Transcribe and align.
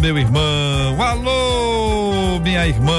Meu 0.00 0.18
irmão. 0.18 1.00
Alô, 1.00 1.43
minha 2.44 2.66
irmã. 2.66 2.94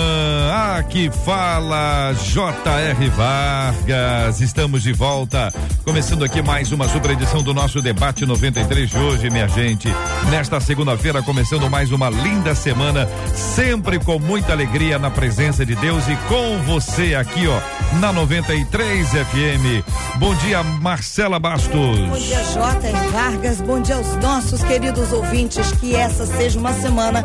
Aqui 0.75 1.11
fala 1.23 2.11
J.R. 2.13 3.09
Vargas. 3.09 4.41
Estamos 4.41 4.81
de 4.81 4.91
volta. 4.91 5.53
Começando 5.83 6.25
aqui 6.25 6.41
mais 6.41 6.71
uma 6.71 6.89
super 6.89 7.11
edição 7.11 7.43
do 7.43 7.53
nosso 7.53 7.79
debate 7.79 8.25
93 8.25 8.89
de 8.89 8.97
hoje, 8.97 9.29
minha 9.29 9.47
gente. 9.47 9.87
Nesta 10.31 10.59
segunda-feira, 10.59 11.21
começando 11.21 11.69
mais 11.69 11.91
uma 11.91 12.09
linda 12.09 12.55
semana, 12.55 13.07
sempre 13.35 13.99
com 13.99 14.17
muita 14.17 14.51
alegria 14.51 14.97
na 14.97 15.11
presença 15.11 15.63
de 15.63 15.75
Deus 15.75 16.07
e 16.07 16.15
com 16.27 16.57
você 16.63 17.13
aqui, 17.13 17.47
ó, 17.47 17.59
na 17.99 18.11
93 18.11 19.07
FM. 19.07 19.85
Bom 20.15 20.33
dia, 20.35 20.63
Marcela 20.63 21.37
Bastos. 21.37 21.71
Bom 21.71 22.17
dia, 22.17 22.43
J.R. 22.51 23.07
Vargas. 23.09 23.61
Bom 23.61 23.79
dia 23.79 23.95
aos 23.95 24.15
nossos 24.15 24.63
queridos 24.63 25.13
ouvintes, 25.13 25.71
que 25.73 25.95
essa 25.95 26.25
seja 26.25 26.57
uma 26.59 26.73
semana 26.73 27.21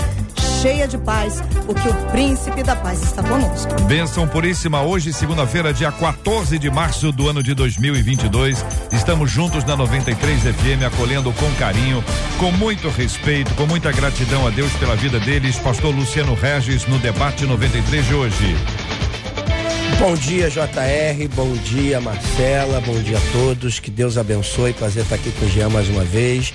cheia 0.60 0.86
de 0.86 0.98
paz, 0.98 1.42
porque 1.64 1.88
o 1.88 1.94
príncipe 2.10 2.62
da 2.62 2.76
paz 2.76 3.02
está 3.02 3.22
conosco. 3.22 3.72
Bênção 3.84 4.28
puríssima, 4.28 4.82
hoje, 4.82 5.10
segunda-feira, 5.10 5.72
dia 5.72 5.90
14 5.90 6.58
de 6.58 6.70
março 6.70 7.10
do 7.10 7.28
ano 7.28 7.42
de 7.42 7.54
2022. 7.54 8.62
Estamos 8.92 9.30
juntos 9.30 9.64
na 9.64 9.74
93 9.74 10.42
FM, 10.42 10.84
acolhendo 10.86 11.32
com 11.32 11.50
carinho, 11.54 12.04
com 12.38 12.52
muito 12.52 12.90
respeito, 12.90 13.54
com 13.54 13.66
muita 13.66 13.90
gratidão 13.90 14.46
a 14.46 14.50
Deus 14.50 14.70
pela 14.74 14.94
vida 14.96 15.18
deles. 15.18 15.58
Pastor 15.58 15.94
Luciano 15.94 16.34
Regis, 16.34 16.86
no 16.86 16.98
debate 16.98 17.46
93 17.46 18.06
de 18.06 18.14
hoje. 18.14 18.56
Bom 19.98 20.14
dia, 20.14 20.48
JR. 20.48 21.28
Bom 21.34 21.52
dia, 21.64 22.00
Marcela. 22.00 22.80
Bom 22.80 23.00
dia 23.02 23.18
a 23.18 23.32
todos. 23.32 23.78
Que 23.78 23.90
Deus 23.90 24.16
abençoe. 24.16 24.72
Prazer 24.72 25.02
estar 25.02 25.16
aqui 25.16 25.30
com 25.32 25.44
o 25.44 25.48
Jean 25.50 25.68
mais 25.68 25.88
uma 25.88 26.04
vez. 26.04 26.52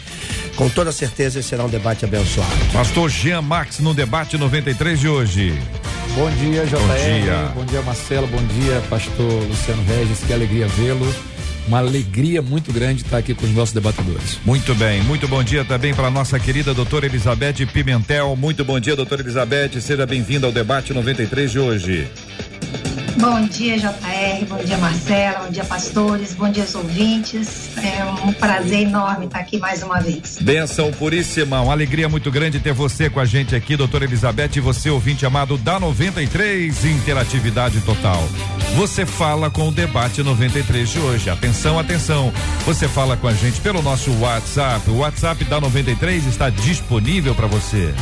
Com 0.55 0.69
toda 0.69 0.91
certeza 0.91 1.39
esse 1.39 1.49
será 1.49 1.65
um 1.65 1.69
debate 1.69 2.05
abençoado. 2.05 2.51
Pastor 2.71 3.09
Jean 3.09 3.41
Max 3.41 3.79
no 3.79 3.93
debate 3.93 4.37
93 4.37 4.99
de 4.99 5.07
hoje. 5.07 5.53
Bom 6.15 6.29
dia, 6.31 6.65
JR. 6.65 6.77
Bom 6.77 6.95
dia, 6.95 7.51
Bom 7.55 7.65
dia 7.65 7.81
Marcelo. 7.81 8.27
Bom 8.27 8.43
dia, 8.59 8.81
pastor 8.89 9.43
Luciano 9.43 9.83
Regis. 9.83 10.19
Que 10.25 10.33
alegria 10.33 10.67
vê-lo. 10.67 11.13
Uma 11.67 11.79
alegria 11.79 12.41
muito 12.43 12.71
grande 12.71 13.01
estar 13.01 13.17
aqui 13.17 13.33
com 13.33 13.45
os 13.45 13.51
nossos 13.51 13.73
debatedores. 13.73 14.39
Muito 14.45 14.75
bem, 14.75 15.01
muito 15.01 15.27
bom 15.27 15.43
dia 15.43 15.65
também 15.65 15.95
para 15.95 16.11
nossa 16.11 16.39
querida 16.39 16.75
doutora 16.75 17.07
Elizabeth 17.07 17.65
Pimentel. 17.73 18.35
Muito 18.35 18.63
bom 18.63 18.79
dia, 18.79 18.95
doutora 18.95 19.21
Elizabeth. 19.21 19.81
Seja 19.81 20.05
bem-vinda 20.05 20.45
ao 20.45 20.53
debate 20.53 20.93
93 20.93 21.51
de 21.51 21.59
hoje. 21.59 22.07
Bom 23.17 23.47
dia, 23.47 23.77
JR, 23.77 24.45
bom 24.49 24.57
dia, 24.57 24.77
Marcela, 24.77 25.45
bom 25.45 25.49
dia, 25.49 25.63
pastores, 25.63 26.33
bom 26.33 26.51
dia, 26.51 26.65
ouvintes. 26.75 27.69
É 27.77 28.03
um 28.25 28.33
prazer 28.33 28.81
enorme 28.81 29.25
estar 29.25 29.39
aqui 29.39 29.57
mais 29.57 29.81
uma 29.81 30.01
vez. 30.01 30.37
Benção 30.41 30.91
puríssima, 30.91 31.61
uma 31.61 31.71
alegria 31.71 32.09
muito 32.09 32.29
grande 32.29 32.59
ter 32.59 32.73
você 32.73 33.09
com 33.09 33.21
a 33.21 33.25
gente 33.25 33.55
aqui, 33.55 33.77
doutora 33.77 34.03
Elizabeth, 34.03 34.57
e 34.57 34.59
você, 34.59 34.89
ouvinte 34.89 35.25
amado 35.25 35.57
da 35.57 35.79
93, 35.79 36.83
interatividade 36.83 37.79
total. 37.81 38.21
Você 38.75 39.05
fala 39.05 39.49
com 39.49 39.69
o 39.69 39.71
debate 39.71 40.21
93 40.21 40.89
de 40.89 40.99
hoje. 40.99 41.29
Atenção, 41.29 41.79
atenção. 41.79 42.33
Você 42.65 42.85
fala 42.85 43.15
com 43.15 43.29
a 43.29 43.33
gente 43.33 43.61
pelo 43.61 43.81
nosso 43.81 44.11
WhatsApp. 44.19 44.89
O 44.89 44.97
WhatsApp 44.97 45.45
da 45.45 45.61
93 45.61 46.25
está 46.27 46.49
disponível 46.49 47.33
para 47.33 47.47
você. 47.47 47.93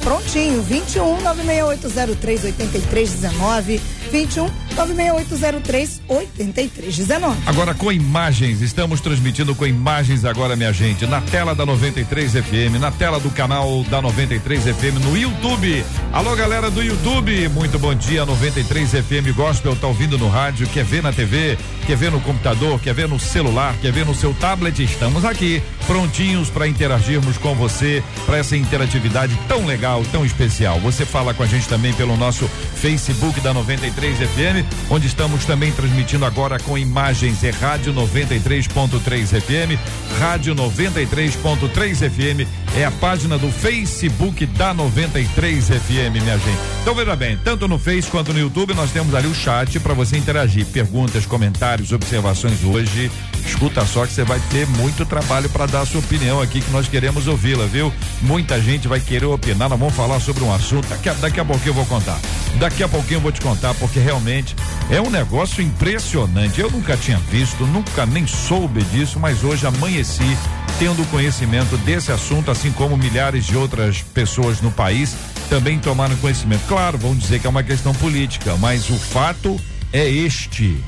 Prontinho, 0.00 0.62
21 0.62 1.20
96803 1.20 2.44
8319 2.44 4.01
21 4.12 4.50
96803 4.76 6.02
8319. 6.06 7.36
Agora 7.46 7.74
com 7.74 7.90
imagens, 7.90 8.60
estamos 8.60 9.00
transmitindo 9.00 9.54
com 9.54 9.66
imagens 9.66 10.24
agora, 10.24 10.54
minha 10.54 10.72
gente, 10.72 11.06
na 11.06 11.20
tela 11.20 11.54
da 11.54 11.64
93 11.64 12.32
FM, 12.32 12.78
na 12.78 12.90
tela 12.90 13.18
do 13.18 13.30
canal 13.30 13.82
da 13.84 14.02
93 14.02 14.64
FM 14.64 15.02
no 15.02 15.16
YouTube. 15.16 15.84
Alô, 16.12 16.36
galera 16.36 16.70
do 16.70 16.82
YouTube, 16.82 17.48
muito 17.48 17.78
bom 17.78 17.94
dia. 17.94 18.26
93 18.26 18.90
FM 18.90 19.34
Gospel 19.34 19.74
tá 19.76 19.86
ouvindo 19.86 20.18
no 20.18 20.28
rádio, 20.28 20.66
quer 20.68 20.84
ver 20.84 21.02
na 21.02 21.12
TV, 21.12 21.56
quer 21.86 21.96
ver 21.96 22.10
no 22.10 22.20
computador, 22.20 22.78
quer 22.80 22.94
ver 22.94 23.08
no 23.08 23.18
celular, 23.18 23.74
quer 23.80 23.92
ver 23.92 24.04
no 24.04 24.14
seu 24.14 24.34
tablet? 24.34 24.82
Estamos 24.82 25.24
aqui, 25.24 25.62
prontinhos 25.86 26.50
para 26.50 26.68
interagirmos 26.68 27.38
com 27.38 27.54
você, 27.54 28.02
para 28.26 28.38
essa 28.38 28.56
interatividade 28.56 29.38
tão 29.48 29.64
legal, 29.64 30.02
tão 30.12 30.24
especial. 30.24 30.78
Você 30.80 31.06
fala 31.06 31.32
com 31.32 31.42
a 31.42 31.46
gente 31.46 31.66
também 31.66 31.94
pelo 31.94 32.16
nosso 32.16 32.46
Facebook 32.74 33.40
da 33.40 33.54
93 33.54 34.01
FM, 34.10 34.90
onde 34.90 35.06
estamos 35.06 35.44
também 35.44 35.70
transmitindo 35.70 36.24
agora 36.24 36.58
com 36.58 36.76
imagens. 36.76 37.44
É 37.44 37.50
Rádio 37.50 37.94
93.3 37.94 39.40
FM, 39.40 39.78
Rádio 40.18 40.54
93.3 40.54 42.10
FM 42.10 42.62
é 42.76 42.84
a 42.84 42.90
página 42.90 43.36
do 43.36 43.50
Facebook 43.50 44.46
da 44.46 44.72
93 44.72 45.68
FM, 45.68 46.12
minha 46.12 46.38
gente. 46.38 46.58
Então 46.80 46.94
veja 46.94 47.14
bem, 47.14 47.38
tanto 47.44 47.68
no 47.68 47.78
Face 47.78 48.10
quanto 48.10 48.32
no 48.32 48.40
YouTube 48.40 48.74
nós 48.74 48.90
temos 48.90 49.14
ali 49.14 49.26
o 49.26 49.34
chat 49.34 49.78
para 49.78 49.94
você 49.94 50.16
interagir, 50.16 50.64
perguntas, 50.66 51.26
comentários, 51.26 51.92
observações 51.92 52.64
hoje. 52.64 53.10
Escuta 53.46 53.84
só 53.84 54.06
que 54.06 54.12
você 54.12 54.24
vai 54.24 54.40
ter 54.50 54.66
muito 54.66 55.04
trabalho 55.04 55.48
para 55.50 55.66
dar 55.66 55.82
a 55.82 55.86
sua 55.86 56.00
opinião 56.00 56.40
aqui 56.40 56.60
que 56.60 56.70
nós 56.70 56.88
queremos 56.88 57.26
ouvi-la, 57.26 57.66
viu? 57.66 57.92
Muita 58.20 58.60
gente 58.60 58.88
vai 58.88 59.00
querer 59.00 59.26
opinar, 59.26 59.68
nós 59.68 59.78
vamos 59.78 59.94
falar 59.94 60.20
sobre 60.20 60.42
um 60.44 60.52
assunto, 60.52 60.88
daqui 60.88 61.08
a, 61.08 61.14
daqui 61.14 61.40
a 61.40 61.44
pouquinho 61.44 61.70
eu 61.70 61.74
vou 61.74 61.86
contar. 61.86 62.18
Daqui 62.58 62.82
a 62.82 62.88
pouquinho 62.88 63.18
eu 63.18 63.20
vou 63.20 63.32
te 63.32 63.40
contar 63.40 63.74
porque 63.74 63.98
realmente 63.98 64.54
é 64.90 65.00
um 65.00 65.10
negócio 65.10 65.62
impressionante. 65.62 66.60
Eu 66.60 66.70
nunca 66.70 66.96
tinha 66.96 67.18
visto, 67.30 67.66
nunca 67.66 68.06
nem 68.06 68.26
soube 68.26 68.82
disso, 68.84 69.18
mas 69.18 69.42
hoje 69.42 69.66
amanheci 69.66 70.36
tendo 70.78 71.08
conhecimento 71.10 71.76
desse 71.78 72.10
assunto, 72.10 72.50
assim 72.50 72.72
como 72.72 72.96
milhares 72.96 73.46
de 73.46 73.56
outras 73.56 74.02
pessoas 74.02 74.60
no 74.60 74.70
país 74.70 75.14
também 75.48 75.78
tomaram 75.78 76.16
conhecimento. 76.16 76.62
Claro, 76.66 76.96
vão 76.98 77.14
dizer 77.14 77.38
que 77.38 77.46
é 77.46 77.50
uma 77.50 77.62
questão 77.62 77.94
política, 77.94 78.56
mas 78.56 78.88
o 78.88 78.96
fato 78.96 79.60
é 79.92 80.08
este. 80.08 80.82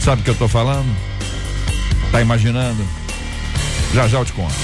Sabe 0.00 0.20
o 0.20 0.24
que 0.24 0.30
eu 0.30 0.34
estou 0.34 0.48
falando? 0.48 1.15
Tá 2.16 2.22
imaginando? 2.22 2.82
Já 3.92 4.08
já 4.08 4.18
eu 4.18 4.24
te 4.24 4.32
conto. 4.32 4.54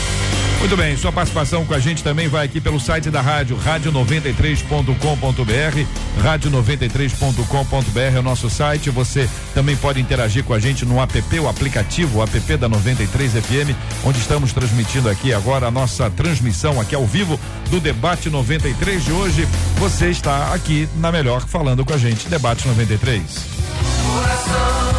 Muito 0.58 0.74
bem, 0.74 0.96
sua 0.96 1.12
participação 1.12 1.66
com 1.66 1.74
a 1.74 1.78
gente 1.78 2.02
também 2.02 2.26
vai 2.26 2.46
aqui 2.46 2.62
pelo 2.62 2.80
site 2.80 3.10
da 3.10 3.20
rádio, 3.20 3.58
rádio93.com.br, 3.58 6.24
rádio93.com.br 6.24 8.16
é 8.16 8.18
o 8.18 8.22
nosso 8.22 8.48
site. 8.48 8.88
Você 8.88 9.28
também 9.52 9.76
pode 9.76 10.00
interagir 10.00 10.42
com 10.44 10.54
a 10.54 10.58
gente 10.58 10.86
no 10.86 10.98
app, 10.98 11.40
o 11.40 11.46
aplicativo, 11.46 12.20
o 12.20 12.22
app 12.22 12.56
da 12.56 12.70
93 12.70 13.32
FM, 13.32 13.76
onde 14.02 14.18
estamos 14.18 14.54
transmitindo 14.54 15.10
aqui 15.10 15.34
agora 15.34 15.66
a 15.66 15.70
nossa 15.70 16.08
transmissão 16.08 16.80
aqui 16.80 16.94
ao 16.94 17.04
vivo 17.04 17.38
do 17.68 17.80
debate 17.80 18.30
93 18.30 19.04
de 19.04 19.12
hoje. 19.12 19.46
Você 19.76 20.08
está 20.08 20.54
aqui 20.54 20.88
na 20.96 21.12
melhor 21.12 21.46
falando 21.46 21.84
com 21.84 21.92
a 21.92 21.98
gente, 21.98 22.30
debate 22.30 22.66
93. 22.66 23.20
Coração. 24.10 24.91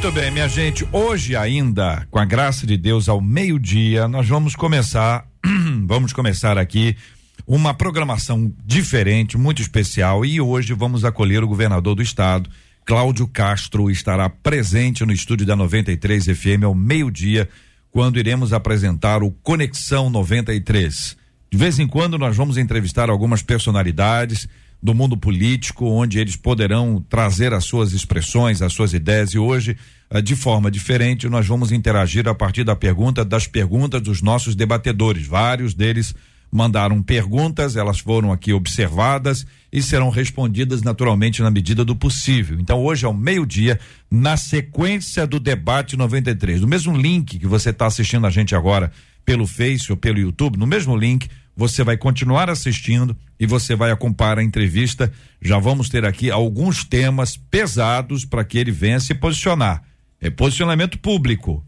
Muito 0.00 0.12
bem, 0.12 0.30
minha 0.30 0.48
gente. 0.48 0.86
Hoje 0.92 1.34
ainda, 1.34 2.06
com 2.08 2.20
a 2.20 2.24
graça 2.24 2.64
de 2.64 2.76
Deus, 2.76 3.08
ao 3.08 3.20
meio-dia, 3.20 4.06
nós 4.06 4.28
vamos 4.28 4.54
começar, 4.54 5.26
vamos 5.86 6.12
começar 6.12 6.56
aqui 6.56 6.96
uma 7.44 7.74
programação 7.74 8.52
diferente, 8.64 9.36
muito 9.36 9.60
especial. 9.60 10.24
E 10.24 10.40
hoje 10.40 10.72
vamos 10.72 11.04
acolher 11.04 11.42
o 11.42 11.48
governador 11.48 11.96
do 11.96 12.02
estado, 12.02 12.48
Cláudio 12.84 13.26
Castro, 13.26 13.90
estará 13.90 14.30
presente 14.30 15.04
no 15.04 15.12
estúdio 15.12 15.44
da 15.44 15.56
93 15.56 16.26
FM 16.26 16.62
ao 16.62 16.76
meio-dia, 16.76 17.48
quando 17.90 18.20
iremos 18.20 18.52
apresentar 18.52 19.24
o 19.24 19.32
Conexão 19.42 20.08
93. 20.08 21.16
De 21.50 21.58
vez 21.58 21.80
em 21.80 21.88
quando 21.88 22.16
nós 22.16 22.36
vamos 22.36 22.56
entrevistar 22.56 23.10
algumas 23.10 23.42
personalidades 23.42 24.46
do 24.82 24.94
mundo 24.94 25.16
político, 25.16 25.86
onde 25.86 26.18
eles 26.18 26.36
poderão 26.36 27.04
trazer 27.08 27.52
as 27.52 27.64
suas 27.64 27.92
expressões, 27.92 28.62
as 28.62 28.72
suas 28.72 28.92
ideias. 28.92 29.30
E 29.30 29.38
hoje, 29.38 29.76
eh, 30.10 30.22
de 30.22 30.36
forma 30.36 30.70
diferente, 30.70 31.28
nós 31.28 31.46
vamos 31.46 31.72
interagir 31.72 32.28
a 32.28 32.34
partir 32.34 32.64
da 32.64 32.76
pergunta, 32.76 33.24
das 33.24 33.46
perguntas 33.46 34.00
dos 34.00 34.22
nossos 34.22 34.54
debatedores. 34.54 35.26
Vários 35.26 35.74
deles 35.74 36.14
mandaram 36.50 37.02
perguntas, 37.02 37.76
elas 37.76 37.98
foram 37.98 38.32
aqui 38.32 38.52
observadas 38.52 39.46
e 39.72 39.82
serão 39.82 40.08
respondidas 40.08 40.82
naturalmente 40.82 41.42
na 41.42 41.50
medida 41.50 41.84
do 41.84 41.94
possível. 41.94 42.58
Então, 42.58 42.82
hoje, 42.82 43.04
ao 43.04 43.12
meio-dia, 43.12 43.78
na 44.10 44.36
sequência 44.36 45.26
do 45.26 45.38
debate 45.38 45.96
93, 45.96 46.60
do 46.60 46.68
mesmo 46.68 46.96
link 46.96 47.38
que 47.38 47.46
você 47.46 47.70
está 47.70 47.86
assistindo 47.86 48.26
a 48.26 48.30
gente 48.30 48.54
agora 48.54 48.90
pelo 49.26 49.46
Face 49.46 49.90
ou 49.90 49.96
pelo 49.96 50.18
YouTube, 50.18 50.56
no 50.56 50.66
mesmo 50.66 50.96
link, 50.96 51.28
você 51.58 51.82
vai 51.82 51.96
continuar 51.96 52.48
assistindo 52.48 53.16
e 53.36 53.44
você 53.44 53.74
vai 53.74 53.90
acompanhar 53.90 54.38
a 54.38 54.44
entrevista. 54.44 55.12
Já 55.42 55.58
vamos 55.58 55.88
ter 55.88 56.04
aqui 56.04 56.30
alguns 56.30 56.84
temas 56.84 57.36
pesados 57.36 58.24
para 58.24 58.44
que 58.44 58.58
ele 58.58 58.70
venha 58.70 59.00
se 59.00 59.12
posicionar. 59.12 59.82
É 60.20 60.30
posicionamento 60.30 61.00
público. 61.00 61.66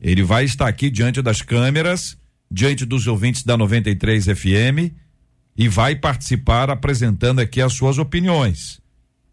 Ele 0.00 0.22
vai 0.22 0.44
estar 0.44 0.68
aqui 0.68 0.88
diante 0.88 1.20
das 1.20 1.42
câmeras, 1.42 2.16
diante 2.48 2.84
dos 2.84 3.08
ouvintes 3.08 3.42
da 3.42 3.56
93 3.56 4.26
FM 4.26 4.94
e 5.56 5.66
vai 5.68 5.96
participar 5.96 6.70
apresentando 6.70 7.40
aqui 7.40 7.60
as 7.60 7.72
suas 7.72 7.98
opiniões. 7.98 8.80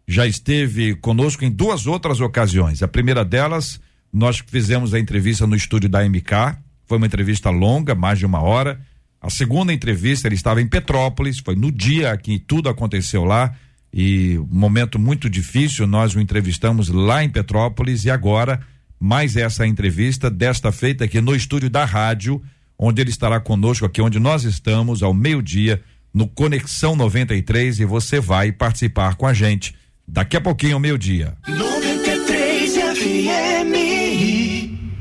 Já 0.08 0.26
esteve 0.26 0.96
conosco 0.96 1.44
em 1.44 1.50
duas 1.50 1.86
outras 1.86 2.20
ocasiões. 2.20 2.82
A 2.82 2.88
primeira 2.88 3.24
delas, 3.24 3.80
nós 4.12 4.42
fizemos 4.44 4.94
a 4.94 4.98
entrevista 4.98 5.46
no 5.46 5.54
estúdio 5.54 5.88
da 5.88 6.02
MK, 6.04 6.58
foi 6.86 6.98
uma 6.98 7.06
entrevista 7.06 7.50
longa, 7.50 7.94
mais 7.94 8.18
de 8.18 8.26
uma 8.26 8.40
hora. 8.40 8.80
A 9.22 9.30
segunda 9.30 9.72
entrevista, 9.72 10.26
ele 10.26 10.34
estava 10.34 10.60
em 10.60 10.66
Petrópolis, 10.66 11.38
foi 11.38 11.54
no 11.54 11.70
dia 11.70 12.16
que 12.16 12.40
tudo 12.40 12.68
aconteceu 12.68 13.24
lá 13.24 13.54
e 13.94 14.36
um 14.36 14.48
momento 14.50 14.98
muito 14.98 15.30
difícil, 15.30 15.86
nós 15.86 16.16
o 16.16 16.20
entrevistamos 16.20 16.88
lá 16.88 17.22
em 17.22 17.30
Petrópolis 17.30 18.04
e 18.04 18.10
agora 18.10 18.60
mais 18.98 19.36
essa 19.36 19.64
entrevista 19.64 20.28
desta 20.28 20.72
feita 20.72 21.04
aqui 21.04 21.20
no 21.20 21.36
estúdio 21.36 21.70
da 21.70 21.84
rádio, 21.84 22.42
onde 22.76 23.00
ele 23.00 23.10
estará 23.10 23.38
conosco 23.38 23.86
aqui 23.86 24.02
onde 24.02 24.18
nós 24.18 24.42
estamos 24.42 25.04
ao 25.04 25.14
meio-dia 25.14 25.80
no 26.12 26.26
Conexão 26.26 26.96
93 26.96 27.78
e 27.78 27.84
você 27.84 28.18
vai 28.18 28.50
participar 28.50 29.14
com 29.14 29.26
a 29.26 29.32
gente 29.32 29.74
daqui 30.06 30.36
a 30.36 30.40
pouquinho 30.40 30.74
ao 30.74 30.80
meio-dia. 30.80 31.34
93 31.46 32.74
FM. 32.74 33.74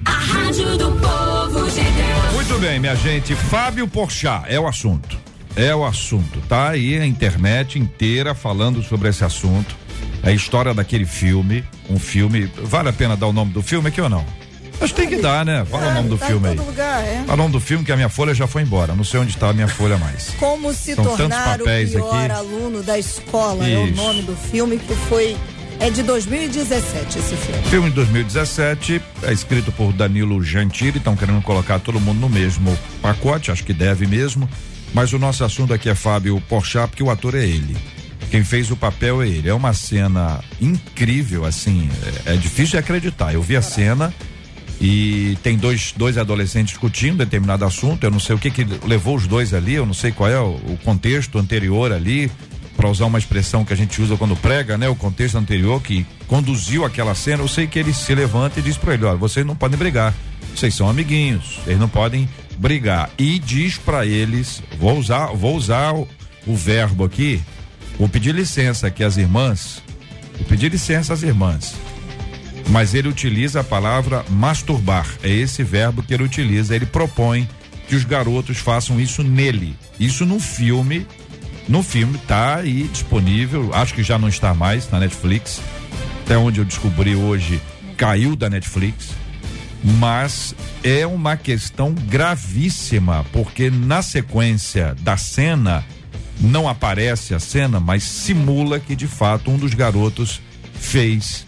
A 0.05 0.11
rádio 0.11 0.77
do 0.77 1.10
bem, 2.61 2.79
minha 2.79 2.95
gente, 2.95 3.33
Fábio 3.33 3.87
Porchat 3.87 4.45
é 4.47 4.59
o 4.59 4.67
assunto. 4.67 5.17
É 5.55 5.73
o 5.73 5.83
assunto. 5.83 6.39
Tá 6.47 6.69
aí 6.69 6.95
a 6.99 7.05
internet 7.07 7.79
inteira 7.79 8.35
falando 8.35 8.83
sobre 8.83 9.09
esse 9.09 9.23
assunto. 9.23 9.75
É 10.21 10.29
a 10.29 10.31
história 10.31 10.71
daquele 10.71 11.05
filme, 11.05 11.63
um 11.89 11.97
filme, 11.97 12.45
vale 12.61 12.89
a 12.89 12.93
pena 12.93 13.17
dar 13.17 13.25
o 13.25 13.33
nome 13.33 13.51
do 13.51 13.63
filme 13.63 13.87
aqui 13.87 13.99
ou 13.99 14.07
não? 14.07 14.23
Acho 14.79 14.93
que 14.93 15.01
tem 15.01 15.09
que 15.09 15.17
dar, 15.17 15.43
né? 15.43 15.65
Fala 15.65 15.87
é, 15.87 15.89
o 15.89 15.93
nome 15.95 16.09
do 16.09 16.17
tá 16.19 16.27
filme 16.27 16.49
aí. 16.49 16.55
Lugar, 16.55 17.03
é. 17.03 17.23
Fala 17.25 17.33
o 17.33 17.37
nome 17.37 17.51
do 17.51 17.59
filme 17.59 17.83
que 17.83 17.91
a 17.91 17.95
minha 17.95 18.09
folha 18.09 18.33
já 18.33 18.45
foi 18.45 18.61
embora. 18.61 18.93
Não 18.93 19.03
sei 19.03 19.19
onde 19.19 19.31
está 19.31 19.49
a 19.49 19.53
minha 19.53 19.67
folha 19.67 19.97
mais. 19.97 20.29
Como 20.39 20.71
se 20.71 20.93
São 20.93 21.03
tornar 21.03 21.59
o 21.59 21.63
pior 21.63 22.25
aqui. 22.25 22.31
aluno 22.31 22.83
da 22.83 22.99
escola 22.99 23.67
Isso. 23.67 23.75
é 23.75 23.79
o 23.79 23.95
nome 23.95 24.21
do 24.21 24.35
filme 24.35 24.77
que 24.77 24.93
foi 25.09 25.35
é 25.81 25.89
de 25.89 26.03
2017 26.03 27.17
esse 27.17 27.35
filme. 27.35 27.63
Filme 27.63 27.89
de 27.89 27.95
2017, 27.95 29.01
é 29.23 29.33
escrito 29.33 29.71
por 29.71 29.91
Danilo 29.91 30.43
Gentili, 30.43 30.99
estão 30.99 31.15
querendo 31.15 31.41
colocar 31.41 31.79
todo 31.79 31.99
mundo 31.99 32.19
no 32.19 32.29
mesmo 32.29 32.77
pacote, 33.01 33.49
acho 33.49 33.63
que 33.63 33.73
deve 33.73 34.05
mesmo. 34.05 34.47
Mas 34.93 35.11
o 35.11 35.17
nosso 35.17 35.43
assunto 35.43 35.73
aqui 35.73 35.89
é 35.89 35.95
Fábio 35.95 36.39
Porchat, 36.47 36.87
porque 36.89 37.01
o 37.01 37.09
ator 37.09 37.33
é 37.33 37.43
ele. 37.43 37.75
Quem 38.29 38.43
fez 38.43 38.69
o 38.69 38.75
papel 38.75 39.23
é 39.23 39.27
ele. 39.27 39.49
É 39.49 39.53
uma 39.53 39.73
cena 39.73 40.39
incrível, 40.61 41.45
assim, 41.45 41.89
é, 42.27 42.33
é 42.33 42.37
difícil 42.37 42.71
de 42.73 42.77
acreditar. 42.77 43.33
Eu 43.33 43.41
vi 43.41 43.55
a 43.55 43.61
cena 43.61 44.13
e 44.79 45.35
tem 45.41 45.57
dois, 45.57 45.93
dois 45.97 46.15
adolescentes 46.15 46.73
discutindo 46.73 47.17
determinado 47.17 47.65
assunto. 47.65 48.03
Eu 48.03 48.11
não 48.11 48.19
sei 48.19 48.35
o 48.35 48.39
que 48.39 48.51
que 48.51 48.67
levou 48.85 49.15
os 49.15 49.25
dois 49.25 49.51
ali, 49.51 49.73
eu 49.73 49.85
não 49.87 49.95
sei 49.95 50.11
qual 50.11 50.29
é 50.29 50.39
o, 50.39 50.53
o 50.53 50.77
contexto 50.83 51.39
anterior 51.39 51.91
ali, 51.91 52.29
para 52.75 52.89
usar 52.89 53.05
uma 53.05 53.19
expressão 53.19 53.63
que 53.65 53.73
a 53.73 53.75
gente 53.75 54.01
usa 54.01 54.17
quando 54.17 54.35
prega, 54.35 54.77
né? 54.77 54.87
O 54.87 54.95
contexto 54.95 55.37
anterior 55.37 55.81
que 55.81 56.05
conduziu 56.27 56.85
aquela 56.85 57.13
cena. 57.13 57.43
Eu 57.43 57.47
sei 57.47 57.67
que 57.67 57.77
ele 57.77 57.93
se 57.93 58.13
levanta 58.15 58.59
e 58.59 58.63
diz 58.63 58.77
para 58.77 58.93
ele: 58.93 59.05
olha, 59.05 59.17
vocês 59.17 59.45
não 59.45 59.55
podem 59.55 59.77
brigar, 59.77 60.13
vocês 60.55 60.73
são 60.73 60.89
amiguinhos, 60.89 61.59
eles 61.65 61.79
não 61.79 61.89
podem 61.89 62.27
brigar. 62.57 63.09
E 63.17 63.39
diz 63.39 63.77
para 63.77 64.05
eles: 64.05 64.63
vou 64.77 64.97
usar, 64.97 65.27
vou 65.27 65.55
usar 65.55 65.93
o, 65.93 66.07
o 66.47 66.55
verbo 66.55 67.03
aqui, 67.03 67.41
vou 67.97 68.09
pedir 68.09 68.33
licença 68.33 68.89
que 68.89 69.03
as 69.03 69.17
irmãs, 69.17 69.83
vou 70.37 70.47
pedir 70.47 70.71
licença 70.71 71.13
às 71.13 71.23
irmãs 71.23 71.75
mas 72.71 72.93
ele 72.93 73.09
utiliza 73.09 73.59
a 73.59 73.63
palavra 73.63 74.25
masturbar. 74.29 75.05
É 75.21 75.29
esse 75.29 75.63
verbo 75.63 76.01
que 76.01 76.13
ele 76.13 76.23
utiliza. 76.23 76.75
Ele 76.75 76.85
propõe 76.85 77.47
que 77.87 77.95
os 77.95 78.05
garotos 78.05 78.57
façam 78.57 78.99
isso 78.99 79.21
nele. 79.23 79.75
Isso 79.99 80.25
no 80.25 80.39
filme. 80.39 81.05
No 81.67 81.83
filme 81.83 82.17
tá 82.27 82.57
aí 82.57 82.83
disponível. 82.91 83.71
Acho 83.73 83.93
que 83.93 84.03
já 84.03 84.17
não 84.17 84.27
está 84.27 84.53
mais 84.53 84.89
na 84.89 84.99
Netflix. 84.99 85.61
Até 86.23 86.37
onde 86.37 86.59
eu 86.59 86.65
descobri 86.65 87.15
hoje, 87.15 87.61
caiu 87.97 88.35
da 88.35 88.49
Netflix. 88.49 89.09
Mas 89.83 90.53
é 90.83 91.07
uma 91.07 91.35
questão 91.35 91.93
gravíssima, 91.93 93.25
porque 93.31 93.71
na 93.71 94.01
sequência 94.01 94.95
da 95.01 95.17
cena 95.17 95.83
não 96.39 96.67
aparece 96.67 97.33
a 97.33 97.39
cena, 97.39 97.79
mas 97.79 98.03
simula 98.03 98.79
que 98.79 98.95
de 98.95 99.07
fato 99.07 99.49
um 99.49 99.57
dos 99.57 99.73
garotos 99.73 100.39
fez 100.73 101.45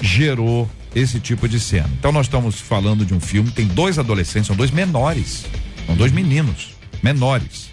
gerou 0.00 0.70
esse 0.94 1.20
tipo 1.20 1.48
de 1.48 1.58
cena. 1.58 1.90
Então 1.98 2.12
nós 2.12 2.26
estamos 2.26 2.60
falando 2.60 3.04
de 3.04 3.14
um 3.14 3.20
filme, 3.20 3.50
tem 3.50 3.66
dois 3.66 3.98
adolescentes, 3.98 4.46
são 4.46 4.56
dois 4.56 4.70
menores, 4.70 5.44
são 5.86 5.96
dois 5.96 6.12
meninos, 6.12 6.70
menores. 7.02 7.70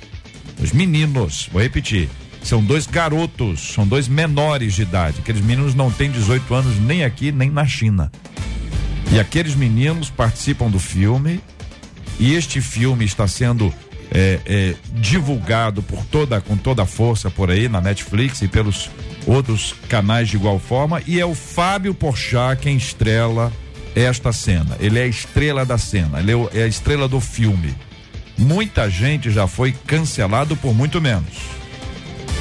Dois 0.57 0.71
meninos, 0.71 1.49
vou 1.51 1.61
repetir, 1.61 2.09
são 2.41 2.63
dois 2.63 2.85
garotos, 2.85 3.73
são 3.73 3.87
dois 3.87 4.07
menores 4.07 4.73
de 4.73 4.83
idade. 4.83 5.17
Aqueles 5.19 5.41
meninos 5.41 5.73
não 5.73 5.91
têm 5.91 6.11
18 6.11 6.53
anos 6.53 6.79
nem 6.79 7.03
aqui, 7.03 7.31
nem 7.31 7.49
na 7.49 7.65
China. 7.65 8.11
E 9.11 9.19
aqueles 9.19 9.55
meninos 9.55 10.09
participam 10.09 10.69
do 10.69 10.79
filme, 10.79 11.39
e 12.19 12.33
este 12.33 12.61
filme 12.61 13.03
está 13.03 13.27
sendo 13.27 13.73
é, 14.11 14.39
é, 14.45 14.75
divulgado 14.93 15.81
por 15.81 16.03
toda, 16.05 16.39
com 16.39 16.55
toda 16.55 16.83
a 16.83 16.85
força 16.85 17.29
por 17.29 17.51
aí 17.51 17.67
na 17.67 17.81
Netflix 17.81 18.41
e 18.41 18.47
pelos 18.47 18.89
outros 19.25 19.75
canais 19.89 20.29
de 20.29 20.35
igual 20.35 20.59
forma, 20.59 21.01
e 21.07 21.19
é 21.19 21.25
o 21.25 21.33
Fábio 21.35 21.93
Porchat 21.93 22.61
quem 22.61 22.77
estrela 22.77 23.51
esta 23.95 24.31
cena. 24.31 24.77
Ele 24.79 24.99
é 24.99 25.03
a 25.03 25.07
estrela 25.07 25.65
da 25.65 25.77
cena, 25.77 26.19
ele 26.19 26.31
é, 26.31 26.59
é 26.59 26.63
a 26.63 26.67
estrela 26.67 27.07
do 27.07 27.19
filme. 27.19 27.75
Muita 28.37 28.89
gente 28.89 29.31
já 29.31 29.47
foi 29.47 29.71
cancelado 29.71 30.55
por 30.57 30.73
muito 30.73 31.01
menos. 31.01 31.33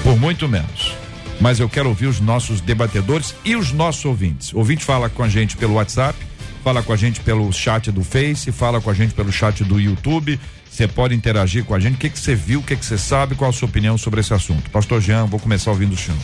Por 0.03 0.19
muito 0.19 0.49
menos. 0.49 0.95
Mas 1.41 1.61
eu 1.61 1.69
quero 1.69 1.89
ouvir 1.89 2.07
os 2.07 2.21
nossos 2.21 2.61
debatedores 2.61 3.35
e 3.45 3.57
os 3.57 3.73
nossos 3.73 4.05
ouvintes. 4.05 4.53
O 4.53 4.59
ouvinte 4.59 4.85
fala 4.85 5.09
com 5.09 5.23
a 5.23 5.29
gente 5.29 5.57
pelo 5.57 5.75
WhatsApp, 5.75 6.19
fala 6.63 6.83
com 6.83 6.93
a 6.93 6.97
gente 6.97 7.21
pelo 7.21 7.51
chat 7.53 7.91
do 7.91 8.03
Face, 8.03 8.51
fala 8.51 8.81
com 8.81 8.91
a 8.91 8.95
gente 8.95 9.15
pelo 9.15 9.33
chat 9.33 9.63
do 9.65 9.81
YouTube. 9.81 10.39
Você 10.71 10.89
pode 10.89 11.15
interagir 11.15 11.65
com 11.65 11.75
a 11.75 11.79
gente. 11.79 11.95
O 11.95 11.99
que 11.99 12.09
você 12.09 12.35
viu? 12.35 12.61
O 12.61 12.63
que 12.63 12.75
que 12.75 12.85
você 12.85 12.99
sabe? 12.99 13.37
Qual 13.37 13.49
a 13.49 13.53
sua 13.53 13.69
opinião 13.69 13.97
sobre 13.97 14.21
esse 14.21 14.35
assunto? 14.35 14.71
Pastor 14.71 15.01
Jean, 15.01 15.27
vou 15.27 15.39
começar 15.39 15.71
ouvindo 15.71 15.93
o 15.93 15.97
senhor. 15.97 16.21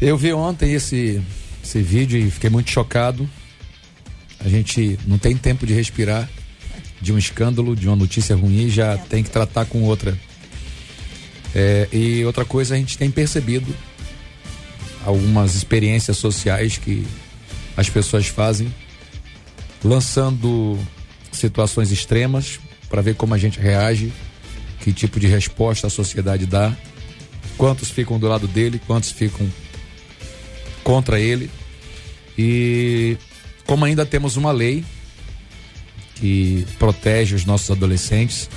Eu 0.00 0.16
vi 0.16 0.32
ontem 0.32 0.72
esse, 0.72 1.22
esse 1.62 1.80
vídeo 1.80 2.18
e 2.18 2.30
fiquei 2.30 2.50
muito 2.50 2.70
chocado. 2.70 3.28
A 4.44 4.48
gente 4.48 4.98
não 5.06 5.18
tem 5.18 5.36
tempo 5.36 5.66
de 5.66 5.74
respirar 5.74 6.28
de 7.00 7.12
um 7.12 7.18
escândalo, 7.18 7.74
de 7.74 7.86
uma 7.86 7.96
notícia 7.96 8.36
ruim, 8.36 8.68
já 8.68 8.96
tem 8.96 9.22
que 9.22 9.30
tratar 9.30 9.64
com 9.64 9.82
outra. 9.82 10.18
É, 11.54 11.88
e 11.92 12.24
outra 12.24 12.44
coisa, 12.44 12.74
a 12.74 12.78
gente 12.78 12.98
tem 12.98 13.10
percebido 13.10 13.74
algumas 15.04 15.54
experiências 15.54 16.16
sociais 16.16 16.76
que 16.76 17.06
as 17.76 17.88
pessoas 17.88 18.26
fazem, 18.26 18.72
lançando 19.82 20.78
situações 21.32 21.90
extremas 21.90 22.60
para 22.88 23.00
ver 23.00 23.14
como 23.14 23.32
a 23.32 23.38
gente 23.38 23.58
reage, 23.58 24.12
que 24.80 24.92
tipo 24.92 25.18
de 25.18 25.26
resposta 25.26 25.86
a 25.86 25.90
sociedade 25.90 26.44
dá, 26.44 26.76
quantos 27.56 27.90
ficam 27.90 28.18
do 28.18 28.28
lado 28.28 28.46
dele, 28.46 28.80
quantos 28.86 29.10
ficam 29.10 29.50
contra 30.84 31.18
ele. 31.18 31.50
E 32.36 33.16
como 33.66 33.84
ainda 33.84 34.04
temos 34.04 34.36
uma 34.36 34.52
lei 34.52 34.84
que 36.20 36.66
protege 36.78 37.34
os 37.34 37.44
nossos 37.44 37.70
adolescentes, 37.70 38.48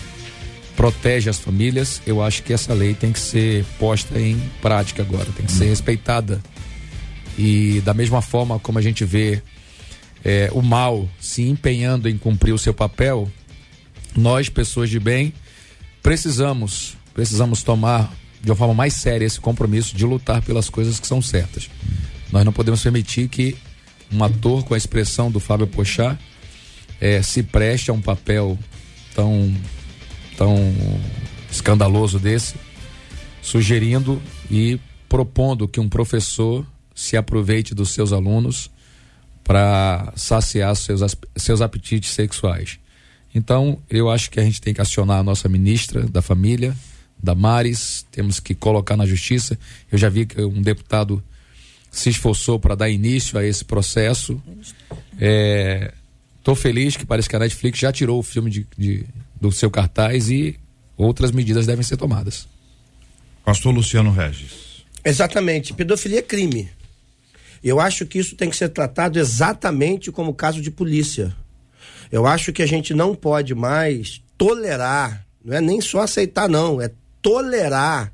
protege 0.76 1.30
as 1.30 1.40
famílias, 1.40 2.02
eu 2.06 2.22
acho 2.22 2.44
que 2.44 2.52
essa 2.52 2.74
lei 2.74 2.94
tem 2.94 3.12
que 3.12 3.20
ser 3.20 3.64
posta 3.80 4.20
em 4.20 4.38
prática 4.62 5.02
agora, 5.02 5.26
tem 5.36 5.46
que 5.46 5.52
ser 5.52 5.66
respeitada. 5.66 6.42
E 7.38 7.82
da 7.86 7.94
mesma 7.94 8.22
forma 8.22 8.60
como 8.60 8.78
a 8.78 8.82
gente 8.82 9.06
vê 9.06 9.42
é, 10.24 10.50
o 10.54 10.62
mal 10.62 11.08
se 11.20 11.44
empenhando 11.44 12.10
em 12.10 12.18
cumprir 12.18 12.54
o 12.54 12.58
seu 12.58 12.74
papel, 12.74 13.32
nós, 14.16 14.50
pessoas 14.50 14.90
de 14.90 15.00
bem, 15.00 15.34
precisamos, 16.02 16.98
precisamos 17.14 17.64
tomar 17.64 18.14
de 18.42 18.52
uma 18.52 18.58
forma 18.58 18.74
mais 18.74 18.94
séria 18.94 19.26
esse 19.26 19.40
compromisso 19.40 19.96
de 19.96 20.06
lutar 20.06 20.42
pelas 20.42 20.70
coisas 20.70 21.00
que 21.00 21.08
são 21.08 21.22
certas. 21.22 21.70
Nós 22.32 22.44
não 22.44 22.52
podemos 22.52 22.82
permitir 22.84 23.30
que 23.30 23.56
um 24.12 24.24
ator 24.24 24.64
com 24.64 24.74
a 24.74 24.78
expressão 24.78 25.32
do 25.32 25.40
Fábio 25.40 25.66
Pochá 25.66 26.18
é, 27.04 27.22
se 27.22 27.44
preste 27.44 27.92
a 27.92 27.94
um 27.94 28.00
papel 28.00 28.58
tão, 29.14 29.54
tão 30.38 30.56
escandaloso 31.52 32.18
desse, 32.18 32.56
sugerindo 33.42 34.22
e 34.50 34.80
propondo 35.10 35.68
que 35.68 35.82
um 35.82 35.90
professor 35.90 36.66
se 36.96 37.18
aproveite 37.18 37.76
dos 37.76 37.90
seus 37.90 38.14
alunos 38.14 38.72
para 39.44 40.14
saciar 40.16 40.74
seus, 40.78 41.02
seus 41.36 41.60
apetites 41.60 42.12
sexuais. 42.12 42.80
Então, 43.36 43.80
eu 43.90 44.10
acho 44.10 44.32
que 44.32 44.40
a 44.40 44.44
gente 44.44 44.62
tem 44.62 44.74
que 44.74 44.80
acionar 44.80 45.20
a 45.20 45.24
nossa 45.24 45.50
ministra 45.50 46.04
da 46.04 46.22
Família, 46.22 46.74
da 47.22 47.36
Mares, 47.36 48.06
temos 48.12 48.40
que 48.40 48.56
colocar 48.56 48.96
na 48.96 49.06
justiça. 49.06 49.60
Eu 49.92 49.98
já 49.98 50.08
vi 50.08 50.26
que 50.26 50.42
um 50.42 50.62
deputado 50.62 51.22
se 51.92 52.10
esforçou 52.10 52.58
para 52.58 52.76
dar 52.76 52.90
início 52.90 53.38
a 53.38 53.46
esse 53.46 53.66
processo. 53.66 54.42
Estou 55.20 56.03
é, 56.52 56.56
feliz 56.56 56.98
que 56.98 57.06
parece 57.06 57.30
que 57.30 57.36
a 57.36 57.40
Netflix 57.40 57.80
já 57.80 57.92
tirou 57.92 58.20
o 58.20 58.24
filme 58.24 58.50
de, 58.50 58.68
de, 58.78 59.06
do 59.40 59.52
seu 59.52 59.72
cartaz 59.72 60.30
e 60.30 60.60
outras 60.98 61.32
medidas 61.32 61.66
devem 61.66 61.84
ser 61.84 61.98
tomadas. 61.98 62.48
Pastor 63.44 63.74
Luciano 63.74 64.12
Regis. 64.12 64.84
Exatamente. 65.04 65.74
Pedofilia 65.74 66.20
é 66.20 66.22
crime. 66.22 66.70
Eu 67.64 67.80
acho 67.80 68.06
que 68.06 68.20
isso 68.20 68.36
tem 68.36 68.50
que 68.50 68.56
ser 68.56 68.70
tratado 68.70 69.18
exatamente 69.18 70.12
como 70.12 70.34
caso 70.34 70.62
de 70.62 70.70
polícia. 70.70 71.36
Eu 72.12 72.28
acho 72.28 72.52
que 72.54 72.62
a 72.62 72.66
gente 72.66 72.94
não 72.94 73.16
pode 73.16 73.56
mais 73.56 74.22
tolerar, 74.38 75.26
não 75.44 75.56
é 75.56 75.62
nem 75.62 75.82
só 75.82 76.02
aceitar, 76.02 76.50
não, 76.50 76.82
é 76.82 76.92
tolerar 77.22 78.14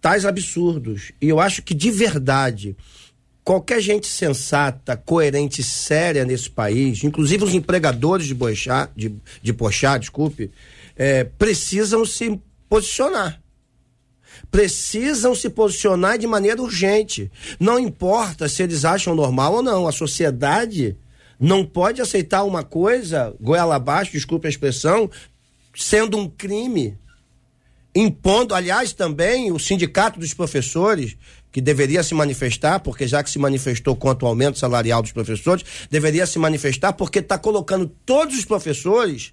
tais 0.00 0.26
absurdos. 0.26 1.12
E 1.20 1.28
eu 1.28 1.40
acho 1.40 1.62
que 1.62 1.72
de 1.72 1.90
verdade, 1.90 2.76
qualquer 3.44 3.80
gente 3.80 4.06
sensata, 4.06 4.96
coerente, 4.96 5.62
séria 5.62 6.24
nesse 6.24 6.48
país, 6.48 7.04
inclusive 7.04 7.44
os 7.44 7.54
empregadores 7.54 8.26
de 8.26 8.34
Boixá, 8.34 8.88
de, 8.96 9.14
de 9.42 9.52
Pochá, 9.52 9.98
desculpe, 9.98 10.50
é, 10.96 11.24
precisam 11.24 12.04
se 12.04 12.40
posicionar 12.68 13.40
precisam 14.50 15.34
se 15.34 15.48
posicionar 15.48 16.18
de 16.18 16.26
maneira 16.26 16.62
urgente. 16.62 17.30
Não 17.58 17.78
importa 17.78 18.48
se 18.48 18.62
eles 18.62 18.84
acham 18.84 19.14
normal 19.14 19.54
ou 19.54 19.62
não, 19.62 19.86
a 19.86 19.92
sociedade 19.92 20.96
não 21.38 21.64
pode 21.64 22.00
aceitar 22.00 22.44
uma 22.44 22.62
coisa, 22.62 23.34
goela 23.40 23.76
abaixo, 23.76 24.12
desculpe 24.12 24.46
a 24.46 24.50
expressão, 24.50 25.10
sendo 25.74 26.16
um 26.16 26.28
crime. 26.28 26.96
Impondo, 27.94 28.54
aliás, 28.54 28.92
também 28.92 29.52
o 29.52 29.58
sindicato 29.58 30.18
dos 30.18 30.34
professores, 30.34 31.16
que 31.54 31.60
deveria 31.60 32.02
se 32.02 32.16
manifestar, 32.16 32.80
porque 32.80 33.06
já 33.06 33.22
que 33.22 33.30
se 33.30 33.38
manifestou 33.38 33.94
contra 33.94 34.24
o 34.24 34.28
aumento 34.28 34.58
salarial 34.58 35.00
dos 35.00 35.12
professores, 35.12 35.64
deveria 35.88 36.26
se 36.26 36.36
manifestar 36.36 36.92
porque 36.94 37.20
está 37.20 37.38
colocando 37.38 37.86
todos 38.04 38.36
os 38.36 38.44
professores 38.44 39.32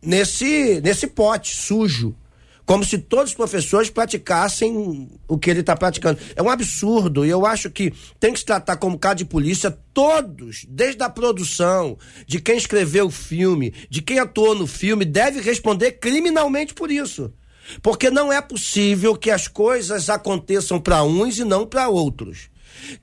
nesse, 0.00 0.80
nesse 0.80 1.06
pote 1.08 1.54
sujo 1.54 2.16
como 2.64 2.82
se 2.82 2.96
todos 2.98 3.30
os 3.30 3.36
professores 3.36 3.90
praticassem 3.90 5.08
o 5.28 5.38
que 5.38 5.50
ele 5.50 5.60
está 5.60 5.76
praticando. 5.76 6.18
É 6.34 6.42
um 6.42 6.50
absurdo 6.50 7.24
e 7.24 7.28
eu 7.28 7.46
acho 7.46 7.70
que 7.70 7.92
tem 8.18 8.32
que 8.32 8.40
se 8.40 8.44
tratar 8.44 8.76
como 8.78 8.98
caso 8.98 9.16
de 9.16 9.24
polícia 9.26 9.70
todos, 9.92 10.66
desde 10.68 11.00
a 11.02 11.10
produção, 11.10 11.96
de 12.26 12.40
quem 12.40 12.56
escreveu 12.56 13.06
o 13.06 13.10
filme, 13.10 13.72
de 13.88 14.02
quem 14.02 14.18
atuou 14.18 14.54
no 14.54 14.66
filme, 14.66 15.04
deve 15.04 15.40
responder 15.42 15.92
criminalmente 15.92 16.74
por 16.74 16.90
isso. 16.90 17.32
Porque 17.82 18.10
não 18.10 18.32
é 18.32 18.40
possível 18.40 19.16
que 19.16 19.30
as 19.30 19.48
coisas 19.48 20.08
aconteçam 20.08 20.80
para 20.80 21.02
uns 21.02 21.38
e 21.38 21.44
não 21.44 21.66
para 21.66 21.88
outros. 21.88 22.48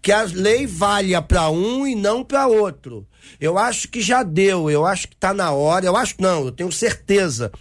Que 0.02 0.12
a 0.12 0.24
lei 0.24 0.68
valha 0.68 1.22
para 1.22 1.50
um 1.50 1.86
e 1.88 1.96
não 1.96 2.24
para 2.24 2.48
outro. 2.48 3.08
Eu 3.40 3.58
acho 3.58 3.88
que 3.88 4.02
já 4.02 4.24
deu, 4.24 4.70
eu 4.70 4.86
acho 4.86 5.08
que 5.08 5.16
está 5.16 5.34
na 5.34 5.52
hora, 5.52 5.86
eu 5.86 5.96
acho 5.96 6.16
não, 6.20 6.46
eu 6.46 6.52
tenho 6.52 6.72
certeza 6.72 7.52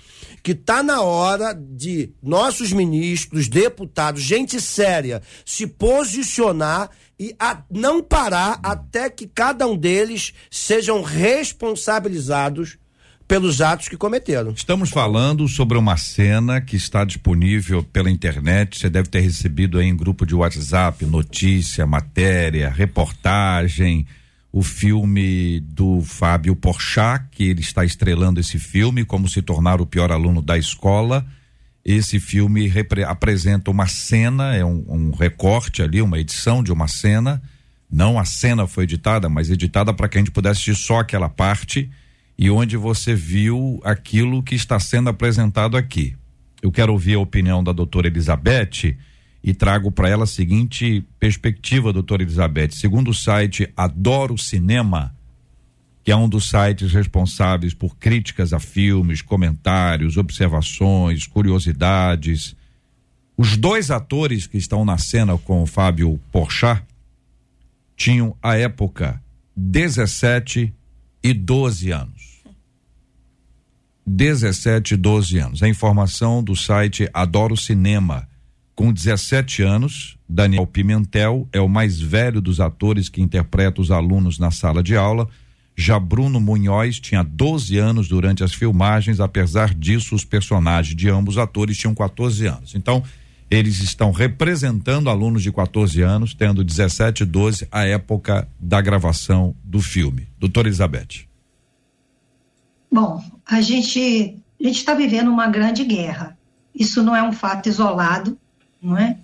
que 0.42 0.52
está 0.52 0.82
na 0.82 1.00
hora 1.02 1.54
de 1.54 2.12
nossos 2.20 2.72
ministros, 2.72 3.48
deputados, 3.48 4.22
gente 4.22 4.60
séria, 4.60 5.22
se 5.46 5.66
posicionar 5.66 6.90
e 7.18 7.34
a, 7.38 7.62
não 7.70 8.02
parar 8.02 8.58
até 8.62 9.08
que 9.08 9.26
cada 9.28 9.66
um 9.66 9.76
deles 9.76 10.32
sejam 10.50 11.00
responsabilizados 11.00 12.76
pelos 13.32 13.62
atos 13.62 13.88
que 13.88 13.96
cometeram. 13.96 14.52
Estamos 14.52 14.90
falando 14.90 15.48
sobre 15.48 15.78
uma 15.78 15.96
cena 15.96 16.60
que 16.60 16.76
está 16.76 17.02
disponível 17.02 17.82
pela 17.82 18.10
internet. 18.10 18.78
Você 18.78 18.90
deve 18.90 19.08
ter 19.08 19.20
recebido 19.20 19.78
aí 19.78 19.86
em 19.86 19.96
grupo 19.96 20.26
de 20.26 20.34
WhatsApp 20.34 21.06
notícia, 21.06 21.86
matéria, 21.86 22.68
reportagem 22.68 24.06
o 24.52 24.62
filme 24.62 25.60
do 25.60 26.02
Fábio 26.02 26.54
Porchat, 26.54 27.24
que 27.30 27.44
ele 27.44 27.62
está 27.62 27.86
estrelando 27.86 28.38
esse 28.38 28.58
filme, 28.58 29.02
Como 29.02 29.26
se 29.26 29.40
tornar 29.40 29.80
o 29.80 29.86
pior 29.86 30.12
aluno 30.12 30.42
da 30.42 30.58
escola. 30.58 31.24
Esse 31.82 32.20
filme 32.20 32.70
apresenta 33.08 33.70
uma 33.70 33.86
cena, 33.86 34.54
é 34.54 34.62
um, 34.62 34.84
um, 34.86 35.10
recorte 35.10 35.80
ali, 35.80 36.02
uma 36.02 36.20
edição 36.20 36.62
de 36.62 36.70
uma 36.70 36.86
cena. 36.86 37.42
Não 37.90 38.18
a 38.18 38.26
cena 38.26 38.66
foi 38.66 38.84
editada, 38.84 39.30
mas 39.30 39.48
editada 39.48 39.94
para 39.94 40.06
que 40.06 40.18
a 40.18 40.20
gente 40.20 40.30
pudesse 40.30 40.70
assistir 40.70 40.76
só 40.76 40.98
aquela 40.98 41.30
parte 41.30 41.90
e 42.38 42.50
onde 42.50 42.76
você 42.76 43.14
viu 43.14 43.80
aquilo 43.84 44.42
que 44.42 44.54
está 44.54 44.78
sendo 44.80 45.08
apresentado 45.10 45.76
aqui. 45.76 46.16
Eu 46.60 46.70
quero 46.70 46.92
ouvir 46.92 47.14
a 47.14 47.20
opinião 47.20 47.62
da 47.62 47.72
doutora 47.72 48.06
Elizabeth 48.06 48.96
e 49.42 49.52
trago 49.52 49.90
para 49.90 50.08
ela 50.08 50.24
a 50.24 50.26
seguinte 50.26 51.04
perspectiva, 51.18 51.92
doutora 51.92 52.22
Elizabeth. 52.22 52.70
Segundo 52.70 53.10
o 53.10 53.14
site 53.14 53.68
Adoro 53.76 54.38
Cinema, 54.38 55.14
que 56.04 56.12
é 56.12 56.16
um 56.16 56.28
dos 56.28 56.48
sites 56.48 56.92
responsáveis 56.92 57.74
por 57.74 57.96
críticas 57.96 58.52
a 58.52 58.60
filmes, 58.60 59.22
comentários, 59.22 60.16
observações, 60.16 61.26
curiosidades, 61.26 62.56
os 63.36 63.56
dois 63.56 63.90
atores 63.90 64.46
que 64.46 64.58
estão 64.58 64.84
na 64.84 64.98
cena 64.98 65.36
com 65.38 65.62
o 65.62 65.66
Fábio 65.66 66.20
Porchat 66.30 66.84
tinham 67.96 68.36
à 68.42 68.56
época 68.56 69.20
17 69.56 70.72
e 71.22 71.34
12 71.34 71.90
anos. 71.90 72.21
17 74.06 74.94
e 74.94 74.96
12 74.96 75.38
anos. 75.38 75.62
A 75.62 75.68
informação 75.68 76.42
do 76.42 76.56
site 76.56 77.08
Adoro 77.12 77.56
Cinema 77.56 78.28
com 78.74 78.92
17 78.92 79.62
anos, 79.62 80.16
Daniel 80.28 80.66
Pimentel 80.66 81.46
é 81.52 81.60
o 81.60 81.68
mais 81.68 82.00
velho 82.00 82.40
dos 82.40 82.58
atores 82.58 83.08
que 83.08 83.20
interpreta 83.20 83.80
os 83.80 83.90
alunos 83.90 84.38
na 84.38 84.50
sala 84.50 84.82
de 84.82 84.96
aula. 84.96 85.28
Já 85.76 85.98
Bruno 85.98 86.40
Munhoz 86.40 86.98
tinha 86.98 87.22
12 87.22 87.78
anos 87.78 88.08
durante 88.08 88.42
as 88.42 88.52
filmagens, 88.54 89.20
apesar 89.20 89.74
disso, 89.74 90.14
os 90.14 90.24
personagens 90.24 90.96
de 90.96 91.08
ambos 91.08 91.38
atores 91.38 91.76
tinham 91.76 91.94
14 91.94 92.46
anos. 92.46 92.74
Então, 92.74 93.02
eles 93.50 93.80
estão 93.80 94.10
representando 94.10 95.10
alunos 95.10 95.42
de 95.42 95.52
14 95.52 96.00
anos, 96.00 96.34
tendo 96.34 96.64
17 96.64 97.22
e 97.22 97.26
12 97.26 97.68
à 97.70 97.84
época 97.84 98.48
da 98.58 98.80
gravação 98.80 99.54
do 99.62 99.80
filme. 99.80 100.26
Doutora 100.38 100.68
Elizabeth. 100.68 101.31
Bom, 102.92 103.24
a 103.46 103.60
gente 103.60 104.36
a 104.60 104.64
gente 104.64 104.76
está 104.76 104.94
vivendo 104.94 105.28
uma 105.28 105.48
grande 105.48 105.82
guerra. 105.82 106.38
Isso 106.74 107.02
não 107.02 107.16
é 107.16 107.22
um 107.22 107.32
fato 107.32 107.68
isolado 107.68 108.38
não 108.82 108.98
é? 108.98 109.18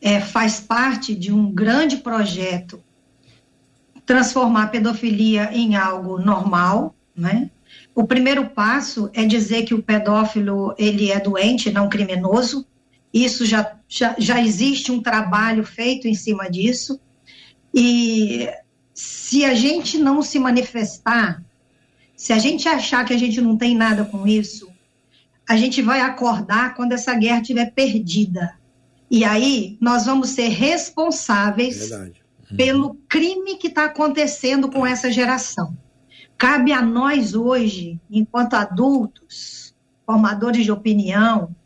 é? 0.00 0.20
Faz 0.20 0.60
parte 0.60 1.14
de 1.14 1.32
um 1.32 1.50
grande 1.50 1.96
projeto 1.96 2.82
transformar 4.04 4.64
a 4.64 4.68
pedofilia 4.68 5.50
em 5.52 5.76
algo 5.76 6.18
normal, 6.18 6.94
né? 7.16 7.50
O 7.94 8.04
primeiro 8.04 8.50
passo 8.50 9.08
é 9.12 9.24
dizer 9.24 9.64
que 9.64 9.74
o 9.74 9.82
pedófilo 9.82 10.74
ele 10.76 11.10
é 11.10 11.20
doente, 11.20 11.70
não 11.70 11.88
criminoso. 11.88 12.66
Isso 13.12 13.44
já, 13.44 13.76
já, 13.88 14.14
já 14.18 14.40
existe 14.40 14.90
um 14.90 15.00
trabalho 15.00 15.64
feito 15.64 16.08
em 16.08 16.14
cima 16.14 16.50
disso. 16.50 17.00
E 17.72 18.48
se 18.92 19.44
a 19.44 19.54
gente 19.54 19.98
não 19.98 20.22
se 20.22 20.38
manifestar, 20.38 21.42
se 22.20 22.34
a 22.34 22.38
gente 22.38 22.68
achar 22.68 23.02
que 23.06 23.14
a 23.14 23.16
gente 23.16 23.40
não 23.40 23.56
tem 23.56 23.74
nada 23.74 24.04
com 24.04 24.26
isso, 24.26 24.70
a 25.48 25.56
gente 25.56 25.80
vai 25.80 26.02
acordar 26.02 26.74
quando 26.74 26.92
essa 26.92 27.14
guerra 27.14 27.40
estiver 27.40 27.72
perdida. 27.72 28.58
E 29.10 29.24
aí 29.24 29.78
nós 29.80 30.04
vamos 30.04 30.28
ser 30.28 30.48
responsáveis 30.48 31.90
uhum. 31.90 32.12
pelo 32.58 32.94
crime 33.08 33.56
que 33.56 33.68
está 33.68 33.86
acontecendo 33.86 34.70
com 34.70 34.86
essa 34.86 35.10
geração. 35.10 35.74
Cabe 36.36 36.74
a 36.74 36.82
nós 36.82 37.34
hoje, 37.34 37.98
enquanto 38.10 38.52
adultos, 38.52 39.74
formadores 40.04 40.62
de 40.62 40.70
opinião, 40.70 41.56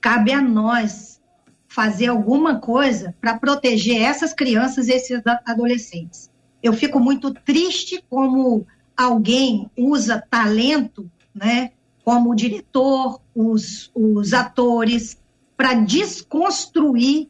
cabe 0.00 0.32
a 0.32 0.42
nós 0.42 1.20
fazer 1.68 2.08
alguma 2.08 2.58
coisa 2.58 3.14
para 3.20 3.38
proteger 3.38 4.02
essas 4.02 4.34
crianças 4.34 4.88
e 4.88 4.94
esses 4.94 5.22
adolescentes. 5.46 6.28
Eu 6.60 6.72
fico 6.72 6.98
muito 6.98 7.32
triste 7.32 8.04
como 8.10 8.66
alguém 8.96 9.70
usa 9.76 10.22
talento, 10.30 11.10
né, 11.34 11.72
como 12.04 12.30
o 12.30 12.34
diretor, 12.34 13.20
os, 13.34 13.90
os 13.94 14.32
atores, 14.32 15.16
para 15.56 15.74
desconstruir 15.74 17.28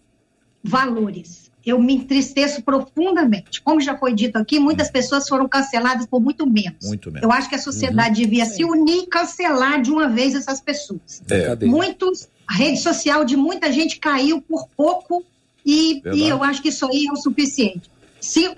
valores. 0.63 1.51
Eu 1.65 1.81
me 1.81 1.95
entristeço 1.95 2.63
profundamente. 2.63 3.63
Como 3.63 3.81
já 3.81 3.97
foi 3.97 4.15
dito 4.15 4.37
aqui, 4.37 4.59
muitas 4.59 4.89
hum. 4.89 4.93
pessoas 4.93 5.29
foram 5.29 5.49
canceladas 5.49 6.07
por 6.07 6.21
muito 6.21 6.47
menos. 6.47 6.85
Muito 6.87 7.11
menos. 7.11 7.23
Eu 7.23 7.31
acho 7.31 7.49
que 7.49 7.55
a 7.55 7.59
sociedade 7.59 8.21
uhum. 8.21 8.29
devia 8.29 8.45
se 8.47 8.65
unir 8.65 9.05
e 9.05 9.07
cancelar 9.07 9.81
de 9.81 9.91
uma 9.91 10.09
vez 10.09 10.35
essas 10.35 10.61
pessoas. 10.61 11.23
É. 11.31 11.55
Muitos, 11.65 12.29
a 12.47 12.55
rede 12.55 12.79
social 12.79 13.25
de 13.25 13.37
muita 13.37 13.71
gente 13.71 13.99
caiu 13.99 14.43
por 14.43 14.67
pouco 14.77 15.25
e, 15.65 16.03
e 16.13 16.29
eu 16.29 16.43
acho 16.43 16.61
que 16.61 16.71
isso 16.71 16.85
aí 16.87 17.07
é 17.07 17.13
o 17.13 17.17
suficiente. 17.17 17.91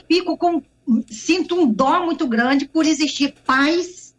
Fico 0.09 0.37
com, 0.37 0.63
sinto 1.11 1.55
um 1.55 1.71
dó 1.71 2.05
muito 2.05 2.27
grande 2.27 2.67
por 2.67 2.87
existir 2.87 3.35
pais 3.47 4.15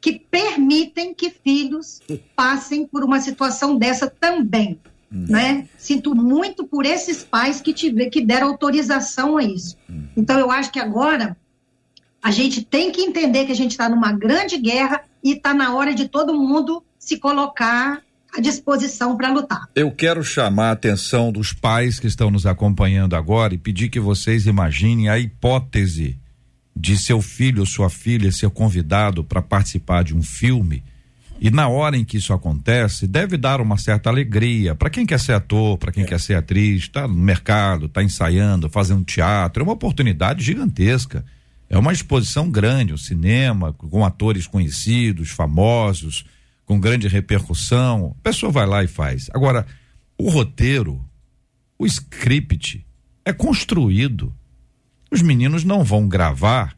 que 0.00 0.18
permitem 0.18 1.12
que 1.14 1.30
filhos 1.30 2.00
passem 2.34 2.86
por 2.86 3.04
uma 3.04 3.20
situação 3.20 3.76
dessa 3.76 4.08
também. 4.08 4.78
Uhum. 5.12 5.26
Né? 5.28 5.68
Sinto 5.76 6.14
muito 6.14 6.64
por 6.64 6.86
esses 6.86 7.22
pais 7.22 7.60
que, 7.60 7.72
tiver, 7.72 8.06
que 8.06 8.20
deram 8.20 8.48
autorização 8.48 9.36
a 9.36 9.42
isso. 9.42 9.76
Uhum. 9.88 10.04
Então, 10.16 10.38
eu 10.38 10.50
acho 10.50 10.70
que 10.70 10.78
agora 10.78 11.36
a 12.22 12.30
gente 12.30 12.64
tem 12.64 12.90
que 12.92 13.02
entender 13.02 13.46
que 13.46 13.52
a 13.52 13.56
gente 13.56 13.72
está 13.72 13.88
numa 13.88 14.12
grande 14.12 14.56
guerra 14.56 15.02
e 15.22 15.32
está 15.32 15.52
na 15.52 15.74
hora 15.74 15.94
de 15.94 16.08
todo 16.08 16.34
mundo 16.34 16.82
se 16.98 17.18
colocar 17.18 18.02
à 18.36 18.40
disposição 18.40 19.16
para 19.16 19.32
lutar. 19.32 19.68
Eu 19.74 19.90
quero 19.90 20.22
chamar 20.22 20.68
a 20.68 20.72
atenção 20.72 21.32
dos 21.32 21.52
pais 21.52 21.98
que 21.98 22.06
estão 22.06 22.30
nos 22.30 22.46
acompanhando 22.46 23.16
agora 23.16 23.54
e 23.54 23.58
pedir 23.58 23.88
que 23.88 24.00
vocês 24.00 24.46
imaginem 24.46 25.08
a 25.08 25.18
hipótese 25.18 26.18
de 26.74 26.96
seu 26.96 27.20
filho 27.20 27.60
ou 27.60 27.66
sua 27.66 27.90
filha 27.90 28.32
ser 28.32 28.50
convidado 28.50 29.24
para 29.24 29.42
participar 29.42 30.04
de 30.04 30.16
um 30.16 30.22
filme. 30.22 30.82
E 31.40 31.50
na 31.50 31.68
hora 31.68 31.96
em 31.96 32.04
que 32.04 32.18
isso 32.18 32.34
acontece, 32.34 33.06
deve 33.06 33.38
dar 33.38 33.60
uma 33.60 33.78
certa 33.78 34.10
alegria 34.10 34.74
para 34.74 34.90
quem 34.90 35.06
quer 35.06 35.18
ser 35.18 35.32
ator, 35.32 35.78
para 35.78 35.90
quem 35.90 36.04
é. 36.04 36.06
quer 36.06 36.20
ser 36.20 36.34
atriz, 36.34 36.82
está 36.82 37.08
no 37.08 37.14
mercado, 37.14 37.86
está 37.86 38.02
ensaiando, 38.02 38.68
fazendo 38.68 39.04
teatro, 39.04 39.62
é 39.62 39.64
uma 39.64 39.72
oportunidade 39.72 40.44
gigantesca. 40.44 41.24
É 41.70 41.78
uma 41.78 41.92
exposição 41.92 42.50
grande, 42.50 42.90
o 42.90 42.96
um 42.96 42.98
cinema, 42.98 43.72
com 43.72 44.04
atores 44.04 44.44
conhecidos, 44.44 45.30
famosos, 45.30 46.24
com 46.70 46.78
grande 46.78 47.08
repercussão. 47.08 48.14
A 48.20 48.22
pessoa 48.22 48.52
vai 48.52 48.64
lá 48.64 48.84
e 48.84 48.86
faz. 48.86 49.28
Agora, 49.34 49.66
o 50.16 50.30
roteiro, 50.30 51.04
o 51.76 51.84
script 51.84 52.86
é 53.24 53.32
construído. 53.32 54.32
Os 55.10 55.20
meninos 55.20 55.64
não 55.64 55.82
vão 55.82 56.06
gravar, 56.06 56.76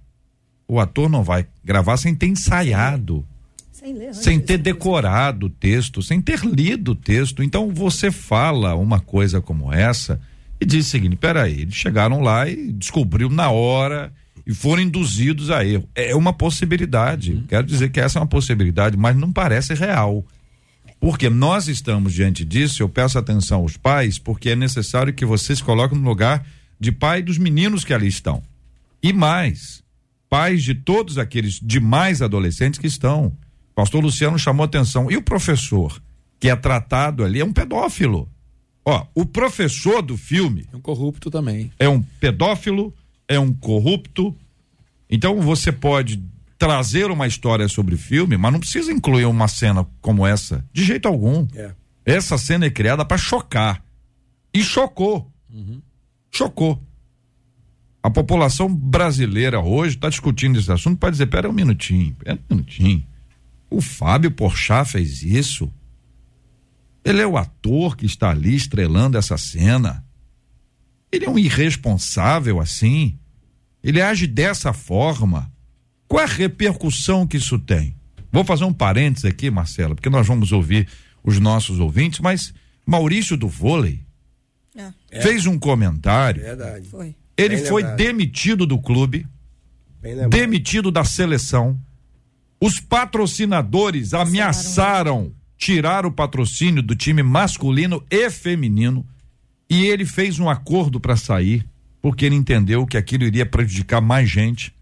o 0.67 0.81
ator 0.81 1.11
não 1.11 1.23
vai 1.23 1.47
gravar 1.63 1.99
sem 1.99 2.15
ter 2.15 2.29
ensaiado. 2.29 3.23
Sem, 3.71 3.93
ler, 3.93 4.15
sem 4.15 4.41
ter 4.41 4.57
decorado 4.57 5.49
o 5.49 5.51
texto, 5.51 6.01
sem 6.01 6.23
ter 6.23 6.41
lido 6.41 6.93
o 6.93 6.97
texto. 6.97 7.43
Então 7.43 7.69
você 7.69 8.11
fala 8.11 8.75
uma 8.75 8.99
coisa 8.99 9.43
como 9.43 9.71
essa 9.71 10.19
e 10.59 10.65
diz 10.65 10.87
o 10.87 10.91
seguinte: 10.91 11.17
peraí, 11.17 11.61
eles 11.61 11.75
chegaram 11.75 12.23
lá 12.23 12.49
e 12.49 12.73
descobriu 12.73 13.29
na 13.29 13.51
hora 13.51 14.11
e 14.47 14.55
foram 14.55 14.83
induzidos 14.83 15.51
a 15.51 15.65
erro. 15.65 15.89
É 15.95 16.15
uma 16.15 16.33
possibilidade. 16.33 17.33
Uhum. 17.33 17.45
Quero 17.49 17.67
dizer 17.67 17.91
que 17.91 18.01
essa 18.01 18.19
é 18.19 18.23
uma 18.23 18.29
possibilidade, 18.29 18.97
mas 18.97 19.17
não 19.17 19.33
parece 19.33 19.75
real. 19.75 20.25
Porque 21.01 21.29
nós 21.29 21.69
estamos 21.69 22.13
diante 22.13 22.45
disso, 22.45 22.83
eu 22.83 22.89
peço 22.89 23.19
atenção 23.19 23.61
aos 23.61 23.77
pais, 23.77 24.19
porque 24.19 24.51
é 24.51 24.57
necessário 24.57 25.13
que 25.13 25.25
vocês 25.25 25.61
coloquem 25.61 25.99
no 25.99 26.09
lugar 26.09 26.47
de 26.79 26.93
pai 26.93 27.23
dos 27.23 27.39
meninos 27.39 27.85
que 27.85 27.93
ali 27.93 28.07
estão. 28.07 28.43
E 29.03 29.13
mais, 29.13 29.83
pais 30.29 30.63
de 30.63 30.75
todos 30.75 31.19
aqueles 31.19 31.61
demais 31.61 32.23
adolescentes 32.23 32.79
que 32.79 32.87
estão. 32.87 33.27
O 33.27 33.75
pastor 33.75 34.03
Luciano 34.03 34.39
chamou 34.39 34.65
atenção. 34.65 35.11
E 35.11 35.17
o 35.17 35.23
professor, 35.23 36.01
que 36.39 36.49
é 36.49 36.57
tratado 36.57 37.25
ali, 37.25 37.41
é 37.41 37.45
um 37.45 37.53
pedófilo. 37.53 38.29
Ó, 38.85 39.07
o 39.15 39.25
professor 39.25 40.03
do 40.03 40.17
filme. 40.17 40.67
É 40.73 40.77
um 40.77 40.81
corrupto 40.81 41.31
também. 41.31 41.73
É 41.79 41.89
um 41.89 42.03
pedófilo 42.03 42.95
é 43.33 43.41
um 43.41 43.53
corrupto. 43.53 44.37
Então 45.09 45.41
você 45.41 45.71
pode 45.73 46.23
trazer 46.59 47.11
uma 47.11 47.27
história 47.27 47.67
sobre 47.69 47.97
filme, 47.97 48.37
mas 48.37 48.53
não 48.53 48.61
precisa 48.61 48.93
incluir 48.93 49.25
uma 49.25 49.49
cena 49.49 49.87
como 50.01 50.27
essa, 50.27 50.65
de 50.73 50.85
jeito 50.85 51.09
algum. 51.09 51.47
É. 51.55 51.73
Essa 52.05 52.39
cena 52.39 52.67
é 52.67 52.71
criada 52.71 53.05
para 53.05 53.19
chocar. 53.19 53.85
E 54.55 54.63
chocou. 54.63 55.31
Uhum. 55.53 55.81
Chocou. 56.31 56.81
A 58.03 58.11
população 58.11 58.73
brasileira 58.73 59.61
hoje 59.61 59.97
está 59.97 60.09
discutindo 60.09 60.59
esse 60.59 60.71
assunto 60.71 60.99
para 60.99 61.11
dizer: 61.11 61.27
pera 61.27 61.49
um 61.49 61.53
minutinho, 61.53 62.15
pera 62.15 62.39
um 62.51 62.57
minutinho. 62.57 63.05
O 63.71 63.81
Fábio 63.81 64.31
Porchat 64.31 64.91
fez 64.91 65.23
isso. 65.23 65.73
Ele 67.05 67.21
é 67.21 67.27
o 67.27 67.37
ator 67.37 67.97
que 67.97 68.07
está 68.07 68.31
ali 68.31 68.55
estrelando 68.55 69.17
essa 69.17 69.37
cena. 69.37 70.05
Ele 71.11 71.25
é 71.25 71.31
um 71.31 71.39
irresponsável 71.39 72.61
assim. 72.61 73.19
Ele 73.83 74.01
age 74.01 74.27
dessa 74.27 74.73
forma. 74.73 75.51
Qual 76.07 76.21
é 76.21 76.25
a 76.25 76.29
repercussão 76.29 77.27
que 77.27 77.37
isso 77.37 77.59
tem? 77.59 77.95
Vou 78.31 78.45
fazer 78.45 78.65
um 78.65 78.73
parênteses 78.73 79.25
aqui, 79.25 79.51
Marcela, 79.51 79.95
porque 79.95 80.11
nós 80.11 80.27
vamos 80.27 80.53
ouvir 80.53 80.89
os 81.23 81.39
nossos 81.39 81.79
ouvintes, 81.79 82.21
mas 82.21 82.53
Maurício 82.87 83.37
do 83.37 83.49
vôlei 83.49 84.01
é. 85.11 85.21
fez 85.21 85.47
um 85.47 85.59
comentário. 85.59 86.43
Verdade. 86.43 86.89
Foi. 86.89 87.15
Ele 87.37 87.57
Bem 87.57 87.67
foi 87.67 87.83
lembrado. 87.83 87.99
demitido 87.99 88.67
do 88.67 88.79
clube, 88.79 89.27
demitido 90.31 90.91
da 90.91 91.05
seleção. 91.05 91.79
Os 92.61 92.79
patrocinadores 92.79 94.15
ameaçaram 94.15 95.33
tirar 95.57 96.05
o 96.05 96.13
patrocínio 96.13 96.83
do 96.83 96.95
time 96.95 97.23
masculino 97.23 98.05
e 98.11 98.31
feminino 98.31 99.07
e 99.69 99.87
ele 99.87 100.05
fez 100.05 100.39
um 100.39 100.51
acordo 100.51 101.01
para 101.01 101.17
sair, 101.17 101.67
porque 102.03 102.27
ele 102.27 102.35
entendeu 102.35 102.85
que 102.85 102.97
aquilo 102.97 103.25
iria 103.25 103.47
prejudicar 103.47 104.01
mais 104.01 104.29
gente 104.29 104.75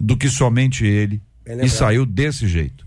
do 0.00 0.16
que 0.16 0.28
somente 0.30 0.84
ele. 0.86 1.20
E 1.62 1.68
saiu 1.68 2.04
desse 2.04 2.48
jeito. 2.48 2.86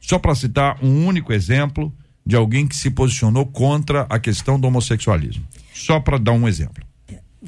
Só 0.00 0.18
para 0.18 0.34
citar 0.34 0.78
um 0.82 1.06
único 1.06 1.32
exemplo 1.32 1.92
de 2.24 2.36
alguém 2.36 2.66
que 2.66 2.76
se 2.76 2.90
posicionou 2.90 3.46
contra 3.46 4.02
a 4.10 4.18
questão 4.18 4.58
do 4.58 4.66
homossexualismo. 4.66 5.44
Só 5.72 5.98
para 5.98 6.18
dar 6.18 6.32
um 6.32 6.46
exemplo. 6.46 6.85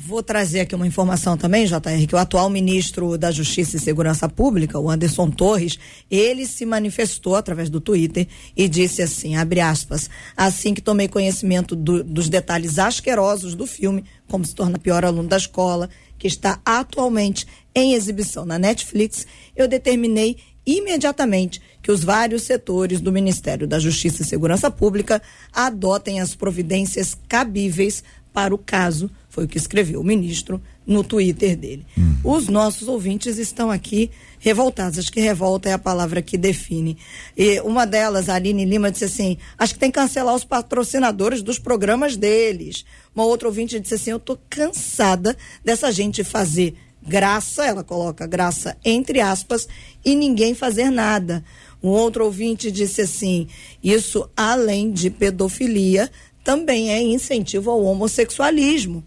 Vou 0.00 0.22
trazer 0.22 0.60
aqui 0.60 0.76
uma 0.76 0.86
informação 0.86 1.36
também, 1.36 1.66
JR, 1.66 2.06
que 2.06 2.14
o 2.14 2.18
atual 2.18 2.48
ministro 2.48 3.18
da 3.18 3.32
Justiça 3.32 3.76
e 3.76 3.80
Segurança 3.80 4.28
Pública, 4.28 4.78
o 4.78 4.88
Anderson 4.88 5.28
Torres, 5.28 5.76
ele 6.08 6.46
se 6.46 6.64
manifestou 6.64 7.34
através 7.34 7.68
do 7.68 7.80
Twitter 7.80 8.28
e 8.56 8.68
disse 8.68 9.02
assim, 9.02 9.34
abre 9.34 9.60
aspas, 9.60 10.08
assim 10.36 10.72
que 10.72 10.80
tomei 10.80 11.08
conhecimento 11.08 11.74
do, 11.74 12.04
dos 12.04 12.28
detalhes 12.28 12.78
asquerosos 12.78 13.56
do 13.56 13.66
filme, 13.66 14.04
como 14.28 14.44
se 14.44 14.54
torna 14.54 14.78
pior 14.78 15.04
aluno 15.04 15.28
da 15.28 15.36
escola, 15.36 15.90
que 16.16 16.28
está 16.28 16.60
atualmente 16.64 17.44
em 17.74 17.94
exibição 17.94 18.44
na 18.44 18.56
Netflix, 18.56 19.26
eu 19.56 19.66
determinei 19.66 20.36
imediatamente 20.64 21.60
que 21.82 21.90
os 21.90 22.04
vários 22.04 22.42
setores 22.42 23.00
do 23.00 23.10
Ministério 23.10 23.66
da 23.66 23.80
Justiça 23.80 24.22
e 24.22 24.26
Segurança 24.26 24.70
Pública 24.70 25.20
adotem 25.52 26.20
as 26.20 26.36
providências 26.36 27.16
cabíveis 27.26 28.04
para 28.32 28.54
o 28.54 28.58
caso 28.58 29.10
foi 29.28 29.44
o 29.44 29.48
que 29.48 29.58
escreveu 29.58 30.00
o 30.00 30.04
ministro 30.04 30.60
no 30.86 31.04
Twitter 31.04 31.56
dele. 31.56 31.86
Hum. 31.96 32.16
Os 32.24 32.48
nossos 32.48 32.88
ouvintes 32.88 33.36
estão 33.36 33.70
aqui 33.70 34.10
revoltados. 34.38 34.98
Acho 34.98 35.12
que 35.12 35.20
revolta 35.20 35.68
é 35.68 35.72
a 35.72 35.78
palavra 35.78 36.22
que 36.22 36.38
define. 36.38 36.96
E 37.36 37.60
uma 37.60 37.86
delas, 37.86 38.28
a 38.28 38.34
Aline 38.34 38.64
Lima, 38.64 38.90
disse 38.90 39.04
assim: 39.04 39.36
acho 39.58 39.74
que 39.74 39.80
tem 39.80 39.90
que 39.90 39.98
cancelar 39.98 40.34
os 40.34 40.44
patrocinadores 40.44 41.42
dos 41.42 41.58
programas 41.58 42.16
deles. 42.16 42.84
Uma 43.14 43.24
outra 43.24 43.48
ouvinte 43.48 43.78
disse 43.78 43.94
assim: 43.94 44.10
eu 44.10 44.18
tô 44.18 44.38
cansada 44.48 45.36
dessa 45.64 45.92
gente 45.92 46.24
fazer 46.24 46.74
graça, 47.06 47.64
ela 47.64 47.84
coloca 47.84 48.26
graça 48.26 48.76
entre 48.84 49.20
aspas, 49.20 49.68
e 50.04 50.14
ninguém 50.14 50.54
fazer 50.54 50.90
nada. 50.90 51.44
Um 51.82 51.90
outro 51.90 52.24
ouvinte 52.24 52.70
disse 52.70 53.02
assim: 53.02 53.46
isso 53.84 54.28
além 54.36 54.90
de 54.90 55.10
pedofilia, 55.10 56.10
também 56.42 56.90
é 56.90 57.02
incentivo 57.02 57.70
ao 57.70 57.84
homossexualismo. 57.84 59.04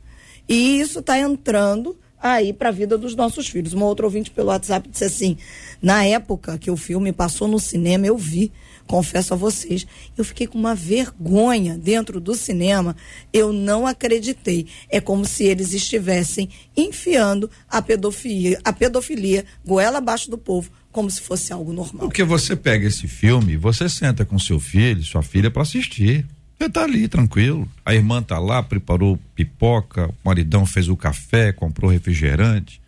E 0.51 0.81
isso 0.81 0.99
está 0.99 1.17
entrando 1.17 1.97
aí 2.21 2.51
para 2.51 2.67
a 2.67 2.73
vida 2.73 2.97
dos 2.97 3.15
nossos 3.15 3.47
filhos. 3.47 3.71
Uma 3.71 3.85
outra 3.85 4.05
ouvinte 4.05 4.29
pelo 4.29 4.49
WhatsApp 4.49 4.89
disse 4.89 5.05
assim: 5.05 5.37
na 5.81 6.03
época 6.03 6.57
que 6.57 6.69
o 6.69 6.75
filme 6.75 7.13
passou 7.13 7.47
no 7.47 7.57
cinema, 7.57 8.05
eu 8.05 8.17
vi, 8.17 8.51
confesso 8.85 9.33
a 9.33 9.37
vocês, 9.37 9.87
eu 10.17 10.25
fiquei 10.25 10.45
com 10.45 10.59
uma 10.59 10.75
vergonha 10.75 11.77
dentro 11.77 12.19
do 12.19 12.35
cinema. 12.35 12.97
Eu 13.31 13.53
não 13.53 13.87
acreditei. 13.87 14.67
É 14.89 14.99
como 14.99 15.23
se 15.23 15.45
eles 15.45 15.71
estivessem 15.71 16.49
enfiando 16.75 17.49
a 17.69 17.81
pedofilia, 17.81 18.59
a 18.65 18.73
pedofilia 18.73 19.45
goela 19.65 19.99
abaixo 19.99 20.29
do 20.29 20.37
povo. 20.37 20.69
Como 20.91 21.09
se 21.09 21.21
fosse 21.21 21.53
algo 21.53 21.71
normal. 21.71 22.05
Porque 22.05 22.21
você 22.21 22.53
pega 22.53 22.85
esse 22.85 23.07
filme, 23.07 23.55
você 23.55 23.87
senta 23.87 24.25
com 24.25 24.37
seu 24.37 24.59
filho, 24.59 25.01
sua 25.01 25.23
filha 25.23 25.49
para 25.49 25.61
assistir. 25.61 26.27
Você 26.61 26.69
tá 26.69 26.83
ali, 26.83 27.07
tranquilo. 27.07 27.67
A 27.83 27.95
irmã 27.95 28.21
tá 28.21 28.37
lá, 28.37 28.61
preparou 28.61 29.19
pipoca, 29.33 30.09
o 30.09 30.15
maridão 30.23 30.63
fez 30.63 30.89
o 30.89 30.95
café, 30.95 31.51
comprou 31.51 31.89
refrigerante. 31.89 32.79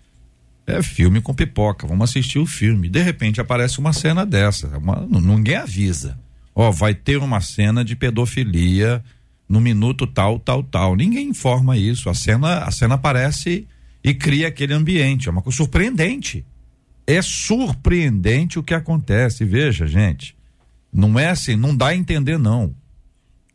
É 0.68 0.84
filme 0.84 1.20
com 1.20 1.34
pipoca, 1.34 1.88
vamos 1.88 2.08
assistir 2.08 2.38
o 2.38 2.46
filme. 2.46 2.88
De 2.88 3.02
repente 3.02 3.42
aparece 3.42 3.80
uma 3.80 3.92
cena 3.92 4.28
dessa, 4.28 4.78
uma, 4.78 5.08
ninguém 5.10 5.56
avisa. 5.56 6.20
Ó, 6.54 6.70
vai 6.70 6.94
ter 6.94 7.18
uma 7.18 7.42
cena 7.42 7.84
de 7.84 7.96
pedofilia 7.96 9.04
no 9.50 9.60
minuto 9.60 10.06
tal, 10.06 10.38
tal, 10.38 10.62
tal. 10.62 10.96
Ninguém 10.96 11.30
informa 11.30 11.76
isso. 11.76 12.12
A 12.12 12.14
cena, 12.14 12.60
a 12.60 12.70
cena 12.70 12.94
aparece 12.94 13.68
e 14.04 14.14
cria 14.14 14.50
aquele 14.50 14.76
ambiente. 14.76 15.28
É 15.28 15.32
uma 15.32 15.42
coisa 15.42 15.58
surpreendente. 15.58 16.46
É 17.08 17.24
surpreendente 17.24 18.60
o 18.60 18.64
que 18.64 18.76
acontece. 18.76 19.44
Veja, 19.44 19.88
gente. 19.88 20.36
Não 20.94 21.18
é 21.18 21.30
assim, 21.30 21.56
não 21.56 21.76
dá 21.76 21.88
a 21.88 21.96
entender, 21.96 22.38
não. 22.38 22.76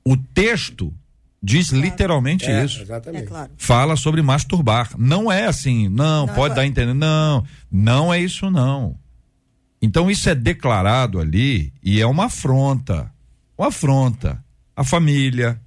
O 0.08 0.16
texto 0.16 0.94
diz 1.42 1.68
claro. 1.68 1.84
literalmente 1.84 2.46
é, 2.46 2.64
isso. 2.64 2.80
Exatamente. 2.80 3.24
É 3.24 3.26
claro. 3.26 3.50
Fala 3.58 3.94
sobre 3.94 4.22
masturbar. 4.22 4.90
Não 4.96 5.30
é 5.30 5.44
assim, 5.44 5.86
não, 5.86 6.26
não 6.26 6.34
pode 6.34 6.52
é 6.52 6.56
dar 6.56 6.62
a 6.62 6.66
entender. 6.66 6.94
Não, 6.94 7.44
não 7.70 8.14
é 8.14 8.18
isso 8.18 8.50
não. 8.50 8.96
Então 9.82 10.10
isso 10.10 10.30
é 10.30 10.34
declarado 10.34 11.20
ali 11.20 11.74
e 11.82 12.00
é 12.00 12.06
uma 12.06 12.24
afronta, 12.24 13.12
uma 13.56 13.68
afronta 13.68 14.42
à 14.74 14.82
família, 14.82 15.60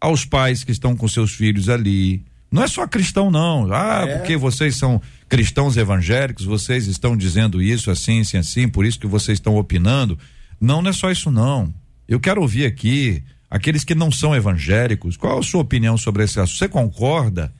aos 0.00 0.24
pais 0.24 0.62
que 0.62 0.70
estão 0.70 0.96
com 0.96 1.08
seus 1.08 1.32
filhos 1.32 1.68
ali. 1.68 2.24
Não 2.52 2.62
é 2.62 2.68
só 2.68 2.86
cristão 2.86 3.32
não. 3.32 3.66
Ah, 3.72 4.04
é. 4.06 4.16
porque 4.16 4.36
vocês 4.36 4.76
são 4.76 5.02
cristãos 5.28 5.76
evangélicos, 5.76 6.44
vocês 6.44 6.86
estão 6.86 7.16
dizendo 7.16 7.60
isso 7.60 7.90
assim, 7.90 8.20
assim, 8.20 8.36
assim, 8.36 8.68
por 8.68 8.86
isso 8.86 9.00
que 9.00 9.08
vocês 9.08 9.38
estão 9.38 9.56
opinando. 9.56 10.16
Não, 10.60 10.80
não 10.80 10.90
é 10.90 10.92
só 10.92 11.10
isso 11.10 11.32
não. 11.32 11.74
Eu 12.06 12.20
quero 12.20 12.40
ouvir 12.40 12.64
aqui 12.64 13.24
aqueles 13.50 13.82
que 13.82 13.94
não 13.94 14.12
são 14.12 14.34
evangélicos. 14.34 15.16
Qual 15.16 15.38
a 15.38 15.42
sua 15.42 15.60
opinião 15.60 15.98
sobre 15.98 16.22
esse 16.22 16.38
assunto? 16.38 16.58
Você 16.58 16.68
concorda? 16.68 17.52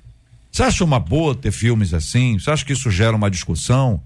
Você 0.50 0.62
acha 0.62 0.84
uma 0.84 1.00
boa 1.00 1.34
ter 1.34 1.50
filmes 1.50 1.92
assim? 1.92 2.38
Você 2.38 2.50
acha 2.50 2.64
que 2.64 2.72
isso 2.72 2.90
gera 2.90 3.16
uma 3.16 3.30
discussão? 3.30 4.00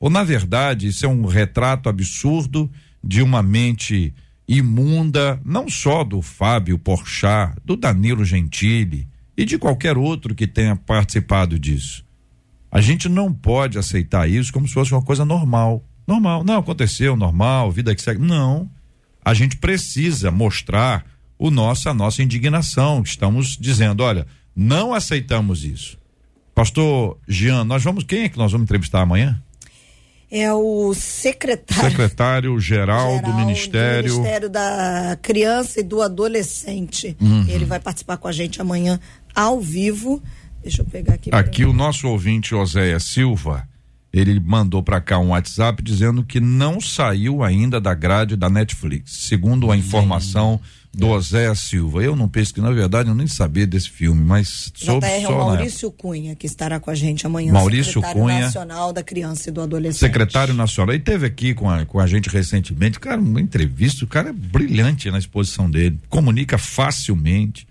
Ou, 0.00 0.10
na 0.10 0.24
verdade, 0.24 0.88
isso 0.88 1.06
é 1.06 1.08
um 1.08 1.24
retrato 1.24 1.88
absurdo 1.88 2.70
de 3.02 3.22
uma 3.22 3.42
mente 3.42 4.12
imunda, 4.46 5.40
não 5.44 5.68
só 5.68 6.02
do 6.02 6.22
Fábio 6.22 6.78
Porchat, 6.78 7.54
do 7.64 7.76
Danilo 7.76 8.24
Gentili 8.24 9.06
e 9.36 9.44
de 9.44 9.58
qualquer 9.58 9.96
outro 9.96 10.34
que 10.34 10.46
tenha 10.46 10.74
participado 10.74 11.58
disso. 11.58 12.04
A 12.70 12.80
gente 12.80 13.08
não 13.08 13.32
pode 13.32 13.78
aceitar 13.78 14.28
isso 14.28 14.52
como 14.52 14.66
se 14.66 14.74
fosse 14.74 14.92
uma 14.92 15.02
coisa 15.02 15.24
normal. 15.24 15.84
Normal. 16.06 16.44
Não, 16.44 16.58
aconteceu, 16.58 17.16
normal, 17.16 17.70
vida 17.70 17.94
que 17.94 18.02
segue. 18.02 18.20
Não. 18.20 18.70
A 19.24 19.34
gente 19.34 19.56
precisa 19.56 20.30
mostrar 20.30 21.04
o 21.38 21.50
nosso, 21.50 21.88
a 21.88 21.94
nossa 21.94 22.22
indignação. 22.22 23.02
Estamos 23.02 23.56
dizendo, 23.56 24.02
olha, 24.02 24.26
não 24.54 24.92
aceitamos 24.92 25.64
isso. 25.64 25.98
Pastor 26.54 27.18
Jean, 27.28 27.64
nós 27.64 27.84
vamos. 27.84 28.04
Quem 28.04 28.24
é 28.24 28.28
que 28.28 28.38
nós 28.38 28.50
vamos 28.50 28.64
entrevistar 28.64 29.02
amanhã? 29.02 29.40
é 30.30 30.52
o 30.52 30.92
secretário. 30.94 31.90
Secretário 31.90 32.60
geral, 32.60 33.16
geral 33.16 33.22
do 33.22 33.38
Ministério. 33.38 34.10
Do 34.10 34.16
Ministério 34.16 34.50
da 34.50 35.18
Criança 35.22 35.80
e 35.80 35.82
do 35.82 36.02
Adolescente. 36.02 37.16
Uhum. 37.20 37.46
Ele 37.48 37.64
vai 37.64 37.80
participar 37.80 38.18
com 38.18 38.28
a 38.28 38.32
gente 38.32 38.60
amanhã 38.60 39.00
ao 39.34 39.60
vivo. 39.60 40.22
Deixa 40.62 40.82
eu 40.82 40.86
pegar 40.86 41.14
aqui. 41.14 41.30
Aqui 41.32 41.64
o 41.64 41.72
nosso 41.72 42.08
ouvinte 42.08 42.54
Oséia 42.54 43.00
Silva, 43.00 43.66
ele 44.12 44.38
mandou 44.38 44.82
para 44.82 45.00
cá 45.00 45.18
um 45.18 45.28
WhatsApp 45.28 45.82
dizendo 45.82 46.22
que 46.22 46.40
não 46.40 46.80
saiu 46.80 47.42
ainda 47.42 47.80
da 47.80 47.94
grade 47.94 48.36
da 48.36 48.50
Netflix. 48.50 49.12
Segundo 49.28 49.70
a 49.70 49.76
informação 49.76 50.60
do 50.98 51.10
Oséia 51.10 51.54
Silva. 51.54 52.02
Eu 52.02 52.16
não 52.16 52.28
penso 52.28 52.52
que, 52.52 52.60
na 52.60 52.72
verdade, 52.72 53.08
eu 53.08 53.14
nem 53.14 53.28
sabia 53.28 53.64
desse 53.64 53.88
filme, 53.88 54.20
mas 54.20 54.72
soube 54.74 55.06
JR, 55.06 55.22
só. 55.22 55.32
É 55.32 55.34
o 55.34 55.38
Maurício 55.38 55.90
Cunha, 55.92 56.34
que 56.34 56.44
estará 56.44 56.80
com 56.80 56.90
a 56.90 56.94
gente 56.94 57.24
amanhã. 57.24 57.52
Maurício 57.52 58.02
Cunha. 58.02 58.40
Nacional 58.40 58.92
da 58.92 59.00
Criança 59.00 59.48
e 59.48 59.52
do 59.52 59.60
Adolescente. 59.60 60.00
Secretário 60.00 60.52
Nacional. 60.52 60.96
E 60.96 60.98
teve 60.98 61.24
aqui 61.24 61.54
com 61.54 61.70
a, 61.70 61.86
com 61.86 62.00
a 62.00 62.06
gente 62.08 62.28
recentemente, 62.28 62.98
cara, 62.98 63.20
uma 63.20 63.40
entrevista, 63.40 64.04
o 64.04 64.08
cara 64.08 64.30
é 64.30 64.32
brilhante 64.32 65.08
na 65.08 65.18
exposição 65.18 65.70
dele, 65.70 65.96
comunica 66.08 66.58
facilmente. 66.58 67.64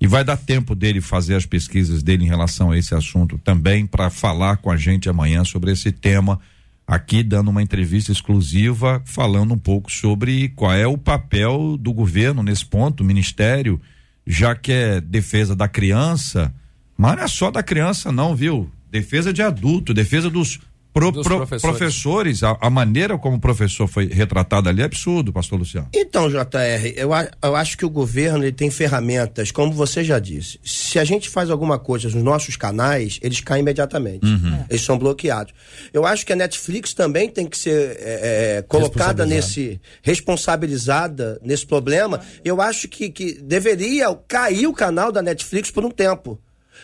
E 0.00 0.06
vai 0.08 0.24
dar 0.24 0.36
tempo 0.36 0.74
dele 0.74 1.00
fazer 1.00 1.36
as 1.36 1.46
pesquisas 1.46 2.02
dele 2.02 2.24
em 2.24 2.28
relação 2.28 2.72
a 2.72 2.78
esse 2.78 2.92
assunto 2.92 3.38
também, 3.38 3.86
para 3.86 4.10
falar 4.10 4.56
com 4.56 4.70
a 4.70 4.76
gente 4.76 5.08
amanhã 5.08 5.44
sobre 5.44 5.70
esse 5.70 5.92
tema 5.92 6.40
aqui 6.88 7.22
dando 7.22 7.50
uma 7.50 7.62
entrevista 7.62 8.10
exclusiva 8.10 9.02
falando 9.04 9.52
um 9.52 9.58
pouco 9.58 9.92
sobre 9.92 10.48
qual 10.48 10.72
é 10.72 10.86
o 10.86 10.96
papel 10.96 11.76
do 11.76 11.92
governo 11.92 12.42
nesse 12.42 12.64
ponto, 12.64 13.02
o 13.02 13.06
ministério, 13.06 13.78
já 14.26 14.56
que 14.56 14.72
é 14.72 14.98
defesa 14.98 15.54
da 15.54 15.68
criança, 15.68 16.52
mas 16.96 17.14
não 17.14 17.22
é 17.22 17.28
só 17.28 17.50
da 17.50 17.62
criança 17.62 18.10
não, 18.10 18.34
viu? 18.34 18.70
Defesa 18.90 19.34
de 19.34 19.42
adulto, 19.42 19.92
defesa 19.92 20.30
dos 20.30 20.60
Pro, 20.98 21.12
pro, 21.12 21.22
professores, 21.22 21.62
professores 21.62 22.42
a, 22.42 22.58
a, 22.60 22.68
maneira 22.68 23.16
como 23.16 23.36
o 23.36 23.40
professor 23.40 23.86
foi 23.86 24.06
retratado 24.06 24.68
ali 24.68 24.82
é 24.82 24.84
absurdo, 24.84 25.32
pastor 25.32 25.58
Luciano. 25.58 25.88
Então, 25.94 26.28
JR, 26.28 26.92
eu, 26.96 27.10
eu 27.42 27.56
acho 27.56 27.78
que 27.78 27.86
o 27.86 27.90
governo 27.90 28.44
ele 28.44 28.52
tem 28.52 28.68
ferramentas, 28.70 29.52
como 29.52 29.72
você 29.72 30.02
já 30.02 30.18
disse. 30.18 30.58
Se 30.64 30.98
a 30.98 31.04
gente 31.04 31.28
faz 31.28 31.50
alguma 31.50 31.78
coisa 31.78 32.08
nos 32.08 32.22
nossos 32.22 32.56
canais, 32.56 33.20
eles 33.22 33.40
caem 33.40 33.62
imediatamente. 33.62 34.26
Uhum. 34.26 34.64
Eles 34.68 34.82
são 34.82 34.98
bloqueados. 34.98 35.52
Eu 35.92 36.04
acho 36.04 36.26
que 36.26 36.32
a 36.32 36.36
Netflix 36.36 36.92
também 36.92 37.28
tem 37.28 37.46
que 37.46 37.56
ser 37.56 37.96
é, 38.00 38.56
é, 38.58 38.62
colocada 38.62 39.24
nesse. 39.24 39.80
responsabilizada 40.02 41.40
nesse 41.42 41.64
problema. 41.64 42.20
Eu 42.44 42.60
acho 42.60 42.88
que, 42.88 43.08
que 43.10 43.34
deveria 43.34 44.12
cair 44.26 44.66
o 44.66 44.72
canal 44.72 45.12
da 45.12 45.22
Netflix 45.22 45.70
por 45.70 45.84
um 45.84 45.90
tempo. 45.90 46.40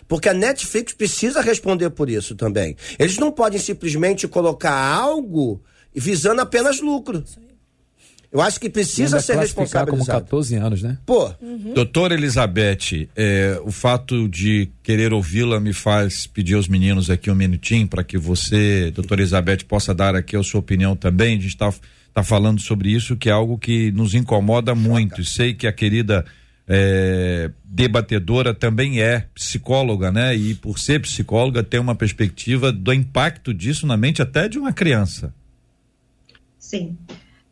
Porque 0.06 0.28
a 0.28 0.34
Netflix 0.34 0.92
precisa 0.92 1.40
responder 1.40 1.90
por 1.90 2.08
isso 2.08 2.34
também. 2.34 2.76
Eles 2.98 3.18
não 3.18 3.32
podem 3.32 3.58
simplesmente 3.58 4.28
colocar 4.28 4.74
algo 4.74 5.62
visando 5.94 6.40
apenas 6.40 6.80
lucro. 6.80 7.22
Eu 8.34 8.40
acho 8.40 8.58
que 8.58 8.68
precisa 8.68 9.20
ser 9.20 9.36
responsabilizado. 9.36 9.92
como 9.92 10.04
14 10.04 10.56
anos, 10.56 10.82
né? 10.82 10.98
Pô. 11.06 11.32
Uhum. 11.40 11.72
Doutora 11.72 12.14
Elizabeth, 12.14 13.08
é, 13.14 13.60
o 13.64 13.70
fato 13.70 14.28
de 14.28 14.68
querer 14.82 15.12
ouvi-la 15.12 15.60
me 15.60 15.72
faz 15.72 16.26
pedir 16.26 16.54
aos 16.54 16.66
meninos 16.66 17.08
aqui 17.10 17.30
um 17.30 17.34
minutinho 17.36 17.86
para 17.86 18.02
que 18.02 18.18
você, 18.18 18.90
doutora 18.90 19.20
Elizabeth, 19.20 19.58
possa 19.68 19.94
dar 19.94 20.16
aqui 20.16 20.34
a 20.34 20.42
sua 20.42 20.58
opinião 20.58 20.96
também. 20.96 21.38
A 21.38 21.40
gente 21.40 21.46
está 21.46 21.72
tá 22.12 22.24
falando 22.24 22.60
sobre 22.60 22.90
isso, 22.90 23.16
que 23.16 23.28
é 23.28 23.32
algo 23.32 23.56
que 23.56 23.92
nos 23.92 24.14
incomoda 24.14 24.74
muito. 24.74 25.20
E 25.20 25.24
sei 25.24 25.54
que 25.54 25.68
a 25.68 25.72
querida 25.72 26.24
é, 26.66 27.50
debatedora 27.64 28.54
também 28.54 29.00
é 29.00 29.28
psicóloga, 29.34 30.10
né? 30.10 30.34
E 30.34 30.54
por 30.54 30.78
ser 30.78 31.00
psicóloga 31.00 31.62
tem 31.62 31.78
uma 31.78 31.94
perspectiva 31.94 32.72
do 32.72 32.92
impacto 32.92 33.52
disso 33.52 33.86
na 33.86 33.96
mente 33.96 34.22
até 34.22 34.48
de 34.48 34.58
uma 34.58 34.72
criança. 34.72 35.34
Sim. 36.58 36.96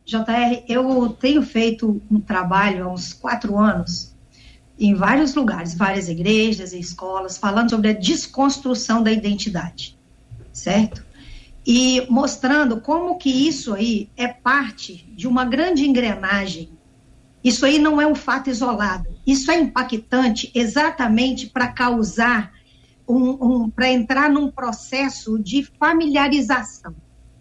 JR, 0.05 0.63
eu 0.67 1.09
tenho 1.09 1.41
feito 1.43 2.01
um 2.11 2.19
trabalho 2.19 2.85
há 2.85 2.91
uns 2.91 3.13
quatro 3.13 3.57
anos 3.57 4.13
em 4.77 4.95
vários 4.95 5.35
lugares, 5.35 5.75
várias 5.75 6.09
igrejas 6.09 6.73
e 6.73 6.79
escolas, 6.79 7.37
falando 7.37 7.69
sobre 7.69 7.89
a 7.89 7.93
desconstrução 7.93 9.03
da 9.03 9.11
identidade, 9.11 9.97
certo? 10.51 11.05
E 11.65 12.05
mostrando 12.09 12.81
como 12.81 13.17
que 13.17 13.29
isso 13.29 13.73
aí 13.73 14.09
é 14.17 14.27
parte 14.27 15.07
de 15.15 15.27
uma 15.27 15.45
grande 15.45 15.85
engrenagem 15.85 16.69
isso 17.43 17.65
aí 17.65 17.77
não 17.77 17.99
é 17.99 18.07
um 18.07 18.15
fato 18.15 18.49
isolado. 18.49 19.07
Isso 19.27 19.51
é 19.51 19.59
impactante 19.59 20.49
exatamente 20.55 21.47
para 21.47 21.67
causar 21.67 22.51
um, 23.07 23.63
um 23.63 23.69
para 23.69 23.91
entrar 23.91 24.29
num 24.29 24.49
processo 24.49 25.37
de 25.37 25.63
familiarização. 25.77 26.95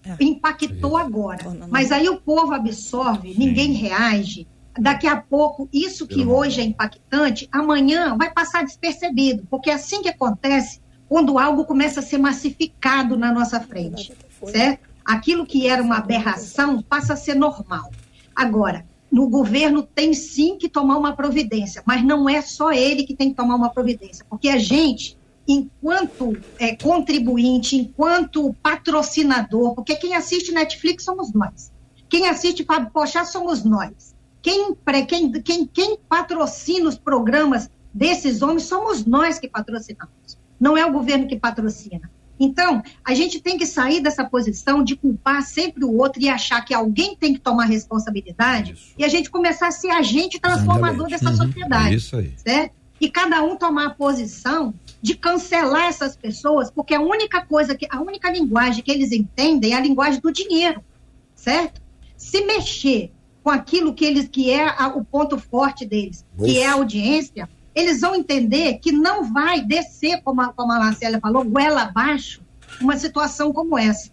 É. 0.05 0.17
Impactou 0.25 0.97
agora, 0.97 1.45
mas 1.71 1.93
aí 1.93 2.09
o 2.09 2.21
povo 2.21 2.53
absorve, 2.53 3.33
Sim. 3.33 3.38
ninguém 3.38 3.73
reage. 3.73 4.49
Daqui 4.77 5.07
a 5.07 5.17
pouco, 5.17 5.69
isso 5.73 6.07
que 6.07 6.25
hoje 6.25 6.61
é 6.61 6.65
impactante, 6.65 7.47
amanhã 7.53 8.17
vai 8.17 8.33
passar 8.33 8.65
despercebido, 8.65 9.47
porque 9.51 9.71
é 9.71 9.75
assim 9.75 10.03
que 10.03 10.09
acontece 10.09 10.81
quando 11.09 11.38
algo 11.38 11.67
começa 11.67 12.01
a 12.01 12.03
ser 12.03 12.17
massificado 12.17 13.19
na 13.19 13.31
nossa 13.31 13.61
frente, 13.61 14.12
certo? 14.51 14.88
Aquilo 15.05 15.45
que 15.45 15.69
era 15.69 15.83
uma 15.83 15.99
aberração 15.99 16.81
passa 16.81 17.12
a 17.12 17.17
ser 17.17 17.35
normal. 17.35 17.93
Agora, 18.35 18.87
no 19.12 19.29
governo 19.29 19.83
tem 19.83 20.14
sim 20.14 20.57
que 20.57 20.70
tomar 20.70 20.96
uma 20.96 21.14
providência, 21.14 21.83
mas 21.87 22.03
não 22.03 22.27
é 22.27 22.40
só 22.40 22.72
ele 22.72 23.05
que 23.05 23.14
tem 23.14 23.29
que 23.29 23.37
tomar 23.37 23.57
uma 23.57 23.68
providência, 23.68 24.25
porque 24.29 24.48
a 24.48 24.57
gente, 24.57 25.18
enquanto 25.46 26.35
é, 26.59 26.75
contribuinte, 26.75 27.77
enquanto 27.77 28.57
patrocinador, 28.62 29.75
porque 29.75 29.96
quem 29.96 30.14
assiste 30.14 30.51
Netflix 30.51 31.05
somos 31.05 31.31
nós, 31.35 31.70
quem 32.09 32.27
assiste 32.27 32.64
Fábio 32.64 32.90
Pochá 32.90 33.22
somos 33.27 33.62
nós, 33.62 34.14
quem, 34.40 34.75
quem, 35.07 35.31
quem, 35.31 35.66
quem 35.66 35.98
patrocina 36.09 36.88
os 36.88 36.96
programas 36.96 37.70
desses 37.92 38.40
homens 38.40 38.62
somos 38.62 39.05
nós 39.05 39.38
que 39.38 39.46
patrocinamos, 39.46 40.38
não 40.59 40.75
é 40.75 40.87
o 40.87 40.92
governo 40.92 41.29
que 41.29 41.38
patrocina. 41.38 42.11
Então, 42.45 42.83
a 43.05 43.15
gente 43.15 43.41
tem 43.41 43.57
que 43.57 43.65
sair 43.65 44.01
dessa 44.01 44.25
posição 44.25 44.83
de 44.83 44.97
culpar 44.97 45.43
sempre 45.43 45.85
o 45.85 45.97
outro 45.97 46.21
e 46.21 46.29
achar 46.29 46.61
que 46.65 46.75
alguém 46.75 47.15
tem 47.15 47.33
que 47.33 47.39
tomar 47.39 47.67
responsabilidade 47.67 48.73
isso. 48.73 48.95
e 48.99 49.05
a 49.05 49.09
gente 49.09 49.31
começar 49.31 49.69
a 49.69 49.71
ser 49.71 49.91
agente 49.91 50.41
transformador 50.41 51.07
Exatamente. 51.07 51.11
dessa 51.11 51.31
uhum. 51.31 51.53
sociedade. 51.53 51.95
Isso 51.95 52.17
aí. 52.17 52.33
Certo? 52.37 52.75
E 53.01 53.09
cada 53.09 53.43
um 53.45 53.55
tomar 53.57 53.87
a 53.87 53.91
posição 53.91 54.75
de 55.01 55.15
cancelar 55.15 55.87
essas 55.87 56.17
pessoas, 56.17 56.69
porque 56.69 56.95
a 56.95 57.01
única 57.01 57.45
coisa 57.47 57.77
que 57.77 57.87
a 57.89 58.01
única 58.01 58.29
linguagem 58.31 58.83
que 58.83 58.91
eles 58.91 59.13
entendem 59.13 59.73
é 59.73 59.77
a 59.77 59.81
linguagem 59.81 60.21
do 60.21 60.33
dinheiro, 60.33 60.83
certo? 61.35 61.81
Se 62.17 62.45
mexer 62.45 63.13
com 63.43 63.51
aquilo 63.51 63.95
que 63.95 64.05
eles 64.05 64.29
que 64.29 64.51
é 64.51 64.69
a, 64.69 64.89
o 64.89 65.05
ponto 65.05 65.39
forte 65.39 65.85
deles, 65.85 66.25
que 66.39 66.59
é 66.59 66.67
a 66.67 66.75
audiência, 66.75 67.49
eles 67.75 68.01
vão 68.01 68.15
entender 68.15 68.79
que 68.79 68.93
não 68.93 69.33
vai 69.33 69.63
descer, 69.63 70.21
como 70.23 70.41
a, 70.41 70.53
como 70.53 70.73
a 70.73 70.79
Marcela 70.79 71.21
falou, 71.21 71.45
goela 71.45 71.83
abaixo, 71.83 72.41
uma 72.81 72.97
situação 72.97 73.53
como 73.53 73.79
essa. 73.79 74.11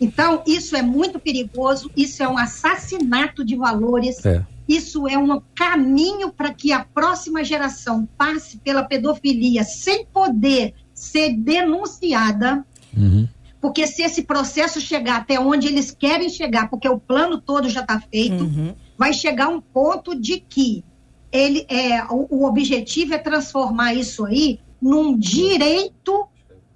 Então, 0.00 0.42
isso 0.46 0.74
é 0.74 0.82
muito 0.82 1.18
perigoso, 1.18 1.90
isso 1.96 2.22
é 2.22 2.28
um 2.28 2.36
assassinato 2.36 3.44
de 3.44 3.54
valores, 3.56 4.24
é. 4.26 4.44
isso 4.68 5.06
é 5.06 5.16
um 5.16 5.40
caminho 5.54 6.32
para 6.32 6.52
que 6.52 6.72
a 6.72 6.84
próxima 6.84 7.44
geração 7.44 8.08
passe 8.18 8.56
pela 8.58 8.82
pedofilia 8.82 9.62
sem 9.62 10.04
poder 10.06 10.74
ser 10.92 11.34
denunciada. 11.36 12.64
Uhum. 12.96 13.28
Porque 13.60 13.86
se 13.86 14.02
esse 14.02 14.22
processo 14.24 14.80
chegar 14.80 15.18
até 15.18 15.38
onde 15.38 15.68
eles 15.68 15.92
querem 15.92 16.28
chegar, 16.28 16.68
porque 16.68 16.88
o 16.88 16.98
plano 16.98 17.40
todo 17.40 17.68
já 17.68 17.80
está 17.80 18.00
feito, 18.00 18.42
Uhum. 18.42 18.74
vai 18.98 19.12
chegar 19.12 19.48
um 19.48 19.60
ponto 19.60 20.16
de 20.16 20.40
que 20.40 20.84
ele 21.32 21.66
é 21.68 22.04
o, 22.10 22.26
o 22.30 22.44
objetivo 22.46 23.14
é 23.14 23.18
transformar 23.18 23.94
isso 23.94 24.24
aí 24.26 24.60
num 24.80 25.16
direito 25.16 26.26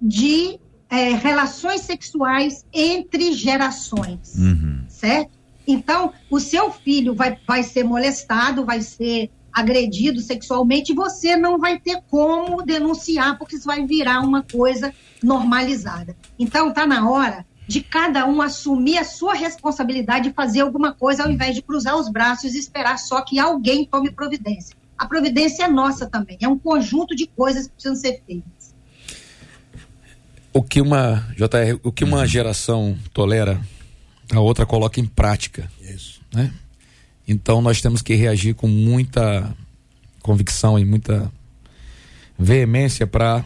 de 0.01 0.59
é, 0.89 1.09
relações 1.11 1.81
sexuais 1.81 2.65
entre 2.73 3.33
gerações, 3.33 4.35
Uhum. 4.37 4.83
certo? 4.87 5.31
Então, 5.67 6.13
o 6.31 6.39
seu 6.39 6.71
filho 6.71 7.13
vai, 7.13 7.37
vai 7.45 7.61
ser 7.61 7.83
molestado, 7.83 8.65
vai 8.65 8.81
ser 8.81 9.29
agredido 9.51 10.21
sexualmente, 10.21 10.91
e 10.91 10.95
você 10.95 11.35
não 11.35 11.57
vai 11.57 11.77
ter 11.79 12.01
como 12.09 12.63
denunciar, 12.63 13.37
porque 13.37 13.55
isso 13.57 13.65
vai 13.65 13.85
virar 13.85 14.21
uma 14.21 14.43
coisa 14.43 14.93
normalizada. 15.21 16.15
Então, 16.39 16.69
está 16.69 16.87
na 16.87 17.09
hora 17.09 17.45
de 17.67 17.81
cada 17.81 18.25
um 18.25 18.41
assumir 18.41 18.97
a 18.97 19.03
sua 19.03 19.33
responsabilidade 19.33 20.29
e 20.29 20.33
fazer 20.33 20.61
alguma 20.61 20.93
coisa, 20.93 21.23
ao 21.23 21.31
invés 21.31 21.53
de 21.53 21.61
cruzar 21.61 21.97
os 21.97 22.09
braços 22.09 22.55
e 22.55 22.59
esperar 22.59 22.97
só 22.97 23.21
que 23.21 23.37
alguém 23.37 23.85
tome 23.85 24.09
providência. 24.09 24.75
A 24.97 25.05
providência 25.05 25.65
é 25.65 25.67
nossa 25.67 26.07
também, 26.07 26.37
é 26.41 26.47
um 26.47 26.57
conjunto 26.57 27.15
de 27.15 27.27
coisas 27.27 27.67
que 27.67 27.73
precisam 27.73 27.95
ser 27.95 28.23
feitas. 28.25 28.73
O 30.53 30.63
que 30.63 30.81
uma 30.81 31.27
JR, 31.35 31.79
o 31.83 31.91
que 31.91 32.03
uma 32.03 32.25
geração 32.25 32.97
tolera, 33.13 33.61
a 34.31 34.39
outra 34.39 34.65
coloca 34.65 34.99
em 34.99 35.05
prática. 35.05 35.69
Isso. 35.81 36.21
né? 36.33 36.51
Então 37.27 37.61
nós 37.61 37.81
temos 37.81 38.01
que 38.01 38.15
reagir 38.15 38.55
com 38.55 38.67
muita 38.67 39.53
convicção 40.21 40.79
e 40.79 40.85
muita 40.85 41.31
veemência 42.39 43.05
para 43.05 43.43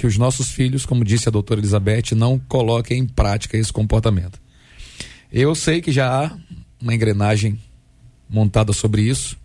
que 0.00 0.06
os 0.06 0.16
nossos 0.16 0.50
filhos, 0.50 0.86
como 0.86 1.04
disse 1.04 1.28
a 1.28 1.30
doutora 1.30 1.60
Elizabeth, 1.60 2.14
não 2.16 2.38
coloquem 2.38 3.00
em 3.00 3.06
prática 3.06 3.58
esse 3.58 3.70
comportamento. 3.70 4.40
Eu 5.30 5.54
sei 5.54 5.82
que 5.82 5.92
já 5.92 6.24
há 6.24 6.34
uma 6.80 6.94
engrenagem 6.94 7.60
montada 8.26 8.72
sobre 8.72 9.02
isso, 9.02 9.36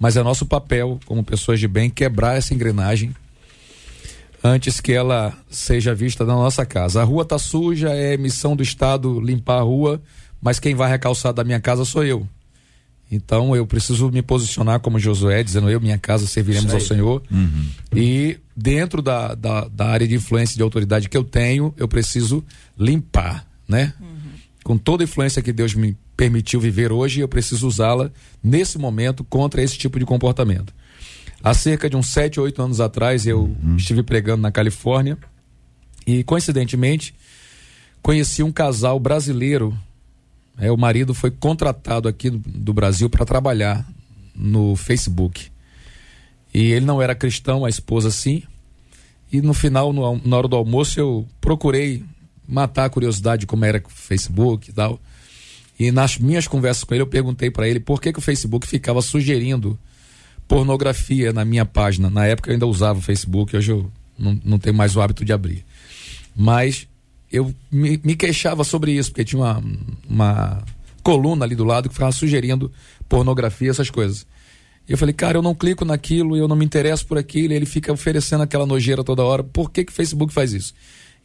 mas 0.00 0.16
é 0.16 0.22
nosso 0.24 0.44
papel, 0.44 0.98
como 1.06 1.22
pessoas 1.22 1.60
de 1.60 1.68
bem, 1.68 1.88
quebrar 1.88 2.36
essa 2.36 2.52
engrenagem 2.52 3.14
antes 4.42 4.80
que 4.80 4.92
ela 4.92 5.32
seja 5.48 5.94
vista 5.94 6.24
na 6.24 6.34
nossa 6.34 6.66
casa. 6.66 7.00
A 7.00 7.04
rua 7.04 7.24
tá 7.24 7.38
suja, 7.38 7.90
é 7.90 8.16
missão 8.16 8.56
do 8.56 8.64
Estado 8.64 9.20
limpar 9.20 9.58
a 9.58 9.62
rua, 9.62 10.02
mas 10.42 10.58
quem 10.58 10.74
vai 10.74 10.90
recalçar 10.90 11.32
da 11.32 11.44
minha 11.44 11.60
casa 11.60 11.84
sou 11.84 12.04
eu. 12.04 12.26
Então 13.10 13.56
eu 13.56 13.66
preciso 13.66 14.10
me 14.10 14.22
posicionar 14.22 14.78
como 14.80 14.98
Josué, 14.98 15.42
dizendo 15.42 15.68
eu, 15.68 15.80
minha 15.80 15.98
casa, 15.98 16.26
serviremos 16.26 16.72
ao. 16.72 16.80
Senhor. 16.80 17.22
E 17.94 18.38
dentro 18.56 19.02
da, 19.02 19.34
da, 19.34 19.66
da 19.68 19.88
área 19.88 20.06
de 20.06 20.14
influência 20.14 20.54
e 20.54 20.56
de 20.56 20.62
autoridade 20.62 21.08
que 21.08 21.16
eu 21.16 21.24
tenho, 21.24 21.74
eu 21.76 21.88
preciso 21.88 22.44
limpar, 22.78 23.46
né? 23.66 23.92
Com 24.62 24.78
toda 24.78 25.02
a 25.02 25.04
influência 25.04 25.42
que 25.42 25.52
Deus 25.52 25.74
me 25.74 25.96
permitiu 26.16 26.60
viver 26.60 26.92
hoje, 26.92 27.20
eu 27.20 27.28
preciso 27.28 27.66
usá-la 27.66 28.10
nesse 28.42 28.76
momento 28.78 29.24
contra 29.24 29.62
esse 29.62 29.78
tipo 29.78 29.98
de 29.98 30.04
comportamento. 30.04 30.72
Há 31.42 31.54
cerca 31.54 31.88
de 31.88 31.96
uns 31.96 32.08
7, 32.08 32.38
8 32.38 32.62
anos 32.62 32.80
atrás, 32.80 33.26
eu 33.26 33.56
estive 33.76 34.02
pregando 34.02 34.42
na 34.42 34.52
Califórnia 34.52 35.16
e, 36.06 36.22
coincidentemente, 36.22 37.14
conheci 38.02 38.42
um 38.42 38.52
casal 38.52 39.00
brasileiro. 39.00 39.76
É, 40.60 40.70
o 40.70 40.76
marido 40.76 41.14
foi 41.14 41.30
contratado 41.30 42.06
aqui 42.06 42.28
do, 42.28 42.74
Brasil 42.74 43.08
para 43.08 43.24
trabalhar 43.24 43.86
no 44.34 44.76
Facebook. 44.76 45.50
E 46.52 46.72
ele 46.72 46.84
não 46.84 47.00
era 47.00 47.14
cristão, 47.14 47.64
a 47.64 47.70
esposa 47.70 48.10
sim. 48.10 48.42
E 49.32 49.40
no 49.40 49.54
final, 49.54 49.92
no 49.92 50.20
na 50.22 50.36
hora 50.36 50.48
do 50.48 50.56
almoço, 50.56 51.00
eu 51.00 51.26
procurei 51.40 52.04
matar 52.46 52.84
a 52.84 52.90
curiosidade 52.90 53.40
de 53.40 53.46
como 53.46 53.64
era 53.64 53.82
o 53.84 53.90
Facebook 53.90 54.68
e 54.68 54.72
tal. 54.72 55.00
E 55.78 55.90
nas 55.90 56.18
minhas 56.18 56.46
conversas 56.46 56.84
com 56.84 56.92
ele, 56.92 57.02
eu 57.02 57.06
perguntei 57.06 57.50
para 57.50 57.66
ele 57.66 57.80
por 57.80 58.00
que, 58.00 58.12
que 58.12 58.18
o 58.18 58.22
Facebook 58.22 58.66
ficava 58.66 59.00
sugerindo 59.00 59.78
pornografia 60.46 61.32
na 61.32 61.44
minha 61.44 61.64
página. 61.64 62.10
Na 62.10 62.26
época 62.26 62.50
eu 62.50 62.52
ainda 62.52 62.66
usava 62.66 62.98
o 62.98 63.02
Facebook, 63.02 63.56
hoje 63.56 63.72
eu 63.72 63.90
não, 64.18 64.38
não 64.44 64.58
tenho 64.58 64.76
mais 64.76 64.94
o 64.94 65.00
hábito 65.00 65.24
de 65.24 65.32
abrir. 65.32 65.64
Mas 66.36 66.86
eu 67.30 67.54
me, 67.70 68.00
me 68.02 68.16
queixava 68.16 68.64
sobre 68.64 68.92
isso, 68.92 69.10
porque 69.10 69.24
tinha 69.24 69.40
uma, 69.40 69.62
uma 70.08 70.64
coluna 71.02 71.44
ali 71.44 71.54
do 71.54 71.64
lado 71.64 71.88
que 71.88 71.94
ficava 71.94 72.12
sugerindo 72.12 72.70
pornografia, 73.08 73.70
essas 73.70 73.90
coisas. 73.90 74.26
E 74.88 74.92
eu 74.92 74.98
falei, 74.98 75.14
cara, 75.14 75.38
eu 75.38 75.42
não 75.42 75.54
clico 75.54 75.84
naquilo, 75.84 76.36
eu 76.36 76.48
não 76.48 76.56
me 76.56 76.64
interesso 76.64 77.06
por 77.06 77.16
aquilo, 77.16 77.52
e 77.52 77.56
ele 77.56 77.66
fica 77.66 77.92
oferecendo 77.92 78.42
aquela 78.42 78.66
nojeira 78.66 79.04
toda 79.04 79.22
hora. 79.22 79.44
Por 79.44 79.70
que, 79.70 79.84
que 79.84 79.92
o 79.92 79.94
Facebook 79.94 80.32
faz 80.32 80.52
isso? 80.52 80.74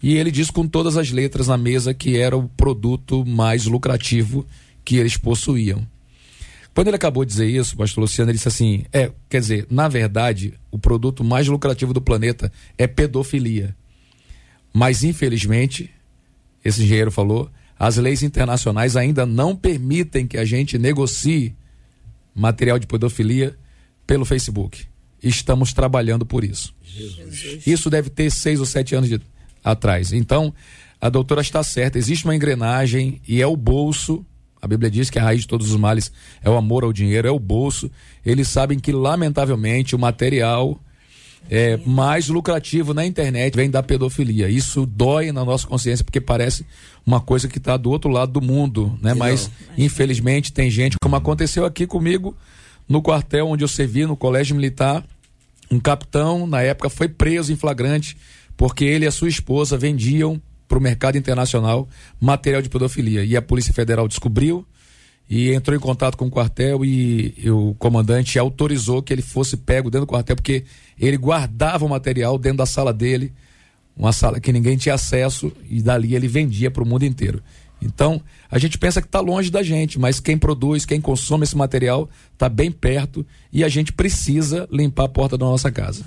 E 0.01 0.15
ele 0.15 0.29
diz 0.29 0.51
com 0.51 0.67
todas 0.67 0.97
as 0.97 1.09
letras 1.11 1.47
na 1.47 1.57
mesa 1.57 1.93
que 1.93 2.17
era 2.17 2.37
o 2.37 2.47
produto 2.49 3.25
mais 3.25 3.65
lucrativo 3.65 4.45
que 4.83 4.97
eles 4.97 5.17
possuíam. 5.17 5.85
Quando 6.75 6.87
ele 6.87 6.97
acabou 6.97 7.23
de 7.23 7.31
dizer 7.31 7.47
isso, 7.47 7.73
o 7.73 7.77
pastor 7.77 8.01
Luciano, 8.01 8.29
ele 8.29 8.37
disse 8.37 8.49
assim: 8.49 8.83
é, 8.91 9.09
quer 9.29 9.39
dizer, 9.39 9.65
na 9.69 9.87
verdade, 9.87 10.53
o 10.69 10.77
produto 10.77 11.23
mais 11.23 11.47
lucrativo 11.47 11.93
do 11.93 12.01
planeta 12.01 12.51
é 12.77 12.85
pedofilia. 12.85 13.73
Mas, 14.73 15.01
infelizmente, 15.01 15.89
esse 16.65 16.83
engenheiro 16.83 17.11
falou, 17.11 17.49
as 17.79 17.95
leis 17.97 18.23
internacionais 18.23 18.97
ainda 18.97 19.25
não 19.25 19.55
permitem 19.55 20.25
que 20.27 20.37
a 20.37 20.43
gente 20.43 20.77
negocie 20.77 21.55
material 22.33 22.79
de 22.79 22.87
pedofilia 22.87 23.55
pelo 24.07 24.25
Facebook. 24.25 24.85
Estamos 25.23 25.71
trabalhando 25.73 26.25
por 26.25 26.43
isso. 26.43 26.73
Isso 27.65 27.89
deve 27.89 28.09
ter 28.09 28.29
seis 28.31 28.59
ou 28.59 28.65
sete 28.65 28.95
anos 28.95 29.09
de- 29.09 29.21
atrás. 29.63 30.11
Então, 30.13 30.53
a 31.01 31.09
doutora 31.09 31.41
está 31.41 31.63
certa, 31.63 31.97
existe 31.97 32.25
uma 32.25 32.35
engrenagem 32.35 33.21
e 33.27 33.41
é 33.41 33.47
o 33.47 33.55
bolso. 33.55 34.25
A 34.61 34.67
Bíblia 34.67 34.89
diz 34.89 35.09
que 35.09 35.19
a 35.19 35.23
raiz 35.23 35.41
de 35.41 35.47
todos 35.47 35.71
os 35.71 35.77
males 35.77 36.11
é 36.43 36.49
o 36.49 36.55
amor 36.57 36.83
ao 36.83 36.93
dinheiro, 36.93 37.27
é 37.27 37.31
o 37.31 37.39
bolso. 37.39 37.89
Eles 38.25 38.47
sabem 38.47 38.79
que, 38.79 38.91
lamentavelmente, 38.91 39.95
o 39.95 39.99
material 39.99 40.79
é, 41.49 41.77
mais 41.85 42.27
lucrativo 42.27 42.93
na 42.93 43.05
internet 43.05 43.55
vem 43.55 43.69
da 43.69 43.83
pedofilia. 43.83 44.49
Isso 44.49 44.85
dói 44.85 45.31
na 45.31 45.45
nossa 45.45 45.67
consciência 45.67 46.03
porque 46.03 46.21
parece 46.21 46.65
uma 47.05 47.21
coisa 47.21 47.47
que 47.47 47.57
está 47.57 47.77
do 47.77 47.91
outro 47.91 48.09
lado 48.09 48.31
do 48.31 48.41
mundo, 48.41 48.97
né? 49.01 49.13
Mas 49.13 49.49
infelizmente 49.77 50.51
tem 50.51 50.69
gente, 50.69 50.97
como 51.01 51.15
aconteceu 51.15 51.65
aqui 51.65 51.85
comigo 51.85 52.35
no 52.87 53.01
quartel 53.01 53.47
onde 53.47 53.63
eu 53.63 53.67
servi 53.67 54.05
no 54.05 54.15
colégio 54.15 54.55
militar, 54.55 55.03
um 55.69 55.79
capitão 55.79 56.45
na 56.47 56.61
época 56.61 56.89
foi 56.89 57.07
preso 57.07 57.51
em 57.51 57.55
flagrante 57.55 58.17
porque 58.57 58.85
ele 58.85 59.05
e 59.05 59.07
a 59.07 59.11
sua 59.11 59.27
esposa 59.27 59.77
vendiam 59.77 60.41
para 60.67 60.77
o 60.77 60.81
mercado 60.81 61.17
internacional 61.17 61.87
material 62.19 62.61
de 62.61 62.69
pedofilia 62.69 63.23
e 63.23 63.35
a 63.35 63.41
Polícia 63.41 63.73
Federal 63.73 64.07
descobriu 64.07 64.65
e 65.29 65.51
entrou 65.53 65.75
em 65.75 65.79
contato 65.79 66.17
com 66.17 66.27
o 66.27 66.31
quartel 66.31 66.85
e, 66.85 67.33
e 67.37 67.49
o 67.49 67.75
comandante 67.79 68.37
autorizou 68.37 69.01
que 69.01 69.11
ele 69.11 69.21
fosse 69.21 69.57
pego 69.57 69.89
dentro 69.89 70.05
do 70.05 70.09
quartel 70.09 70.35
porque 70.35 70.63
ele 70.99 71.17
guardava 71.17 71.83
o 71.85 71.89
material 71.89 72.37
dentro 72.37 72.59
da 72.59 72.65
sala 72.65 72.93
dele, 72.93 73.33
uma 73.97 74.11
sala 74.11 74.39
que 74.39 74.53
ninguém 74.53 74.77
tinha 74.77 74.95
acesso 74.95 75.51
e 75.69 75.81
dali 75.81 76.15
ele 76.15 76.27
vendia 76.27 76.69
para 76.69 76.83
o 76.83 76.87
mundo 76.87 77.03
inteiro. 77.03 77.41
Então, 77.81 78.21
a 78.49 78.57
gente 78.57 78.77
pensa 78.77 79.01
que 79.01 79.07
está 79.07 79.19
longe 79.19 79.51
da 79.51 79.61
gente, 79.61 79.99
mas 79.99 80.19
quem 80.19 80.37
produz, 80.37 80.85
quem 80.85 81.01
consome 81.01 81.43
esse 81.43 81.57
material 81.57 82.09
está 82.33 82.47
bem 82.47 82.71
perto 82.71 83.25
e 83.51 83.63
a 83.63 83.69
gente 83.69 83.91
precisa 83.91 84.67
limpar 84.71 85.05
a 85.05 85.09
porta 85.09 85.37
da 85.37 85.45
nossa 85.45 85.71
casa. 85.71 86.03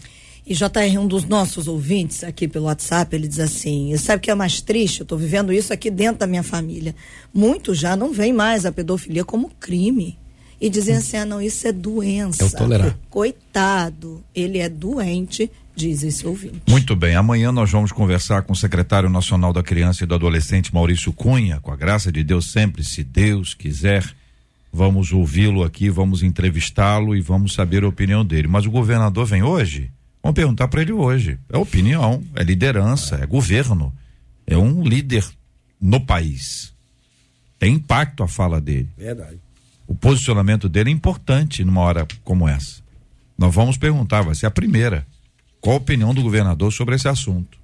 E 0.48 0.54
JR, 0.54 0.98
um 0.98 1.06
dos 1.06 1.26
nossos 1.26 1.68
ouvintes 1.68 2.24
aqui 2.24 2.48
pelo 2.48 2.64
WhatsApp, 2.64 3.14
ele 3.14 3.28
diz 3.28 3.38
assim: 3.38 3.94
sabe 3.98 4.16
o 4.16 4.20
que 4.20 4.30
é 4.30 4.34
mais 4.34 4.62
triste? 4.62 5.00
Eu 5.00 5.02
estou 5.02 5.18
vivendo 5.18 5.52
isso 5.52 5.74
aqui 5.74 5.90
dentro 5.90 6.20
da 6.20 6.26
minha 6.26 6.42
família. 6.42 6.94
Muitos 7.34 7.78
já 7.78 7.94
não 7.94 8.14
veem 8.14 8.32
mais 8.32 8.64
a 8.64 8.72
pedofilia 8.72 9.26
como 9.26 9.50
crime. 9.60 10.18
E 10.58 10.70
dizem 10.70 10.96
assim: 10.96 11.18
ah, 11.18 11.26
não, 11.26 11.42
isso 11.42 11.68
é 11.68 11.72
doença. 11.72 12.42
É 12.42 12.46
o 12.46 12.50
tolerar. 12.50 12.98
Coitado, 13.10 14.24
ele 14.34 14.56
é 14.56 14.70
doente, 14.70 15.50
diz 15.76 16.02
esse 16.02 16.26
ouvinte. 16.26 16.62
Muito 16.66 16.96
bem, 16.96 17.14
amanhã 17.14 17.52
nós 17.52 17.70
vamos 17.70 17.92
conversar 17.92 18.40
com 18.40 18.54
o 18.54 18.56
secretário 18.56 19.10
nacional 19.10 19.52
da 19.52 19.62
criança 19.62 20.04
e 20.04 20.06
do 20.06 20.14
adolescente, 20.14 20.72
Maurício 20.72 21.12
Cunha, 21.12 21.60
com 21.60 21.70
a 21.70 21.76
graça 21.76 22.10
de 22.10 22.24
Deus 22.24 22.50
sempre, 22.50 22.82
se 22.82 23.04
Deus 23.04 23.52
quiser. 23.52 24.02
Vamos 24.72 25.12
ouvi-lo 25.12 25.62
aqui, 25.62 25.90
vamos 25.90 26.22
entrevistá-lo 26.22 27.14
e 27.14 27.20
vamos 27.20 27.52
saber 27.52 27.84
a 27.84 27.88
opinião 27.88 28.24
dele. 28.24 28.48
Mas 28.48 28.64
o 28.64 28.70
governador 28.70 29.26
vem 29.26 29.42
hoje? 29.42 29.90
Vamos 30.22 30.34
perguntar 30.34 30.68
para 30.68 30.82
ele 30.82 30.92
hoje. 30.92 31.38
É 31.48 31.56
opinião, 31.56 32.22
é 32.34 32.42
liderança, 32.42 33.16
é 33.16 33.26
governo. 33.26 33.92
É 34.46 34.56
um 34.56 34.82
líder 34.82 35.24
no 35.80 36.00
país. 36.00 36.74
Tem 37.58 37.74
impacto 37.74 38.22
a 38.22 38.28
fala 38.28 38.60
dele. 38.60 38.88
Verdade. 38.96 39.38
O 39.86 39.94
posicionamento 39.94 40.68
dele 40.68 40.90
é 40.90 40.92
importante 40.92 41.64
numa 41.64 41.80
hora 41.80 42.06
como 42.24 42.48
essa. 42.48 42.82
Nós 43.36 43.54
vamos 43.54 43.76
perguntar, 43.76 44.22
vai 44.22 44.34
ser 44.34 44.46
a 44.46 44.50
primeira. 44.50 45.06
Qual 45.60 45.74
a 45.74 45.78
opinião 45.78 46.14
do 46.14 46.22
governador 46.22 46.72
sobre 46.72 46.94
esse 46.94 47.08
assunto? 47.08 47.58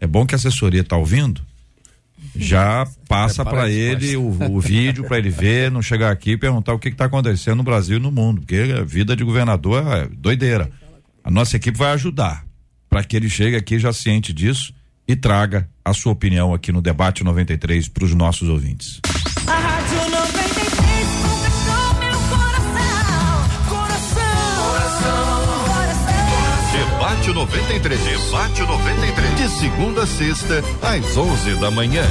É 0.00 0.06
bom 0.06 0.26
que 0.26 0.34
a 0.34 0.36
assessoria 0.36 0.80
está 0.80 0.96
ouvindo. 0.96 1.42
Já 2.36 2.86
passa 3.08 3.44
para 3.44 3.70
ele 3.70 4.16
o, 4.16 4.52
o 4.52 4.60
vídeo 4.60 5.04
para 5.04 5.18
ele 5.18 5.30
ver, 5.30 5.70
não 5.70 5.82
chegar 5.82 6.10
aqui 6.10 6.32
e 6.32 6.36
perguntar 6.36 6.74
o 6.74 6.78
que 6.78 6.88
está 6.88 7.06
acontecendo 7.06 7.56
no 7.56 7.62
Brasil 7.62 7.96
e 7.96 8.00
no 8.00 8.12
mundo, 8.12 8.40
porque 8.40 8.74
a 8.78 8.84
vida 8.84 9.16
de 9.16 9.24
governador 9.24 9.84
é 9.86 10.06
doideira. 10.06 10.70
A 11.22 11.30
nossa 11.30 11.56
equipe 11.56 11.76
vai 11.76 11.92
ajudar 11.92 12.44
para 12.88 13.04
que 13.04 13.16
ele 13.16 13.28
chegue 13.28 13.56
aqui 13.56 13.78
já 13.78 13.92
ciente 13.92 14.32
disso 14.32 14.72
e 15.06 15.14
traga 15.14 15.68
a 15.84 15.92
sua 15.92 16.12
opinião 16.12 16.54
aqui 16.54 16.72
no 16.72 16.80
debate 16.80 17.22
93 17.24 17.88
para 17.88 18.04
os 18.04 18.14
nossos 18.14 18.48
ouvintes. 18.48 19.00
A 19.46 19.52
Rádio 19.52 20.10
93 20.10 21.08
conquistou 21.22 21.94
meu 22.00 22.18
coração. 22.28 23.68
Coração. 23.68 24.22
Coração. 24.66 25.40
Coração. 25.66 26.90
Debate 26.90 27.32
93. 27.32 28.00
Debate 28.00 28.60
93. 28.60 29.36
De 29.36 29.48
segunda 29.58 30.02
a 30.02 30.06
sexta, 30.06 30.62
às 30.82 31.16
11 31.16 31.54
da 31.56 31.70
manhã. 31.70 32.04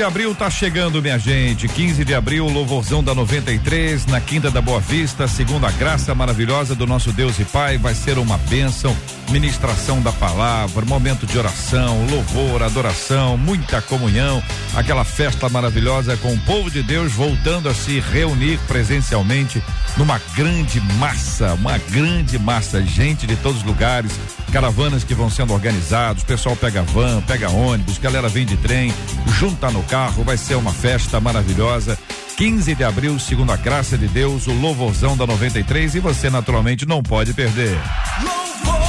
De 0.00 0.04
abril 0.04 0.34
tá 0.34 0.48
chegando, 0.48 1.02
minha 1.02 1.18
gente. 1.18 1.68
15 1.68 2.06
de 2.06 2.14
abril, 2.14 2.46
louvorzão 2.48 3.04
da 3.04 3.14
93, 3.14 4.06
na 4.06 4.18
Quinta 4.18 4.50
da 4.50 4.62
Boa 4.62 4.80
Vista, 4.80 5.28
segundo 5.28 5.66
a 5.66 5.70
graça 5.72 6.14
maravilhosa 6.14 6.74
do 6.74 6.86
nosso 6.86 7.12
Deus 7.12 7.38
e 7.38 7.44
Pai, 7.44 7.76
vai 7.76 7.94
ser 7.94 8.16
uma 8.16 8.38
bênção. 8.38 8.96
Ministração 9.30 10.00
da 10.00 10.10
palavra, 10.10 10.86
momento 10.86 11.26
de 11.26 11.38
oração, 11.38 12.06
louvor, 12.06 12.62
adoração, 12.62 13.36
muita 13.36 13.82
comunhão, 13.82 14.42
aquela 14.74 15.04
festa 15.04 15.50
maravilhosa 15.50 16.16
com 16.16 16.32
o 16.32 16.40
povo 16.40 16.70
de 16.70 16.82
Deus 16.82 17.12
voltando 17.12 17.68
a 17.68 17.74
se 17.74 18.00
reunir 18.00 18.58
presencialmente 18.66 19.62
numa 19.96 20.20
grande 20.34 20.80
massa, 20.98 21.54
uma 21.54 21.78
grande 21.78 22.38
massa, 22.38 22.82
gente 22.82 23.26
de 23.26 23.36
todos 23.36 23.58
os 23.58 23.64
lugares, 23.64 24.12
caravanas 24.50 25.04
que 25.04 25.14
vão 25.14 25.30
sendo 25.30 25.52
organizados, 25.52 26.24
pessoal 26.24 26.56
pega 26.56 26.82
van, 26.82 27.20
pega 27.20 27.50
ônibus, 27.50 27.98
galera 27.98 28.28
vem 28.28 28.46
de 28.46 28.56
trem, 28.56 28.92
junta 29.28 29.70
no 29.70 29.82
carro, 29.90 30.22
vai 30.22 30.36
ser 30.36 30.54
uma 30.54 30.72
festa 30.72 31.20
maravilhosa. 31.20 31.98
15 32.36 32.74
de 32.76 32.84
abril, 32.84 33.18
segundo 33.18 33.50
a 33.50 33.56
graça 33.56 33.98
de 33.98 34.06
Deus, 34.06 34.46
o 34.46 34.52
louvorzão 34.52 35.16
da 35.16 35.26
93 35.26 35.96
e 35.96 36.00
você 36.00 36.30
naturalmente 36.30 36.86
não 36.86 37.02
pode 37.02 37.34
perder. 37.34 37.76
Louvor, 38.22 38.80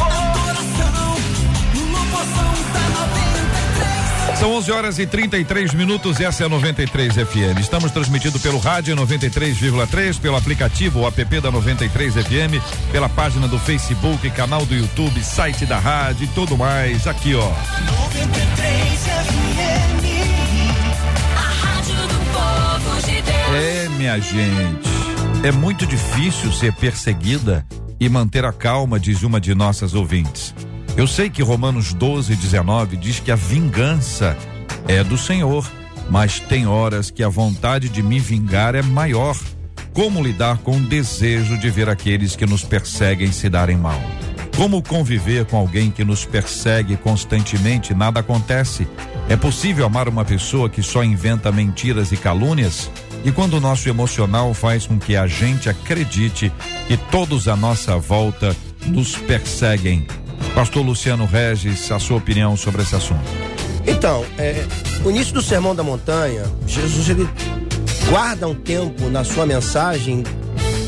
adoração. 0.00 1.16
Louvorzão 1.92 2.54
da 2.72 2.88
93. 2.88 4.38
São 4.38 4.52
11 4.54 4.72
horas 4.72 4.98
e 4.98 5.06
33 5.06 5.74
minutos, 5.74 6.18
essa 6.18 6.42
é 6.42 6.46
a 6.46 6.48
93 6.48 7.14
FM. 7.16 7.60
Estamos 7.60 7.92
transmitindo 7.92 8.40
pelo 8.40 8.58
rádio 8.58 8.96
93,3, 8.96 10.18
pelo 10.18 10.36
aplicativo 10.36 11.00
o 11.00 11.06
app 11.06 11.40
da 11.40 11.50
93 11.50 12.14
FM, 12.14 12.90
pela 12.90 13.10
página 13.10 13.46
do 13.46 13.58
Facebook, 13.58 14.28
canal 14.30 14.64
do 14.64 14.74
YouTube, 14.74 15.22
site 15.22 15.66
da 15.66 15.78
rádio 15.78 16.24
e 16.24 16.28
tudo 16.28 16.56
mais. 16.56 17.06
Aqui, 17.06 17.34
ó. 17.34 17.46
93 17.46 18.69
minha 24.00 24.18
gente. 24.18 24.88
É 25.44 25.52
muito 25.52 25.86
difícil 25.86 26.50
ser 26.52 26.72
perseguida 26.72 27.66
e 28.00 28.08
manter 28.08 28.46
a 28.46 28.52
calma, 28.52 28.98
diz 28.98 29.22
uma 29.22 29.38
de 29.38 29.54
nossas 29.54 29.92
ouvintes. 29.92 30.54
Eu 30.96 31.06
sei 31.06 31.28
que 31.28 31.42
Romanos 31.42 31.92
12, 31.92 32.34
19 32.34 32.96
diz 32.96 33.20
que 33.20 33.30
a 33.30 33.36
vingança 33.36 34.34
é 34.88 35.04
do 35.04 35.18
Senhor, 35.18 35.70
mas 36.08 36.40
tem 36.40 36.66
horas 36.66 37.10
que 37.10 37.22
a 37.22 37.28
vontade 37.28 37.90
de 37.90 38.02
me 38.02 38.18
vingar 38.18 38.74
é 38.74 38.80
maior. 38.80 39.36
Como 39.92 40.22
lidar 40.24 40.56
com 40.58 40.78
o 40.78 40.80
desejo 40.80 41.58
de 41.58 41.68
ver 41.68 41.90
aqueles 41.90 42.34
que 42.34 42.46
nos 42.46 42.64
perseguem 42.64 43.30
se 43.30 43.50
darem 43.50 43.76
mal? 43.76 44.00
Como 44.56 44.82
conviver 44.82 45.44
com 45.44 45.58
alguém 45.58 45.90
que 45.90 46.04
nos 46.04 46.24
persegue 46.24 46.96
constantemente 46.96 47.92
e 47.92 47.96
nada 47.96 48.20
acontece? 48.20 48.88
É 49.28 49.36
possível 49.36 49.84
amar 49.84 50.08
uma 50.08 50.24
pessoa 50.24 50.70
que 50.70 50.82
só 50.82 51.04
inventa 51.04 51.52
mentiras 51.52 52.12
e 52.12 52.16
calúnias? 52.16 52.90
E 53.24 53.30
quando 53.30 53.54
o 53.54 53.60
nosso 53.60 53.88
emocional 53.88 54.54
faz 54.54 54.86
com 54.86 54.98
que 54.98 55.16
a 55.16 55.26
gente 55.26 55.68
acredite 55.68 56.50
que 56.88 56.96
todos 56.96 57.48
à 57.48 57.56
nossa 57.56 57.96
volta 57.98 58.56
nos 58.86 59.14
perseguem? 59.14 60.06
Pastor 60.54 60.84
Luciano 60.84 61.26
Regis, 61.26 61.92
a 61.92 61.98
sua 61.98 62.16
opinião 62.16 62.56
sobre 62.56 62.82
esse 62.82 62.96
assunto. 62.96 63.20
Então, 63.86 64.24
é, 64.38 64.64
o 65.04 65.10
início 65.10 65.34
do 65.34 65.42
Sermão 65.42 65.74
da 65.74 65.82
Montanha, 65.82 66.44
Jesus 66.66 67.08
ele 67.08 67.28
guarda 68.08 68.48
um 68.48 68.54
tempo 68.54 69.10
na 69.10 69.22
sua 69.22 69.44
mensagem 69.44 70.24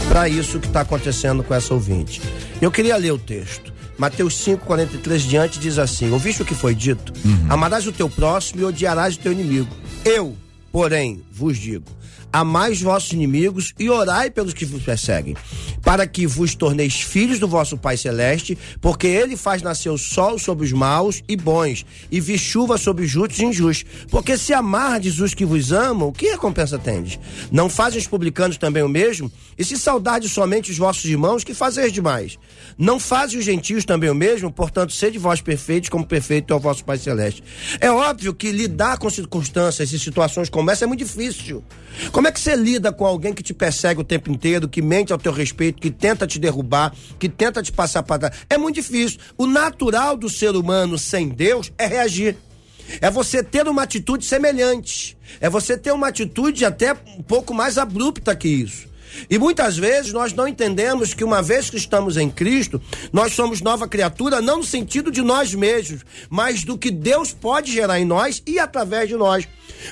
para 0.08 0.28
isso 0.28 0.58
que 0.58 0.66
está 0.66 0.80
acontecendo 0.80 1.42
com 1.42 1.54
essa 1.54 1.74
ouvinte. 1.74 2.20
Eu 2.60 2.70
queria 2.70 2.96
ler 2.96 3.12
o 3.12 3.18
texto. 3.18 3.72
Mateus 3.98 4.36
5, 4.38 4.64
43 4.64 5.22
diante 5.22 5.58
diz 5.58 5.78
assim: 5.78 6.10
Ouviste 6.10 6.42
o 6.42 6.44
que 6.44 6.54
foi 6.54 6.74
dito? 6.74 7.12
Amarás 7.48 7.86
o 7.86 7.92
teu 7.92 8.08
próximo 8.08 8.62
e 8.62 8.64
odiarás 8.64 9.14
o 9.14 9.18
teu 9.18 9.32
inimigo. 9.32 9.68
Eu, 10.04 10.36
porém, 10.72 11.22
vos 11.30 11.56
digo: 11.56 11.84
amai 12.32 12.72
os 12.72 12.80
vossos 12.80 13.12
inimigos 13.12 13.74
e 13.78 13.90
orai 13.90 14.30
pelos 14.30 14.54
que 14.54 14.64
vos 14.64 14.82
perseguem, 14.82 15.36
para 15.82 16.06
que 16.06 16.26
vos 16.26 16.54
torneis 16.54 17.00
filhos 17.00 17.38
do 17.38 17.46
vosso 17.46 17.76
Pai 17.76 17.96
Celeste, 17.96 18.56
porque 18.80 19.06
ele 19.06 19.36
faz 19.36 19.62
nascer 19.62 19.90
o 19.90 19.98
sol 19.98 20.38
sobre 20.38 20.64
os 20.64 20.72
maus 20.72 21.22
e 21.28 21.36
bons, 21.36 21.84
e 22.10 22.20
vi 22.20 22.38
chuva 22.38 22.78
sobre 22.78 23.04
os 23.04 23.10
justos 23.10 23.38
e 23.38 23.44
injustos. 23.44 23.90
Porque 24.10 24.38
se 24.38 24.52
amardes 24.52 25.18
os 25.18 25.34
que 25.34 25.44
vos 25.44 25.72
amam, 25.72 26.12
que 26.12 26.30
recompensa 26.30 26.78
tendes? 26.78 27.18
Não 27.50 27.68
fazem 27.68 27.98
os 27.98 28.06
publicanos 28.06 28.56
também 28.56 28.82
o 28.82 28.88
mesmo? 28.88 29.30
E 29.58 29.64
se 29.64 29.76
saudardes 29.76 30.32
somente 30.32 30.70
os 30.70 30.78
vossos 30.78 31.04
irmãos, 31.04 31.44
que 31.44 31.54
fazeis 31.54 31.92
demais? 31.92 32.38
Não 32.78 32.98
fazem 32.98 33.38
os 33.38 33.44
gentios 33.44 33.84
também 33.84 34.10
o 34.10 34.14
mesmo? 34.14 34.50
Portanto, 34.50 34.92
sede 34.92 35.18
vós 35.18 35.40
perfeitos, 35.40 35.88
como 35.88 36.06
perfeito 36.06 36.52
é 36.52 36.56
o 36.56 36.60
vosso 36.60 36.84
Pai 36.84 36.98
Celeste. 36.98 37.42
É 37.80 37.90
óbvio 37.90 38.32
que 38.32 38.50
lidar 38.50 38.98
com 38.98 39.10
circunstâncias 39.10 39.92
e 39.92 39.98
situações 39.98 40.48
como 40.48 40.70
essa 40.70 40.84
é 40.84 40.86
muito 40.86 41.04
difícil. 41.04 41.62
Como 42.10 42.21
é 42.28 42.32
que 42.32 42.40
você 42.40 42.54
lida 42.54 42.92
com 42.92 43.06
alguém 43.06 43.32
que 43.32 43.42
te 43.42 43.54
persegue 43.54 44.00
o 44.00 44.04
tempo 44.04 44.30
inteiro, 44.30 44.68
que 44.68 44.82
mente 44.82 45.12
ao 45.12 45.18
teu 45.18 45.32
respeito, 45.32 45.80
que 45.80 45.90
tenta 45.90 46.26
te 46.26 46.38
derrubar, 46.38 46.94
que 47.18 47.28
tenta 47.28 47.62
te 47.62 47.72
passar 47.72 48.02
para 48.02 48.30
trás? 48.30 48.46
É 48.48 48.58
muito 48.58 48.76
difícil. 48.76 49.18
O 49.36 49.46
natural 49.46 50.16
do 50.16 50.28
ser 50.28 50.54
humano 50.54 50.98
sem 50.98 51.28
Deus 51.28 51.72
é 51.78 51.86
reagir. 51.86 52.36
É 53.00 53.10
você 53.10 53.42
ter 53.42 53.66
uma 53.66 53.82
atitude 53.82 54.24
semelhante. 54.24 55.16
É 55.40 55.48
você 55.48 55.76
ter 55.78 55.92
uma 55.92 56.08
atitude 56.08 56.64
até 56.64 56.92
um 56.92 57.22
pouco 57.22 57.54
mais 57.54 57.78
abrupta 57.78 58.34
que 58.36 58.48
isso. 58.48 58.91
E 59.28 59.38
muitas 59.38 59.76
vezes 59.76 60.12
nós 60.12 60.32
não 60.32 60.46
entendemos 60.46 61.14
que 61.14 61.24
uma 61.24 61.42
vez 61.42 61.70
que 61.70 61.76
estamos 61.76 62.16
em 62.16 62.30
Cristo, 62.30 62.80
nós 63.12 63.32
somos 63.34 63.60
nova 63.60 63.88
criatura, 63.88 64.40
não 64.40 64.58
no 64.58 64.64
sentido 64.64 65.10
de 65.10 65.22
nós 65.22 65.54
mesmos, 65.54 66.02
mas 66.28 66.64
do 66.64 66.78
que 66.78 66.90
Deus 66.90 67.32
pode 67.32 67.72
gerar 67.72 68.00
em 68.00 68.04
nós 68.04 68.42
e 68.46 68.58
através 68.58 69.08
de 69.08 69.16
nós. 69.16 69.46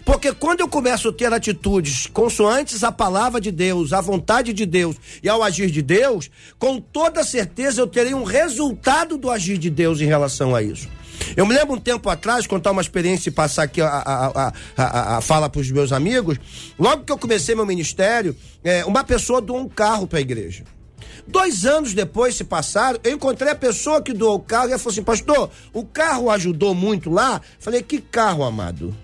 Porque 0.04 0.32
quando 0.32 0.60
eu 0.60 0.68
começo 0.68 1.08
a 1.08 1.12
ter 1.12 1.32
atitudes 1.32 2.06
consoantes 2.06 2.84
à 2.84 2.92
palavra 2.92 3.40
de 3.40 3.50
Deus, 3.50 3.92
à 3.92 4.00
vontade 4.00 4.52
de 4.52 4.64
Deus 4.64 4.96
e 5.22 5.28
ao 5.28 5.42
agir 5.42 5.70
de 5.70 5.82
Deus, 5.82 6.30
com 6.58 6.80
toda 6.80 7.24
certeza 7.24 7.80
eu 7.80 7.86
terei 7.86 8.14
um 8.14 8.24
resultado 8.24 9.16
do 9.16 9.30
agir 9.30 9.58
de 9.58 9.70
Deus 9.70 10.00
em 10.00 10.06
relação 10.06 10.54
a 10.54 10.62
isso. 10.62 10.88
Eu 11.36 11.46
me 11.46 11.54
lembro 11.54 11.74
um 11.74 11.80
tempo 11.80 12.08
atrás, 12.08 12.46
contar 12.46 12.70
uma 12.70 12.82
experiência 12.82 13.28
e 13.28 13.32
passar 13.32 13.64
aqui 13.64 13.80
a, 13.80 13.88
a, 13.88 14.26
a, 14.26 14.52
a, 14.76 15.16
a 15.18 15.20
fala 15.20 15.48
para 15.48 15.60
os 15.60 15.70
meus 15.70 15.92
amigos. 15.92 16.38
Logo 16.78 17.04
que 17.04 17.12
eu 17.12 17.18
comecei 17.18 17.54
meu 17.54 17.66
ministério, 17.66 18.36
é, 18.62 18.84
uma 18.84 19.04
pessoa 19.04 19.40
doou 19.40 19.60
um 19.60 19.68
carro 19.68 20.06
para 20.06 20.18
a 20.18 20.22
igreja. 20.22 20.64
Dois 21.26 21.64
anos 21.64 21.94
depois 21.94 22.34
se 22.34 22.44
passaram, 22.44 22.98
eu 23.04 23.12
encontrei 23.12 23.52
a 23.52 23.54
pessoa 23.54 24.02
que 24.02 24.12
doou 24.12 24.36
o 24.36 24.40
carro 24.40 24.68
e 24.68 24.70
ela 24.70 24.78
falou 24.78 24.92
assim: 24.92 25.02
Pastor, 25.02 25.50
o 25.72 25.84
carro 25.84 26.30
ajudou 26.30 26.74
muito 26.74 27.10
lá? 27.10 27.40
Falei: 27.58 27.82
Que 27.82 28.00
carro, 28.00 28.42
amado? 28.42 28.94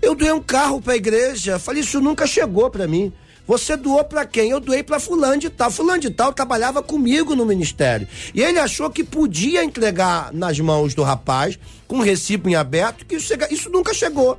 Eu 0.00 0.14
doei 0.14 0.32
um 0.32 0.42
carro 0.42 0.80
para 0.80 0.94
a 0.94 0.96
igreja. 0.96 1.58
Falei: 1.58 1.82
Isso 1.82 2.00
nunca 2.00 2.26
chegou 2.26 2.68
para 2.70 2.88
mim. 2.88 3.12
Você 3.46 3.76
doou 3.76 4.04
para 4.04 4.24
quem? 4.24 4.50
Eu 4.50 4.60
doei 4.60 4.82
para 4.82 5.00
fulano 5.00 5.38
de 5.38 5.50
tal. 5.50 5.70
Fulano 5.70 6.00
de 6.00 6.10
tal 6.10 6.32
trabalhava 6.32 6.82
comigo 6.82 7.34
no 7.34 7.44
ministério. 7.44 8.06
E 8.34 8.40
ele 8.42 8.58
achou 8.58 8.88
que 8.88 9.02
podia 9.02 9.64
entregar 9.64 10.32
nas 10.32 10.58
mãos 10.60 10.94
do 10.94 11.02
rapaz, 11.02 11.58
com 11.88 11.96
um 11.96 12.02
recibo 12.02 12.48
em 12.48 12.54
aberto, 12.54 13.04
que 13.04 13.16
isso, 13.16 13.26
chega- 13.26 13.52
isso 13.52 13.68
nunca 13.68 13.92
chegou. 13.92 14.38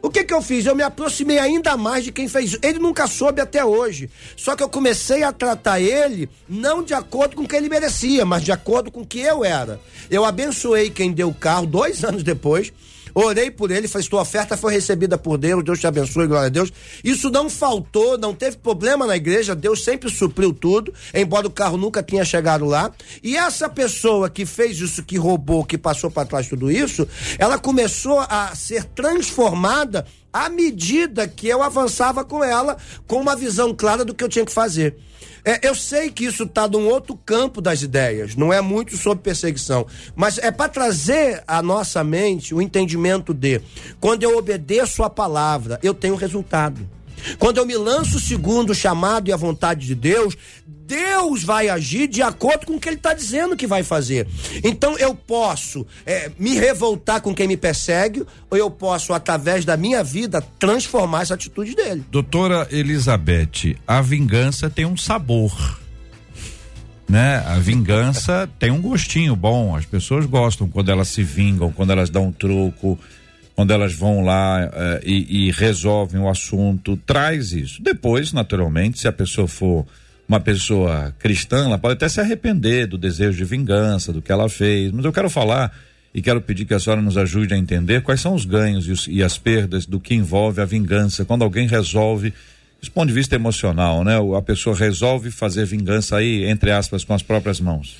O 0.00 0.08
que 0.10 0.24
que 0.24 0.32
eu 0.32 0.40
fiz? 0.42 0.64
Eu 0.64 0.74
me 0.74 0.82
aproximei 0.82 1.38
ainda 1.38 1.76
mais 1.76 2.02
de 2.04 2.10
quem 2.12 2.26
fez. 2.26 2.56
Ele 2.62 2.78
nunca 2.78 3.06
soube 3.06 3.40
até 3.42 3.62
hoje. 3.64 4.10
Só 4.36 4.56
que 4.56 4.62
eu 4.62 4.68
comecei 4.68 5.22
a 5.22 5.30
tratar 5.32 5.80
ele 5.80 6.28
não 6.48 6.82
de 6.82 6.94
acordo 6.94 7.36
com 7.36 7.42
o 7.42 7.48
que 7.48 7.54
ele 7.54 7.68
merecia, 7.68 8.24
mas 8.24 8.42
de 8.42 8.50
acordo 8.50 8.90
com 8.90 9.02
o 9.02 9.06
que 9.06 9.20
eu 9.20 9.44
era. 9.44 9.78
Eu 10.10 10.24
abençoei 10.24 10.88
quem 10.90 11.12
deu 11.12 11.28
o 11.28 11.34
carro 11.34 11.66
dois 11.66 12.02
anos 12.04 12.22
depois. 12.22 12.72
Orei 13.14 13.50
por 13.50 13.70
ele, 13.70 13.88
falei, 13.88 14.06
tua 14.08 14.22
oferta 14.22 14.56
foi 14.56 14.72
recebida 14.72 15.18
por 15.18 15.36
Deus, 15.38 15.64
Deus 15.64 15.80
te 15.80 15.86
abençoe, 15.86 16.26
glória 16.26 16.46
a 16.46 16.50
Deus. 16.50 16.72
Isso 17.02 17.30
não 17.30 17.50
faltou, 17.50 18.16
não 18.18 18.34
teve 18.34 18.56
problema 18.56 19.06
na 19.06 19.16
igreja, 19.16 19.54
Deus 19.54 19.84
sempre 19.84 20.10
supriu 20.10 20.52
tudo, 20.52 20.92
embora 21.14 21.46
o 21.46 21.50
carro 21.50 21.76
nunca 21.76 22.02
tinha 22.02 22.24
chegado 22.24 22.64
lá. 22.64 22.90
E 23.22 23.36
essa 23.36 23.68
pessoa 23.68 24.30
que 24.30 24.46
fez 24.46 24.78
isso, 24.78 25.02
que 25.02 25.16
roubou, 25.16 25.64
que 25.64 25.76
passou 25.76 26.10
para 26.10 26.26
trás 26.26 26.48
tudo 26.48 26.70
isso, 26.70 27.06
ela 27.38 27.58
começou 27.58 28.20
a 28.20 28.54
ser 28.54 28.84
transformada 28.84 30.06
à 30.32 30.48
medida 30.48 31.28
que 31.28 31.46
eu 31.46 31.62
avançava 31.62 32.24
com 32.24 32.42
ela, 32.42 32.76
com 33.06 33.20
uma 33.20 33.36
visão 33.36 33.74
clara 33.74 34.04
do 34.04 34.14
que 34.14 34.24
eu 34.24 34.28
tinha 34.28 34.46
que 34.46 34.52
fazer. 34.52 34.96
É, 35.44 35.66
eu 35.66 35.74
sei 35.74 36.08
que 36.10 36.24
isso 36.24 36.44
está 36.44 36.68
num 36.68 36.86
outro 36.86 37.16
campo 37.16 37.60
das 37.60 37.82
ideias, 37.82 38.36
não 38.36 38.52
é 38.52 38.60
muito 38.60 38.96
sobre 38.96 39.24
perseguição, 39.24 39.86
mas 40.14 40.38
é 40.38 40.52
para 40.52 40.68
trazer 40.68 41.42
à 41.48 41.60
nossa 41.60 42.04
mente 42.04 42.54
o 42.54 42.62
entendimento 42.62 43.34
de 43.34 43.60
quando 44.00 44.22
eu 44.22 44.38
obedeço 44.38 45.02
a 45.02 45.10
palavra, 45.10 45.80
eu 45.82 45.94
tenho 45.94 46.14
resultado. 46.14 46.88
Quando 47.38 47.58
eu 47.58 47.66
me 47.66 47.76
lanço 47.76 48.20
segundo 48.20 48.70
o 48.70 48.74
chamado 48.74 49.28
e 49.28 49.32
a 49.32 49.36
vontade 49.36 49.86
de 49.86 49.94
Deus, 49.94 50.36
Deus 50.86 51.44
vai 51.44 51.68
agir 51.68 52.08
de 52.08 52.22
acordo 52.22 52.66
com 52.66 52.74
o 52.74 52.80
que 52.80 52.88
Ele 52.88 52.96
está 52.96 53.14
dizendo 53.14 53.56
que 53.56 53.66
vai 53.66 53.82
fazer. 53.82 54.26
Então 54.64 54.98
eu 54.98 55.14
posso 55.14 55.86
é, 56.04 56.30
me 56.38 56.54
revoltar 56.54 57.20
com 57.20 57.34
quem 57.34 57.46
me 57.46 57.56
persegue, 57.56 58.24
ou 58.50 58.58
eu 58.58 58.70
posso, 58.70 59.12
através 59.12 59.64
da 59.64 59.76
minha 59.76 60.02
vida, 60.02 60.42
transformar 60.58 61.22
essa 61.22 61.34
atitude 61.34 61.74
dele. 61.74 62.04
Doutora 62.10 62.66
Elizabeth, 62.70 63.76
a 63.86 64.00
vingança 64.00 64.68
tem 64.68 64.84
um 64.84 64.96
sabor. 64.96 65.80
Né? 67.08 67.42
A 67.46 67.58
vingança 67.58 68.48
tem 68.58 68.70
um 68.70 68.80
gostinho 68.80 69.36
bom. 69.36 69.76
As 69.76 69.86
pessoas 69.86 70.26
gostam 70.26 70.68
quando 70.68 70.90
elas 70.90 71.08
se 71.08 71.22
vingam, 71.22 71.72
quando 71.72 71.92
elas 71.92 72.10
dão 72.10 72.26
um 72.26 72.32
troco, 72.32 72.98
quando 73.54 73.70
elas 73.72 73.94
vão 73.94 74.24
lá 74.24 74.62
eh, 74.62 75.00
e, 75.04 75.46
e 75.46 75.50
resolvem 75.52 76.20
o 76.20 76.28
assunto. 76.28 76.96
Traz 76.96 77.52
isso. 77.52 77.82
Depois, 77.82 78.32
naturalmente, 78.32 78.98
se 78.98 79.06
a 79.06 79.12
pessoa 79.12 79.46
for 79.46 79.86
uma 80.28 80.40
pessoa 80.40 81.14
cristã, 81.18 81.64
ela 81.66 81.78
pode 81.78 81.94
até 81.94 82.08
se 82.08 82.20
arrepender 82.20 82.86
do 82.86 82.96
desejo 82.96 83.36
de 83.36 83.44
vingança, 83.44 84.12
do 84.12 84.22
que 84.22 84.32
ela 84.32 84.48
fez. 84.48 84.90
Mas 84.92 85.04
eu 85.04 85.12
quero 85.12 85.28
falar 85.28 85.76
e 86.14 86.22
quero 86.22 86.40
pedir 86.40 86.64
que 86.64 86.74
a 86.74 86.80
senhora 86.80 87.02
nos 87.02 87.16
ajude 87.18 87.52
a 87.54 87.58
entender 87.58 88.02
quais 88.02 88.20
são 88.20 88.34
os 88.34 88.44
ganhos 88.44 88.86
e, 88.86 88.92
os- 88.92 89.08
e 89.08 89.22
as 89.22 89.36
perdas 89.38 89.84
do 89.86 89.98
que 90.00 90.14
envolve 90.14 90.60
a 90.60 90.64
vingança. 90.64 91.24
Quando 91.24 91.42
alguém 91.42 91.66
resolve, 91.66 92.32
do 92.82 92.90
ponto 92.90 93.08
de 93.08 93.12
vista 93.14 93.34
emocional, 93.34 94.02
né? 94.04 94.14
A 94.36 94.42
pessoa 94.42 94.74
resolve 94.76 95.30
fazer 95.30 95.66
vingança 95.66 96.16
aí, 96.16 96.44
entre 96.44 96.70
aspas, 96.70 97.04
com 97.04 97.14
as 97.14 97.22
próprias 97.22 97.60
mãos. 97.60 97.96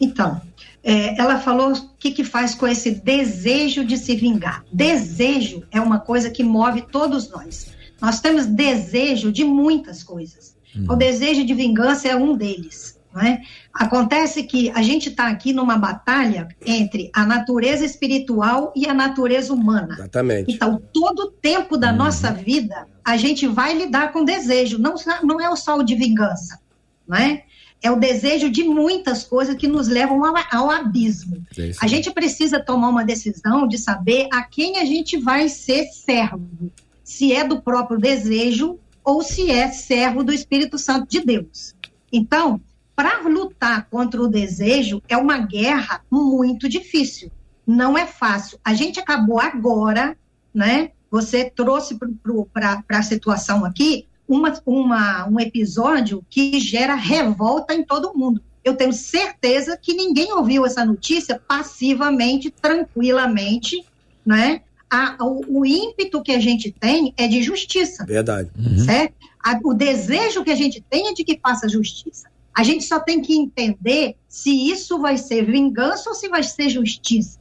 Então, 0.00 0.40
é, 0.82 1.20
ela 1.20 1.38
falou 1.40 1.72
o 1.72 1.88
que, 1.98 2.10
que 2.10 2.24
faz 2.24 2.54
com 2.54 2.66
esse 2.66 2.90
desejo 2.92 3.84
de 3.84 3.96
se 3.98 4.16
vingar. 4.16 4.64
Desejo 4.72 5.62
é 5.70 5.80
uma 5.80 5.98
coisa 6.00 6.30
que 6.30 6.42
move 6.42 6.82
todos 6.90 7.28
nós. 7.30 7.68
Nós 8.00 8.20
temos 8.20 8.46
desejo 8.46 9.30
de 9.30 9.44
muitas 9.44 10.02
coisas. 10.02 10.56
O 10.88 10.94
desejo 10.94 11.44
de 11.44 11.54
vingança 11.54 12.08
é 12.08 12.16
um 12.16 12.36
deles. 12.36 13.00
Não 13.12 13.22
é? 13.22 13.42
Acontece 13.74 14.44
que 14.44 14.70
a 14.70 14.82
gente 14.82 15.08
está 15.08 15.26
aqui 15.26 15.52
numa 15.52 15.76
batalha 15.76 16.46
entre 16.64 17.10
a 17.12 17.26
natureza 17.26 17.84
espiritual 17.84 18.72
e 18.76 18.86
a 18.86 18.94
natureza 18.94 19.52
humana. 19.52 19.94
Exatamente. 19.94 20.52
Então, 20.52 20.80
todo 20.92 21.24
o 21.24 21.30
tempo 21.30 21.76
da 21.76 21.92
nossa 21.92 22.30
vida, 22.30 22.86
a 23.04 23.16
gente 23.16 23.48
vai 23.48 23.76
lidar 23.76 24.12
com 24.12 24.24
desejo. 24.24 24.78
Não, 24.78 24.94
não 25.24 25.40
é 25.40 25.50
o 25.50 25.56
só 25.56 25.78
o 25.78 25.82
de 25.82 25.96
vingança, 25.96 26.60
não 27.06 27.18
é? 27.18 27.44
É 27.82 27.90
o 27.90 27.96
desejo 27.96 28.50
de 28.50 28.62
muitas 28.62 29.24
coisas 29.24 29.56
que 29.56 29.66
nos 29.66 29.88
levam 29.88 30.24
ao, 30.24 30.34
ao 30.52 30.70
abismo. 30.70 31.42
É 31.58 31.72
A 31.80 31.86
gente 31.86 32.10
precisa 32.10 32.60
tomar 32.60 32.90
uma 32.90 33.04
decisão 33.04 33.66
de 33.66 33.78
saber 33.78 34.28
a 34.32 34.42
quem 34.42 34.78
a 34.78 34.84
gente 34.84 35.16
vai 35.16 35.48
ser 35.48 35.86
servo. 35.86 36.70
Se 37.02 37.32
é 37.32 37.42
do 37.42 37.60
próprio 37.60 37.98
desejo 37.98 38.78
ou 39.04 39.22
se 39.22 39.50
é 39.50 39.68
servo 39.70 40.22
do 40.22 40.32
Espírito 40.32 40.78
Santo 40.78 41.08
de 41.08 41.20
Deus. 41.20 41.74
Então, 42.12 42.60
para 42.94 43.20
lutar 43.26 43.88
contra 43.88 44.20
o 44.20 44.28
desejo 44.28 45.02
é 45.08 45.16
uma 45.16 45.38
guerra 45.38 46.02
muito 46.10 46.68
difícil. 46.68 47.30
Não 47.66 47.96
é 47.96 48.06
fácil. 48.06 48.58
A 48.64 48.74
gente 48.74 49.00
acabou 49.00 49.40
agora, 49.40 50.16
né? 50.52 50.90
Você 51.10 51.48
trouxe 51.48 51.98
para 52.52 52.84
a 52.90 53.02
situação 53.02 53.64
aqui 53.64 54.06
uma, 54.28 54.60
uma, 54.64 55.26
um 55.28 55.40
episódio 55.40 56.24
que 56.30 56.60
gera 56.60 56.94
revolta 56.94 57.74
em 57.74 57.84
todo 57.84 58.14
mundo. 58.14 58.42
Eu 58.62 58.76
tenho 58.76 58.92
certeza 58.92 59.76
que 59.76 59.94
ninguém 59.94 60.32
ouviu 60.32 60.66
essa 60.66 60.84
notícia 60.84 61.40
passivamente, 61.48 62.50
tranquilamente, 62.50 63.84
né? 64.24 64.62
A, 64.90 65.16
o, 65.24 65.60
o 65.60 65.66
ímpeto 65.66 66.20
que 66.22 66.32
a 66.32 66.40
gente 66.40 66.70
tem 66.72 67.14
é 67.16 67.28
de 67.28 67.42
justiça 67.42 68.04
Verdade. 68.04 68.50
certo? 68.84 69.14
A- 69.42 69.58
o 69.64 69.72
desejo 69.72 70.42
que 70.42 70.50
a 70.50 70.56
gente 70.56 70.84
tem 70.90 71.08
é 71.08 71.12
de 71.12 71.22
que 71.24 71.38
faça 71.40 71.68
justiça. 71.68 72.28
A 72.52 72.64
gente 72.64 72.84
só 72.84 72.98
tem 72.98 73.22
que 73.22 73.34
entender 73.34 74.16
se 74.28 74.50
isso 74.50 74.98
vai 74.98 75.16
ser 75.16 75.46
vingança 75.46 76.10
ou 76.10 76.14
se 76.16 76.28
vai 76.28 76.42
ser 76.42 76.68
justiça. 76.68 77.38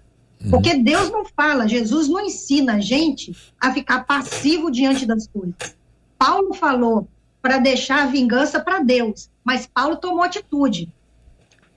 Porque 0.50 0.76
Deus 0.76 1.12
não 1.12 1.26
fala, 1.26 1.68
Jesus 1.68 2.08
não 2.08 2.22
ensina 2.22 2.76
a 2.76 2.80
gente 2.80 3.36
a 3.60 3.74
ficar 3.74 4.06
passivo 4.06 4.72
diante 4.72 5.06
das 5.06 5.28
coisas. 5.28 5.56
Paulo 6.18 6.54
falou 6.54 7.08
para 7.42 7.58
deixar 7.58 8.04
a 8.04 8.06
vingança 8.06 8.60
para 8.60 8.80
Deus, 8.80 9.30
mas 9.44 9.68
Paulo 9.68 9.98
tomou 9.98 10.24
atitude. 10.24 10.90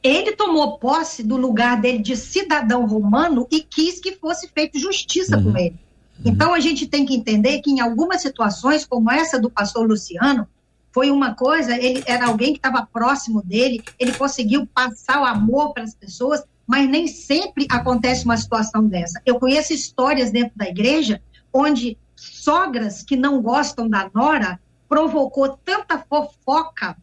Ele 0.02 0.32
tomou 0.32 0.78
posse 0.78 1.22
do 1.22 1.36
lugar 1.36 1.80
dele 1.80 1.98
de 1.98 2.16
cidadão 2.16 2.86
romano 2.86 3.46
e 3.50 3.60
quis 3.62 4.00
que 4.00 4.12
fosse 4.12 4.48
feita 4.48 4.78
justiça 4.78 5.40
com 5.40 5.56
ele. 5.56 5.78
Então 6.24 6.52
a 6.52 6.60
gente 6.60 6.86
tem 6.86 7.04
que 7.06 7.14
entender 7.14 7.60
que 7.60 7.70
em 7.70 7.80
algumas 7.80 8.22
situações, 8.22 8.84
como 8.84 9.10
essa 9.10 9.40
do 9.40 9.50
pastor 9.50 9.88
Luciano, 9.88 10.46
foi 10.92 11.10
uma 11.10 11.34
coisa, 11.34 11.76
ele 11.76 12.02
era 12.06 12.26
alguém 12.26 12.52
que 12.52 12.58
estava 12.58 12.86
próximo 12.86 13.42
dele, 13.42 13.82
ele 13.98 14.12
conseguiu 14.12 14.66
passar 14.66 15.22
o 15.22 15.24
amor 15.24 15.72
para 15.72 15.84
as 15.84 15.94
pessoas, 15.94 16.44
mas 16.66 16.88
nem 16.88 17.06
sempre 17.06 17.66
acontece 17.70 18.24
uma 18.24 18.36
situação 18.36 18.86
dessa. 18.86 19.20
Eu 19.24 19.38
conheço 19.38 19.72
histórias 19.72 20.30
dentro 20.30 20.52
da 20.56 20.68
igreja 20.68 21.20
onde 21.52 21.96
sogras 22.14 23.02
que 23.02 23.16
não 23.16 23.40
gostam 23.40 23.88
da 23.88 24.10
nora 24.14 24.60
provocou 24.88 25.58
tanta 25.64 25.98
fofoca 25.98 26.96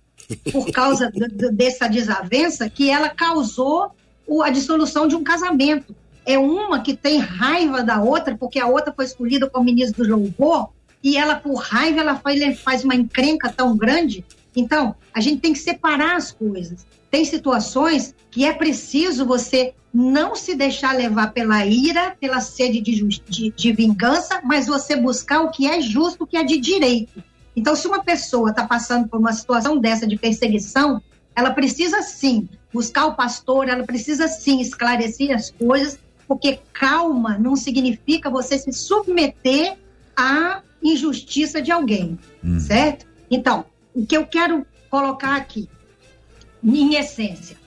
por 0.51 0.71
causa 0.71 1.11
dessa 1.51 1.87
desavença 1.87 2.69
que 2.69 2.89
ela 2.89 3.09
causou 3.09 3.91
a 4.43 4.49
dissolução 4.49 5.07
de 5.07 5.15
um 5.15 5.23
casamento. 5.23 5.95
É 6.25 6.37
uma 6.37 6.81
que 6.81 6.95
tem 6.95 7.19
raiva 7.19 7.81
da 7.81 8.01
outra, 8.01 8.37
porque 8.37 8.59
a 8.59 8.67
outra 8.67 8.93
foi 8.93 9.05
escolhida 9.05 9.49
como 9.49 9.65
ministro 9.65 10.05
do 10.05 10.15
louvor, 10.15 10.69
e 11.03 11.17
ela, 11.17 11.35
por 11.35 11.55
raiva, 11.55 12.01
ela 12.01 12.15
faz, 12.15 12.83
uma 12.83 12.95
encrenca 12.95 13.49
tão 13.49 13.75
grande. 13.75 14.23
Então, 14.55 14.95
a 15.13 15.21
gente 15.21 15.41
tem 15.41 15.53
que 15.53 15.59
separar 15.59 16.17
as 16.17 16.31
coisas. 16.31 16.85
Tem 17.09 17.25
situações 17.25 18.13
que 18.29 18.45
é 18.45 18.53
preciso 18.53 19.25
você 19.25 19.73
não 19.91 20.35
se 20.35 20.53
deixar 20.53 20.95
levar 20.95 21.33
pela 21.33 21.65
ira, 21.65 22.15
pela 22.19 22.41
sede 22.41 22.79
de, 22.81 23.01
de, 23.27 23.49
de 23.49 23.71
vingança, 23.73 24.39
mas 24.43 24.67
você 24.67 24.95
buscar 24.95 25.41
o 25.41 25.49
que 25.49 25.65
é 25.65 25.81
justo, 25.81 26.23
o 26.23 26.27
que 26.27 26.37
é 26.37 26.43
de 26.43 26.57
direito. 26.57 27.23
Então, 27.59 27.75
se 27.75 27.85
uma 27.89 28.01
pessoa 28.01 28.51
está 28.51 28.65
passando 28.65 29.09
por 29.09 29.19
uma 29.19 29.33
situação 29.33 29.77
dessa 29.77 30.07
de 30.07 30.15
perseguição, 30.15 31.01
ela 31.35 31.51
precisa 31.51 32.01
sim 32.01 32.47
buscar 32.73 33.07
o 33.07 33.15
pastor, 33.15 33.67
ela 33.67 33.83
precisa 33.83 34.29
sim 34.29 34.61
esclarecer 34.61 35.35
as 35.35 35.51
coisas, 35.51 35.99
porque 36.25 36.61
calma 36.71 37.37
não 37.37 37.57
significa 37.57 38.29
você 38.29 38.57
se 38.57 38.71
submeter 38.71 39.77
à 40.15 40.61
injustiça 40.81 41.61
de 41.61 41.69
alguém, 41.69 42.17
certo? 42.65 43.05
Então, 43.29 43.65
o 43.93 44.05
que 44.05 44.15
eu 44.15 44.25
quero 44.25 44.65
colocar 44.89 45.35
aqui, 45.35 45.67
em 46.63 46.95
essência, 46.95 47.57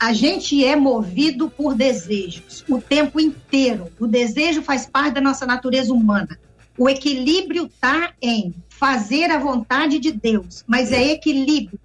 a 0.00 0.12
gente 0.12 0.64
é 0.64 0.74
movido 0.74 1.48
por 1.48 1.76
desejos 1.76 2.64
o 2.68 2.80
tempo 2.80 3.20
inteiro. 3.20 3.92
O 4.00 4.08
desejo 4.08 4.60
faz 4.60 4.86
parte 4.86 5.14
da 5.14 5.20
nossa 5.20 5.46
natureza 5.46 5.92
humana. 5.92 6.36
O 6.76 6.88
equilíbrio 6.88 7.66
está 7.66 8.12
em 8.20 8.52
fazer 8.78 9.30
a 9.30 9.38
vontade 9.38 9.98
de 9.98 10.12
Deus, 10.12 10.62
mas 10.66 10.92
é 10.92 11.12
equilíbrio. 11.12 11.80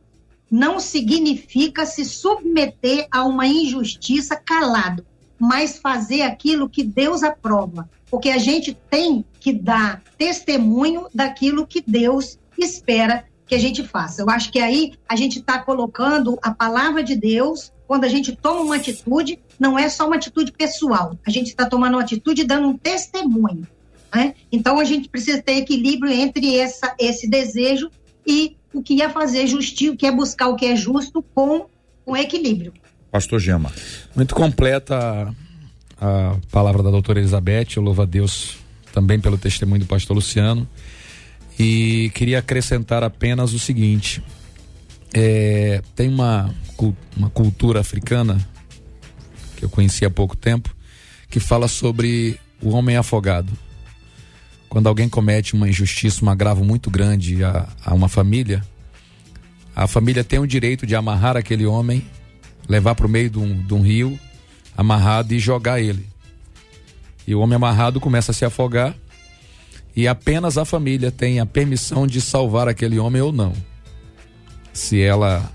Não 0.50 0.80
significa 0.80 1.86
se 1.86 2.04
submeter 2.04 3.08
a 3.10 3.24
uma 3.24 3.48
injustiça 3.48 4.36
calado, 4.36 5.06
mas 5.39 5.80
fazer 5.80 6.24
aquilo 6.24 6.70
que 6.70 6.84
Deus 6.84 7.24
aprova. 7.24 7.89
Porque 8.10 8.30
a 8.30 8.38
gente 8.38 8.78
tem 8.89 9.24
que 9.39 9.54
dar 9.54 10.04
testemunho 10.18 11.08
daquilo 11.16 11.66
que 11.66 11.82
Deus 11.86 12.38
espera 12.58 13.26
que 13.48 13.56
a 13.56 13.60
gente 13.60 13.84
faça. 13.84 14.22
Eu 14.22 14.30
acho 14.30 14.52
que 14.52 14.60
aí 14.60 14.94
a 15.08 15.16
gente 15.16 15.39
está 15.39 15.60
colocando 15.60 16.38
a 16.44 16.52
palavra 16.52 17.02
de 17.02 17.16
Deus, 17.16 17.72
quando 17.88 18.04
a 18.04 18.10
gente 18.10 18.36
toma 18.36 18.62
uma 18.62 18.76
atitude, 18.76 19.39
não 19.58 19.80
é 19.80 19.88
só 19.88 20.08
uma 20.08 20.18
atitude 20.18 20.52
pessoal, 20.52 21.18
a 21.26 21.30
gente 21.30 21.48
está 21.48 21.66
tomando 21.66 21.96
uma 21.96 22.02
atitude 22.02 22.44
dando 22.44 22.68
um 22.68 22.78
testemunho. 22.78 23.66
Né? 24.14 24.34
Então 24.51 24.80
a 24.80 24.84
gente 24.84 25.09
precisa 25.09 25.41
ter 25.41 25.53
equilíbrio 25.53 26.12
entre 26.12 26.57
essa, 26.57 26.93
esse 26.99 27.28
desejo 27.28 27.89
e 28.26 28.55
o 28.74 28.82
que 28.82 29.01
é 29.01 29.09
fazer 29.09 29.47
justiça, 29.47 29.93
o 29.93 29.97
que 29.97 30.05
é 30.05 30.12
buscar 30.12 30.47
o 30.47 30.55
que 30.55 30.66
é 30.66 30.76
justo 30.76 31.24
com, 31.34 31.66
com 32.05 32.16
equilíbrio. 32.16 32.74
Pastor 33.12 33.39
Gema. 33.39 33.72
Muito 34.16 34.34
completa 34.34 35.34
a, 35.99 36.32
a 36.32 36.38
palavra 36.51 36.82
da 36.82 36.89
doutora 36.89 37.20
Elizabeth, 37.20 37.76
eu 37.76 37.84
louvo 37.84 38.01
a 38.01 38.05
Deus 38.05 38.57
também 38.93 39.20
pelo 39.20 39.38
testemunho 39.38 39.82
do 39.82 39.86
pastor 39.86 40.16
Luciano. 40.16 40.68
E 41.59 42.09
queria 42.16 42.39
acrescentar 42.39 43.03
apenas 43.03 43.53
o 43.53 43.59
seguinte: 43.59 44.24
é, 45.14 45.82
tem 45.95 46.09
uma, 46.09 46.53
uma 47.16 47.30
cultura 47.30 47.82
africana 47.82 48.38
que 49.57 49.66
eu 49.66 49.70
conheci 49.70 50.05
há 50.05 50.09
pouco 50.09 50.36
tempo 50.36 50.74
que 51.30 51.39
fala 51.39 51.68
sobre 51.68 52.39
o 52.62 52.72
homem 52.72 52.97
afogado. 52.97 53.51
Quando 54.72 54.88
alguém 54.88 55.09
comete 55.09 55.53
uma 55.53 55.67
injustiça, 55.67 56.24
um 56.24 56.30
agravo 56.30 56.63
muito 56.63 56.89
grande 56.89 57.43
a, 57.43 57.67
a 57.86 57.93
uma 57.93 58.07
família, 58.07 58.63
a 59.76 59.86
família 59.86 60.24
tem 60.24 60.39
o 60.39 60.47
direito 60.47 60.88
de 60.88 60.95
amarrar 60.95 61.36
aquele 61.36 61.65
homem, 61.65 62.01
levar 62.69 62.95
para 62.95 63.05
o 63.05 63.09
meio 63.09 63.30
de 63.30 63.38
um, 63.38 63.61
de 63.61 63.74
um 63.74 63.82
rio, 63.82 64.17
amarrado 64.78 65.34
e 65.34 65.39
jogar 65.39 65.82
ele. 65.82 66.07
E 67.28 67.36
o 67.36 67.41
homem 67.41 67.57
amarrado 67.57 67.99
começa 67.99 68.32
a 68.32 68.34
se 68.34 68.45
afogar 68.45 68.95
e 69.93 70.07
apenas 70.07 70.57
a 70.57 70.63
família 70.63 71.11
tem 71.11 71.41
a 71.41 71.45
permissão 71.45 72.07
de 72.07 72.22
salvar 72.22 72.69
aquele 72.69 72.97
homem 72.97 73.22
ou 73.22 73.34
não. 73.34 73.51
Se 74.72 75.01
ela 75.01 75.51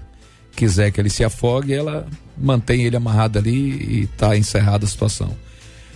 quiser 0.54 0.90
que 0.90 1.00
ele 1.00 1.08
se 1.08 1.24
afogue, 1.24 1.72
ela 1.72 2.06
mantém 2.36 2.82
ele 2.82 2.98
amarrado 2.98 3.38
ali 3.38 3.82
e 3.82 4.00
está 4.02 4.36
encerrada 4.36 4.84
a 4.84 4.88
situação. 4.88 5.34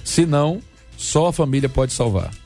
Se 0.02 0.24
não, 0.24 0.62
só 0.96 1.26
a 1.26 1.32
família 1.34 1.68
pode 1.68 1.92
salvar. 1.92 2.39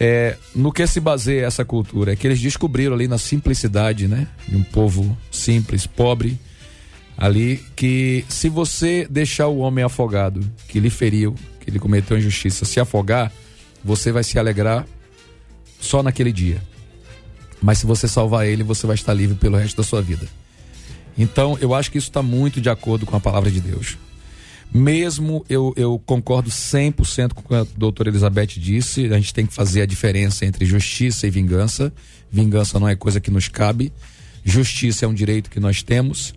É, 0.00 0.36
no 0.54 0.72
que 0.72 0.86
se 0.86 1.00
baseia 1.00 1.46
essa 1.46 1.64
cultura? 1.64 2.12
É 2.12 2.16
que 2.16 2.26
eles 2.26 2.40
descobriram 2.40 2.94
ali 2.94 3.08
na 3.08 3.18
simplicidade, 3.18 4.06
né? 4.06 4.28
De 4.46 4.56
um 4.56 4.62
povo 4.62 5.16
simples, 5.30 5.86
pobre, 5.86 6.38
ali, 7.16 7.60
que 7.74 8.24
se 8.28 8.48
você 8.48 9.06
deixar 9.10 9.48
o 9.48 9.58
homem 9.58 9.84
afogado, 9.84 10.40
que 10.68 10.78
lhe 10.78 10.90
feriu, 10.90 11.34
que 11.60 11.68
ele 11.68 11.80
cometeu 11.80 12.16
injustiça, 12.16 12.64
se 12.64 12.78
afogar, 12.78 13.32
você 13.84 14.12
vai 14.12 14.22
se 14.22 14.38
alegrar 14.38 14.86
só 15.80 16.02
naquele 16.02 16.32
dia. 16.32 16.62
Mas 17.60 17.78
se 17.78 17.86
você 17.86 18.06
salvar 18.06 18.46
ele, 18.46 18.62
você 18.62 18.86
vai 18.86 18.94
estar 18.94 19.12
livre 19.12 19.36
pelo 19.36 19.56
resto 19.56 19.76
da 19.78 19.82
sua 19.82 20.00
vida. 20.00 20.28
Então, 21.16 21.58
eu 21.60 21.74
acho 21.74 21.90
que 21.90 21.98
isso 21.98 22.08
está 22.08 22.22
muito 22.22 22.60
de 22.60 22.70
acordo 22.70 23.04
com 23.04 23.16
a 23.16 23.20
palavra 23.20 23.50
de 23.50 23.60
Deus. 23.60 23.98
Mesmo 24.72 25.44
eu, 25.48 25.72
eu 25.76 25.98
concordo 26.04 26.50
100% 26.50 27.32
com 27.32 27.40
o 27.40 27.44
que 27.44 27.54
a 27.54 27.66
doutora 27.76 28.10
Elizabeth 28.10 28.48
disse, 28.58 29.06
a 29.06 29.16
gente 29.16 29.32
tem 29.32 29.46
que 29.46 29.54
fazer 29.54 29.82
a 29.82 29.86
diferença 29.86 30.44
entre 30.44 30.66
justiça 30.66 31.26
e 31.26 31.30
vingança. 31.30 31.92
Vingança 32.30 32.78
não 32.78 32.88
é 32.88 32.94
coisa 32.94 33.20
que 33.20 33.30
nos 33.30 33.48
cabe, 33.48 33.90
justiça 34.44 35.06
é 35.06 35.08
um 35.08 35.14
direito 35.14 35.50
que 35.50 35.58
nós 35.58 35.82
temos. 35.82 36.34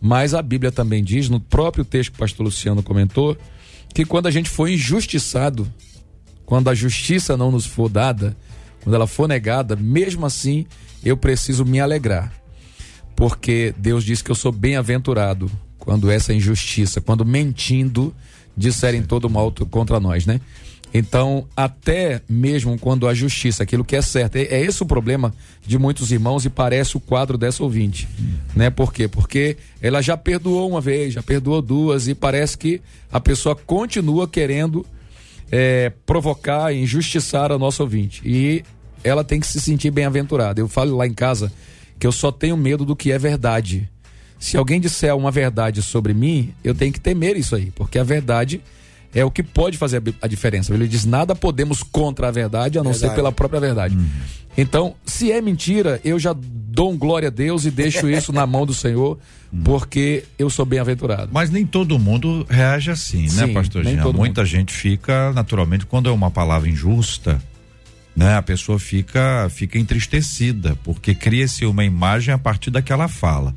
Mas 0.00 0.34
a 0.34 0.42
Bíblia 0.42 0.70
também 0.70 1.02
diz, 1.02 1.28
no 1.28 1.40
próprio 1.40 1.84
texto 1.84 2.10
que 2.10 2.16
o 2.16 2.18
pastor 2.18 2.44
Luciano 2.44 2.82
comentou, 2.82 3.36
que 3.94 4.04
quando 4.04 4.26
a 4.26 4.30
gente 4.30 4.50
for 4.50 4.68
injustiçado, 4.68 5.70
quando 6.44 6.68
a 6.68 6.74
justiça 6.74 7.36
não 7.36 7.50
nos 7.50 7.64
for 7.64 7.88
dada, 7.88 8.36
quando 8.82 8.94
ela 8.94 9.06
for 9.06 9.28
negada, 9.28 9.76
mesmo 9.76 10.26
assim 10.26 10.66
eu 11.04 11.16
preciso 11.16 11.64
me 11.64 11.80
alegrar. 11.80 12.32
Porque 13.16 13.74
Deus 13.78 14.04
diz 14.04 14.20
que 14.20 14.30
eu 14.30 14.34
sou 14.34 14.52
bem-aventurado 14.52 15.50
quando 15.84 16.10
essa 16.10 16.32
injustiça, 16.32 17.00
quando 17.00 17.24
mentindo, 17.24 18.14
disserem 18.56 19.02
todo 19.02 19.28
mal 19.28 19.52
contra 19.68 19.98
nós, 19.98 20.26
né? 20.26 20.40
Então, 20.94 21.46
até 21.56 22.20
mesmo 22.28 22.78
quando 22.78 23.08
a 23.08 23.14
justiça, 23.14 23.62
aquilo 23.62 23.84
que 23.84 23.96
é 23.96 24.02
certo, 24.02 24.36
é, 24.36 24.42
é 24.42 24.60
esse 24.60 24.82
o 24.82 24.86
problema 24.86 25.34
de 25.66 25.78
muitos 25.78 26.12
irmãos 26.12 26.44
e 26.44 26.50
parece 26.50 26.96
o 26.96 27.00
quadro 27.00 27.38
dessa 27.38 27.62
ouvinte, 27.62 28.06
né? 28.54 28.70
Por 28.70 28.92
quê? 28.92 29.08
Porque 29.08 29.56
ela 29.80 30.00
já 30.02 30.16
perdoou 30.16 30.70
uma 30.70 30.80
vez, 30.80 31.14
já 31.14 31.22
perdoou 31.22 31.62
duas 31.62 32.08
e 32.08 32.14
parece 32.14 32.56
que 32.56 32.80
a 33.10 33.18
pessoa 33.18 33.56
continua 33.56 34.28
querendo 34.28 34.86
é, 35.50 35.90
provocar, 36.06 36.72
injustiçar 36.72 37.50
a 37.50 37.58
nossa 37.58 37.82
ouvinte. 37.82 38.22
E 38.24 38.62
ela 39.02 39.24
tem 39.24 39.40
que 39.40 39.46
se 39.46 39.60
sentir 39.60 39.90
bem-aventurada. 39.90 40.60
Eu 40.60 40.68
falo 40.68 40.96
lá 40.96 41.06
em 41.06 41.14
casa 41.14 41.50
que 41.98 42.06
eu 42.06 42.12
só 42.12 42.30
tenho 42.30 42.56
medo 42.56 42.84
do 42.84 42.94
que 42.94 43.10
é 43.10 43.18
verdade. 43.18 43.88
Se 44.42 44.56
alguém 44.56 44.80
disser 44.80 45.16
uma 45.16 45.30
verdade 45.30 45.80
sobre 45.82 46.12
mim, 46.12 46.52
eu 46.64 46.74
tenho 46.74 46.92
que 46.92 46.98
temer 46.98 47.36
isso 47.36 47.54
aí, 47.54 47.70
porque 47.76 47.96
a 47.96 48.02
verdade 48.02 48.60
é 49.14 49.24
o 49.24 49.30
que 49.30 49.40
pode 49.40 49.78
fazer 49.78 50.02
a 50.20 50.26
diferença. 50.26 50.74
Ele 50.74 50.88
diz: 50.88 51.04
nada 51.04 51.32
podemos 51.32 51.84
contra 51.84 52.26
a 52.26 52.30
verdade 52.32 52.76
a 52.76 52.82
não 52.82 52.92
ser 52.92 53.02
Verdade. 53.02 53.16
pela 53.18 53.30
própria 53.30 53.60
verdade. 53.60 53.96
Então, 54.58 54.96
se 55.06 55.30
é 55.30 55.40
mentira, 55.40 56.00
eu 56.04 56.18
já 56.18 56.34
dou 56.36 56.90
um 56.90 56.98
glória 56.98 57.28
a 57.28 57.30
Deus 57.30 57.64
e 57.66 57.70
deixo 57.70 58.10
isso 58.10 58.32
na 58.32 58.44
mão 58.44 58.66
do 58.66 58.74
Senhor, 58.74 59.16
porque 59.62 60.24
eu 60.36 60.50
sou 60.50 60.66
bem-aventurado. 60.66 61.30
Mas 61.32 61.48
nem 61.48 61.64
todo 61.64 61.96
mundo 61.96 62.44
reage 62.50 62.90
assim, 62.90 63.22
né, 63.22 63.46
Sim, 63.46 63.52
pastor 63.52 63.84
nem 63.84 63.94
Jean? 63.94 64.12
Muita 64.12 64.44
gente 64.44 64.72
fica, 64.72 65.32
naturalmente, 65.32 65.86
quando 65.86 66.08
é 66.08 66.12
uma 66.12 66.32
palavra 66.32 66.68
injusta, 66.68 67.40
né, 68.16 68.34
a 68.36 68.42
pessoa 68.42 68.80
fica, 68.80 69.48
fica 69.50 69.78
entristecida, 69.78 70.76
porque 70.82 71.14
cria-se 71.14 71.64
uma 71.64 71.84
imagem 71.84 72.34
a 72.34 72.38
partir 72.38 72.72
daquela 72.72 73.06
fala. 73.06 73.54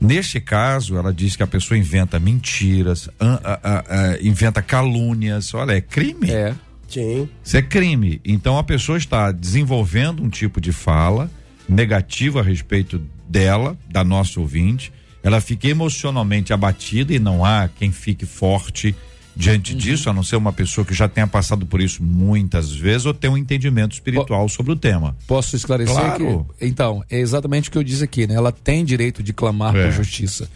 Neste 0.00 0.40
caso, 0.40 0.96
ela 0.96 1.12
diz 1.12 1.34
que 1.34 1.42
a 1.42 1.46
pessoa 1.46 1.76
inventa 1.76 2.20
mentiras, 2.20 3.08
an- 3.20 3.40
a- 3.42 3.60
a- 3.62 3.84
a- 4.12 4.18
inventa 4.22 4.62
calúnias. 4.62 5.52
Olha, 5.54 5.72
é 5.72 5.80
crime. 5.80 6.30
É. 6.30 6.54
Sim. 6.88 7.28
Isso 7.44 7.56
é 7.56 7.62
crime. 7.62 8.20
Então 8.24 8.56
a 8.58 8.62
pessoa 8.64 8.96
está 8.96 9.30
desenvolvendo 9.32 10.22
um 10.22 10.28
tipo 10.28 10.60
de 10.60 10.72
fala 10.72 11.30
negativa 11.68 12.40
a 12.40 12.42
respeito 12.42 13.00
dela, 13.28 13.76
da 13.90 14.02
nossa 14.02 14.40
ouvinte. 14.40 14.92
Ela 15.22 15.40
fica 15.40 15.68
emocionalmente 15.68 16.52
abatida 16.52 17.12
e 17.12 17.18
não 17.18 17.44
há 17.44 17.68
quem 17.68 17.90
fique 17.92 18.24
forte 18.24 18.94
diante 19.40 19.72
Uhum. 19.72 19.78
disso, 19.78 20.10
a 20.10 20.12
não 20.12 20.24
ser 20.24 20.34
uma 20.34 20.52
pessoa 20.52 20.84
que 20.84 20.92
já 20.92 21.08
tenha 21.08 21.26
passado 21.28 21.64
por 21.64 21.80
isso 21.80 22.02
muitas 22.02 22.72
vezes 22.72 23.06
ou 23.06 23.14
tenha 23.14 23.32
um 23.32 23.38
entendimento 23.38 23.92
espiritual 23.92 24.48
sobre 24.48 24.72
o 24.72 24.76
tema. 24.76 25.16
Posso 25.28 25.54
esclarecer 25.54 25.94
Claro. 25.94 26.46
que 26.58 26.66
então 26.66 27.04
é 27.08 27.20
exatamente 27.20 27.68
o 27.68 27.72
que 27.72 27.78
eu 27.78 27.84
disse 27.84 28.02
aqui, 28.02 28.26
né? 28.26 28.34
Ela 28.34 28.50
tem 28.50 28.84
direito 28.84 29.22
de 29.22 29.32
clamar 29.32 29.76
É. 29.76 29.84
por 29.84 29.92
justiça. 29.92 30.50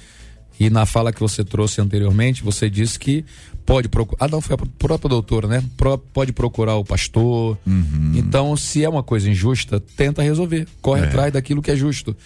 E 0.58 0.68
na 0.68 0.84
fala 0.84 1.12
que 1.12 1.20
você 1.20 1.42
trouxe 1.44 1.80
anteriormente, 1.80 2.42
você 2.42 2.68
disse 2.68 2.98
que 2.98 3.24
pode 3.64 3.88
procurar. 3.88 4.24
Ah, 4.24 4.28
não, 4.28 4.40
foi 4.40 4.54
a 4.54 4.58
própria 4.78 5.08
doutora, 5.08 5.46
né? 5.48 5.62
Pro- 5.76 5.96
pode 5.98 6.32
procurar 6.32 6.74
o 6.76 6.84
pastor. 6.84 7.56
Uhum. 7.66 8.12
Então, 8.16 8.56
se 8.56 8.84
é 8.84 8.88
uma 8.88 9.02
coisa 9.02 9.30
injusta, 9.30 9.80
tenta 9.96 10.22
resolver. 10.22 10.66
Corre 10.80 11.02
É. 11.02 11.04
atrás 11.06 11.32
daquilo 11.32 11.62
que 11.62 11.70
é 11.70 11.76
justo. 11.76 12.16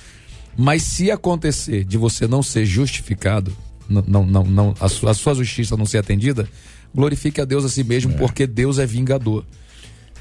Mas 0.57 0.83
se 0.83 1.11
acontecer 1.11 1.85
de 1.85 1.97
você 1.99 2.27
não 2.27 2.43
ser 2.43 2.65
justificado, 2.67 3.55
não, 3.89 4.24
não, 4.26 4.45
não, 4.45 4.74
a, 4.80 4.89
sua, 4.89 5.11
a 5.11 5.14
sua 5.14 5.34
justiça 5.34 5.76
não 5.76 5.87
ser 5.87 5.99
atendida, 5.99 6.49
glorifique 6.95 7.41
a 7.41 7.45
Deus 7.45 7.64
a 7.64 7.68
si 7.68 7.84
mesmo, 7.84 8.14
porque 8.14 8.47
Deus 8.47 8.78
é 8.78 8.87
vingador. 8.87 9.45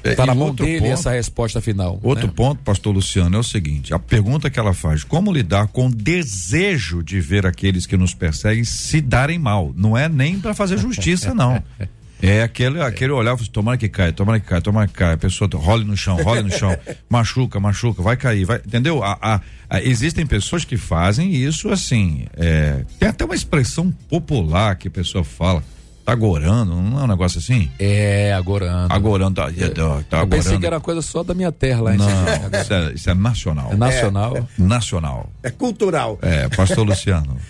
É, 0.04 0.10
Está 0.10 0.24
e 0.24 0.26
na 0.26 0.34
mão 0.34 0.54
dele 0.54 0.78
ponto- 0.80 0.92
essa 0.92 1.10
resposta 1.10 1.60
final. 1.60 1.98
Outro 2.02 2.26
né? 2.26 2.32
ponto, 2.34 2.62
pastor 2.62 2.94
Luciano, 2.94 3.36
é 3.36 3.40
o 3.40 3.42
seguinte: 3.42 3.92
a 3.92 3.98
pergunta 3.98 4.48
que 4.48 4.58
ela 4.58 4.72
faz, 4.72 5.02
como 5.02 5.32
lidar 5.32 5.66
com 5.68 5.86
o 5.86 5.90
desejo 5.90 7.02
de 7.02 7.20
ver 7.20 7.46
aqueles 7.46 7.86
que 7.86 7.96
nos 7.96 8.14
perseguem 8.14 8.62
se 8.62 9.00
darem 9.00 9.38
mal? 9.38 9.72
Não 9.76 9.96
é 9.96 10.08
nem 10.08 10.38
para 10.38 10.54
fazer 10.54 10.78
justiça, 10.78 11.34
não. 11.34 11.62
É 12.22 12.42
aquele, 12.42 12.80
aquele 12.80 13.12
olhar, 13.12 13.34
assim, 13.34 13.44
tomara 13.44 13.76
que 13.76 13.88
caia, 13.88 14.12
tomara 14.12 14.40
que 14.40 14.46
caia, 14.46 14.60
tomara 14.62 14.86
que 14.88 14.94
caia. 14.94 15.14
A 15.14 15.18
pessoa 15.18 15.48
role 15.54 15.84
no 15.84 15.96
chão, 15.96 16.16
role 16.22 16.42
no 16.42 16.50
chão, 16.50 16.74
machuca, 17.10 17.60
machuca, 17.60 18.02
vai 18.02 18.16
cair, 18.16 18.44
vai, 18.44 18.56
entendeu? 18.56 19.02
A, 19.04 19.18
a- 19.20 19.40
a- 19.68 19.82
existem 19.82 20.26
pessoas 20.26 20.64
que 20.64 20.76
fazem 20.76 21.34
isso 21.34 21.68
assim. 21.68 22.24
é, 22.36 22.84
tem 22.98 23.08
até 23.08 23.24
uma 23.24 23.34
expressão 23.34 23.90
popular 24.08 24.76
que 24.76 24.88
a 24.88 24.90
pessoa 24.90 25.22
fala, 25.24 25.62
tá 26.06 26.12
agorando, 26.12 26.74
não 26.76 27.00
é 27.00 27.04
um 27.04 27.06
negócio 27.08 27.38
assim? 27.38 27.70
É, 27.78 28.32
agorando. 28.32 28.94
Agorando, 28.94 29.34
tá, 29.34 29.42
tá 29.46 29.50
Eu 29.50 30.26
pensei 30.26 30.52
agorando. 30.52 30.60
que 30.60 30.66
era 30.66 30.80
coisa 30.80 31.02
só 31.02 31.22
da 31.22 31.34
minha 31.34 31.52
terra 31.52 31.82
lá 31.82 31.94
em 31.94 31.98
Não, 31.98 32.06
isso 32.62 32.72
é, 32.72 32.92
isso 32.94 33.10
é 33.10 33.14
nacional. 33.14 33.72
É 33.72 33.76
nacional. 33.76 34.48
Nacional. 34.56 35.30
É 35.42 35.50
cultural. 35.50 36.18
É, 36.22 36.48
pastor 36.48 36.86
Luciano. 36.86 37.36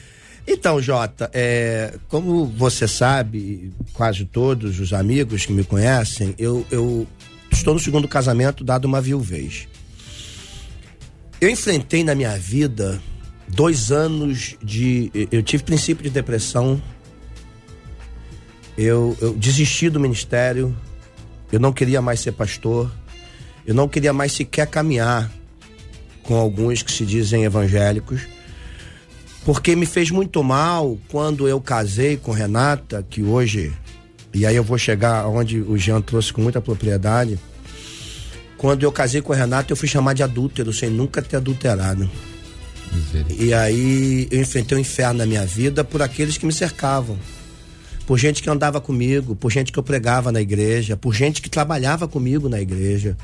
Então, 0.46 0.80
Jota, 0.80 1.28
é, 1.34 1.98
como 2.08 2.46
você 2.46 2.86
sabe, 2.86 3.72
quase 3.92 4.24
todos 4.24 4.78
os 4.78 4.92
amigos 4.92 5.44
que 5.44 5.52
me 5.52 5.64
conhecem, 5.64 6.34
eu, 6.38 6.64
eu 6.70 7.04
estou 7.50 7.74
no 7.74 7.80
segundo 7.80 8.06
casamento 8.06 8.62
dado 8.62 8.84
uma 8.84 9.00
viuvez. 9.00 9.66
Eu 11.40 11.50
enfrentei 11.50 12.04
na 12.04 12.14
minha 12.14 12.38
vida 12.38 13.02
dois 13.48 13.90
anos 13.90 14.56
de. 14.62 15.10
Eu 15.32 15.42
tive 15.42 15.64
princípio 15.64 16.04
de 16.04 16.10
depressão. 16.10 16.80
Eu, 18.78 19.16
eu 19.20 19.34
desisti 19.34 19.90
do 19.90 19.98
ministério. 19.98 20.76
Eu 21.50 21.58
não 21.58 21.72
queria 21.72 22.00
mais 22.00 22.20
ser 22.20 22.32
pastor. 22.32 22.90
Eu 23.66 23.74
não 23.74 23.88
queria 23.88 24.12
mais 24.12 24.32
sequer 24.32 24.68
caminhar 24.68 25.30
com 26.22 26.36
alguns 26.36 26.82
que 26.82 26.92
se 26.92 27.04
dizem 27.04 27.44
evangélicos 27.44 28.35
porque 29.46 29.76
me 29.76 29.86
fez 29.86 30.10
muito 30.10 30.42
mal 30.42 30.98
quando 31.08 31.46
eu 31.46 31.60
casei 31.60 32.16
com 32.16 32.32
Renata, 32.32 33.06
que 33.08 33.22
hoje, 33.22 33.72
e 34.34 34.44
aí 34.44 34.56
eu 34.56 34.64
vou 34.64 34.76
chegar 34.76 35.24
onde 35.28 35.60
o 35.60 35.78
Jean 35.78 36.00
trouxe 36.00 36.32
com 36.32 36.42
muita 36.42 36.60
propriedade. 36.60 37.38
Quando 38.58 38.82
eu 38.82 38.90
casei 38.90 39.22
com 39.22 39.32
Renata, 39.32 39.72
eu 39.72 39.76
fui 39.76 39.86
chamar 39.86 40.14
de 40.14 40.24
adúltero, 40.24 40.72
sem 40.72 40.90
nunca 40.90 41.22
ter 41.22 41.36
adulterado. 41.36 42.10
E 43.38 43.54
aí 43.54 44.26
eu 44.32 44.40
enfrentei 44.40 44.76
o 44.76 44.80
inferno 44.80 45.18
na 45.18 45.26
minha 45.26 45.46
vida 45.46 45.84
por 45.84 46.02
aqueles 46.02 46.36
que 46.36 46.44
me 46.44 46.52
cercavam. 46.52 47.16
Por 48.04 48.18
gente 48.18 48.42
que 48.42 48.50
andava 48.50 48.80
comigo, 48.80 49.36
por 49.36 49.52
gente 49.52 49.70
que 49.70 49.78
eu 49.78 49.82
pregava 49.84 50.32
na 50.32 50.40
igreja, 50.40 50.96
por 50.96 51.14
gente 51.14 51.40
que 51.40 51.48
trabalhava 51.48 52.08
comigo 52.08 52.48
na 52.48 52.60
igreja. 52.60 53.16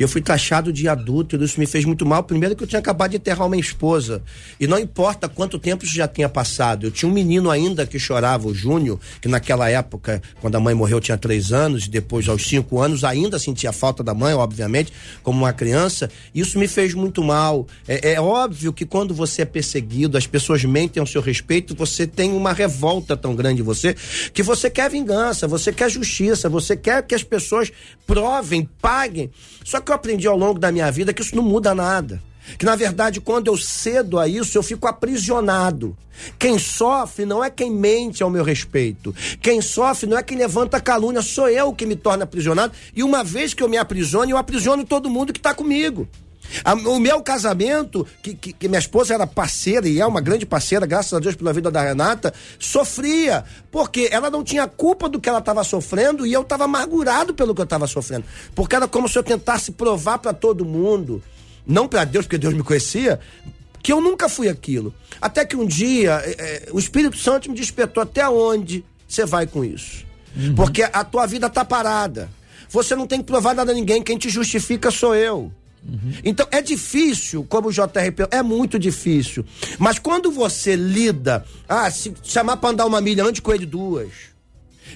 Eu 0.00 0.08
fui 0.08 0.22
taxado 0.22 0.72
de 0.72 0.88
adúltero, 0.88 1.44
isso 1.44 1.60
me 1.60 1.66
fez 1.66 1.84
muito 1.84 2.06
mal. 2.06 2.22
Primeiro 2.22 2.56
que 2.56 2.62
eu 2.62 2.66
tinha 2.66 2.78
acabado 2.78 3.10
de 3.10 3.18
enterrar 3.18 3.46
uma 3.46 3.58
esposa. 3.58 4.22
E 4.58 4.66
não 4.66 4.78
importa 4.78 5.28
quanto 5.28 5.58
tempo 5.58 5.84
isso 5.84 5.94
já 5.94 6.08
tinha 6.08 6.26
passado. 6.26 6.86
Eu 6.86 6.90
tinha 6.90 7.06
um 7.06 7.12
menino 7.12 7.50
ainda 7.50 7.86
que 7.86 7.98
chorava, 7.98 8.48
o 8.48 8.54
Júnior, 8.54 8.98
que 9.20 9.28
naquela 9.28 9.68
época, 9.68 10.22
quando 10.40 10.54
a 10.54 10.60
mãe 10.60 10.72
morreu, 10.72 11.02
tinha 11.02 11.18
três 11.18 11.52
anos, 11.52 11.84
e 11.84 11.90
depois, 11.90 12.26
aos 12.30 12.48
cinco 12.48 12.80
anos, 12.80 13.04
ainda 13.04 13.38
sentia 13.38 13.72
falta 13.72 14.02
da 14.02 14.14
mãe, 14.14 14.32
obviamente, 14.32 14.90
como 15.22 15.40
uma 15.40 15.52
criança. 15.52 16.10
Isso 16.34 16.58
me 16.58 16.66
fez 16.66 16.94
muito 16.94 17.22
mal. 17.22 17.66
É, 17.86 18.12
é 18.12 18.20
óbvio 18.22 18.72
que 18.72 18.86
quando 18.86 19.12
você 19.12 19.42
é 19.42 19.44
perseguido, 19.44 20.16
as 20.16 20.26
pessoas 20.26 20.64
mentem 20.64 20.98
ao 20.98 21.06
seu 21.06 21.20
respeito, 21.20 21.74
você 21.74 22.06
tem 22.06 22.32
uma 22.32 22.54
revolta 22.54 23.18
tão 23.18 23.34
grande 23.34 23.60
em 23.60 23.64
você, 23.64 23.94
que 24.32 24.42
você 24.42 24.70
quer 24.70 24.88
vingança, 24.88 25.46
você 25.46 25.74
quer 25.74 25.90
justiça, 25.90 26.48
você 26.48 26.74
quer 26.74 27.02
que 27.02 27.14
as 27.14 27.22
pessoas 27.22 27.70
provem, 28.06 28.66
paguem. 28.80 29.30
Só 29.62 29.78
que 29.78 29.89
eu 29.90 29.96
aprendi 29.96 30.26
ao 30.26 30.36
longo 30.36 30.58
da 30.58 30.72
minha 30.72 30.90
vida 30.90 31.12
que 31.12 31.22
isso 31.22 31.36
não 31.36 31.42
muda 31.42 31.74
nada. 31.74 32.22
Que 32.58 32.64
na 32.64 32.74
verdade, 32.74 33.20
quando 33.20 33.48
eu 33.48 33.56
cedo 33.56 34.18
a 34.18 34.26
isso, 34.26 34.56
eu 34.56 34.62
fico 34.62 34.86
aprisionado. 34.86 35.96
Quem 36.38 36.58
sofre 36.58 37.24
não 37.24 37.42
é 37.42 37.50
quem 37.50 37.70
mente 37.70 38.22
ao 38.22 38.30
meu 38.30 38.44
respeito. 38.44 39.14
Quem 39.40 39.60
sofre 39.60 40.08
não 40.08 40.18
é 40.18 40.22
quem 40.22 40.36
levanta 40.36 40.80
calúnia, 40.80 41.22
sou 41.22 41.48
eu 41.48 41.72
que 41.72 41.86
me 41.86 41.96
torna 41.96 42.24
aprisionado. 42.24 42.72
E 42.94 43.02
uma 43.02 43.22
vez 43.22 43.54
que 43.54 43.62
eu 43.62 43.68
me 43.68 43.76
aprisiono, 43.76 44.30
eu 44.30 44.36
aprisiono 44.36 44.84
todo 44.84 45.10
mundo 45.10 45.32
que 45.32 45.38
está 45.38 45.54
comigo. 45.54 46.08
A- 46.64 46.74
o 46.74 46.98
meu 47.00 47.22
casamento, 47.22 48.06
que, 48.22 48.34
que, 48.34 48.52
que 48.52 48.68
minha 48.68 48.78
esposa 48.78 49.14
era 49.14 49.26
parceira 49.26 49.88
e 49.88 50.00
é 50.00 50.06
uma 50.06 50.20
grande 50.20 50.44
parceira, 50.46 50.86
graças 50.86 51.12
a 51.12 51.18
Deus 51.18 51.34
pela 51.34 51.52
vida 51.52 51.70
da 51.70 51.82
Renata, 51.82 52.32
sofria, 52.58 53.44
porque 53.70 54.08
ela 54.10 54.30
não 54.30 54.42
tinha 54.44 54.66
culpa 54.66 55.08
do 55.08 55.20
que 55.20 55.28
ela 55.28 55.38
estava 55.38 55.62
sofrendo 55.64 56.26
e 56.26 56.32
eu 56.32 56.42
estava 56.42 56.64
amargurado 56.64 57.34
pelo 57.34 57.54
que 57.54 57.60
eu 57.60 57.64
estava 57.64 57.86
sofrendo. 57.86 58.24
Porque 58.54 58.74
era 58.76 58.88
como 58.88 59.08
se 59.08 59.18
eu 59.18 59.22
tentasse 59.22 59.72
provar 59.72 60.18
para 60.18 60.32
todo 60.32 60.64
mundo, 60.64 61.22
não 61.66 61.86
para 61.86 62.04
Deus, 62.04 62.24
porque 62.26 62.38
Deus 62.38 62.54
me 62.54 62.62
conhecia, 62.62 63.20
que 63.82 63.92
eu 63.92 64.00
nunca 64.00 64.28
fui 64.28 64.48
aquilo. 64.48 64.94
Até 65.20 65.44
que 65.44 65.56
um 65.56 65.66
dia 65.66 66.22
eh, 66.24 66.36
eh, 66.38 66.68
o 66.72 66.78
Espírito 66.78 67.16
Santo 67.16 67.50
me 67.50 67.56
despertou 67.56 68.02
até 68.02 68.28
onde 68.28 68.84
você 69.06 69.24
vai 69.24 69.46
com 69.46 69.64
isso. 69.64 70.04
Porque 70.54 70.82
a 70.82 71.04
tua 71.04 71.26
vida 71.26 71.48
tá 71.50 71.64
parada. 71.64 72.30
Você 72.68 72.94
não 72.94 73.06
tem 73.06 73.18
que 73.18 73.24
provar 73.26 73.54
nada 73.54 73.72
a 73.72 73.74
ninguém, 73.74 74.02
quem 74.02 74.16
te 74.16 74.28
justifica 74.28 74.90
sou 74.90 75.14
eu. 75.14 75.50
Então 76.22 76.46
é 76.50 76.60
difícil, 76.60 77.44
como 77.48 77.68
o 77.68 77.72
JR, 77.72 78.28
é 78.30 78.42
muito 78.42 78.78
difícil. 78.78 79.44
Mas 79.78 79.98
quando 79.98 80.30
você 80.30 80.76
lida, 80.76 81.44
ah, 81.68 81.90
se 81.90 82.12
chamar 82.22 82.58
pra 82.58 82.70
andar 82.70 82.86
uma 82.86 83.00
milha, 83.00 83.24
ande 83.24 83.40
com 83.40 83.52
ele 83.52 83.66
duas. 83.66 84.30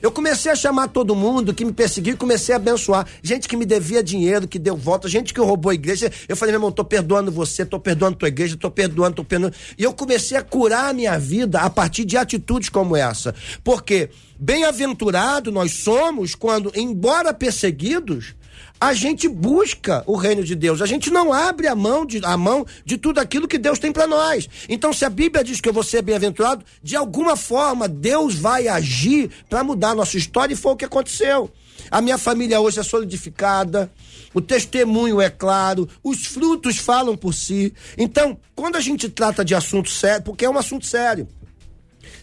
Eu 0.03 0.11
comecei 0.11 0.51
a 0.51 0.57
chamar 0.57 0.89
todo 0.89 1.14
mundo 1.14 1.55
que 1.55 1.64
me 1.64 1.72
perseguiu 1.72 2.14
e 2.14 2.16
comecei 2.16 2.55
a 2.55 2.57
abençoar. 2.57 3.07
Gente 3.22 3.49
que 3.49 3.57
me 3.57 3.64
devia 3.64 4.03
dinheiro, 4.03 4.49
que 4.49 4.59
deu 4.59 4.76
volta, 4.76 5.09
gente 5.09 5.32
que 5.32 5.41
roubou 5.41 5.70
a 5.70 5.74
igreja. 5.74 6.11
Eu 6.28 6.37
falei, 6.37 6.53
meu 6.53 6.59
irmão, 6.59 6.72
tô 6.72 6.85
perdoando 6.85 7.30
você, 7.30 7.64
tô 7.64 7.78
perdoando 7.78 8.16
tua 8.16 8.28
igreja, 8.28 8.57
tô 8.57 8.70
perdoando, 8.70 9.16
tô 9.16 9.24
perdoando. 9.24 9.55
E 9.78 9.82
eu 9.82 9.93
comecei 9.93 10.37
a 10.37 10.43
curar 10.43 10.91
a 10.91 10.93
minha 10.93 11.18
vida 11.18 11.61
a 11.61 11.70
partir 11.70 12.05
de 12.05 12.16
atitudes 12.16 12.68
como 12.68 12.97
essa. 12.97 13.35
Porque 13.62 14.11
bem-aventurado 14.39 15.53
nós 15.53 15.72
somos 15.72 16.35
quando, 16.35 16.72
embora 16.74 17.32
perseguidos, 17.32 18.35
a 18.81 18.93
gente 18.93 19.29
busca 19.29 20.03
o 20.07 20.16
reino 20.16 20.45
de 20.45 20.55
Deus. 20.55 20.83
A 20.83 20.87
gente 20.87 21.11
não 21.11 21.33
abre 21.33 21.66
a 21.66 21.75
mão 21.75 22.05
de, 22.05 22.20
a 22.25 22.37
mão 22.37 22.66
de 22.85 22.99
tudo 22.99 23.18
aquilo 23.18 23.49
que 23.49 23.59
Deus 23.59 23.79
tem 23.79 23.93
para 23.93 24.07
nós. 24.07 24.49
Então, 24.68 24.93
se 24.93 25.05
a 25.05 25.11
Bíblia 25.11 25.43
diz 25.43 25.61
que 25.61 25.68
eu 25.68 25.72
vou 25.72 25.83
ser 25.83 26.03
bem-aventurado, 26.03 26.64
de 26.83 26.97
alguma 26.97 27.37
forma 27.37 27.89
Deus 27.89 28.35
vai 28.35 28.68
agir 28.68 29.31
para 29.49 29.64
mudar 29.64 29.91
a 29.91 29.95
nossa 29.95 30.16
história 30.16 30.53
e 30.53 30.57
foi 30.57 30.72
o 30.72 30.77
que 30.77 30.85
aconteceu. 30.85 31.51
A 31.91 32.01
minha 32.01 32.18
família 32.18 32.61
hoje 32.61 32.81
é 32.81 32.83
solidificada, 32.83 33.91
o 34.33 34.41
testemunho 34.41 35.20
é 35.20 35.31
claro, 35.31 35.89
os 36.03 36.27
frutos 36.27 36.79
falam 36.79 37.16
por 37.16 37.33
si. 37.33 37.72
Então, 37.97 38.37
quando 38.55 38.77
a 38.77 38.81
gente 38.81 39.09
trata 39.09 39.45
de 39.45 39.55
assunto 39.55 39.91
sério, 39.91 40.25
porque 40.25 40.45
é 40.45 40.51
um 40.51 40.59
assunto 40.59 40.87
sério, 40.87 41.29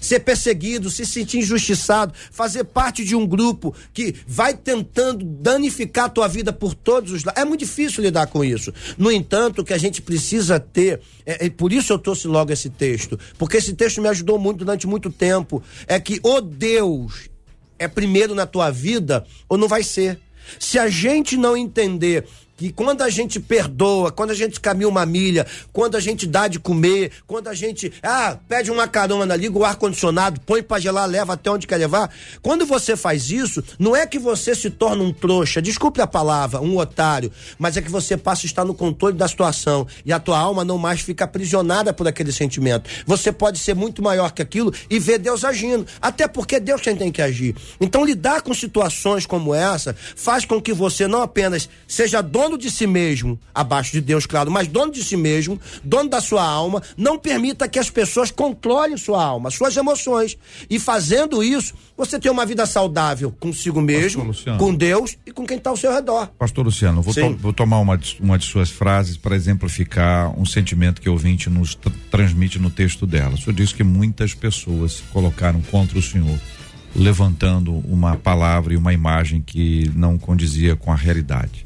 ser 0.02 0.20
perseguido, 0.22 0.90
se 0.90 1.06
sentir 1.06 1.38
injustiçado, 1.38 2.14
fazer 2.32 2.66
parte 2.66 3.06
de 3.06 3.16
um 3.16 3.26
grupo 3.26 3.74
que 3.94 4.16
vai 4.28 4.54
tentando 4.54 5.24
danificar 5.24 6.06
a 6.06 6.10
tua 6.10 6.28
vida 6.28 6.52
por 6.52 6.74
todos 6.74 7.12
os 7.12 7.24
lados. 7.24 7.42
É 7.42 7.46
muito 7.46 7.62
difícil 7.62 8.04
lidar 8.04 8.28
com 8.28 8.44
isso. 8.44 8.74
No 8.98 9.12
entanto, 9.12 9.62
o 9.62 9.64
que 9.64 9.74
a 9.74 9.78
gente 9.78 10.02
precisa 10.02 10.60
ter, 10.60 11.00
é, 11.26 11.50
por 11.50 11.72
isso 11.72 11.94
eu 11.94 12.00
trouxe 12.00 12.28
logo 12.28 12.52
esse 12.52 12.70
texto, 12.70 13.18
porque 13.38 13.58
esse 13.58 13.74
texto 13.74 14.02
me 14.02 14.10
ajudou 14.10 14.40
muito 14.40 14.60
durante 14.60 14.88
muito 14.88 15.10
tempo, 15.10 15.64
é 15.88 16.00
que 16.00 16.20
o 16.24 16.42
Deus 16.42 17.30
é 17.78 17.88
primeiro 17.88 18.34
na 18.34 18.46
tua 18.46 18.72
vida 18.72 19.26
ou 19.48 19.58
não 19.58 19.68
vai 19.68 19.84
ser. 19.84 20.20
Se 20.60 20.78
a 20.80 20.90
gente 20.90 21.38
não 21.38 21.56
entender 21.56 22.28
que 22.62 22.72
quando 22.72 23.02
a 23.02 23.10
gente 23.10 23.40
perdoa, 23.40 24.12
quando 24.12 24.30
a 24.30 24.36
gente 24.36 24.60
caminha 24.60 24.88
uma 24.88 25.04
milha, 25.04 25.48
quando 25.74 25.98
a 25.98 26.00
gente 26.00 26.28
dá 26.28 26.48
de 26.48 26.60
comer, 26.60 27.12
quando 27.26 27.48
a 27.48 27.56
gente, 27.56 27.92
ah, 28.04 28.38
pede 28.48 28.70
uma 28.70 28.88
carona, 28.88 29.36
liga 29.36 29.58
o 29.58 29.66
ar-condicionado, 29.66 30.40
põe 30.42 30.62
pra 30.62 30.80
gelar, 30.80 31.10
leva 31.10 31.34
até 31.34 31.50
onde 31.50 31.66
quer 31.66 31.78
levar. 31.78 32.14
Quando 32.40 32.64
você 32.64 32.96
faz 32.96 33.32
isso, 33.32 33.64
não 33.80 33.96
é 33.96 34.06
que 34.06 34.20
você 34.20 34.54
se 34.54 34.70
torna 34.70 35.04
um 35.04 35.12
trouxa, 35.12 35.60
desculpe 35.60 36.02
a 36.02 36.06
palavra, 36.06 36.62
um 36.62 36.78
otário, 36.78 37.32
mas 37.58 37.78
é 37.78 37.82
que 37.82 37.90
você 37.90 38.16
passa 38.16 38.46
a 38.46 38.48
estar 38.48 38.64
no 38.64 38.76
controle 38.76 39.18
da 39.18 39.28
situação 39.28 39.88
e 40.06 40.14
a 40.14 40.20
tua 40.20 40.38
alma 40.38 40.64
não 40.64 40.78
mais 40.78 41.02
fica 41.02 41.26
aprisionada 41.26 41.92
por 41.92 42.08
aquele 42.08 42.32
sentimento. 42.32 42.88
Você 43.08 43.32
pode 43.32 43.58
ser 43.58 43.74
muito 43.74 44.04
maior 44.04 44.32
que 44.32 44.42
aquilo 44.44 44.72
e 44.88 45.00
ver 45.00 45.18
Deus 45.18 45.44
agindo, 45.44 45.88
até 46.00 46.28
porque 46.28 46.60
Deus 46.60 46.80
quem 46.80 46.96
tem 46.96 47.12
que 47.12 47.24
agir. 47.24 47.56
Então 47.80 48.06
lidar 48.06 48.44
com 48.44 48.54
situações 48.54 49.26
como 49.26 49.56
essa 49.56 49.96
faz 50.16 50.46
com 50.46 50.62
que 50.62 50.74
você 50.74 51.08
não 51.08 51.24
apenas 51.24 51.68
seja 51.88 52.22
dono 52.22 52.51
de 52.58 52.70
si 52.72 52.86
mesmo, 52.88 53.40
abaixo 53.54 53.92
de 53.92 54.02
Deus, 54.02 54.26
claro, 54.26 54.50
mas 54.52 54.68
dono 54.68 54.92
de 54.92 55.04
si 55.04 55.16
mesmo, 55.18 55.60
dono 55.84 56.10
da 56.10 56.22
sua 56.22 56.44
alma, 56.44 56.82
não 56.98 57.18
permita 57.18 57.68
que 57.68 57.80
as 57.80 57.90
pessoas 57.90 58.32
controlem 58.32 58.98
sua 58.98 59.24
alma, 59.24 59.50
suas 59.52 59.76
emoções. 59.78 60.38
E 60.70 60.80
fazendo 60.80 61.44
isso, 61.44 61.74
você 61.98 62.20
tem 62.20 62.32
uma 62.32 62.46
vida 62.46 62.66
saudável 62.66 63.32
consigo 63.40 63.80
mesmo, 63.82 64.24
com 64.58 64.74
Deus 64.74 65.18
e 65.26 65.32
com 65.32 65.46
quem 65.46 65.58
está 65.58 65.70
ao 65.70 65.78
seu 65.78 65.94
redor. 65.94 66.28
Pastor 66.40 66.66
Luciano, 66.66 67.02
vou, 67.02 67.14
to- 67.14 67.38
vou 67.38 67.54
tomar 67.54 67.80
uma 67.80 67.98
de, 67.98 68.18
uma 68.20 68.38
de 68.38 68.46
suas 68.46 68.70
frases 68.70 69.18
para 69.18 69.36
exemplificar 69.36 70.38
um 70.40 70.46
sentimento 70.46 71.02
que 71.02 71.10
o 71.10 71.14
ouvinte 71.14 71.50
nos 71.50 71.76
tr- 71.76 71.90
transmite 72.10 72.58
no 72.60 72.70
texto 72.70 73.06
dela. 73.06 73.36
O 73.36 73.38
senhor 73.38 73.54
disse 73.54 73.74
que 73.76 73.84
muitas 73.84 74.34
pessoas 74.34 74.94
se 74.94 75.04
colocaram 75.14 75.62
contra 75.62 75.98
o 75.98 76.02
senhor, 76.02 76.40
levantando 76.96 77.72
uma 77.88 78.16
palavra 78.18 78.74
e 78.74 78.78
uma 78.78 78.94
imagem 78.94 79.42
que 79.42 79.90
não 79.96 80.18
condizia 80.18 80.76
com 80.76 80.92
a 80.92 80.96
realidade. 80.96 81.66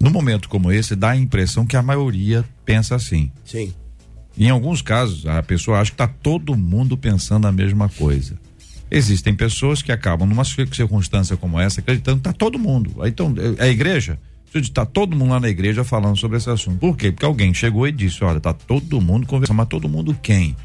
No 0.00 0.10
momento 0.10 0.48
como 0.48 0.70
esse, 0.70 0.94
dá 0.94 1.10
a 1.10 1.16
impressão 1.16 1.66
que 1.66 1.76
a 1.76 1.82
maioria 1.82 2.44
pensa 2.64 2.94
assim. 2.94 3.30
Sim. 3.44 3.72
Em 4.38 4.50
alguns 4.50 4.82
casos, 4.82 5.26
a 5.26 5.42
pessoa 5.42 5.80
acha 5.80 5.90
que 5.90 5.94
está 5.94 6.06
todo 6.06 6.54
mundo 6.56 6.96
pensando 6.96 7.46
a 7.46 7.52
mesma 7.52 7.88
coisa. 7.88 8.38
Existem 8.90 9.34
pessoas 9.34 9.82
que 9.82 9.90
acabam 9.90 10.28
numa 10.28 10.44
cir- 10.44 10.68
circunstância 10.74 11.36
como 11.36 11.58
essa 11.58 11.80
acreditando 11.80 12.18
que 12.20 12.28
está 12.28 12.32
todo 12.32 12.58
mundo. 12.58 12.94
Então, 13.06 13.34
é 13.58 13.64
a 13.64 13.68
igreja? 13.68 14.18
Está 14.54 14.86
todo 14.86 15.16
mundo 15.16 15.30
lá 15.32 15.40
na 15.40 15.48
igreja 15.48 15.84
falando 15.84 16.16
sobre 16.16 16.36
esse 16.38 16.48
assunto. 16.48 16.78
Por 16.78 16.96
quê? 16.96 17.10
Porque 17.12 17.26
alguém 17.26 17.52
chegou 17.52 17.86
e 17.88 17.92
disse: 17.92 18.22
olha, 18.24 18.40
tá 18.40 18.54
todo 18.54 19.00
mundo 19.00 19.26
conversando. 19.26 19.56
Mas 19.56 19.68
todo 19.68 19.88
mundo 19.88 20.16
quem? 20.22 20.56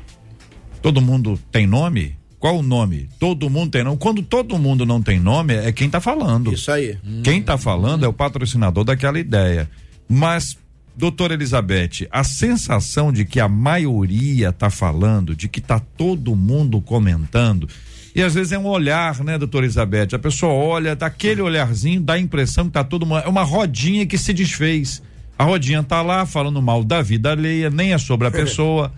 Todo 0.82 1.02
mundo 1.02 1.38
tem 1.52 1.66
nome? 1.68 2.16
Qual 2.42 2.58
o 2.58 2.64
nome? 2.64 3.08
Todo 3.20 3.52
mundo 3.52 3.70
tem 3.70 3.84
nome. 3.84 3.98
Quando 3.98 4.24
todo 4.24 4.58
mundo 4.58 4.84
não 4.84 5.00
tem 5.00 5.20
nome, 5.20 5.54
é 5.54 5.72
quem 5.72 5.86
está 5.86 6.02
falando. 6.02 6.52
Isso 6.52 6.72
aí. 6.72 6.98
Quem 7.24 7.40
está 7.40 7.56
falando 7.56 8.04
é 8.04 8.08
o 8.08 8.14
patrocinador 8.14 8.84
daquela 8.84 9.20
ideia. 9.20 9.70
Mas, 10.10 10.58
doutora 10.98 11.36
Elizabeth, 11.36 12.08
a 12.10 12.24
sensação 12.24 13.14
de 13.14 13.26
que 13.26 13.40
a 13.40 13.48
maioria 13.48 14.50
está 14.50 14.72
falando, 14.72 15.36
de 15.36 15.48
que 15.48 15.60
está 15.60 15.80
todo 15.80 16.36
mundo 16.36 16.82
comentando, 16.82 17.70
e 18.16 18.24
às 18.24 18.34
vezes 18.34 18.52
é 18.54 18.58
um 18.58 18.66
olhar, 18.66 19.24
né, 19.24 19.38
doutora 19.38 19.64
Elizabeth? 19.64 20.16
A 20.16 20.20
pessoa 20.20 20.52
olha, 20.52 20.96
daquele 20.96 21.44
olharzinho, 21.44 22.02
dá 22.02 22.14
a 22.14 22.20
impressão 22.20 22.66
que 22.66 22.72
tá 22.72 22.84
todo 22.84 23.06
mundo. 23.06 23.22
É 23.24 23.30
uma 23.30 23.44
rodinha 23.44 24.04
que 24.08 24.18
se 24.18 24.34
desfez. 24.34 25.00
A 25.38 25.44
rodinha 25.44 25.84
tá 25.84 26.02
lá 26.02 26.26
falando 26.26 26.60
mal 26.60 26.84
da 26.84 27.04
vida 27.04 27.34
alheia, 27.34 27.70
nem 27.70 27.94
é 27.94 28.00
sobre 28.00 28.28
a 28.28 28.32
pessoa. 28.32 28.92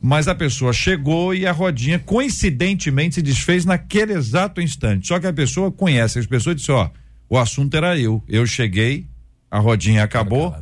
Mas 0.00 0.28
a 0.28 0.34
pessoa 0.34 0.72
chegou 0.72 1.34
e 1.34 1.46
a 1.46 1.52
rodinha 1.52 1.98
coincidentemente 1.98 3.16
se 3.16 3.22
desfez 3.22 3.64
naquele 3.64 4.12
exato 4.12 4.60
instante. 4.60 5.08
Só 5.08 5.18
que 5.18 5.26
a 5.26 5.32
pessoa 5.32 5.72
conhece 5.72 6.18
as 6.18 6.26
pessoas 6.26 6.54
e 6.54 6.56
disse: 6.58 6.70
Ó, 6.70 6.88
o 7.28 7.36
assunto 7.36 7.76
era 7.76 7.98
eu. 7.98 8.22
Eu 8.28 8.46
cheguei, 8.46 9.06
a 9.50 9.58
rodinha 9.58 10.04
acabou, 10.04 10.54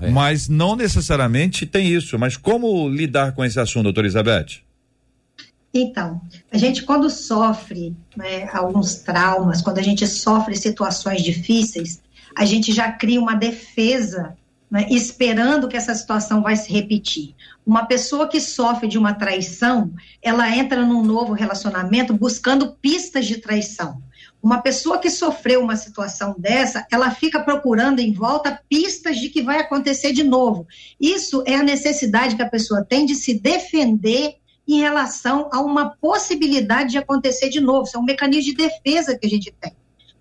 É. 0.00 0.10
mas 0.10 0.48
não 0.48 0.76
necessariamente 0.76 1.64
tem 1.64 1.88
isso. 1.88 2.18
Mas 2.18 2.36
como 2.36 2.88
lidar 2.88 3.32
com 3.32 3.44
esse 3.44 3.58
assunto, 3.58 3.84
doutora 3.84 4.06
Elizabeth? 4.06 4.60
Então, 5.74 6.20
a 6.50 6.58
gente 6.58 6.82
quando 6.82 7.08
sofre 7.08 7.96
né, 8.14 8.46
alguns 8.52 8.96
traumas, 8.96 9.62
quando 9.62 9.78
a 9.78 9.82
gente 9.82 10.06
sofre 10.06 10.54
situações 10.54 11.22
difíceis, 11.22 12.02
a 12.36 12.44
gente 12.44 12.72
já 12.72 12.92
cria 12.92 13.20
uma 13.20 13.34
defesa, 13.34 14.36
né, 14.70 14.86
esperando 14.90 15.68
que 15.68 15.76
essa 15.76 15.94
situação 15.94 16.42
vai 16.42 16.56
se 16.56 16.70
repetir. 16.70 17.34
Uma 17.64 17.86
pessoa 17.86 18.28
que 18.28 18.40
sofre 18.40 18.88
de 18.88 18.98
uma 18.98 19.14
traição, 19.14 19.92
ela 20.20 20.50
entra 20.50 20.84
num 20.84 21.02
novo 21.02 21.32
relacionamento 21.32 22.12
buscando 22.12 22.72
pistas 22.72 23.26
de 23.26 23.38
traição. 23.38 24.02
Uma 24.42 24.60
pessoa 24.60 24.98
que 24.98 25.08
sofreu 25.08 25.62
uma 25.62 25.76
situação 25.76 26.34
dessa, 26.36 26.84
ela 26.90 27.12
fica 27.12 27.38
procurando 27.38 28.00
em 28.00 28.12
volta 28.12 28.60
pistas 28.68 29.18
de 29.18 29.28
que 29.28 29.40
vai 29.40 29.60
acontecer 29.60 30.12
de 30.12 30.24
novo. 30.24 30.66
Isso 31.00 31.44
é 31.46 31.54
a 31.54 31.62
necessidade 31.62 32.34
que 32.34 32.42
a 32.42 32.50
pessoa 32.50 32.84
tem 32.84 33.06
de 33.06 33.14
se 33.14 33.34
defender 33.34 34.34
em 34.66 34.80
relação 34.80 35.48
a 35.52 35.60
uma 35.60 35.90
possibilidade 35.90 36.90
de 36.90 36.98
acontecer 36.98 37.48
de 37.48 37.60
novo. 37.60 37.84
Isso 37.84 37.96
é 37.96 38.00
um 38.00 38.04
mecanismo 38.04 38.50
de 38.50 38.56
defesa 38.56 39.16
que 39.16 39.26
a 39.26 39.30
gente 39.30 39.54
tem. 39.60 39.72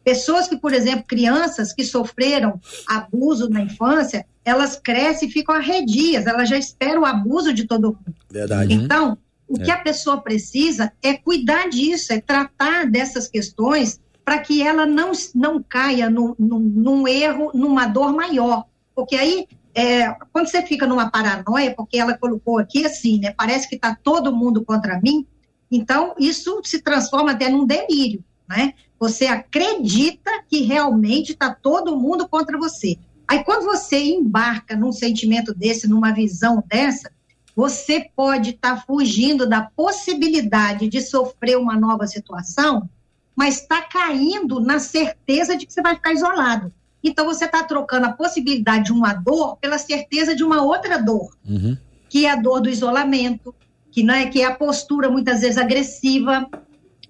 Pessoas 0.04 0.48
que, 0.48 0.58
por 0.58 0.74
exemplo, 0.74 1.06
crianças 1.08 1.74
que 1.74 1.84
sofreram 1.84 2.60
abuso 2.88 3.50
na 3.50 3.62
infância, 3.62 4.26
elas 4.44 4.76
crescem 4.76 5.28
e 5.28 5.32
ficam 5.32 5.56
arredias, 5.56 6.26
elas 6.26 6.50
já 6.50 6.58
esperam 6.58 7.04
o 7.04 7.06
abuso 7.06 7.54
de 7.54 7.66
todo 7.66 7.94
mundo. 7.94 8.16
Verdade. 8.30 8.74
Então, 8.74 9.18
o 9.48 9.60
que 9.60 9.70
a 9.70 9.78
pessoa 9.78 10.22
precisa 10.22 10.94
é 11.04 11.14
cuidar 11.14 11.70
disso, 11.70 12.14
é 12.14 12.22
tratar 12.22 12.90
dessas 12.90 13.28
questões 13.28 14.00
para 14.24 14.40
que 14.40 14.62
ela 14.62 14.86
não, 14.86 15.12
não 15.36 15.62
caia 15.62 16.10
num, 16.10 16.34
num, 16.40 16.60
num 16.60 17.08
erro, 17.08 17.52
numa 17.54 17.86
dor 17.86 18.14
maior. 18.14 18.66
Porque 18.96 19.16
aí, 19.16 19.48
é, 19.76 20.10
quando 20.32 20.48
você 20.48 20.62
fica 20.62 20.88
numa 20.88 21.10
paranoia, 21.10 21.74
porque 21.76 21.98
ela 21.98 22.18
colocou 22.18 22.60
aqui 22.60 22.86
assim, 22.86 23.20
né? 23.20 23.34
Parece 23.36 23.68
que 23.68 23.76
está 23.76 23.94
todo 23.94 24.36
mundo 24.36 24.64
contra 24.64 25.00
mim, 25.02 25.26
então 25.70 26.16
isso 26.18 26.62
se 26.64 26.82
transforma 26.82 27.32
até 27.32 27.50
num 27.50 27.66
delírio, 27.66 28.24
né? 28.48 28.74
Você 29.00 29.26
acredita 29.26 30.32
que 30.48 30.62
realmente 30.62 31.34
está 31.34 31.54
todo 31.54 31.98
mundo 31.98 32.28
contra 32.28 32.58
você. 32.58 32.98
Aí 33.32 33.46
quando 33.46 33.64
você 33.64 33.98
embarca 33.98 34.76
num 34.76 34.92
sentimento 34.92 35.54
desse, 35.54 35.88
numa 35.88 36.12
visão 36.12 36.62
dessa, 36.68 37.10
você 37.56 38.10
pode 38.14 38.50
estar 38.50 38.86
fugindo 38.86 39.48
da 39.48 39.62
possibilidade 39.62 40.90
de 40.90 41.00
sofrer 41.00 41.58
uma 41.58 41.80
nova 41.80 42.06
situação, 42.08 42.90
mas 43.34 43.62
está 43.62 43.84
caindo 43.84 44.60
na 44.60 44.80
certeza 44.80 45.56
de 45.56 45.66
que 45.66 45.72
você 45.72 45.82
vai 45.82 45.96
ficar 45.96 46.12
isolado. 46.12 46.74
Então 47.02 47.24
você 47.24 47.46
está 47.46 47.64
trocando 47.64 48.08
a 48.08 48.12
possibilidade 48.12 48.88
de 48.88 48.92
uma 48.92 49.14
dor 49.14 49.56
pela 49.62 49.78
certeza 49.78 50.36
de 50.36 50.44
uma 50.44 50.62
outra 50.62 51.02
dor, 51.02 51.34
Uhum. 51.48 51.78
que 52.10 52.26
é 52.26 52.32
a 52.32 52.36
dor 52.36 52.60
do 52.60 52.70
isolamento, 52.70 53.56
que 53.92 54.04
não 54.04 54.14
é 54.14 54.26
que 54.26 54.42
é 54.42 54.46
a 54.46 54.54
postura 54.54 55.10
muitas 55.10 55.40
vezes 55.40 55.58
agressiva, 55.58 56.50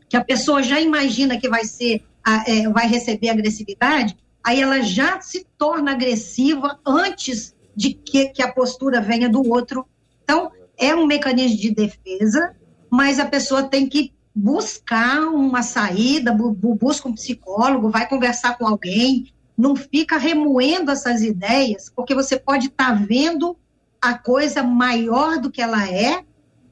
que 0.07 0.15
a 0.15 0.24
pessoa 0.24 0.61
já 0.61 0.80
imagina 0.80 1.39
que 1.39 1.49
vai 1.49 1.65
ser, 1.65 2.03
é, 2.45 2.69
vai 2.69 2.86
receber 2.86 3.30
agressividade, 3.30 4.15
aí 4.44 4.62
ela 4.62 4.82
já 4.82 5.20
se 5.22 5.46
torna 5.58 5.92
agressiva 5.92 6.80
antes 6.86 7.56
de 7.76 7.94
que, 7.94 8.30
que 8.30 8.42
a 8.42 8.52
postura 8.52 9.02
venha 9.02 9.30
do 9.30 9.48
outro. 9.50 9.86
Então, 10.24 10.52
é 10.78 10.96
um 10.96 11.06
mecanismo 11.06 11.58
de 11.58 11.72
defesa, 11.72 12.56
mas 12.89 13.20
a 13.20 13.26
pessoa 13.26 13.64
tem 13.64 13.88
que 13.88 14.14
buscar 14.34 15.22
uma 15.28 15.62
saída, 15.62 16.34
bu- 16.34 16.52
bu- 16.52 16.76
busca 16.76 17.08
um 17.08 17.14
psicólogo, 17.14 17.89
vai 17.89 18.08
conversar 18.08 18.58
com 18.58 18.66
alguém, 18.68 19.32
não 19.58 19.76
fica 19.76 20.18
remoendo 20.18 20.89
essas 20.92 21.22
ideias, 21.22 21.92
porque 21.96 22.16
você 22.16 22.38
pode 22.38 22.68
estar 22.68 22.94
vendo 23.06 23.56
a 24.02 24.18
coisa 24.18 24.64
maior 24.64 25.38
do 25.39 25.52
que 25.52 25.62
ela 25.62 25.88
é 25.88 26.24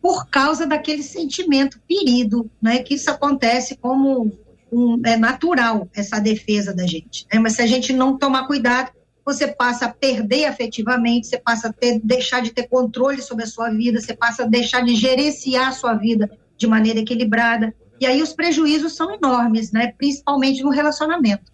por 0.01 0.27
causa 0.29 0.65
daquele 0.65 1.03
sentimento 1.03 1.79
ferido, 1.87 2.49
né? 2.61 2.79
Que 2.79 2.95
isso 2.95 3.11
acontece 3.11 3.77
como 3.77 4.31
um, 4.71 5.01
é 5.05 5.17
natural 5.17 5.87
essa 5.93 6.19
defesa 6.19 6.73
da 6.73 6.85
gente. 6.85 7.25
né? 7.31 7.39
Mas 7.39 7.53
se 7.53 7.61
a 7.61 7.67
gente 7.67 7.93
não 7.93 8.17
tomar 8.17 8.47
cuidado, 8.47 8.91
você 9.25 9.47
passa 9.47 9.85
a 9.85 9.89
perder 9.89 10.45
afetivamente, 10.45 11.27
você 11.27 11.37
passa 11.37 11.69
a 11.69 11.73
ter, 11.73 11.99
deixar 12.03 12.41
de 12.41 12.51
ter 12.51 12.67
controle 12.67 13.21
sobre 13.21 13.43
a 13.43 13.47
sua 13.47 13.69
vida, 13.69 14.01
você 14.01 14.13
passa 14.13 14.43
a 14.43 14.47
deixar 14.47 14.81
de 14.81 14.95
gerenciar 14.95 15.67
a 15.67 15.71
sua 15.71 15.93
vida 15.93 16.29
de 16.57 16.67
maneira 16.67 16.99
equilibrada. 16.99 17.73
E 17.99 18.05
aí 18.05 18.21
os 18.21 18.33
prejuízos 18.33 18.95
são 18.95 19.13
enormes, 19.13 19.71
né? 19.71 19.93
Principalmente 19.97 20.63
no 20.63 20.69
relacionamento. 20.69 21.51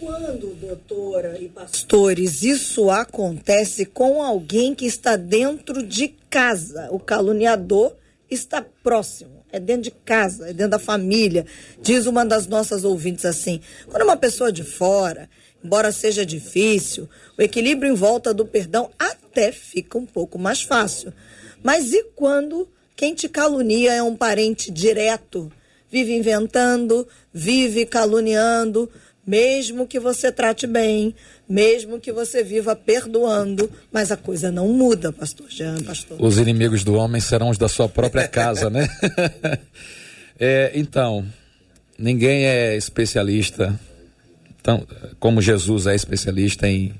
Quando, 0.00 0.54
doutora 0.54 1.38
e 1.38 1.46
pastores, 1.46 2.42
isso 2.42 2.90
acontece 2.90 3.84
com 3.84 4.22
alguém 4.22 4.74
que 4.74 4.86
está 4.86 5.14
dentro 5.14 5.86
de 5.86 6.08
casa, 6.30 6.88
o 6.90 6.98
caluniador 6.98 7.94
está 8.30 8.64
próximo, 8.82 9.39
é 9.52 9.60
dentro 9.60 9.82
de 9.82 9.90
casa, 9.90 10.48
é 10.48 10.52
dentro 10.52 10.72
da 10.72 10.78
família. 10.78 11.46
Diz 11.80 12.06
uma 12.06 12.24
das 12.24 12.46
nossas 12.46 12.84
ouvintes 12.84 13.24
assim: 13.24 13.60
quando 13.88 14.02
uma 14.02 14.16
pessoa 14.16 14.52
de 14.52 14.64
fora, 14.64 15.28
embora 15.64 15.92
seja 15.92 16.24
difícil, 16.24 17.08
o 17.38 17.42
equilíbrio 17.42 17.92
em 17.92 17.94
volta 17.94 18.32
do 18.32 18.46
perdão 18.46 18.90
até 18.98 19.52
fica 19.52 19.98
um 19.98 20.06
pouco 20.06 20.38
mais 20.38 20.62
fácil. 20.62 21.12
Mas 21.62 21.92
e 21.92 22.04
quando 22.14 22.68
quem 22.96 23.14
te 23.14 23.28
calunia 23.28 23.92
é 23.92 24.02
um 24.02 24.16
parente 24.16 24.70
direto? 24.70 25.50
Vive 25.90 26.14
inventando, 26.14 27.06
vive 27.32 27.84
caluniando, 27.84 28.88
mesmo 29.30 29.86
que 29.86 30.00
você 30.00 30.32
trate 30.32 30.66
bem, 30.66 31.14
mesmo 31.48 32.00
que 32.00 32.10
você 32.10 32.42
viva 32.42 32.74
perdoando, 32.74 33.70
mas 33.92 34.10
a 34.10 34.16
coisa 34.16 34.50
não 34.50 34.72
muda, 34.72 35.12
pastor 35.12 35.48
Jean, 35.48 35.76
pastor. 35.84 36.20
Os 36.20 36.36
inimigos 36.36 36.82
do 36.82 36.94
homem 36.94 37.20
serão 37.20 37.48
os 37.48 37.56
da 37.56 37.68
sua 37.68 37.88
própria 37.88 38.26
casa, 38.26 38.68
né? 38.68 38.88
É, 40.42 40.72
então, 40.74 41.22
ninguém 41.98 42.46
é 42.46 42.74
especialista, 42.74 43.78
tão, 44.62 44.86
como 45.18 45.42
Jesus 45.42 45.86
é 45.86 45.94
especialista 45.94 46.66
em 46.66 46.94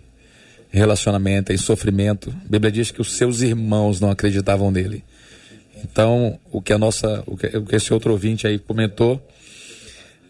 relacionamento, 0.70 1.51
em 1.51 1.57
sofrimento. 1.57 2.28
A 2.28 2.49
Bíblia 2.51 2.70
diz 2.70 2.91
que 2.91 3.01
os 3.01 3.12
seus 3.14 3.41
irmãos 3.41 3.99
não 3.99 4.11
acreditavam 4.11 4.70
nele. 4.70 5.03
Então, 5.83 6.39
o 6.53 6.61
que 6.61 6.70
a 6.70 6.76
nossa, 6.76 7.24
o 7.26 7.35
que, 7.35 7.47
o 7.57 7.64
que 7.64 7.76
esse 7.76 7.95
outro 7.95 8.12
ouvinte 8.12 8.47
aí 8.47 8.59
comentou 8.59 9.26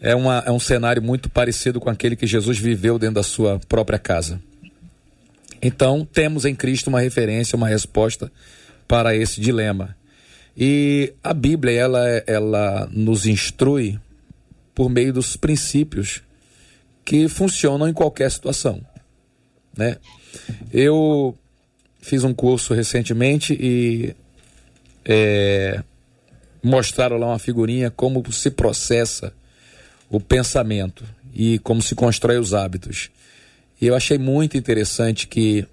é, 0.01 0.15
uma, 0.15 0.43
é 0.45 0.51
um 0.51 0.59
cenário 0.59 1.01
muito 1.01 1.29
parecido 1.29 1.79
com 1.79 1.89
aquele 1.89 2.15
que 2.15 2.25
Jesus 2.25 2.57
viveu 2.57 2.97
dentro 2.97 3.15
da 3.15 3.23
sua 3.23 3.59
própria 3.69 3.99
casa. 3.99 4.41
Então, 5.61 6.03
temos 6.11 6.43
em 6.43 6.55
Cristo 6.55 6.87
uma 6.87 6.99
referência, 6.99 7.55
uma 7.55 7.67
resposta 7.67 8.31
para 8.87 9.15
esse 9.15 9.39
dilema. 9.39 9.95
E 10.57 11.13
a 11.23 11.33
Bíblia, 11.33 11.79
ela, 11.79 12.07
ela 12.25 12.89
nos 12.91 13.27
instrui 13.27 13.99
por 14.73 14.89
meio 14.89 15.13
dos 15.13 15.37
princípios 15.37 16.23
que 17.05 17.27
funcionam 17.27 17.87
em 17.87 17.93
qualquer 17.93 18.29
situação, 18.31 18.81
né? 19.77 19.97
Eu 20.71 21.37
fiz 22.01 22.23
um 22.23 22.33
curso 22.33 22.73
recentemente 22.73 23.53
e 23.53 24.15
é, 25.05 25.83
mostraram 26.63 27.17
lá 27.17 27.27
uma 27.27 27.39
figurinha 27.39 27.91
como 27.91 28.31
se 28.31 28.49
processa 28.49 29.33
o 30.11 30.19
pensamento 30.19 31.05
e 31.33 31.57
como 31.59 31.81
se 31.81 31.95
constrói 31.95 32.37
os 32.37 32.53
hábitos. 32.53 33.09
E 33.81 33.87
eu 33.87 33.95
achei 33.95 34.17
muito 34.17 34.57
interessante 34.57 35.25
que 35.25 35.65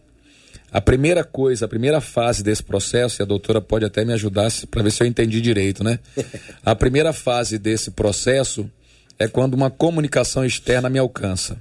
a 0.71 0.81
primeira 0.81 1.25
coisa, 1.25 1.65
a 1.65 1.69
primeira 1.69 2.01
fase 2.01 2.43
desse 2.43 2.63
processo, 2.63 3.21
e 3.21 3.23
a 3.23 3.27
doutora 3.27 3.61
pode 3.61 3.85
até 3.85 4.05
me 4.05 4.13
ajudar 4.13 4.51
para 4.71 4.83
ver 4.83 4.93
se 4.93 5.03
eu 5.03 5.07
entendi 5.07 5.41
direito, 5.41 5.83
né? 5.83 5.99
A 6.65 6.75
primeira 6.75 7.13
fase 7.13 7.59
desse 7.59 7.91
processo 7.91 8.71
é 9.19 9.27
quando 9.27 9.55
uma 9.55 9.71
comunicação 9.71 10.45
externa 10.45 10.91
me 10.91 10.99
alcança. 10.99 11.57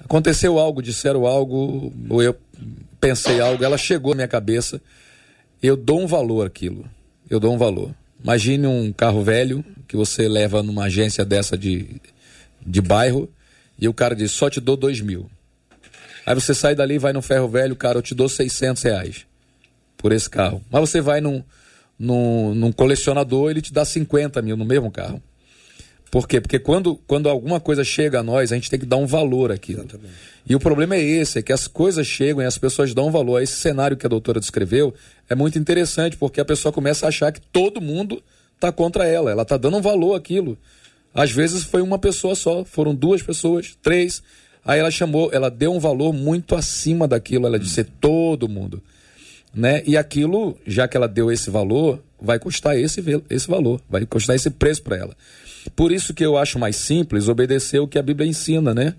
Aconteceu 0.00 0.58
algo, 0.58 0.82
disseram 0.82 1.24
algo, 1.24 1.92
ou 2.10 2.22
eu 2.22 2.36
pensei 3.00 3.40
algo, 3.40 3.64
ela 3.64 3.78
chegou 3.78 4.12
à 4.12 4.16
minha 4.16 4.28
cabeça, 4.28 4.80
eu 5.62 5.76
dou 5.76 6.00
um 6.00 6.06
valor 6.06 6.46
àquilo. 6.46 6.84
Eu 7.30 7.38
dou 7.38 7.54
um 7.54 7.58
valor. 7.58 7.94
Imagine 8.22 8.66
um 8.66 8.92
carro 8.92 9.22
velho 9.22 9.64
que 9.92 9.96
você 9.96 10.26
leva 10.26 10.62
numa 10.62 10.84
agência 10.84 11.22
dessa 11.22 11.54
de, 11.56 12.00
de 12.64 12.80
bairro 12.80 13.28
e 13.78 13.86
o 13.86 13.92
cara 13.92 14.16
diz, 14.16 14.30
só 14.30 14.48
te 14.48 14.58
dou 14.58 14.74
dois 14.74 15.02
mil. 15.02 15.30
Aí 16.24 16.34
você 16.34 16.54
sai 16.54 16.74
dali, 16.74 16.96
vai 16.96 17.12
no 17.12 17.20
ferro 17.20 17.46
velho, 17.46 17.76
cara, 17.76 17.98
eu 17.98 18.02
te 18.02 18.14
dou 18.14 18.26
600 18.26 18.82
reais 18.84 19.26
por 19.98 20.10
esse 20.10 20.30
carro. 20.30 20.64
Mas 20.70 20.88
você 20.88 21.02
vai 21.02 21.20
num, 21.20 21.44
num, 21.98 22.54
num 22.54 22.72
colecionador, 22.72 23.50
ele 23.50 23.60
te 23.60 23.70
dá 23.70 23.84
50 23.84 24.40
mil 24.40 24.56
no 24.56 24.64
mesmo 24.64 24.90
carro. 24.90 25.22
Por 26.10 26.26
quê? 26.26 26.40
Porque 26.40 26.58
quando, 26.58 26.96
quando 27.06 27.28
alguma 27.28 27.60
coisa 27.60 27.84
chega 27.84 28.20
a 28.20 28.22
nós, 28.22 28.50
a 28.50 28.54
gente 28.54 28.70
tem 28.70 28.80
que 28.80 28.86
dar 28.86 28.96
um 28.96 29.06
valor 29.06 29.52
àquilo. 29.52 29.86
E 30.48 30.54
o 30.54 30.60
problema 30.60 30.96
é 30.96 31.02
esse, 31.02 31.38
é 31.38 31.42
que 31.42 31.52
as 31.52 31.66
coisas 31.66 32.06
chegam 32.06 32.42
e 32.42 32.46
as 32.46 32.56
pessoas 32.56 32.94
dão 32.94 33.08
um 33.08 33.10
valor. 33.10 33.42
Esse 33.42 33.56
cenário 33.56 33.94
que 33.94 34.06
a 34.06 34.08
doutora 34.08 34.40
descreveu 34.40 34.94
é 35.28 35.34
muito 35.34 35.58
interessante, 35.58 36.16
porque 36.16 36.40
a 36.40 36.46
pessoa 36.46 36.72
começa 36.72 37.04
a 37.04 37.10
achar 37.10 37.30
que 37.30 37.42
todo 37.42 37.78
mundo 37.78 38.22
está 38.62 38.72
contra 38.72 39.04
ela. 39.06 39.30
Ela 39.30 39.42
está 39.42 39.56
dando 39.56 39.76
um 39.76 39.82
valor 39.82 40.14
àquilo. 40.14 40.56
Às 41.12 41.30
vezes 41.30 41.64
foi 41.64 41.82
uma 41.82 41.98
pessoa 41.98 42.34
só, 42.34 42.64
foram 42.64 42.94
duas 42.94 43.22
pessoas, 43.22 43.76
três. 43.82 44.22
Aí 44.64 44.78
ela 44.78 44.90
chamou, 44.90 45.30
ela 45.32 45.50
deu 45.50 45.72
um 45.72 45.80
valor 45.80 46.12
muito 46.12 46.54
acima 46.54 47.08
daquilo, 47.08 47.46
ela 47.46 47.58
disse 47.58 47.82
todo 47.84 48.48
mundo. 48.48 48.80
Né? 49.54 49.82
E 49.84 49.96
aquilo, 49.96 50.56
já 50.66 50.88
que 50.88 50.96
ela 50.96 51.08
deu 51.08 51.30
esse 51.30 51.50
valor, 51.50 52.02
vai 52.20 52.38
custar 52.38 52.78
esse, 52.78 53.02
esse 53.28 53.48
valor, 53.48 53.80
vai 53.90 54.06
custar 54.06 54.36
esse 54.36 54.48
preço 54.48 54.82
para 54.82 54.96
ela. 54.96 55.16
Por 55.76 55.92
isso 55.92 56.14
que 56.14 56.24
eu 56.24 56.38
acho 56.38 56.58
mais 56.58 56.76
simples 56.76 57.28
obedecer 57.28 57.80
o 57.80 57.88
que 57.88 57.98
a 57.98 58.02
Bíblia 58.02 58.26
ensina, 58.28 58.72
né? 58.72 58.94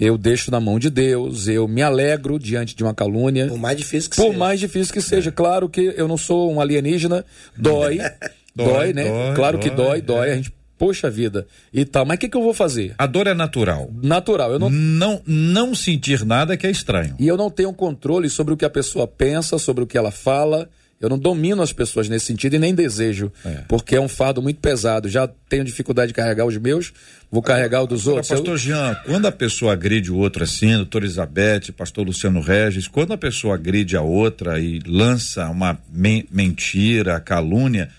Eu 0.00 0.16
deixo 0.16 0.50
na 0.50 0.60
mão 0.60 0.78
de 0.78 0.90
Deus, 0.90 1.48
eu 1.48 1.66
me 1.66 1.82
alegro 1.82 2.38
diante 2.38 2.74
de 2.74 2.82
uma 2.84 2.94
calúnia. 2.94 3.48
Por 3.48 3.58
mais 3.58 3.76
difícil 3.76 4.10
que 4.10 4.16
Por 4.16 4.26
seja. 4.26 4.38
mais 4.38 4.60
difícil 4.60 4.94
que 4.94 5.00
seja. 5.00 5.32
Claro 5.32 5.68
que 5.68 5.92
eu 5.96 6.06
não 6.06 6.16
sou 6.16 6.52
um 6.52 6.60
alienígena, 6.60 7.24
dói. 7.56 7.98
Dói, 8.64 8.92
Dói, 8.92 8.92
né? 8.92 9.04
dói, 9.04 9.34
claro 9.34 9.58
que 9.58 9.70
dói, 9.70 10.00
dói, 10.00 10.02
dói. 10.02 10.28
é. 10.28 10.32
A 10.32 10.36
gente, 10.36 10.52
poxa 10.76 11.10
vida, 11.10 11.46
e 11.72 11.84
tal. 11.84 12.04
Mas 12.06 12.16
o 12.16 12.20
que, 12.20 12.28
que 12.28 12.36
eu 12.36 12.42
vou 12.42 12.54
fazer? 12.54 12.94
A 12.98 13.06
dor 13.06 13.26
é 13.26 13.34
natural. 13.34 13.90
Natural, 14.02 14.52
eu 14.52 14.58
não. 14.58 14.70
Não, 14.70 15.22
não 15.26 15.74
sentir 15.74 16.24
nada 16.24 16.56
que 16.56 16.66
é 16.66 16.70
estranho. 16.70 17.14
E 17.18 17.26
eu 17.26 17.36
não 17.36 17.50
tenho 17.50 17.72
controle 17.72 18.28
sobre 18.28 18.54
o 18.54 18.56
que 18.56 18.64
a 18.64 18.70
pessoa 18.70 19.06
pensa, 19.06 19.58
sobre 19.58 19.82
o 19.84 19.86
que 19.86 19.96
ela 19.98 20.10
fala. 20.10 20.68
Eu 21.00 21.08
não 21.08 21.16
domino 21.16 21.62
as 21.62 21.72
pessoas 21.72 22.08
nesse 22.08 22.26
sentido 22.26 22.56
e 22.56 22.58
nem 22.58 22.74
desejo, 22.74 23.30
É. 23.44 23.62
porque 23.68 23.94
é 23.94 24.00
um 24.00 24.08
fardo 24.08 24.42
muito 24.42 24.58
pesado. 24.60 25.08
Já 25.08 25.28
tenho 25.48 25.62
dificuldade 25.62 26.08
de 26.08 26.14
carregar 26.14 26.44
os 26.44 26.56
meus, 26.56 26.92
vou 27.30 27.40
carregar 27.40 27.82
o 27.84 27.86
dos 27.86 28.00
Agora, 28.02 28.16
outros. 28.16 28.30
Eu- 28.32 28.36
pastor 28.38 28.58
Jean, 28.58 28.96
quando 29.06 29.26
a 29.26 29.30
pessoa 29.30 29.72
agride 29.74 30.10
o 30.10 30.16
outro 30.16 30.42
assim, 30.42 30.74
doutor 30.74 31.04
Elizabeth, 31.04 31.70
pastor 31.76 32.04
Luciano 32.04 32.40
Regis, 32.40 32.88
quando 32.88 33.12
a 33.12 33.16
pessoa 33.16 33.54
agride 33.54 33.96
a 33.96 34.02
outra 34.02 34.58
e 34.58 34.80
lança 34.84 35.48
uma 35.48 35.78
men- 35.88 36.26
mentira, 36.32 37.20
calúnia, 37.20 37.90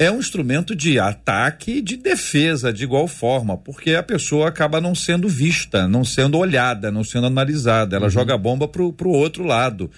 é 0.00 0.08
um 0.12 0.20
instrumento 0.20 0.76
de 0.76 1.00
ataque 1.00 1.78
e 1.78 1.82
de 1.82 1.96
defesa 1.96 2.72
de 2.72 2.84
igual 2.84 3.08
forma, 3.08 3.56
porque 3.56 3.96
a 3.96 4.02
pessoa 4.02 4.48
acaba 4.48 4.80
não 4.80 4.94
sendo 4.94 5.28
vista, 5.28 5.88
não 5.88 6.04
sendo 6.04 6.38
olhada, 6.38 6.92
não 6.92 7.02
sendo 7.02 7.26
analisada, 7.26 7.96
ela 7.96 8.08
joga 8.08 8.34
a 8.34 8.38
bomba 8.38 8.68
pro, 8.68 8.92
pro 8.92 9.10
outro 9.10 9.42
lado. 9.42 9.90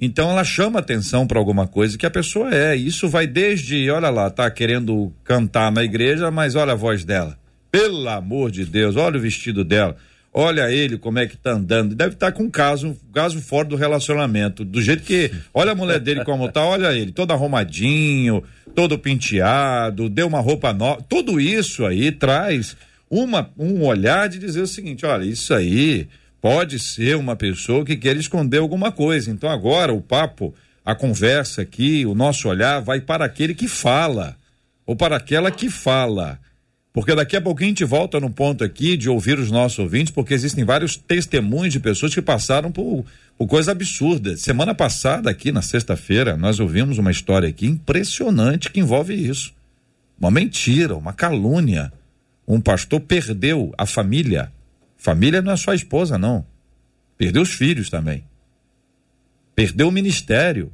Então 0.00 0.30
ela 0.30 0.42
chama 0.42 0.78
atenção 0.78 1.26
para 1.26 1.38
alguma 1.38 1.68
coisa 1.68 1.98
que 1.98 2.06
a 2.06 2.10
pessoa 2.10 2.52
é. 2.52 2.74
Isso 2.74 3.10
vai 3.10 3.26
desde, 3.26 3.90
olha 3.90 4.08
lá, 4.08 4.30
tá 4.30 4.50
querendo 4.50 5.12
cantar 5.22 5.70
na 5.70 5.84
igreja, 5.84 6.30
mas 6.30 6.56
olha 6.56 6.72
a 6.72 6.76
voz 6.76 7.04
dela. 7.04 7.38
Pelo 7.70 8.08
amor 8.08 8.50
de 8.50 8.64
Deus, 8.64 8.96
olha 8.96 9.18
o 9.18 9.20
vestido 9.20 9.62
dela. 9.62 9.96
Olha 10.34 10.70
ele 10.70 10.96
como 10.96 11.18
é 11.18 11.26
que 11.26 11.36
tá 11.36 11.52
andando. 11.52 11.94
Deve 11.94 12.14
estar 12.14 12.32
com 12.32 12.44
um 12.44 12.50
caso, 12.50 12.96
caso 13.12 13.40
fora 13.42 13.68
do 13.68 13.76
relacionamento. 13.76 14.64
Do 14.64 14.80
jeito 14.80 15.02
que, 15.02 15.30
olha 15.52 15.72
a 15.72 15.74
mulher 15.74 16.00
dele 16.00 16.24
como 16.24 16.50
tá, 16.50 16.64
olha 16.64 16.92
ele, 16.92 17.12
todo 17.12 17.32
arrumadinho, 17.32 18.42
todo 18.74 18.98
penteado, 18.98 20.08
deu 20.08 20.26
uma 20.26 20.40
roupa 20.40 20.72
nova. 20.72 21.04
Tudo 21.06 21.38
isso 21.38 21.84
aí 21.84 22.10
traz 22.10 22.74
uma, 23.10 23.50
um 23.58 23.84
olhar 23.84 24.26
de 24.26 24.38
dizer 24.38 24.62
o 24.62 24.66
seguinte: 24.66 25.04
olha, 25.04 25.24
isso 25.24 25.52
aí 25.52 26.08
pode 26.40 26.78
ser 26.78 27.14
uma 27.16 27.36
pessoa 27.36 27.84
que 27.84 27.94
quer 27.94 28.16
esconder 28.16 28.58
alguma 28.58 28.90
coisa. 28.90 29.30
Então 29.30 29.50
agora 29.50 29.92
o 29.92 30.00
papo, 30.00 30.54
a 30.82 30.94
conversa 30.94 31.60
aqui, 31.60 32.06
o 32.06 32.14
nosso 32.14 32.48
olhar 32.48 32.80
vai 32.80 33.02
para 33.02 33.26
aquele 33.26 33.54
que 33.54 33.68
fala, 33.68 34.34
ou 34.86 34.96
para 34.96 35.16
aquela 35.16 35.50
que 35.50 35.68
fala. 35.68 36.38
Porque 36.92 37.14
daqui 37.14 37.36
a 37.36 37.40
pouquinho 37.40 37.68
a 37.68 37.70
gente 37.70 37.84
volta 37.84 38.20
no 38.20 38.28
ponto 38.28 38.62
aqui 38.62 38.98
de 38.98 39.08
ouvir 39.08 39.38
os 39.38 39.50
nossos 39.50 39.78
ouvintes, 39.78 40.12
porque 40.12 40.34
existem 40.34 40.62
vários 40.62 40.94
testemunhos 40.94 41.72
de 41.72 41.80
pessoas 41.80 42.14
que 42.14 42.20
passaram 42.20 42.70
por, 42.70 43.06
por 43.38 43.46
coisa 43.46 43.72
absurda. 43.72 44.36
Semana 44.36 44.74
passada, 44.74 45.30
aqui 45.30 45.50
na 45.50 45.62
sexta-feira, 45.62 46.36
nós 46.36 46.60
ouvimos 46.60 46.98
uma 46.98 47.10
história 47.10 47.48
aqui 47.48 47.66
impressionante 47.66 48.70
que 48.70 48.80
envolve 48.80 49.14
isso. 49.14 49.54
Uma 50.20 50.30
mentira, 50.30 50.94
uma 50.94 51.14
calúnia. 51.14 51.90
Um 52.46 52.60
pastor 52.60 53.00
perdeu 53.00 53.72
a 53.78 53.86
família. 53.86 54.52
Família 54.98 55.40
não 55.40 55.52
é 55.52 55.56
só 55.56 55.70
a 55.70 55.74
esposa, 55.74 56.18
não. 56.18 56.44
Perdeu 57.16 57.40
os 57.40 57.54
filhos 57.54 57.88
também. 57.88 58.22
Perdeu 59.54 59.88
o 59.88 59.92
ministério. 59.92 60.70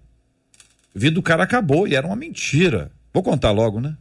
Vida 0.93 1.15
do 1.15 1.23
cara 1.23 1.45
acabou 1.45 1.87
e 1.87 1.95
era 1.95 2.07
uma 2.07 2.17
mentira. 2.17 2.91
Vou 3.15 3.23
contar 3.23 3.53
logo, 3.53 3.81
né? 3.81 3.97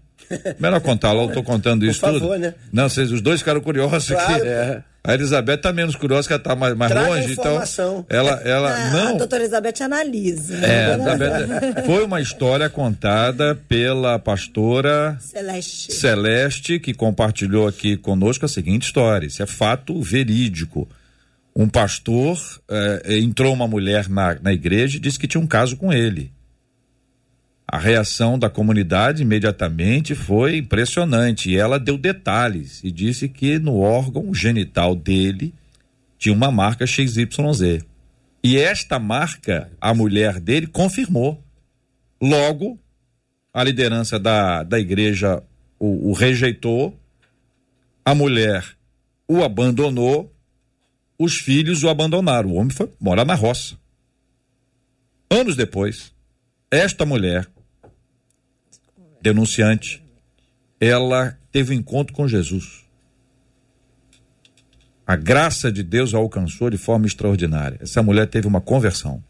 Melhor 0.59 0.79
contar 0.81 1.11
logo, 1.11 1.33
tô 1.33 1.43
contando 1.43 1.85
isso 1.85 1.99
favor, 1.99 2.19
tudo. 2.19 2.37
né? 2.37 2.53
Não, 2.71 2.87
vocês 2.89 3.11
os 3.11 3.21
dois 3.21 3.39
ficaram 3.39 3.61
curiosos 3.61 4.07
Claro. 4.09 4.33
aqui. 4.35 4.47
É. 4.47 4.83
A 5.03 5.13
Elizabeth 5.13 5.57
tá 5.59 5.71
menos 5.71 5.95
curiosa, 5.95 6.27
que 6.27 6.33
ela 6.33 6.43
tá 6.43 6.53
mais, 6.53 6.75
mais 6.75 6.91
Traga 6.91 7.07
longe, 7.07 7.31
então. 7.31 7.45
informação. 7.45 8.05
Ela, 8.09 8.31
ela, 8.43 8.73
Ah, 8.75 8.89
não. 8.91 9.07
A 9.15 9.17
doutora 9.19 9.41
Elizabeth 9.43 9.81
analisa. 9.81 10.53
É, 10.65 10.93
Elizabeth, 10.95 11.85
foi 11.85 12.03
uma 12.03 12.19
história 12.19 12.69
contada 12.69 13.55
pela 13.69 14.19
pastora 14.19 15.17
Celeste. 15.21 15.93
Celeste, 15.93 16.77
que 16.77 16.93
compartilhou 16.93 17.67
aqui 17.67 17.95
conosco 17.95 18.43
a 18.43 18.49
seguinte 18.49 18.83
história. 18.83 19.27
Isso 19.27 19.41
é 19.41 19.45
fato 19.45 20.01
verídico. 20.01 20.89
Um 21.55 21.69
pastor 21.69 22.37
eh, 22.69 23.17
entrou 23.19 23.53
uma 23.53 23.67
mulher 23.67 24.09
na, 24.09 24.35
na 24.41 24.51
igreja 24.53 24.97
e 24.97 24.99
disse 24.99 25.17
que 25.17 25.25
tinha 25.27 25.41
um 25.41 25.47
caso 25.47 25.77
com 25.77 25.91
ele. 25.93 26.31
A 27.69 27.77
reação 27.77 28.39
da 28.39 28.49
comunidade 28.49 29.23
imediatamente 29.23 30.15
foi 30.15 30.57
impressionante. 30.57 31.49
E 31.49 31.57
ela 31.57 31.77
deu 31.77 31.97
detalhes 31.97 32.81
e 32.81 32.89
disse 32.89 33.27
que 33.27 33.59
no 33.59 33.79
órgão 33.79 34.33
genital 34.33 34.95
dele 34.95 35.53
tinha 36.17 36.33
uma 36.33 36.49
marca 36.49 36.87
XYZ. 36.87 37.85
E 38.41 38.57
esta 38.57 38.97
marca, 38.97 39.69
a 39.81 39.93
mulher 39.93 40.39
dele 40.39 40.67
confirmou. 40.67 41.43
Logo, 42.21 42.79
a 43.53 43.63
liderança 43.63 44.17
da, 44.17 44.63
da 44.63 44.79
igreja 44.79 45.43
o, 45.77 46.09
o 46.09 46.13
rejeitou, 46.13 46.97
a 48.05 48.15
mulher 48.15 48.63
o 49.27 49.43
abandonou, 49.43 50.33
os 51.19 51.37
filhos 51.37 51.83
o 51.83 51.89
abandonaram. 51.89 52.51
O 52.51 52.55
homem 52.55 52.69
foi 52.69 52.89
morar 52.97 53.25
na 53.25 53.35
roça. 53.35 53.77
Anos 55.29 55.57
depois, 55.57 56.13
esta 56.71 57.05
mulher, 57.05 57.47
denunciante, 59.27 60.03
ela 60.79 61.37
teve 61.51 61.73
um 61.73 61.77
encontro 61.77 62.13
com 62.13 62.27
Jesus. 62.27 62.85
A 65.05 65.15
graça 65.15 65.71
de 65.71 65.83
Deus 65.83 66.13
a 66.13 66.17
alcançou 66.17 66.69
de 66.69 66.77
forma 66.77 67.05
extraordinária. 67.05 67.79
Essa 67.81 68.01
mulher 68.03 68.27
teve 68.27 68.47
uma 68.47 68.61
conversão. 68.61 69.23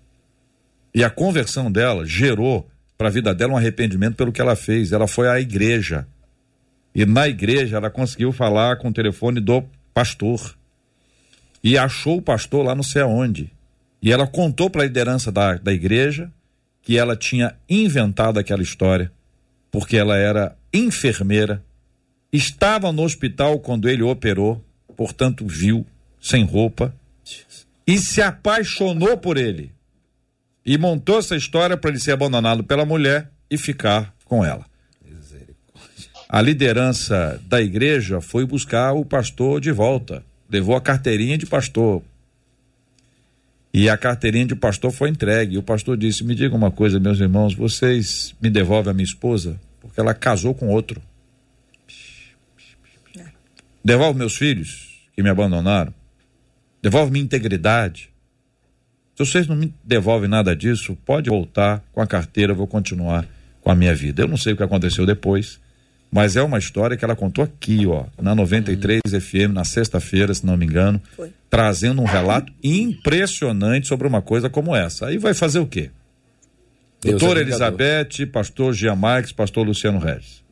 E 0.93 1.03
a 1.03 1.09
conversão 1.09 1.71
dela 1.71 2.05
gerou 2.05 2.67
para 2.97 3.07
a 3.07 3.11
vida 3.11 3.33
dela 3.33 3.53
um 3.53 3.57
arrependimento 3.57 4.15
pelo 4.15 4.31
que 4.31 4.41
ela 4.41 4.55
fez. 4.55 4.91
Ela 4.91 5.07
foi 5.07 5.27
à 5.29 5.39
igreja. 5.39 6.07
E 6.93 7.05
na 7.05 7.27
igreja 7.27 7.77
ela 7.77 7.89
conseguiu 7.89 8.31
falar 8.31 8.77
com 8.77 8.89
o 8.89 8.93
telefone 8.93 9.39
do 9.39 9.63
pastor. 9.93 10.55
E 11.63 11.77
achou 11.77 12.17
o 12.17 12.21
pastor 12.21 12.65
lá 12.65 12.73
não 12.73 12.83
sei 12.83 13.01
aonde. 13.01 13.51
E 14.01 14.11
ela 14.11 14.27
contou 14.27 14.69
para 14.69 14.81
a 14.81 14.85
liderança 14.85 15.31
da, 15.31 15.55
da 15.55 15.73
igreja 15.73 16.31
que 16.81 16.97
ela 16.97 17.15
tinha 17.15 17.53
inventado 17.69 18.39
aquela 18.39 18.63
história, 18.63 19.11
porque 19.71 19.97
ela 19.97 20.17
era 20.17 20.55
enfermeira, 20.73 21.63
estava 22.31 22.91
no 22.91 23.03
hospital 23.03 23.59
quando 23.59 23.89
ele 23.89 24.03
operou, 24.03 24.63
portanto 24.95 25.45
viu, 25.45 25.85
sem 26.19 26.43
roupa, 26.43 26.93
e 27.85 27.97
se 27.97 28.21
apaixonou 28.21 29.17
por 29.17 29.37
ele. 29.37 29.71
E 30.65 30.77
montou 30.77 31.19
essa 31.19 31.35
história 31.35 31.77
para 31.77 31.89
ele 31.89 31.99
ser 31.99 32.11
abandonado 32.11 32.63
pela 32.63 32.85
mulher 32.85 33.31
e 33.49 33.57
ficar 33.57 34.13
com 34.25 34.43
ela. 34.43 34.65
A 36.29 36.41
liderança 36.41 37.41
da 37.45 37.61
igreja 37.61 38.19
foi 38.19 38.45
buscar 38.45 38.91
o 38.91 39.05
pastor 39.05 39.61
de 39.61 39.71
volta, 39.71 40.25
levou 40.49 40.75
a 40.75 40.81
carteirinha 40.81 41.37
de 41.37 41.45
pastor. 41.45 42.03
E 43.73 43.89
a 43.89 43.97
carteirinha 43.97 44.45
de 44.45 44.55
pastor 44.55 44.91
foi 44.91 45.09
entregue. 45.09 45.55
E 45.55 45.57
o 45.57 45.63
pastor 45.63 45.97
disse: 45.97 46.23
Me 46.23 46.33
diga 46.33 46.55
uma 46.55 46.71
coisa, 46.71 46.99
meus 46.99 47.19
irmãos, 47.19 47.53
vocês 47.53 48.35
me 48.41 48.49
devolvem 48.49 48.91
a 48.91 48.93
minha 48.93 49.05
esposa? 49.05 49.59
Porque 49.79 49.99
ela 49.99 50.13
casou 50.13 50.53
com 50.53 50.69
outro. 50.69 51.01
Devolve 53.83 54.17
meus 54.19 54.35
filhos 54.35 55.07
que 55.15 55.23
me 55.23 55.29
abandonaram. 55.29 55.93
Devolve 56.81 57.11
minha 57.11 57.23
integridade. 57.23 58.09
Se 59.15 59.25
vocês 59.25 59.47
não 59.47 59.55
me 59.55 59.73
devolvem 59.83 60.29
nada 60.29 60.55
disso, 60.55 60.95
pode 61.05 61.29
voltar 61.29 61.83
com 61.91 62.01
a 62.01 62.05
carteira, 62.05 62.51
eu 62.51 62.55
vou 62.55 62.67
continuar 62.67 63.27
com 63.61 63.71
a 63.71 63.75
minha 63.75 63.95
vida. 63.95 64.21
Eu 64.21 64.27
não 64.27 64.37
sei 64.37 64.53
o 64.53 64.57
que 64.57 64.63
aconteceu 64.63 65.05
depois, 65.05 65.59
mas 66.11 66.35
é 66.35 66.41
uma 66.41 66.57
história 66.57 66.95
que 66.95 67.03
ela 67.03 67.15
contou 67.15 67.43
aqui, 67.43 67.85
ó, 67.85 68.05
na 68.21 68.33
93 68.33 69.01
FM, 69.21 69.53
na 69.53 69.63
sexta-feira, 69.65 70.33
se 70.33 70.45
não 70.45 70.55
me 70.55 70.65
engano, 70.65 71.01
Foi. 71.15 71.31
trazendo 71.49 72.01
um 72.01 72.05
relato 72.05 72.51
impressionante 72.63 73.87
sobre 73.87 74.07
uma 74.07 74.21
coisa 74.21 74.49
como 74.49 74.75
essa. 74.75 75.07
Aí 75.07 75.17
vai 75.17 75.33
fazer 75.33 75.59
o 75.59 75.67
quê? 75.67 75.91
Deus 77.01 77.19
Doutora 77.21 77.39
é. 77.39 77.43
Elizabeth, 77.43 78.25
pastor 78.31 78.73
Jean 78.73 78.95
Marques, 78.95 79.31
pastor 79.31 79.65
Luciano 79.67 79.99
Regis. 79.99 80.43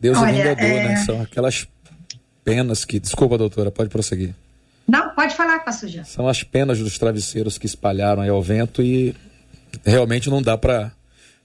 Deus 0.00 0.16
Olha, 0.18 0.30
é 0.30 0.32
vingador, 0.32 0.64
é- 0.64 0.88
né? 0.88 0.96
São 1.04 1.20
aquelas 1.22 1.66
penas 2.44 2.84
que. 2.84 2.98
Desculpa, 3.00 3.36
doutora, 3.36 3.70
pode 3.70 3.90
prosseguir. 3.90 4.34
Não, 4.86 5.10
pode 5.14 5.34
falar, 5.34 5.58
pastor 5.60 5.88
Jean. 5.88 6.04
São 6.04 6.28
as 6.28 6.42
penas 6.42 6.78
dos 6.78 6.96
travesseiros 6.96 7.58
que 7.58 7.66
espalharam 7.66 8.22
aí 8.22 8.28
ao 8.28 8.42
vento 8.42 8.82
e 8.82 9.14
realmente 9.84 10.30
não 10.30 10.40
dá 10.40 10.56
para 10.56 10.92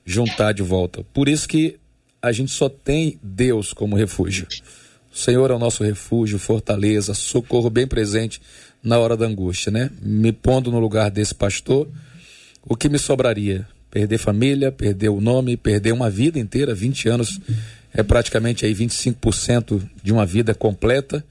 juntar 0.06 0.54
de 0.54 0.62
volta. 0.62 1.04
Por 1.14 1.28
isso 1.28 1.48
que 1.48 1.80
a 2.22 2.32
gente 2.32 2.52
só 2.52 2.70
tem 2.70 3.20
Deus 3.24 3.74
como 3.74 3.96
refúgio. 3.96 4.48
O 5.14 5.18
Senhor 5.18 5.52
é 5.52 5.54
o 5.54 5.60
nosso 5.60 5.84
refúgio, 5.84 6.40
fortaleza, 6.40 7.14
socorro 7.14 7.70
bem 7.70 7.88
presente 7.88 8.42
na 8.84 8.98
hora 8.98 9.18
da 9.18 9.26
angústia, 9.26 9.72
né? 9.72 9.90
Me 10.02 10.32
pondo 10.32 10.72
no 10.72 10.80
lugar 10.80 11.12
desse 11.12 11.36
pastor, 11.36 11.88
o 12.64 12.76
que 12.76 12.88
me 12.88 12.98
sobraria? 12.98 13.68
Perder 13.90 14.18
família, 14.18 14.72
perder 14.72 15.10
o 15.10 15.20
nome, 15.20 15.58
perder 15.58 15.92
uma 15.92 16.10
vida 16.10 16.40
inteira, 16.40 16.74
20 16.74 17.10
anos 17.10 17.40
é 17.94 18.02
praticamente 18.02 18.66
aí 18.66 18.74
25% 18.74 19.82
de 20.02 20.14
uma 20.14 20.26
vida 20.26 20.54
completa 20.54 21.24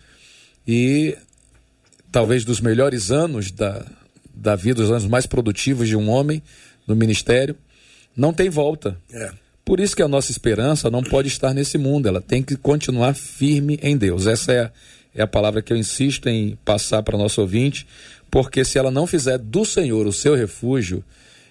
e 0.66 1.16
talvez 2.12 2.44
dos 2.44 2.60
melhores 2.60 3.10
anos 3.10 3.50
da, 3.50 3.86
da 4.34 4.54
vida, 4.56 4.82
os 4.82 4.90
anos 4.90 5.06
mais 5.06 5.26
produtivos 5.26 5.88
de 5.88 5.96
um 5.96 6.10
homem 6.10 6.42
no 6.86 6.94
ministério, 6.94 7.56
não 8.14 8.32
tem 8.32 8.50
volta. 8.50 8.96
É. 9.10 9.30
Por 9.64 9.78
isso 9.78 9.94
que 9.94 10.02
a 10.02 10.08
nossa 10.08 10.30
esperança 10.30 10.90
não 10.90 11.02
pode 11.02 11.28
estar 11.28 11.54
nesse 11.54 11.78
mundo, 11.78 12.08
ela 12.08 12.20
tem 12.20 12.42
que 12.42 12.56
continuar 12.56 13.14
firme 13.14 13.78
em 13.82 13.96
Deus. 13.96 14.26
Essa 14.26 14.52
é 14.52 14.60
a, 14.60 14.70
é 15.14 15.22
a 15.22 15.26
palavra 15.26 15.62
que 15.62 15.72
eu 15.72 15.76
insisto 15.76 16.28
em 16.28 16.58
passar 16.64 17.02
para 17.02 17.18
nosso 17.18 17.40
ouvinte, 17.40 17.86
porque 18.30 18.64
se 18.64 18.78
ela 18.78 18.90
não 18.90 19.06
fizer 19.06 19.38
do 19.38 19.64
Senhor 19.64 20.06
o 20.06 20.12
seu 20.12 20.34
refúgio, 20.34 21.04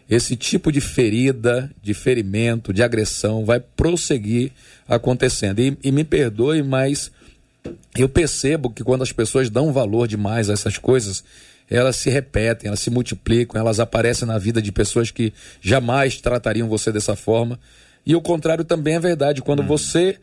esse 0.09 0.35
tipo 0.35 0.71
de 0.71 0.81
ferida, 0.81 1.69
de 1.83 1.93
ferimento, 1.93 2.73
de 2.73 2.81
agressão 2.81 3.45
vai 3.45 3.59
prosseguir 3.59 4.51
acontecendo. 4.87 5.59
E, 5.59 5.77
e 5.83 5.91
me 5.91 6.03
perdoe, 6.03 6.63
mas 6.63 7.11
eu 7.95 8.09
percebo 8.09 8.71
que 8.71 8.83
quando 8.83 9.03
as 9.03 9.11
pessoas 9.11 9.51
dão 9.51 9.71
valor 9.71 10.07
demais 10.07 10.49
a 10.49 10.53
essas 10.53 10.79
coisas, 10.79 11.23
elas 11.69 11.95
se 11.95 12.09
repetem, 12.09 12.67
elas 12.67 12.79
se 12.79 12.89
multiplicam, 12.89 13.61
elas 13.61 13.79
aparecem 13.79 14.27
na 14.27 14.39
vida 14.39 14.59
de 14.59 14.71
pessoas 14.71 15.11
que 15.11 15.31
jamais 15.61 16.19
tratariam 16.19 16.67
você 16.67 16.91
dessa 16.91 17.15
forma. 17.15 17.59
E 18.05 18.15
o 18.15 18.21
contrário 18.21 18.63
também 18.63 18.95
é 18.95 18.99
verdade. 18.99 19.41
Quando 19.41 19.61
você 19.67 20.17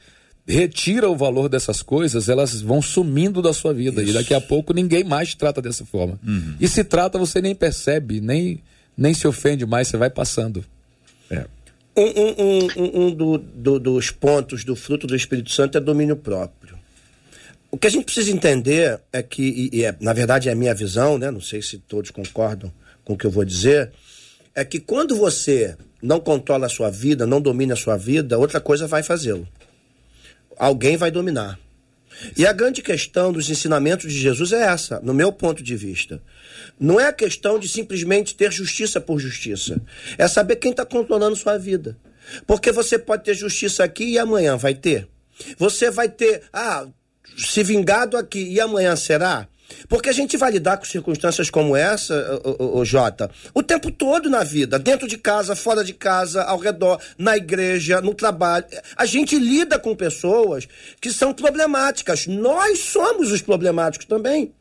retira 0.46 1.08
o 1.08 1.16
valor 1.16 1.48
dessas 1.48 1.82
coisas, 1.82 2.28
elas 2.28 2.60
vão 2.60 2.80
sumindo 2.80 3.42
da 3.42 3.52
sua 3.52 3.72
vida. 3.74 4.02
E 4.02 4.12
daqui 4.12 4.32
a 4.34 4.40
pouco 4.40 4.72
ninguém 4.72 5.02
mais 5.04 5.30
te 5.30 5.36
trata 5.36 5.60
dessa 5.60 5.84
forma. 5.84 6.18
E 6.60 6.68
se 6.68 6.84
trata, 6.84 7.18
você 7.18 7.40
nem 7.40 7.54
percebe, 7.54 8.20
nem, 8.20 8.62
nem 8.96 9.12
se 9.14 9.26
ofende 9.26 9.66
mais, 9.66 9.88
você 9.88 9.96
vai 9.96 10.10
passando. 10.10 10.64
Um, 11.96 12.02
um- 12.02 12.34
um- 12.38 12.68
um- 12.76 13.06
um 13.06 13.10
do- 13.14 13.38
do- 13.38 13.78
dos 13.80 14.10
pontos 14.10 14.64
do 14.64 14.76
fruto 14.76 15.06
do 15.06 15.16
Espírito 15.16 15.50
Santo 15.50 15.78
é 15.78 15.80
domínio 15.80 16.14
próprio. 16.16 16.76
O 17.70 17.78
que 17.78 17.86
a 17.86 17.90
gente 17.90 18.04
precisa 18.04 18.30
entender 18.30 19.00
é 19.12 19.22
que, 19.22 19.42
e, 19.72 19.78
e 19.78 19.84
é, 19.84 19.94
na 20.00 20.12
verdade 20.12 20.48
é 20.48 20.52
a 20.52 20.54
minha 20.54 20.74
visão, 20.74 21.18
né? 21.18 21.30
não 21.30 21.40
sei 21.40 21.60
se 21.62 21.78
todos 21.78 22.10
concordam 22.10 22.72
com 23.04 23.14
o 23.14 23.16
que 23.18 23.26
eu 23.26 23.30
vou 23.30 23.44
dizer, 23.44 23.90
é 24.57 24.64
que 24.64 24.80
quando 24.80 25.14
você 25.14 25.76
não 26.02 26.18
controla 26.18 26.64
a 26.64 26.70
sua 26.70 26.90
vida, 26.90 27.26
não 27.26 27.42
domina 27.42 27.74
a 27.74 27.76
sua 27.76 27.98
vida, 27.98 28.38
outra 28.38 28.59
coisa 28.59 28.86
vai 28.86 29.02
fazê-lo. 29.02 29.46
Alguém 30.57 30.96
vai 30.96 31.11
dominar. 31.11 31.61
E 32.34 32.46
a 32.46 32.52
grande 32.54 32.80
questão 32.80 33.30
dos 33.30 33.50
ensinamentos 33.50 34.11
de 34.11 34.18
Jesus 34.18 34.52
é 34.52 34.62
essa, 34.62 34.98
no 35.00 35.12
meu 35.12 35.30
ponto 35.30 35.62
de 35.62 35.76
vista. 35.76 36.22
Não 36.80 36.98
é 36.98 37.09
a 37.09 37.12
questão 37.12 37.59
de 37.59 37.68
simplesmente 37.68 38.34
ter 38.34 38.50
justiça 38.50 38.98
por 38.98 39.18
justiça. 39.18 39.78
É 40.16 40.26
saber 40.26 40.57
quem 40.57 40.70
está 40.70 40.86
controlando 40.86 41.36
sua 41.36 41.59
vida. 41.59 41.94
Porque 42.46 42.72
você 42.72 42.98
pode 42.98 43.24
ter 43.24 43.34
justiça 43.34 43.84
aqui 43.84 44.04
e 44.04 44.18
amanhã 44.18 44.57
vai 44.57 44.74
ter. 44.74 45.07
Você 45.59 45.90
vai 45.90 46.09
ter, 46.09 46.44
ah, 46.50 46.86
se 47.36 47.62
vingado 47.62 48.16
aqui 48.16 48.40
e 48.40 48.59
amanhã 48.59 48.96
será? 48.96 49.46
Porque 49.88 50.08
a 50.08 50.12
gente 50.12 50.36
vai 50.36 50.50
lidar 50.50 50.76
com 50.76 50.84
circunstâncias 50.84 51.50
como 51.50 51.76
essa, 51.76 52.40
ô, 52.44 52.64
ô, 52.64 52.78
ô, 52.78 52.84
Jota, 52.84 53.30
o 53.54 53.62
tempo 53.62 53.90
todo 53.90 54.30
na 54.30 54.44
vida, 54.44 54.78
dentro 54.78 55.06
de 55.08 55.18
casa, 55.18 55.56
fora 55.56 55.84
de 55.84 55.92
casa, 55.92 56.42
ao 56.42 56.58
redor, 56.58 57.00
na 57.18 57.36
igreja, 57.36 58.00
no 58.00 58.14
trabalho. 58.14 58.66
A 58.96 59.06
gente 59.06 59.38
lida 59.38 59.78
com 59.78 59.94
pessoas 59.94 60.66
que 61.00 61.10
são 61.12 61.32
problemáticas. 61.32 62.26
Nós 62.26 62.80
somos 62.80 63.32
os 63.32 63.42
problemáticos 63.42 64.06
também. 64.06 64.52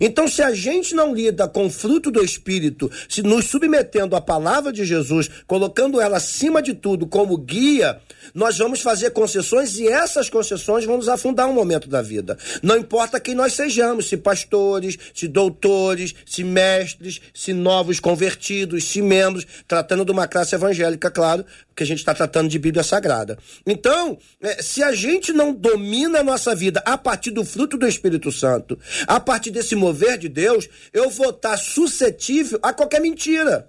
Então, 0.00 0.28
se 0.28 0.42
a 0.42 0.54
gente 0.54 0.94
não 0.94 1.14
lida 1.14 1.48
com 1.48 1.66
o 1.66 1.70
fruto 1.70 2.10
do 2.10 2.24
Espírito, 2.24 2.90
se 3.08 3.22
nos 3.22 3.46
submetendo 3.46 4.16
à 4.16 4.20
palavra 4.20 4.72
de 4.72 4.84
Jesus, 4.84 5.28
colocando 5.46 6.00
ela 6.00 6.16
acima 6.18 6.62
de 6.62 6.74
tudo 6.74 7.06
como 7.06 7.36
guia, 7.36 8.00
nós 8.34 8.58
vamos 8.58 8.80
fazer 8.80 9.10
concessões 9.10 9.78
e 9.78 9.88
essas 9.88 10.28
concessões 10.28 10.84
vão 10.84 10.96
nos 10.96 11.08
afundar 11.08 11.48
um 11.48 11.52
momento 11.52 11.88
da 11.88 12.02
vida. 12.02 12.36
Não 12.62 12.76
importa 12.76 13.20
quem 13.20 13.34
nós 13.34 13.52
sejamos, 13.52 14.08
se 14.08 14.16
pastores, 14.16 14.98
se 15.14 15.28
doutores, 15.28 16.14
se 16.26 16.44
mestres, 16.44 17.20
se 17.32 17.52
novos 17.52 18.00
convertidos, 18.00 18.84
se 18.84 19.02
membros, 19.02 19.46
tratando 19.66 20.04
de 20.04 20.12
uma 20.12 20.26
classe 20.26 20.54
evangélica, 20.54 21.10
claro, 21.10 21.44
porque 21.68 21.82
a 21.82 21.86
gente 21.86 21.98
está 21.98 22.14
tratando 22.14 22.48
de 22.48 22.58
Bíblia 22.58 22.82
Sagrada. 22.82 23.38
Então, 23.64 24.18
eh, 24.40 24.62
se 24.62 24.82
a 24.82 24.92
gente 24.92 25.32
não 25.32 25.52
domina 25.52 26.20
a 26.20 26.24
nossa 26.24 26.54
vida 26.54 26.82
a 26.84 26.98
partir 26.98 27.30
do 27.30 27.44
fruto 27.44 27.76
do 27.76 27.86
Espírito 27.86 28.32
Santo, 28.32 28.78
a 29.06 29.20
partir 29.20 29.50
desse 29.50 29.67
mover 29.76 30.18
de 30.18 30.28
Deus, 30.28 30.68
eu 30.92 31.10
vou 31.10 31.30
estar 31.30 31.56
suscetível 31.56 32.58
a 32.62 32.72
qualquer 32.72 33.00
mentira. 33.00 33.68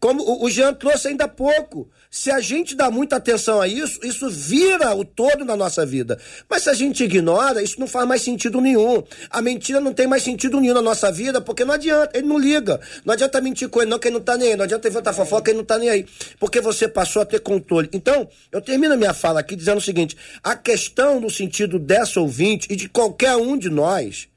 Como 0.00 0.42
o- 0.42 0.48
Jean 0.48 0.72
trouxe 0.72 1.08
ainda 1.08 1.24
há 1.24 1.28
pouco. 1.28 1.90
Se 2.10 2.30
a 2.30 2.40
gente 2.40 2.74
dá 2.74 2.90
muita 2.90 3.16
atenção 3.16 3.60
a 3.60 3.68
isso, 3.68 4.00
isso 4.02 4.30
vira 4.30 4.94
o 4.94 5.04
todo 5.04 5.44
na 5.44 5.54
nossa 5.54 5.84
vida. 5.84 6.18
Mas 6.48 6.62
se 6.62 6.70
a 6.70 6.74
gente 6.74 7.04
ignora, 7.04 7.62
isso 7.62 7.78
não 7.78 7.86
faz 7.86 8.08
mais 8.08 8.22
sentido 8.22 8.62
nenhum. 8.62 9.02
A 9.28 9.42
mentira 9.42 9.80
não 9.80 9.92
tem 9.92 10.06
mais 10.06 10.22
sentido 10.22 10.58
nenhum 10.58 10.72
na 10.72 10.80
nossa 10.80 11.12
vida, 11.12 11.38
porque 11.40 11.66
não 11.66 11.74
adianta, 11.74 12.16
ele 12.16 12.26
não 12.26 12.38
liga. 12.38 12.80
Não 13.04 13.12
adianta 13.12 13.40
mentir 13.42 13.68
com 13.68 13.82
ele, 13.82 13.90
não, 13.90 13.98
que 13.98 14.08
ele 14.08 14.14
não 14.14 14.22
tá 14.22 14.38
nem 14.38 14.52
aí. 14.52 14.56
Não 14.56 14.64
adianta 14.64 14.88
inventar 14.88 15.12
fofoca, 15.12 15.50
ele 15.50 15.58
não 15.58 15.64
tá 15.66 15.76
nem 15.78 15.90
aí. 15.90 16.06
Porque 16.40 16.62
você 16.62 16.88
passou 16.88 17.20
a 17.20 17.26
ter 17.26 17.40
controle. 17.40 17.90
Então, 17.92 18.26
eu 18.50 18.62
termino 18.62 18.94
a 18.94 18.96
minha 18.96 19.12
fala 19.12 19.40
aqui 19.40 19.54
dizendo 19.54 19.78
o 19.78 19.82
seguinte: 19.82 20.16
a 20.42 20.56
questão 20.56 21.20
no 21.20 21.28
sentido 21.28 21.78
dessa 21.78 22.20
ouvinte 22.20 22.68
e 22.70 22.76
de 22.76 22.88
qualquer 22.88 23.36
um 23.36 23.58
de 23.58 23.68
nós 23.68 24.28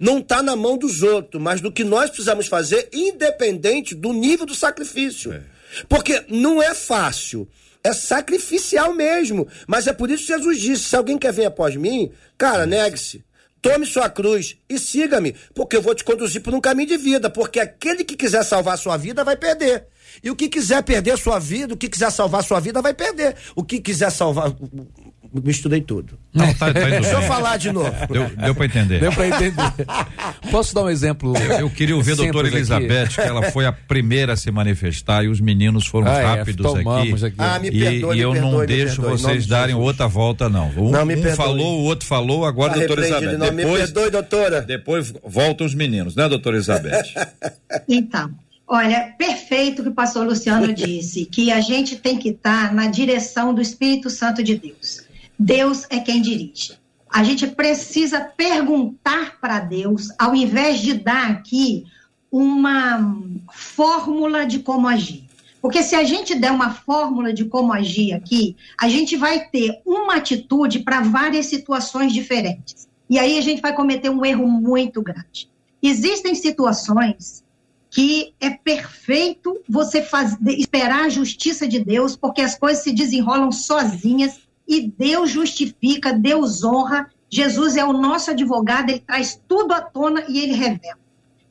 não 0.00 0.18
está 0.18 0.42
na 0.42 0.56
mão 0.56 0.76
dos 0.76 1.02
outros, 1.02 1.42
mas 1.42 1.60
do 1.60 1.72
que 1.72 1.84
nós 1.84 2.10
precisamos 2.10 2.46
fazer, 2.46 2.88
independente 2.92 3.94
do 3.94 4.12
nível 4.12 4.46
do 4.46 4.54
sacrifício. 4.54 5.42
Porque 5.88 6.24
não 6.28 6.62
é 6.62 6.74
fácil. 6.74 7.48
É 7.82 7.92
sacrificial 7.92 8.92
mesmo. 8.94 9.46
Mas 9.66 9.86
é 9.86 9.92
por 9.92 10.10
isso 10.10 10.26
que 10.26 10.32
Jesus 10.32 10.60
disse: 10.60 10.84
se 10.84 10.96
alguém 10.96 11.18
quer 11.18 11.32
vir 11.32 11.46
após 11.46 11.76
mim, 11.76 12.10
cara, 12.36 12.66
negue-se. 12.66 13.24
Tome 13.62 13.86
sua 13.86 14.08
cruz 14.08 14.56
e 14.68 14.78
siga-me, 14.78 15.34
porque 15.52 15.76
eu 15.76 15.82
vou 15.82 15.94
te 15.94 16.04
conduzir 16.04 16.40
por 16.40 16.54
um 16.54 16.60
caminho 16.60 16.88
de 16.88 16.96
vida. 16.96 17.28
Porque 17.28 17.58
aquele 17.58 18.04
que 18.04 18.16
quiser 18.16 18.44
salvar 18.44 18.78
sua 18.78 18.96
vida 18.96 19.24
vai 19.24 19.36
perder. 19.36 19.86
E 20.22 20.30
o 20.30 20.36
que 20.36 20.48
quiser 20.48 20.82
perder 20.82 21.18
sua 21.18 21.38
vida, 21.38 21.74
o 21.74 21.76
que 21.76 21.88
quiser 21.88 22.10
salvar 22.10 22.44
sua 22.44 22.60
vida 22.60 22.80
vai 22.80 22.94
perder. 22.94 23.36
O 23.54 23.64
que 23.64 23.80
quiser 23.80 24.10
salvar. 24.10 24.54
Misturei 25.44 25.80
tudo. 25.80 26.18
Não, 26.34 26.52
tá, 26.54 26.72
tá 26.72 26.80
indo 26.88 26.90
Deixa 27.02 27.12
eu 27.12 27.22
falar 27.22 27.56
de 27.56 27.72
novo. 27.72 27.92
Deu, 28.10 28.28
deu 28.36 28.54
pra 28.54 28.66
entender. 28.66 29.00
Deu 29.00 29.12
para 29.12 29.26
entender. 29.28 29.54
Posso 30.50 30.74
dar 30.74 30.82
um 30.84 30.88
exemplo? 30.90 31.34
Eu, 31.36 31.60
eu 31.60 31.70
queria 31.70 31.96
ouvir 31.96 32.12
a 32.12 32.14
doutora 32.16 32.48
simples 32.48 32.70
aqui? 32.70 32.84
Elizabeth, 32.84 33.14
que 33.14 33.20
ela 33.28 33.42
foi 33.50 33.66
a 33.66 33.72
primeira 33.72 34.32
a 34.34 34.36
se 34.36 34.50
manifestar 34.50 35.24
e 35.24 35.28
os 35.28 35.40
meninos 35.40 35.86
foram 35.86 36.08
Ah, 36.08 36.18
é, 36.20 36.24
rápidos 36.24 36.66
tomamos 36.72 37.24
aqui. 37.24 37.34
aqui. 37.42 37.50
Ah, 37.54 37.58
me 37.58 37.68
e, 37.68 37.78
perdoe, 37.80 38.16
e 38.16 38.20
eu 38.20 38.32
me 38.32 38.40
não 38.40 38.50
perdoe, 38.50 38.60
me 38.60 38.66
deixo 38.66 39.00
perdoe, 39.02 39.18
vocês 39.18 39.42
de 39.44 39.48
darem 39.50 39.74
Jesus. 39.74 39.86
outra 39.86 40.06
volta, 40.06 40.48
não. 40.48 40.68
Um, 40.76 40.90
Não, 40.90 41.04
me 41.06 41.16
um 41.16 41.34
falou, 41.34 41.80
o 41.80 41.84
outro 41.84 42.06
falou, 42.06 42.44
agora 42.44 42.72
Tá 42.74 42.78
doutora 42.80 43.00
Elizabeth. 43.06 43.38
não, 43.38 43.50
me 43.52 43.62
Depois, 43.64 43.90
perdoe, 43.90 44.10
doutora. 44.10 44.62
depois 44.62 45.12
voltam 45.24 45.66
os 45.66 45.74
meninos, 45.74 46.14
né, 46.16 46.28
doutora 46.28 46.56
Elizabeth? 46.56 47.02
Então, 47.88 48.30
olha, 48.66 49.12
perfeito 49.18 49.80
o 49.80 49.84
que 49.84 49.90
o 49.90 49.94
pastor 49.94 50.26
Luciano 50.26 50.72
disse, 50.72 51.24
que 51.24 51.50
a 51.52 51.60
gente 51.60 51.96
tem 51.96 52.16
que 52.18 52.30
estar 52.30 52.72
na 52.74 52.86
direção 52.88 53.54
do 53.54 53.60
Espírito 53.60 54.08
Santo 54.10 54.42
de 54.42 54.56
Deus. 54.56 55.02
Deus 55.38 55.86
é 55.90 56.00
quem 56.00 56.22
dirige. 56.22 56.78
A 57.08 57.22
gente 57.22 57.46
precisa 57.46 58.20
perguntar 58.20 59.40
para 59.40 59.60
Deus, 59.60 60.08
ao 60.18 60.34
invés 60.34 60.80
de 60.80 60.94
dar 60.94 61.30
aqui 61.30 61.86
uma 62.30 63.16
fórmula 63.52 64.44
de 64.44 64.58
como 64.58 64.88
agir. 64.88 65.24
Porque 65.60 65.82
se 65.82 65.94
a 65.94 66.04
gente 66.04 66.34
der 66.34 66.52
uma 66.52 66.70
fórmula 66.70 67.32
de 67.32 67.44
como 67.44 67.72
agir 67.72 68.12
aqui, 68.12 68.56
a 68.78 68.88
gente 68.88 69.16
vai 69.16 69.48
ter 69.48 69.80
uma 69.84 70.16
atitude 70.16 70.80
para 70.80 71.00
várias 71.00 71.46
situações 71.46 72.12
diferentes. 72.12 72.86
E 73.08 73.18
aí 73.18 73.38
a 73.38 73.40
gente 73.40 73.62
vai 73.62 73.74
cometer 73.74 74.10
um 74.10 74.24
erro 74.24 74.46
muito 74.46 75.00
grande. 75.02 75.48
Existem 75.82 76.34
situações 76.34 77.44
que 77.90 78.34
é 78.40 78.50
perfeito 78.50 79.60
você 79.68 80.06
esperar 80.58 81.04
a 81.04 81.08
justiça 81.08 81.66
de 81.66 81.78
Deus, 81.78 82.16
porque 82.16 82.42
as 82.42 82.58
coisas 82.58 82.82
se 82.82 82.92
desenrolam 82.92 83.50
sozinhas 83.50 84.45
e 84.66 84.88
Deus 84.88 85.30
justifica, 85.30 86.12
Deus 86.12 86.64
honra. 86.64 87.10
Jesus 87.28 87.76
é 87.76 87.84
o 87.84 87.92
nosso 87.92 88.30
advogado, 88.30 88.90
ele 88.90 89.00
traz 89.00 89.40
tudo 89.48 89.72
à 89.72 89.80
tona 89.80 90.24
e 90.28 90.38
ele 90.38 90.52
revela. 90.52 90.98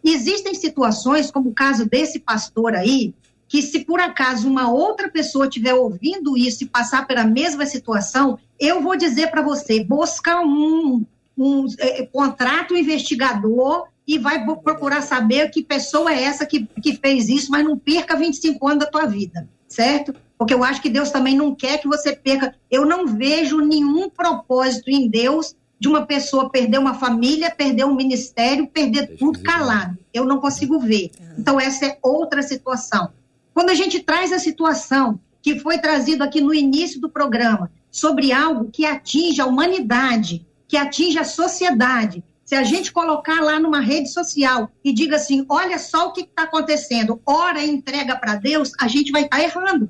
Existem 0.04 0.54
situações, 0.54 1.32
como 1.32 1.50
o 1.50 1.54
caso 1.54 1.86
desse 1.86 2.20
pastor 2.20 2.76
aí, 2.76 3.14
que 3.48 3.62
se 3.62 3.80
por 3.86 4.00
acaso 4.00 4.48
uma 4.48 4.72
outra 4.72 5.10
pessoa 5.10 5.48
estiver 5.48 5.74
ouvindo 5.74 6.38
isso 6.38 6.64
e 6.64 6.68
passar 6.68 7.08
pela 7.08 7.24
mesma 7.24 7.66
situação, 7.66 8.40
eu 8.60 8.82
vou 8.82 8.96
dizer 8.96 9.32
para 9.32 9.42
você, 9.42 9.84
busca 9.84 10.42
um, 10.42 11.06
um 11.38 11.66
eh, 11.80 12.08
contrato 12.12 12.76
investigador 12.76 13.88
e 14.08 14.18
vai 14.18 14.46
procurar 14.58 15.02
saber 15.02 15.50
que 15.50 15.64
pessoa 15.64 16.14
é 16.14 16.24
essa 16.24 16.46
que, 16.46 16.68
que 16.82 16.96
fez 16.96 17.28
isso, 17.28 17.52
mas 17.52 17.64
não 17.64 17.78
perca 17.78 18.16
25 18.16 18.68
anos 18.68 18.86
da 18.86 18.92
tua 18.92 19.06
vida, 19.06 19.48
certo? 19.68 20.14
Porque 20.38 20.54
eu 20.54 20.64
acho 20.64 20.82
que 20.82 20.90
Deus 20.90 21.12
também 21.12 21.36
não 21.36 21.56
quer 21.56 21.80
que 21.80 21.88
você 21.88 22.16
perca. 22.16 22.54
Eu 22.70 22.86
não 22.86 23.08
vejo 23.08 23.60
nenhum 23.60 24.10
propósito 24.10 24.90
em 24.90 25.10
Deus 25.10 25.56
de 25.80 25.88
uma 25.88 26.06
pessoa 26.06 26.50
perder 26.50 26.78
uma 26.80 26.94
família, 26.94 27.52
perder 27.52 27.86
um 27.86 27.96
ministério, 27.96 28.68
perder 28.68 29.18
tudo 29.18 29.42
calado. 29.42 29.98
Eu 30.14 30.26
não 30.26 30.40
consigo 30.40 30.80
ver. 30.80 31.12
Então, 31.38 31.60
essa 31.60 31.86
é 31.86 31.98
outra 32.02 32.42
situação. 32.42 33.10
Quando 33.54 33.70
a 33.70 33.74
gente 33.74 34.00
traz 34.02 34.32
a 34.32 34.40
situação 34.40 35.20
que 35.42 35.60
foi 35.60 35.78
trazido 35.78 36.24
aqui 36.24 36.42
no 36.42 36.54
início 36.54 37.00
do 37.00 37.10
programa, 37.10 37.72
sobre 37.92 38.34
algo 38.34 38.70
que 38.72 38.86
atinge 38.86 39.40
a 39.40 39.46
humanidade, 39.46 40.46
que 40.68 40.76
atinge 40.76 41.18
a 41.18 41.24
sociedade, 41.24 42.24
se 42.44 42.54
a 42.54 42.64
gente 42.64 42.92
colocar 42.92 43.42
lá 43.42 43.60
numa 43.60 43.80
rede 43.80 44.10
social 44.12 44.70
e 44.84 44.94
diga 44.94 45.16
assim, 45.16 45.46
olha 45.48 45.80
só 45.80 46.08
o 46.08 46.14
que 46.14 46.22
está 46.22 46.44
acontecendo, 46.44 47.22
ora 47.26 47.64
entrega 47.64 48.16
para 48.16 48.36
Deus, 48.36 48.72
a 48.80 48.88
gente 48.88 49.12
vai 49.12 49.24
estar 49.24 49.42
errando. 49.42 49.90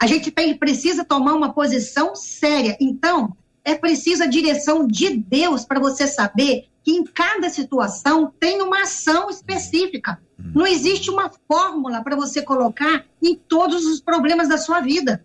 A 0.00 0.06
gente 0.06 0.30
precisa 0.30 1.04
tomar 1.04 1.34
uma 1.34 1.52
posição 1.52 2.14
séria. 2.14 2.76
Então, 2.80 3.36
é 3.64 3.74
preciso 3.74 4.22
a 4.22 4.26
direção 4.26 4.86
de 4.86 5.10
Deus 5.10 5.64
para 5.64 5.80
você 5.80 6.06
saber 6.06 6.68
que 6.84 6.92
em 6.92 7.04
cada 7.04 7.50
situação 7.50 8.32
tem 8.38 8.62
uma 8.62 8.82
ação 8.82 9.28
específica. 9.28 10.20
Não 10.38 10.66
existe 10.66 11.10
uma 11.10 11.30
fórmula 11.48 12.02
para 12.02 12.16
você 12.16 12.40
colocar 12.40 13.04
em 13.22 13.34
todos 13.34 13.84
os 13.84 14.00
problemas 14.00 14.48
da 14.48 14.56
sua 14.56 14.80
vida. 14.80 15.24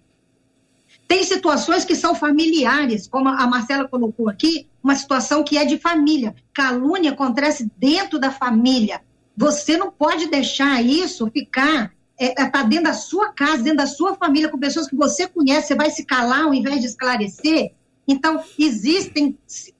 Tem 1.08 1.24
situações 1.24 1.86
que 1.86 1.96
são 1.96 2.16
familiares, 2.16 3.08
como 3.08 3.30
a 3.30 3.46
Marcela 3.46 3.88
colocou 3.88 4.28
aqui, 4.28 4.68
uma 4.84 4.96
situação 4.96 5.44
que 5.44 5.58
é 5.58 5.64
de 5.64 5.78
família. 5.78 6.36
Calúnia 6.54 7.12
acontece 7.12 7.70
dentro 7.78 8.20
da 8.20 8.32
família. 8.32 9.02
Você 9.38 9.78
não 9.78 9.92
pode 9.92 10.28
deixar 10.28 10.84
isso 10.84 11.30
ficar 11.30 11.94
é, 12.20 12.42
é, 12.42 12.50
tá 12.50 12.64
dentro 12.64 12.86
da 12.86 12.94
sua 12.94 13.30
casa, 13.30 13.64
dentro 13.64 13.80
da 13.80 13.88
sua 13.88 14.16
família, 14.16 14.50
com 14.50 14.58
pessoas 14.58 14.88
que 14.88 14.96
você 14.96 15.28
conhece, 15.28 15.68
você 15.68 15.76
vai 15.76 15.90
se 15.90 16.06
calar 16.06 16.44
ao 16.44 16.54
invés 16.54 16.80
de 16.80 16.88
esclarecer. 16.88 17.74
Então, 18.08 18.44
existem, 18.58 19.38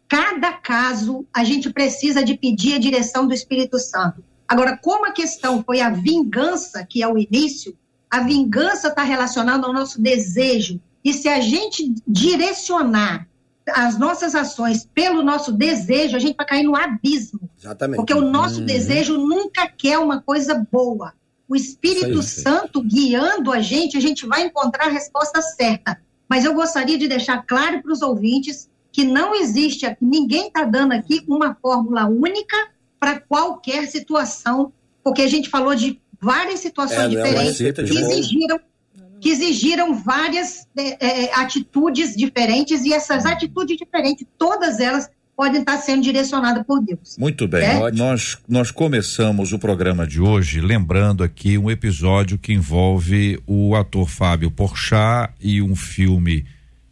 cada 0.08 0.54
caso, 0.54 1.26
a 1.34 1.44
gente 1.44 1.72
precisa 1.72 2.24
de 2.24 2.38
pedir 2.38 2.76
a 2.76 2.80
direção 2.80 3.28
do 3.28 3.34
Espírito 3.34 3.78
Santo. 3.78 4.24
Agora, 4.48 4.78
como 4.78 5.06
a 5.06 5.12
questão 5.12 5.64
foi 5.64 5.82
a 5.82 5.90
vingança, 5.90 6.86
que 6.86 7.02
é 7.02 7.08
o 7.08 7.18
início, 7.18 7.78
a 8.10 8.22
vingança 8.22 8.90
está 8.90 9.04
relacionada 9.04 9.66
ao 9.66 9.74
nosso 9.74 10.02
desejo. 10.02 10.80
E 11.04 11.14
se 11.14 11.28
a 11.28 11.40
gente 11.40 11.94
direcionar 12.08 13.28
as 13.68 13.98
nossas 13.98 14.36
ações 14.36 14.88
pelo 14.94 15.24
nosso 15.24 15.52
desejo, 15.52 16.16
a 16.16 16.20
gente 16.20 16.36
vai 16.36 16.46
cair 16.46 16.64
no 16.64 16.76
abismo. 16.76 17.50
Exatamente. 17.58 17.98
Porque 17.98 18.14
o 18.14 18.22
nosso 18.22 18.62
desejo 18.62 19.18
nunca 19.18 19.68
quer 19.68 19.98
uma 20.00 20.22
coisa 20.22 20.66
boa. 20.72 21.14
O 21.48 21.56
Espírito 21.56 22.20
aí, 22.20 22.24
Santo 22.24 22.82
guiando 22.82 23.52
a 23.52 23.62
gente, 23.62 23.98
a 23.98 24.00
gente 24.00 24.26
vai 24.26 24.44
encontrar 24.44 24.88
a 24.88 24.92
resposta 24.92 25.42
certa. 25.42 26.02
Mas 26.28 26.46
eu 26.46 26.54
gostaria 26.54 26.98
de 26.98 27.08
deixar 27.08 27.44
claro 27.46 27.82
para 27.82 27.92
os 27.92 28.02
ouvintes 28.02 28.70
que 28.92 29.04
não 29.04 29.34
existe, 29.36 29.86
ninguém 30.00 30.48
está 30.48 30.64
dando 30.64 30.94
aqui 30.94 31.24
uma 31.28 31.56
fórmula 31.56 32.06
única 32.06 32.56
para 33.00 33.20
qualquer 33.20 33.88
situação, 33.88 34.72
porque 35.04 35.24
a 35.24 35.28
gente 35.28 35.50
falou 35.50 35.76
de 35.76 36.00
várias 36.22 36.60
situações 36.60 37.00
É, 37.00 37.06
é 37.06 37.10
diferentes 37.10 37.58
de 37.58 37.74
que 37.74 37.98
exigiram, 37.98 38.60
que 39.20 39.30
exigiram 39.30 39.96
várias 39.96 40.68
é, 40.78 41.06
é, 41.26 41.34
atitudes 41.34 42.16
diferentes, 42.16 42.86
e 42.86 42.94
essas 42.94 43.26
atitudes 43.26 43.78
diferentes, 43.78 44.26
todas 44.38 44.80
elas 44.80 45.10
podem 45.36 45.62
estar 45.62 45.78
sendo 45.78 46.04
direcionadas 46.04 46.66
por 46.66 46.82
Deus. 46.82 47.18
Muito 47.18 47.48
bem. 47.48 47.64
É? 47.64 47.92
Nós, 47.92 48.38
nós 48.48 48.72
começamos 48.72 49.52
o 49.54 49.60
programa 49.60 50.06
de 50.06 50.22
hoje 50.22 50.62
lembrando 50.62 51.24
aqui 51.24 51.58
um 51.58 51.70
episódio 51.70 52.38
que 52.38 52.54
envolve 52.54 53.42
o 53.46 53.76
ator 53.76 54.08
Fábio 54.08 54.52
Porchat 54.52 55.34
e 55.42 55.62
um 55.62 55.76
filme. 55.76 56.46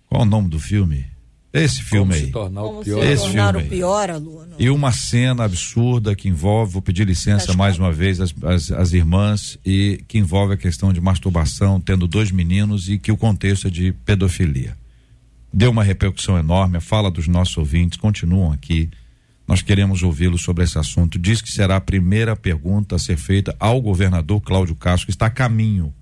Qual 0.07 0.23
é 0.23 0.25
o 0.25 0.27
nome 0.27 0.49
do 0.49 0.59
filme? 0.59 1.05
Esse 1.53 1.83
filme 1.83 2.13
Como 2.13 2.13
aí. 2.13 2.25
se 2.25 2.31
tornar 2.31 2.61
Como 2.61 2.79
o 2.79 2.83
se 2.83 2.89
pior. 2.89 3.03
Esse 3.03 3.23
tornar 3.23 3.53
filme 3.53 3.67
o 3.67 3.69
pior 3.69 4.09
aluno. 4.09 4.55
E 4.57 4.69
uma 4.69 4.91
cena 4.91 5.43
absurda 5.43 6.15
que 6.15 6.29
envolve, 6.29 6.73
vou 6.73 6.81
pedir 6.81 7.05
licença 7.05 7.53
mais 7.53 7.77
uma 7.77 7.91
vez 7.91 8.21
as, 8.21 8.33
as, 8.43 8.71
as 8.71 8.93
irmãs, 8.93 9.57
e 9.65 10.01
que 10.07 10.17
envolve 10.17 10.53
a 10.53 10.57
questão 10.57 10.93
de 10.93 11.01
masturbação, 11.01 11.79
tendo 11.79 12.07
dois 12.07 12.31
meninos 12.31 12.87
e 12.89 12.97
que 12.97 13.11
o 13.11 13.17
contexto 13.17 13.67
é 13.67 13.69
de 13.69 13.91
pedofilia. 13.91 14.77
Deu 15.53 15.69
uma 15.71 15.83
repercussão 15.83 16.37
enorme, 16.37 16.77
a 16.77 16.81
fala 16.81 17.11
dos 17.11 17.27
nossos 17.27 17.57
ouvintes 17.57 17.97
continuam 17.97 18.51
aqui. 18.51 18.89
Nós 19.47 19.61
queremos 19.61 20.01
ouvi-lo 20.01 20.37
sobre 20.37 20.63
esse 20.63 20.77
assunto. 20.77 21.19
Diz 21.19 21.41
que 21.41 21.51
será 21.51 21.75
a 21.75 21.81
primeira 21.81 22.35
pergunta 22.35 22.95
a 22.95 22.99
ser 22.99 23.17
feita 23.17 23.53
ao 23.59 23.81
governador 23.81 24.39
Cláudio 24.41 24.75
Castro, 24.75 25.07
que 25.07 25.11
está 25.11 25.25
a 25.25 25.29
caminho. 25.29 25.93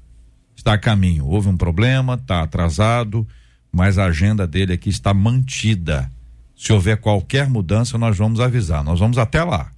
Está 0.56 0.74
a 0.74 0.78
caminho. 0.78 1.26
Houve 1.26 1.48
um 1.50 1.58
problema, 1.58 2.14
está 2.14 2.44
atrasado, 2.44 3.28
mas 3.72 3.98
a 3.98 4.06
agenda 4.06 4.46
dele 4.46 4.74
aqui 4.74 4.90
está 4.90 5.14
mantida. 5.16 6.12
Se 6.56 6.72
houver 6.72 6.98
qualquer 6.98 7.50
mudança, 7.50 7.98
nós 7.98 8.18
vamos 8.18 8.40
avisar. 8.40 8.84
Nós 8.84 9.00
vamos 9.00 9.18
até 9.18 9.44
lá. 9.44 9.72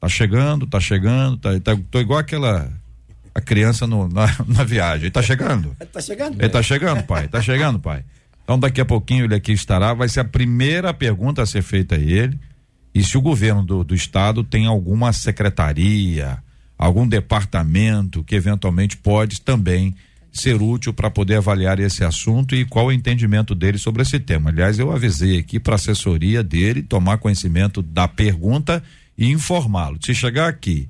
Tá 0.00 0.08
chegando, 0.08 0.66
tá 0.66 0.78
chegando, 0.80 1.36
tá, 1.38 1.58
tá, 1.60 1.78
tô 1.90 2.00
igual 2.00 2.18
aquela 2.18 2.70
a 3.34 3.40
criança 3.40 3.86
no- 3.86 4.08
na, 4.08 4.26
na 4.46 4.64
viagem. 4.64 5.10
Tá 5.10 5.22
chegando. 5.22 5.74
Tá 5.92 6.00
chegando. 6.00 6.38
Ele 6.40 6.48
tá 6.50 6.62
chegando, 6.62 7.02
pai. 7.04 7.26
Tá 7.28 7.40
chegando, 7.40 7.78
pai. 7.78 8.04
Então 8.48 8.58
daqui 8.58 8.80
a 8.80 8.84
pouquinho 8.86 9.26
ele 9.26 9.34
aqui 9.34 9.52
estará. 9.52 9.92
Vai 9.92 10.08
ser 10.08 10.20
a 10.20 10.24
primeira 10.24 10.94
pergunta 10.94 11.42
a 11.42 11.46
ser 11.46 11.60
feita 11.60 11.96
a 11.96 11.98
ele. 11.98 12.40
E 12.94 13.04
se 13.04 13.18
o 13.18 13.20
governo 13.20 13.62
do, 13.62 13.84
do 13.84 13.94
estado 13.94 14.42
tem 14.42 14.64
alguma 14.64 15.12
secretaria, 15.12 16.38
algum 16.78 17.06
departamento 17.06 18.24
que 18.24 18.34
eventualmente 18.34 18.96
pode 18.96 19.42
também 19.42 19.94
ser 20.32 20.62
útil 20.62 20.94
para 20.94 21.10
poder 21.10 21.36
avaliar 21.36 21.78
esse 21.78 22.02
assunto 22.02 22.54
e 22.54 22.64
qual 22.64 22.86
o 22.86 22.92
entendimento 22.92 23.54
dele 23.54 23.76
sobre 23.76 24.00
esse 24.00 24.18
tema. 24.18 24.48
Aliás, 24.48 24.78
eu 24.78 24.90
avisei 24.90 25.38
aqui 25.38 25.60
para 25.60 25.74
a 25.74 25.76
assessoria 25.76 26.42
dele 26.42 26.82
tomar 26.82 27.18
conhecimento 27.18 27.82
da 27.82 28.08
pergunta 28.08 28.82
e 29.18 29.30
informá-lo. 29.30 29.98
Se 30.00 30.14
chegar 30.14 30.48
aqui 30.48 30.88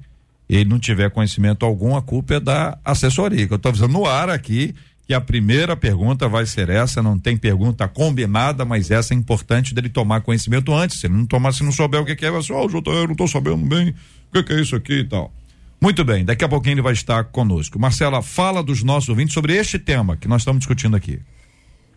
ele 0.48 0.64
não 0.64 0.78
tiver 0.78 1.10
conhecimento 1.10 1.66
algum, 1.66 1.94
a 1.94 2.00
culpa 2.00 2.34
é 2.34 2.40
da 2.40 2.78
assessoria, 2.84 3.46
que 3.46 3.52
eu 3.52 3.56
estou 3.56 3.68
avisando 3.68 3.92
no 3.92 4.06
ar 4.06 4.30
aqui 4.30 4.74
que 5.08 5.14
a 5.14 5.20
primeira 5.22 5.74
pergunta 5.74 6.28
vai 6.28 6.44
ser 6.44 6.68
essa, 6.68 7.02
não 7.02 7.18
tem 7.18 7.34
pergunta 7.34 7.88
combinada, 7.88 8.62
mas 8.62 8.90
essa 8.90 9.14
é 9.14 9.16
importante 9.16 9.74
dele 9.74 9.88
tomar 9.88 10.20
conhecimento 10.20 10.70
antes, 10.74 11.00
se 11.00 11.06
ele 11.06 11.14
não 11.14 11.24
tomar, 11.24 11.52
se 11.52 11.64
não 11.64 11.72
souber 11.72 12.02
o 12.02 12.04
que 12.04 12.14
que 12.14 12.26
é, 12.26 12.30
vai 12.30 12.42
ser, 12.42 12.52
ó, 12.52 12.66
oh, 12.66 12.90
eu 12.92 13.04
não 13.06 13.12
estou 13.12 13.26
sabendo 13.26 13.64
bem, 13.64 13.94
o 14.28 14.32
que 14.34 14.42
que 14.42 14.52
é 14.52 14.60
isso 14.60 14.76
aqui 14.76 14.98
e 14.98 15.04
tal. 15.04 15.32
Muito 15.80 16.04
bem, 16.04 16.26
daqui 16.26 16.44
a 16.44 16.48
pouquinho 16.48 16.74
ele 16.74 16.82
vai 16.82 16.92
estar 16.92 17.24
conosco. 17.24 17.78
Marcela, 17.78 18.20
fala 18.20 18.62
dos 18.62 18.82
nossos 18.82 19.08
ouvintes 19.08 19.32
sobre 19.32 19.56
este 19.56 19.78
tema 19.78 20.14
que 20.14 20.28
nós 20.28 20.42
estamos 20.42 20.58
discutindo 20.58 20.94
aqui. 20.94 21.18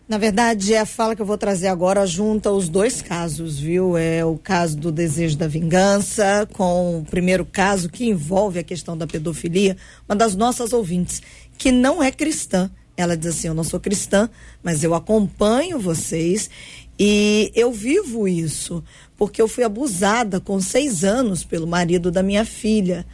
Na 0.08 0.16
verdade, 0.16 0.74
a 0.74 0.86
fala 0.86 1.14
que 1.14 1.20
eu 1.20 1.26
vou 1.26 1.36
trazer 1.36 1.66
agora 1.66 2.06
junta 2.06 2.50
os 2.50 2.66
dois 2.66 3.02
casos, 3.02 3.58
viu? 3.58 3.94
É 3.94 4.24
o 4.24 4.38
caso 4.38 4.74
do 4.78 4.90
desejo 4.90 5.36
da 5.36 5.46
vingança, 5.46 6.48
com 6.54 7.00
o 7.00 7.04
primeiro 7.04 7.44
caso 7.44 7.90
que 7.90 8.08
envolve 8.08 8.58
a 8.58 8.64
questão 8.64 8.96
da 8.96 9.06
pedofilia, 9.06 9.76
uma 10.08 10.16
das 10.16 10.34
nossas 10.34 10.72
ouvintes, 10.72 11.20
que 11.58 11.70
não 11.70 12.02
é 12.02 12.10
cristã. 12.10 12.70
Ela 12.96 13.16
diz 13.16 13.28
assim: 13.28 13.48
Eu 13.48 13.54
não 13.54 13.64
sou 13.64 13.80
cristã, 13.80 14.28
mas 14.62 14.84
eu 14.84 14.94
acompanho 14.94 15.78
vocês 15.78 16.50
e 16.98 17.50
eu 17.54 17.72
vivo 17.72 18.28
isso, 18.28 18.84
porque 19.16 19.40
eu 19.40 19.48
fui 19.48 19.64
abusada 19.64 20.40
com 20.40 20.60
seis 20.60 21.02
anos 21.02 21.42
pelo 21.42 21.66
marido 21.66 22.10
da 22.10 22.22
minha 22.22 22.44
filha. 22.44 23.06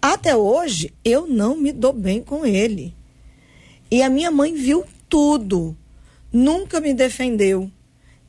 Até 0.00 0.36
hoje, 0.36 0.92
eu 1.04 1.26
não 1.26 1.56
me 1.56 1.72
dou 1.72 1.92
bem 1.92 2.20
com 2.20 2.44
ele. 2.44 2.94
E 3.90 4.02
a 4.02 4.10
minha 4.10 4.30
mãe 4.30 4.54
viu 4.54 4.84
tudo. 5.08 5.76
Nunca 6.32 6.80
me 6.80 6.92
defendeu. 6.92 7.70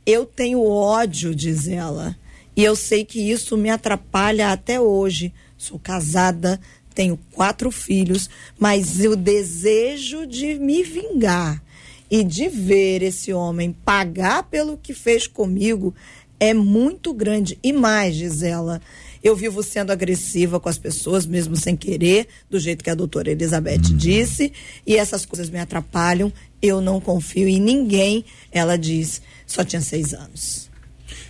Eu 0.06 0.26
tenho 0.26 0.64
ódio, 0.64 1.34
diz 1.34 1.68
ela. 1.68 2.16
E 2.56 2.64
eu 2.64 2.76
sei 2.76 3.04
que 3.04 3.20
isso 3.20 3.58
me 3.58 3.70
atrapalha 3.70 4.52
até 4.52 4.80
hoje. 4.80 5.34
Sou 5.58 5.80
casada, 5.80 6.60
tenho 6.94 7.20
quatro 7.32 7.72
filhos, 7.72 8.30
mas 8.58 9.00
o 9.00 9.16
desejo 9.16 10.26
de 10.26 10.56
me 10.56 10.84
vingar 10.84 11.62
e 12.10 12.24
de 12.24 12.48
ver 12.48 13.02
esse 13.02 13.34
homem 13.34 13.72
pagar 13.72 14.44
pelo 14.44 14.78
que 14.78 14.94
fez 14.94 15.26
comigo 15.26 15.94
é 16.40 16.54
muito 16.54 17.14
grande. 17.14 17.58
E 17.64 17.72
mais, 17.74 18.16
diz 18.16 18.44
ela, 18.44 18.82
eu 19.24 19.36
vivo 19.36 19.64
sendo 19.64 19.92
agressiva 19.92 20.60
com 20.60 20.68
as 20.68 20.78
pessoas, 20.78 21.26
mesmo 21.26 21.56
sem 21.56 21.76
querer, 21.76 22.28
do 22.50 22.60
jeito 22.60 22.84
que 22.84 22.90
a 22.90 22.96
doutora 22.96 23.32
Elizabeth 23.32 23.80
disse, 23.80 24.52
e 24.86 24.98
essas 24.98 25.26
coisas 25.26 25.50
me 25.50 25.60
atrapalham. 25.60 26.32
Eu 26.62 26.82
não 26.82 27.00
confio 27.00 27.48
em 27.48 27.60
ninguém, 27.60 28.26
ela 28.52 28.78
diz. 28.78 29.22
Só 29.48 29.64
tinha 29.64 29.82
seis 29.82 30.14
anos. 30.14 30.70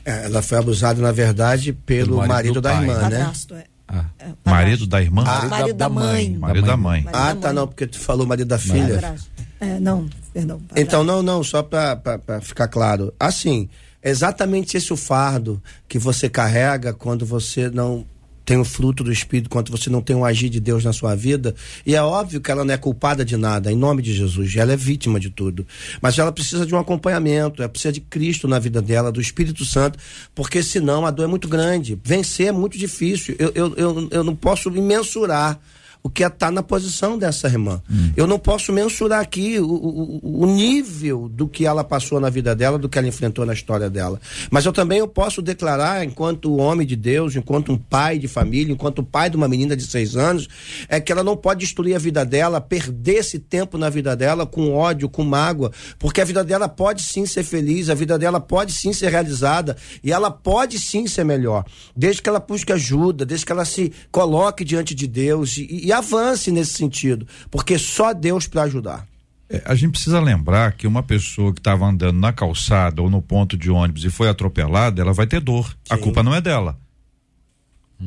É, 0.03 0.25
ela 0.25 0.41
foi 0.41 0.57
abusada, 0.57 1.01
na 1.01 1.11
verdade, 1.11 1.71
pelo 1.71 2.17
marido 2.17 2.33
marido, 2.33 2.53
do 2.55 2.61
da 2.61 2.71
pai. 2.71 2.81
irmã, 2.81 2.93
né? 2.95 3.01
Padrasto, 3.01 3.55
é. 3.55 3.65
Ah, 3.93 4.05
É. 4.19 4.49
Marido 4.49 4.87
da 4.87 5.01
irmã? 5.01 5.23
Ah, 5.27 5.45
marido 5.45 5.77
da 5.77 5.89
mãe. 5.89 6.37
Marido 6.37 6.65
da 6.65 6.77
mãe. 6.77 7.05
Ah, 7.07 7.33
da 7.33 7.35
tá, 7.35 7.53
não, 7.53 7.67
porque 7.67 7.85
tu 7.85 7.99
falou 7.99 8.25
marido 8.25 8.47
da 8.47 8.57
filha. 8.57 9.15
É, 9.59 9.79
não, 9.79 10.09
perdão. 10.33 10.59
padrasto. 10.59 10.79
Então, 10.79 11.03
não, 11.03 11.21
não, 11.21 11.43
só 11.43 11.61
para 11.61 12.41
ficar 12.41 12.67
claro. 12.67 13.13
Assim, 13.19 13.69
é 14.01 14.09
exatamente 14.09 14.75
esse 14.75 14.91
o 14.91 14.97
fardo 14.97 15.61
que 15.87 15.97
você 15.99 16.27
carrega 16.27 16.93
quando 16.93 17.25
você 17.25 17.69
não 17.69 18.05
tem 18.45 18.57
o 18.57 18.65
fruto 18.65 19.03
do 19.03 19.11
Espírito, 19.11 19.49
quando 19.49 19.71
você 19.71 19.89
não 19.89 20.01
tem 20.01 20.15
o 20.15 20.25
agir 20.25 20.49
de 20.49 20.59
Deus 20.59 20.83
na 20.83 20.93
sua 20.93 21.15
vida. 21.15 21.55
E 21.85 21.95
é 21.95 22.01
óbvio 22.01 22.41
que 22.41 22.51
ela 22.51 22.65
não 22.65 22.73
é 22.73 22.77
culpada 22.77 23.23
de 23.23 23.37
nada, 23.37 23.71
em 23.71 23.75
nome 23.75 24.01
de 24.01 24.13
Jesus. 24.13 24.55
Ela 24.55 24.73
é 24.73 24.77
vítima 24.77 25.19
de 25.19 25.29
tudo. 25.29 25.65
Mas 26.01 26.17
ela 26.17 26.31
precisa 26.31 26.65
de 26.65 26.73
um 26.73 26.77
acompanhamento, 26.77 27.61
ela 27.61 27.69
precisa 27.69 27.91
de 27.91 28.01
Cristo 28.01 28.47
na 28.47 28.59
vida 28.59 28.81
dela, 28.81 29.11
do 29.11 29.21
Espírito 29.21 29.63
Santo, 29.65 29.97
porque 30.35 30.61
senão 30.61 31.05
a 31.05 31.11
dor 31.11 31.23
é 31.23 31.27
muito 31.27 31.47
grande. 31.47 31.99
Vencer 32.03 32.47
é 32.47 32.51
muito 32.51 32.77
difícil. 32.77 33.35
Eu, 33.39 33.51
eu, 33.55 33.73
eu, 33.75 34.07
eu 34.11 34.23
não 34.23 34.35
posso 34.35 34.69
me 34.69 34.81
mensurar 34.81 35.59
o 36.03 36.09
que 36.09 36.21
é 36.21 36.27
estar 36.27 36.51
na 36.51 36.61
posição 36.61 37.17
dessa 37.17 37.47
irmã. 37.47 37.81
Eu 38.17 38.27
não 38.27 38.37
posso 38.37 38.73
mensurar 38.73 39.21
aqui 39.21 39.57
o, 39.57 39.65
o, 39.65 40.43
o 40.43 40.45
nível 40.45 41.29
do 41.29 41.47
que 41.47 41.65
ela 41.65 41.81
passou 41.81 42.19
na 42.19 42.29
vida 42.29 42.53
dela, 42.53 42.77
do 42.77 42.89
que 42.89 42.97
ela 42.97 43.07
enfrentou 43.07 43.45
na 43.45 43.53
história 43.53 43.89
dela. 43.89 44.19
Mas 44.51 44.65
eu 44.65 44.73
também 44.73 44.99
eu 44.99 45.07
posso 45.07 45.41
declarar, 45.41 46.03
enquanto 46.03 46.57
homem 46.57 46.85
de 46.85 46.97
Deus, 46.97 47.37
enquanto 47.37 47.71
um 47.71 47.77
pai 47.77 48.19
de 48.19 48.27
família, 48.27 48.73
enquanto 48.73 49.01
pai 49.01 49.29
de 49.29 49.37
uma 49.37 49.47
menina 49.47 49.77
de 49.77 49.87
seis 49.87 50.17
anos, 50.17 50.49
é 50.89 50.99
que 50.99 51.09
ela 51.09 51.23
não 51.23 51.37
pode 51.37 51.61
destruir 51.61 51.95
a 51.95 51.99
vida 51.99 52.25
dela, 52.25 52.59
perder 52.59 53.19
esse 53.19 53.39
tempo 53.39 53.77
na 53.77 53.89
vida 53.89 54.13
dela 54.13 54.45
com 54.45 54.73
ódio, 54.73 55.07
com 55.07 55.23
mágoa, 55.23 55.71
porque 55.97 56.19
a 56.19 56.25
vida 56.25 56.43
dela 56.43 56.67
pode 56.67 57.01
sim 57.01 57.25
ser 57.25 57.43
feliz, 57.43 57.89
a 57.89 57.95
vida 57.95 58.19
dela 58.19 58.41
pode 58.41 58.73
sim 58.73 58.91
ser 58.91 59.09
realizada 59.09 59.77
e 60.03 60.11
ela 60.11 60.29
pode 60.29 60.79
sim 60.79 61.07
ser 61.07 61.23
melhor, 61.23 61.63
desde 61.95 62.21
que 62.21 62.27
ela 62.27 62.39
busque 62.39 62.73
ajuda, 62.73 63.25
desde 63.25 63.45
que 63.45 63.51
ela 63.53 63.63
se 63.63 63.93
coloque 64.11 64.65
diante 64.65 64.93
de 64.93 65.07
Deus 65.07 65.55
e, 65.55 65.85
e 65.85 65.92
avance 65.93 66.51
nesse 66.51 66.73
sentido, 66.73 67.27
porque 67.49 67.77
só 67.77 68.13
Deus 68.13 68.47
para 68.47 68.63
ajudar. 68.63 69.07
É, 69.49 69.61
a 69.65 69.75
gente 69.75 69.91
precisa 69.91 70.19
lembrar 70.19 70.73
que 70.73 70.87
uma 70.87 71.03
pessoa 71.03 71.53
que 71.53 71.59
estava 71.59 71.85
andando 71.85 72.19
na 72.19 72.33
calçada 72.33 73.01
ou 73.01 73.09
no 73.09 73.21
ponto 73.21 73.55
de 73.55 73.69
ônibus 73.69 74.03
e 74.03 74.09
foi 74.09 74.27
atropelada, 74.27 75.01
ela 75.01 75.13
vai 75.13 75.27
ter 75.27 75.39
dor. 75.39 75.75
A 75.89 75.97
culpa 75.97 76.23
não 76.23 76.33
é 76.33 76.41
dela. 76.41 76.77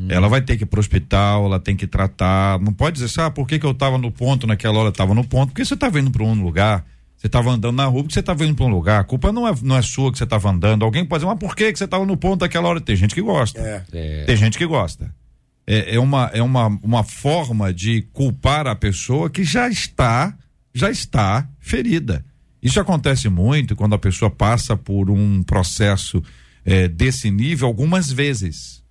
Ela 0.08 0.28
vai 0.28 0.42
ter 0.42 0.56
que 0.56 0.64
ir 0.64 0.66
pro 0.66 0.78
hospital, 0.78 1.46
ela 1.46 1.58
tem 1.58 1.74
que 1.74 1.86
tratar. 1.86 2.60
Não 2.60 2.72
pode 2.72 2.94
dizer 2.94 3.06
assim, 3.06 3.20
ah, 3.20 3.30
por 3.30 3.46
que, 3.46 3.58
que 3.58 3.64
eu 3.64 3.70
estava 3.70 3.96
no 3.96 4.10
ponto 4.10 4.46
naquela 4.46 4.78
hora? 4.78 4.90
Estava 4.90 5.14
no 5.14 5.24
ponto, 5.24 5.50
porque 5.50 5.64
você 5.64 5.74
estava 5.74 5.98
indo 5.98 6.10
para 6.10 6.22
um 6.22 6.42
lugar. 6.42 6.84
Você 7.16 7.28
estava 7.28 7.50
andando 7.50 7.74
na 7.74 7.86
rua 7.86 8.02
porque 8.02 8.12
você 8.12 8.20
estava 8.20 8.44
indo 8.44 8.54
para 8.54 8.66
um 8.66 8.68
lugar. 8.68 9.00
A 9.00 9.04
culpa 9.04 9.32
não 9.32 9.48
é, 9.48 9.54
não 9.62 9.74
é 9.74 9.80
sua 9.80 10.12
que 10.12 10.18
você 10.18 10.24
estava 10.24 10.50
andando. 10.50 10.84
Alguém 10.84 11.04
pode 11.04 11.20
dizer, 11.20 11.30
mas 11.30 11.38
por 11.38 11.56
que, 11.56 11.72
que 11.72 11.78
você 11.78 11.84
estava 11.84 12.04
no 12.04 12.16
ponto 12.16 12.42
naquela 12.42 12.68
hora? 12.68 12.80
Tem 12.80 12.94
gente 12.94 13.14
que 13.14 13.22
gosta. 13.22 13.58
É. 13.90 14.24
Tem 14.24 14.36
gente 14.36 14.58
que 14.58 14.66
gosta. 14.66 15.10
É, 15.66 15.96
é 15.96 16.00
uma, 16.00 16.30
é 16.32 16.42
uma, 16.42 16.66
uma 16.82 17.02
forma 17.02 17.72
de 17.74 18.02
culpar 18.12 18.66
a 18.66 18.76
pessoa 18.76 19.28
que 19.28 19.42
já 19.42 19.68
está, 19.68 20.36
já 20.72 20.90
está 20.90 21.48
ferida. 21.58 22.24
Isso 22.62 22.80
acontece 22.80 23.28
muito 23.28 23.76
quando 23.76 23.94
a 23.94 23.98
pessoa 23.98 24.30
passa 24.30 24.76
por 24.76 25.10
um 25.10 25.42
processo 25.42 26.22
eh, 26.64 26.88
desse 26.88 27.30
nível 27.30 27.68
algumas 27.68 28.10
vezes. 28.10 28.82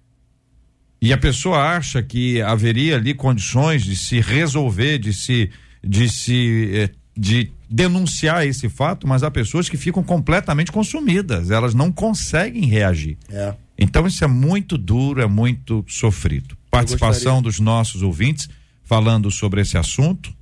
E 1.02 1.12
a 1.12 1.18
pessoa 1.18 1.76
acha 1.76 2.02
que 2.02 2.42
haveria 2.42 2.96
ali 2.96 3.14
condições 3.14 3.84
de 3.84 3.96
se 3.96 4.20
resolver, 4.20 4.98
de 4.98 5.14
se, 5.14 5.50
de 5.84 6.10
se, 6.10 6.72
eh, 6.74 6.90
de 7.18 7.52
denunciar 7.70 8.46
esse 8.48 8.70
fato, 8.70 9.08
mas 9.08 9.24
há 9.24 9.30
pessoas 9.30 9.68
que 9.68 9.78
ficam 9.78 10.04
completamente 10.04 10.72
consumidas, 10.72 11.52
elas 11.52 11.74
não 11.74 11.92
conseguem 11.92 12.66
reagir. 12.66 13.18
É. 13.30 13.54
Então 13.78 14.08
isso 14.08 14.24
é 14.24 14.28
muito 14.28 14.78
duro, 14.78 15.22
é 15.22 15.28
muito 15.28 15.84
sofrido. 15.88 16.58
Participação 16.80 17.42
dos 17.42 17.60
nossos 17.60 18.02
ouvintes 18.02 18.48
falando 18.84 19.32
sobre 19.32 19.62
esse 19.62 19.78
assunto, 19.78 20.34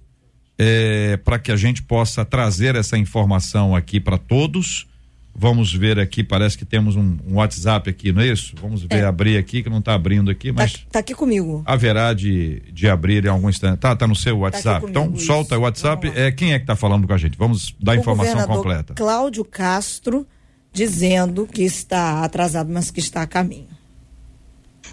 para 1.23 1.39
que 1.39 1.51
a 1.51 1.55
gente 1.57 1.81
possa 1.83 2.23
trazer 2.25 2.75
essa 2.75 2.97
informação 2.97 3.75
aqui 3.75 3.99
para 3.99 4.17
todos. 4.17 4.87
Vamos 5.35 5.73
ver 5.73 5.97
aqui, 5.97 6.23
parece 6.23 6.55
que 6.55 6.63
temos 6.63 6.95
um, 6.95 7.17
um 7.27 7.35
WhatsApp 7.37 7.89
aqui, 7.89 8.11
não 8.11 8.21
é 8.21 8.27
isso? 8.27 8.53
Vamos 8.61 8.83
ver, 8.83 8.97
É. 8.97 9.03
abrir 9.05 9.35
aqui, 9.35 9.63
que 9.63 9.69
não 9.69 9.79
está 9.79 9.95
abrindo 9.95 10.29
aqui, 10.29 10.49
Tá, 10.53 10.61
mas 10.61 10.85
tá 10.91 10.99
aqui 10.99 11.15
comigo. 11.15 11.63
haverá 11.65 12.13
de, 12.13 12.61
de 12.71 12.87
abrir 12.87 13.25
em 13.25 13.29
algum 13.29 13.49
instante. 13.49 13.79
Tá, 13.79 13.95
tá 13.95 14.05
no 14.05 14.15
seu 14.15 14.37
WhatsApp. 14.37 14.81
comigo, 14.81 14.99
então 14.99 15.11
isso. 15.17 15.25
solta 15.25 15.57
o 15.57 15.61
WhatsApp. 15.61 16.05
Vamos 16.05 16.21
lá. 16.21 16.27
É, 16.27 16.31
quem 16.31 16.53
é 16.53 16.59
que 16.59 16.63
está 16.65 16.75
falando 16.75 17.07
com 17.07 17.13
a 17.13 17.17
gente? 17.17 17.35
Vamos 17.35 17.75
dar 17.79 17.93
a 17.93 17.95
informação 17.95 18.45
completa. 18.45 18.93
Cláudio 18.93 19.43
Castro 19.43 20.27
dizendo 20.71 21.47
que 21.51 21.63
está 21.63 22.23
atrasado, 22.23 22.71
mas 22.71 22.91
que 22.91 22.99
está 22.99 23.23
a 23.23 23.27
caminho. 23.27 23.67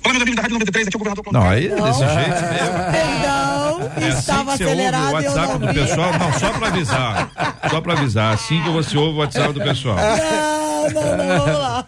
Olá, 0.03 0.13
meus 0.15 0.23
amigos 0.23 0.37
da 0.37 0.43
Rádio 0.43 0.55
93, 0.55 0.87
aqui 0.89 0.97
é 0.97 0.99
o 0.99 0.99
governador 0.99 1.25
Cláudio 1.25 1.41
Não, 1.41 1.49
aí 1.51 1.67
é 1.67 1.83
desse 1.83 2.01
jeito 2.01 2.41
mesmo. 2.53 2.79
Perdão, 2.91 3.93
É 3.97 4.09
assim 4.09 4.19
estava 4.19 4.53
que 4.53 4.59
você 4.59 4.65
ouve 4.65 4.81
o 4.81 4.87
acelerado 4.89 5.07
eu 5.07 5.13
WhatsApp 5.15 5.49
não 5.53 5.59
do 5.59 5.67
vi. 5.69 5.75
pessoal? 5.75 6.13
Não, 6.19 6.33
só 6.39 6.53
para 6.53 6.67
avisar. 6.69 7.31
Só 7.71 7.81
para 7.81 7.93
avisar. 7.93 8.35
Assim 8.35 8.63
que 8.63 8.71
você 8.71 8.97
ouve 8.97 9.15
o 9.17 9.21
WhatsApp 9.21 9.53
do 9.53 9.61
pessoal. 9.63 9.97
Não, 9.97 10.91
não, 11.03 11.17
não, 11.17 11.39
vamos 11.39 11.59
lá. 11.61 11.87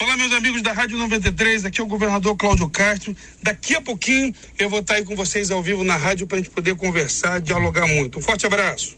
Olá, 0.00 0.16
meus 0.18 0.32
amigos 0.34 0.62
da 0.62 0.72
Rádio 0.72 0.98
93, 0.98 1.64
aqui 1.64 1.80
é 1.80 1.84
o 1.84 1.86
governador 1.86 2.36
Cláudio 2.36 2.68
Castro. 2.68 3.16
Daqui 3.42 3.74
a 3.74 3.80
pouquinho 3.80 4.32
eu 4.58 4.68
vou 4.70 4.80
estar 4.80 4.94
aí 4.96 5.04
com 5.04 5.16
vocês 5.16 5.50
ao 5.50 5.62
vivo 5.62 5.82
na 5.82 5.96
rádio 5.96 6.26
para 6.26 6.36
a 6.36 6.40
gente 6.40 6.50
poder 6.50 6.74
conversar, 6.76 7.40
dialogar 7.40 7.86
muito. 7.88 8.18
Um 8.18 8.22
forte 8.22 8.46
abraço. 8.46 8.96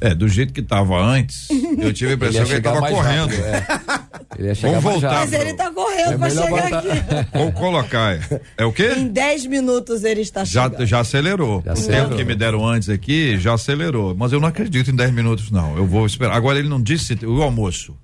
É, 0.00 0.14
do 0.14 0.28
jeito 0.28 0.52
que 0.52 0.60
tava 0.60 0.96
antes, 1.00 1.48
eu 1.78 1.92
tive 1.92 2.12
a 2.12 2.14
impressão 2.14 2.42
que 2.44 2.48
ele 2.52 2.56
chegar 2.56 2.70
tava 2.72 2.80
mais 2.82 2.94
correndo. 2.94 3.30
rápido, 3.36 3.44
é. 3.46 3.64
Ele 4.38 4.48
ia 4.48 4.54
chegar 4.54 4.80
Vamos 4.80 4.84
mais 4.84 5.00
voltar. 5.00 5.18
rápido. 5.18 5.32
Mas 5.32 5.40
ele 5.40 5.54
tá 5.54 5.70
correndo 5.70 6.12
É 6.12 6.18
para 6.18 6.28
melhor 6.28 6.44
chegar 6.44 6.62
botar- 6.62 6.78
aqui. 6.78 7.28
Ou 7.38 7.52
colocar. 7.52 8.14
é. 8.14 8.40
É 8.58 8.64
o 8.64 8.72
quê? 8.72 8.92
Em 8.96 9.08
10 9.08 9.46
minutos 9.46 10.04
ele 10.04 10.20
está 10.20 10.44
Já, 10.44 10.64
chegando. 10.64 10.86
já 10.86 11.00
acelerou. 11.00 11.62
Já 11.64 11.70
o 11.70 11.72
acelerou. 11.74 12.04
tempo 12.06 12.16
que 12.16 12.24
me 12.24 12.34
deram 12.34 12.66
antes 12.66 12.88
aqui 12.88 13.38
já 13.38 13.54
acelerou. 13.54 14.14
Mas 14.16 14.32
eu 14.32 14.40
não 14.40 14.48
acredito 14.48 14.90
em 14.90 14.96
10 14.96 15.10
minutos, 15.12 15.50
não. 15.50 15.76
Eu 15.76 15.86
vou 15.86 16.04
esperar. 16.06 16.34
Agora 16.36 16.58
ele 16.58 16.68
não 16.68 16.82
disse 16.82 17.14
o 17.24 17.42
almoço. 17.42 17.96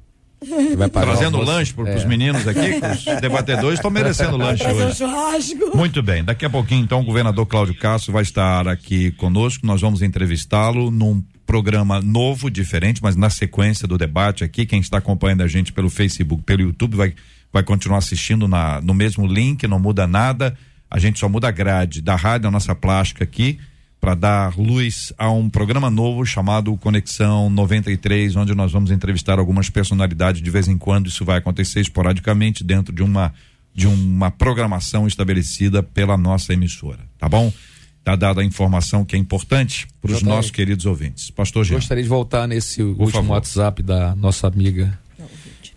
Trazendo 0.90 1.36
almoço. 1.36 1.52
lanche 1.56 1.74
pro, 1.74 1.86
É. 1.86 1.92
pros 1.92 2.04
meninos 2.04 2.46
aqui, 2.48 2.60
os 3.14 3.20
debatedores 3.20 3.78
estão 3.78 3.90
merecendo 3.90 4.36
lanche 4.36 4.66
um 4.66 4.70
hoje. 4.72 4.96
churrasco. 4.96 5.76
Muito 5.76 6.02
bem, 6.02 6.24
daqui 6.24 6.44
a 6.44 6.50
pouquinho 6.50 6.82
então 6.82 7.00
o 7.00 7.04
governador 7.04 7.44
Cláudio 7.46 7.74
Castro 7.74 8.12
vai 8.12 8.22
estar 8.22 8.66
aqui 8.66 9.10
conosco, 9.12 9.66
nós 9.66 9.80
vamos 9.80 10.00
entrevistá-lo 10.02 10.90
num 10.90 11.22
programa 11.46 12.00
novo, 12.00 12.50
diferente, 12.50 13.02
mas 13.02 13.16
na 13.16 13.28
sequência 13.28 13.86
do 13.86 13.98
debate 13.98 14.44
aqui, 14.44 14.64
quem 14.64 14.80
está 14.80 14.98
acompanhando 14.98 15.42
a 15.42 15.48
gente 15.48 15.72
pelo 15.72 15.90
Facebook, 15.90 16.42
pelo 16.44 16.62
YouTube 16.62 16.96
vai, 16.96 17.12
vai 17.52 17.62
continuar 17.62 17.98
assistindo 17.98 18.46
na, 18.48 18.80
no 18.80 18.94
mesmo 18.94 19.26
link, 19.26 19.66
não 19.66 19.78
muda 19.80 20.06
nada, 20.06 20.56
a 20.90 20.98
gente 20.98 21.18
só 21.18 21.28
muda 21.28 21.48
a 21.48 21.50
grade 21.50 22.00
da 22.00 22.14
rádio, 22.16 22.48
a 22.48 22.50
nossa 22.50 22.74
plástica 22.74 23.24
aqui, 23.24 23.58
para 24.00 24.14
dar 24.14 24.58
luz 24.58 25.12
a 25.18 25.30
um 25.30 25.50
programa 25.50 25.90
novo 25.90 26.24
chamado 26.24 26.74
Conexão 26.78 27.50
93, 27.50 28.34
onde 28.34 28.54
nós 28.54 28.72
vamos 28.72 28.90
entrevistar 28.90 29.38
algumas 29.38 29.68
personalidades 29.68 30.40
de 30.40 30.50
vez 30.50 30.66
em 30.68 30.78
quando. 30.78 31.08
Isso 31.08 31.24
vai 31.24 31.38
acontecer 31.38 31.80
esporadicamente 31.80 32.64
dentro 32.64 32.92
de 32.92 33.02
uma 33.02 33.32
de 33.72 33.86
uma 33.86 34.32
programação 34.32 35.06
estabelecida 35.06 35.80
pela 35.80 36.16
nossa 36.16 36.52
emissora, 36.52 36.98
tá 37.16 37.28
bom? 37.28 37.52
Tá 38.02 38.16
dada 38.16 38.40
a 38.40 38.44
informação 38.44 39.04
que 39.04 39.14
é 39.14 39.18
importante 39.18 39.86
para 40.02 40.10
os 40.10 40.22
nossos 40.22 40.50
queridos 40.50 40.86
ouvintes. 40.86 41.30
Pastor 41.30 41.64
Jean. 41.64 41.76
Gostaria 41.76 42.02
de 42.02 42.08
voltar 42.08 42.48
nesse 42.48 42.82
último 42.82 43.10
favor. 43.12 43.30
WhatsApp 43.34 43.82
da 43.82 44.16
nossa 44.16 44.48
amiga 44.48 44.98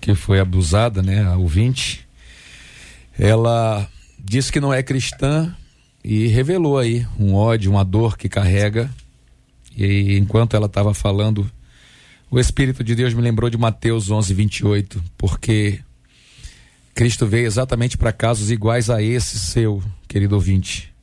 que 0.02 0.16
foi 0.16 0.40
abusada, 0.40 1.04
né, 1.04 1.24
a 1.24 1.38
ouvinte. 1.38 2.06
Ela 3.18 3.88
disse 4.20 4.52
que 4.52 4.60
não 4.60 4.74
é 4.74 4.82
cristã 4.82 5.56
e 6.04 6.28
revelou 6.28 6.78
aí 6.78 7.08
um 7.18 7.34
ódio, 7.34 7.72
uma 7.72 7.86
dor 7.86 8.18
que 8.18 8.28
carrega. 8.28 8.90
E 9.76 10.18
enquanto 10.18 10.56
ela 10.56 10.66
estava 10.66 10.94
falando, 10.94 11.50
o 12.30 12.40
Espírito 12.40 12.84
de 12.84 12.94
Deus 12.94 13.14
me 13.14 13.22
lembrou 13.22 13.50
de 13.50 13.58
Mateus 13.58 14.12
11, 14.12 14.34
28, 14.34 15.04
porque 15.18 15.80
Cristo 16.94 17.26
veio 17.26 17.48
exatamente 17.48 17.98
para 17.98 18.12
casos 18.12 18.52
iguais 18.52 18.90
a 18.90 19.02
esse 19.02 19.40
seu, 19.40 19.82
querido 20.08 20.36
ouvinte. 20.36 20.94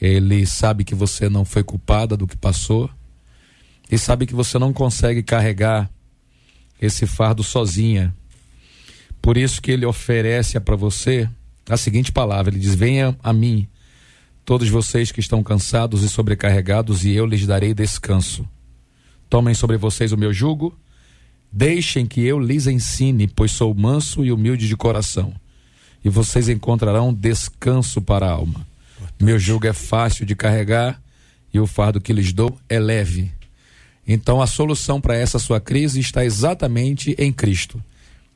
Ele 0.00 0.44
sabe 0.46 0.84
que 0.84 0.94
você 0.94 1.28
não 1.28 1.44
foi 1.44 1.64
culpada 1.64 2.16
do 2.16 2.26
que 2.26 2.36
passou 2.36 2.90
e 3.90 3.96
sabe 3.96 4.26
que 4.26 4.34
você 4.34 4.58
não 4.58 4.72
consegue 4.72 5.22
carregar 5.22 5.90
esse 6.80 7.06
fardo 7.06 7.42
sozinha. 7.42 8.14
Por 9.22 9.36
isso 9.36 9.62
que 9.62 9.70
ele 9.70 9.86
oferece 9.86 10.60
para 10.60 10.76
você 10.76 11.28
a 11.68 11.76
seguinte 11.76 12.12
palavra: 12.12 12.52
ele 12.52 12.60
diz: 12.60 12.74
Venha 12.74 13.16
a 13.22 13.32
mim, 13.32 13.66
todos 14.46 14.68
vocês 14.68 15.10
que 15.10 15.18
estão 15.18 15.42
cansados 15.42 16.04
e 16.04 16.08
sobrecarregados, 16.08 17.04
e 17.04 17.10
eu 17.10 17.26
lhes 17.26 17.44
darei 17.44 17.74
descanso. 17.74 18.48
Tomem 19.28 19.54
sobre 19.54 19.76
vocês 19.76 20.12
o 20.12 20.16
meu 20.16 20.32
jugo, 20.32 20.72
deixem 21.50 22.06
que 22.06 22.20
eu 22.20 22.38
lhes 22.38 22.68
ensine, 22.68 23.26
pois 23.26 23.50
sou 23.50 23.74
manso 23.74 24.24
e 24.24 24.30
humilde 24.30 24.68
de 24.68 24.76
coração, 24.76 25.34
e 26.04 26.08
vocês 26.08 26.48
encontrarão 26.48 27.12
descanso 27.12 28.00
para 28.00 28.24
a 28.24 28.30
alma. 28.30 28.64
Meu 29.20 29.36
jugo 29.36 29.66
é 29.66 29.72
fácil 29.72 30.24
de 30.24 30.36
carregar 30.36 31.02
e 31.52 31.58
o 31.58 31.66
fardo 31.66 32.00
que 32.00 32.12
lhes 32.12 32.32
dou 32.32 32.56
é 32.68 32.78
leve. 32.78 33.32
Então 34.06 34.40
a 34.40 34.46
solução 34.46 35.00
para 35.00 35.16
essa 35.16 35.40
sua 35.40 35.60
crise 35.60 35.98
está 35.98 36.24
exatamente 36.24 37.16
em 37.18 37.32
Cristo. 37.32 37.82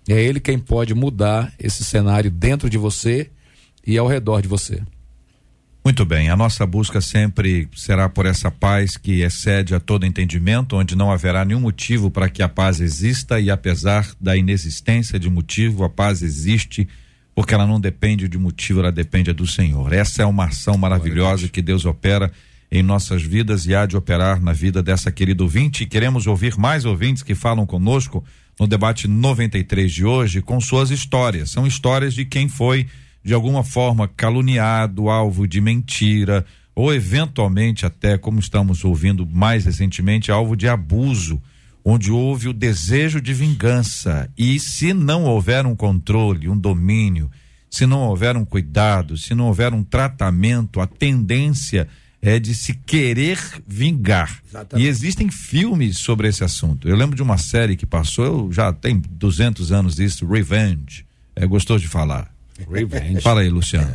É 0.09 0.21
Ele 0.21 0.41
quem 0.41 0.59
pode 0.59 0.93
mudar 0.93 1.53
esse 1.57 1.85
cenário 1.85 2.33
dentro 2.33 2.69
de 2.69 2.79
você 2.79 3.31
e 3.87 3.97
ao 3.97 4.09
redor 4.09 4.43
de 4.43 4.49
você. 4.49 4.83
Muito 5.83 6.05
bem, 6.05 6.29
a 6.29 6.37
nossa 6.37 6.67
busca 6.67 7.01
sempre 7.01 7.67
será 7.75 8.07
por 8.07 8.27
essa 8.27 8.51
paz 8.51 8.99
que 8.99 9.23
excede 9.23 9.75
a 9.75 9.81
todo 9.81 10.05
entendimento, 10.05 10.77
onde 10.77 10.95
não 10.95 11.11
haverá 11.11 11.43
nenhum 11.43 11.61
motivo 11.61 12.11
para 12.11 12.29
que 12.29 12.43
a 12.43 12.49
paz 12.49 12.81
exista 12.81 13.41
e 13.41 13.51
apesar 13.51 14.07
da 14.21 14.37
inexistência 14.37 15.19
de 15.19 15.31
motivo, 15.31 15.83
a 15.83 15.89
paz 15.89 16.21
existe 16.23 16.87
porque 17.35 17.55
ela 17.55 17.67
não 17.67 17.81
depende 17.81 18.29
de 18.29 18.37
motivo, 18.37 18.81
ela 18.81 18.93
depende 18.93 19.33
do 19.33 19.47
Senhor. 19.47 19.91
Essa 19.95 20.23
é 20.23 20.27
uma 20.27 20.47
ação 20.47 20.77
maravilhosa 20.77 21.49
que 21.49 21.63
Deus 21.63 21.87
opera 21.87 22.31
em 22.71 22.83
nossas 22.83 23.23
vidas 23.23 23.65
e 23.65 23.75
há 23.75 23.87
de 23.87 23.97
operar 23.97 24.41
na 24.43 24.53
vida 24.53 24.83
dessa 24.83 25.11
querida 25.11 25.43
ouvinte. 25.43 25.85
E 25.85 25.87
queremos 25.87 26.27
ouvir 26.27 26.59
mais 26.59 26.85
ouvintes 26.85 27.23
que 27.23 27.35
falam 27.35 27.65
conosco 27.65 28.23
no 28.59 28.67
debate 28.67 29.09
93 29.09 29.91
de 29.91 30.05
hoje 30.05 30.43
com 30.43 30.61
suas 30.61 30.91
histórias. 30.91 31.51
São 31.51 31.67
histórias 31.67 32.13
de 32.13 32.27
quem 32.27 32.49
foi 32.49 32.87
de 33.23 33.35
alguma 33.35 33.63
forma 33.63 34.09
caluniado, 34.09 35.09
alvo 35.09 35.47
de 35.47 35.61
mentira, 35.61 36.45
ou 36.75 36.95
eventualmente 36.95 37.85
até, 37.85 38.17
como 38.17 38.41
estamos 38.41 38.85
ouvindo 38.85 39.27
mais 39.27 39.65
recentemente, 39.65 40.31
alvo 40.31 40.57
de 40.57 40.69
abuso, 40.69 41.41
onde 41.85 42.11
houve 42.11 42.49
o 42.49 42.53
desejo 42.53 43.21
de 43.21 43.35
vingança. 43.35 44.31
E 44.37 44.59
se 44.59 44.93
não 44.93 45.25
houver 45.25 45.67
um 45.67 45.75
controle, 45.75 46.49
um 46.49 46.57
domínio, 46.57 47.31
se 47.71 47.87
não 47.87 48.01
houver 48.01 48.37
um 48.37 48.45
cuidado, 48.45 49.17
se 49.17 49.35
não 49.35 49.47
houver 49.47 49.73
um 49.73 49.83
tratamento, 49.83 50.81
a 50.81 50.87
tendência 50.87 51.87
é 52.23 52.39
de 52.39 52.55
se 52.55 52.75
querer 52.75 53.39
vingar. 53.67 54.43
Exatamente. 54.49 54.87
E 54.87 54.89
existem 54.89 55.31
filmes 55.31 55.99
sobre 55.99 56.29
esse 56.29 56.45
assunto. 56.45 56.89
Eu 56.89 56.97
lembro 56.97 57.17
de 57.17 57.23
uma 57.23 57.39
série 57.39 57.77
que 57.77 57.87
passou, 57.87 58.25
eu 58.25 58.53
já 58.53 58.73
tem 58.73 59.01
200 59.11 59.73
anos 59.73 59.97
disso, 59.97 60.27
Revenge. 60.27 61.07
É 61.35 61.47
gostoso 61.47 61.83
de 61.83 61.89
falar. 61.89 62.31
Revenge. 62.69 63.21
Fala 63.21 63.41
aí, 63.43 63.49
Luciano. 63.49 63.93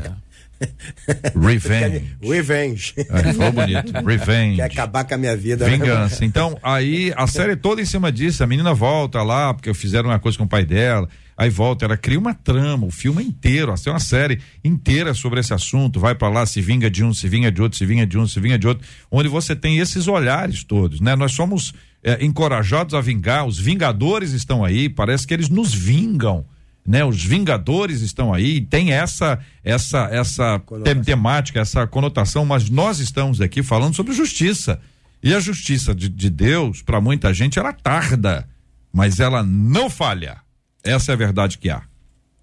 Revenge. 1.36 2.16
Revenge. 2.22 2.94
É, 2.98 3.34
falou 3.34 3.52
bonito. 3.52 3.92
Revenge. 4.06 4.56
Quer 4.56 4.64
acabar 4.64 5.04
com 5.04 5.14
a 5.14 5.18
minha 5.18 5.36
vida. 5.36 5.66
né? 5.66 5.72
Vingança. 5.78 6.24
Então, 6.24 6.58
aí 6.64 7.14
a 7.16 7.28
série 7.28 7.56
toda 7.56 7.82
em 7.82 7.86
cima 7.86 8.12
disso, 8.12 8.44
a 8.44 8.48
menina 8.48 8.74
volta 8.74 9.22
lá, 9.22 9.54
porque 9.54 9.74
fizeram 9.74 10.10
uma 10.10 10.20
coisa 10.20 10.38
com 10.38 10.46
o 10.46 10.48
pai 10.48 10.66
dela, 10.66 11.10
aí 11.38 11.50
volta, 11.50 11.86
ela 11.86 11.98
cria 11.98 12.18
uma 12.18 12.34
trama, 12.34 12.86
o 12.88 12.92
filme 12.92 13.24
inteiro, 13.24 13.72
assim, 13.72 13.90
uma 13.90 14.00
série 14.00 14.40
inteira 14.64 15.14
sobre 15.14 15.40
esse 15.42 15.54
assunto, 15.54 16.00
vai 16.00 16.16
pra 16.16 16.30
lá, 16.30 16.46
se 16.46 16.62
vinga 16.62 16.90
de 16.90 17.04
um, 17.04 17.14
se 17.14 17.28
vinga 17.28 17.52
de 17.52 17.62
outro, 17.62 17.78
se 17.78 17.86
vinga 17.86 18.08
de 18.08 18.18
um, 18.18 18.26
se 18.26 18.40
vinga 18.40 18.58
de 18.58 18.68
outro, 18.68 18.88
onde 19.12 19.28
você 19.28 19.56
tem 19.56 19.80
esses 19.80 20.08
olhares 20.08 20.64
todos, 20.64 21.02
né? 21.02 21.16
Nós 21.16 21.34
somos 21.34 21.74
é, 22.02 22.24
encorajados 22.24 22.94
a 22.94 23.02
vingar, 23.02 23.46
os 23.46 23.60
vingadores 23.60 24.32
estão 24.32 24.64
aí, 24.64 24.88
parece 24.88 25.28
que 25.28 25.34
eles 25.34 25.50
nos 25.50 25.74
vingam. 25.74 26.46
Né, 26.86 27.04
os 27.04 27.24
Vingadores 27.24 28.02
estão 28.02 28.32
aí, 28.32 28.62
tem 28.62 28.92
essa 28.92 29.40
essa 29.64 30.08
essa 30.12 30.62
tem- 30.84 31.02
temática, 31.02 31.60
essa 31.60 31.88
conotação, 31.88 32.46
mas 32.46 32.70
nós 32.70 33.00
estamos 33.00 33.42
aqui 33.42 33.64
falando 33.64 33.96
sobre 33.96 34.14
justiça. 34.14 34.80
E 35.24 35.34
a 35.34 35.40
justiça 35.40 35.96
de, 35.96 36.08
de 36.08 36.30
Deus, 36.30 36.84
para 36.84 37.02
muita 37.02 37.34
gente, 37.34 37.58
ela 37.58 37.74
tarda, 37.74 38.48
mas 38.94 39.20
ela 39.20 39.42
não 39.42 39.90
falha. 39.90 40.38
Essa 40.84 41.12
é 41.12 41.14
a 41.14 41.18
verdade 41.18 41.58
que 41.58 41.72
há. 41.72 41.82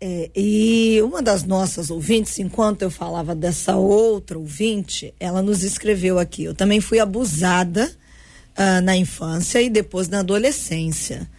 É, 0.01 0.29
e 0.35 1.01
uma 1.03 1.23
das 1.23 1.45
nossas 1.45 1.89
ouvintes, 1.89 2.37
enquanto 2.41 2.83
eu 2.83 2.91
falava 2.91 3.37
dessa 3.37 3.77
outra 3.77 4.37
ouvinte, 4.37 5.15
ela 5.21 5.41
nos 5.41 5.63
escreveu 5.63 6.19
aqui. 6.19 6.43
Eu 6.43 6.57
também 6.57 6.81
fui 6.81 6.99
abusada 6.99 7.89
ah, 8.57 8.81
na 8.81 8.97
infância 8.97 9.63
e 9.63 9.71
depois 9.71 10.09
na 10.09 10.19
adolescência. 10.19 11.31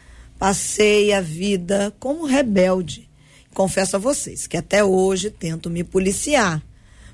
Passei 0.44 1.14
a 1.14 1.22
vida 1.22 1.96
como 2.02 2.26
rebelde. 2.26 3.10
Confesso 3.54 3.96
a 3.96 4.00
vocês 4.00 4.46
que 4.46 4.58
até 4.58 4.84
hoje 4.84 5.30
tento 5.30 5.70
me 5.70 5.86
policiar, 5.86 6.62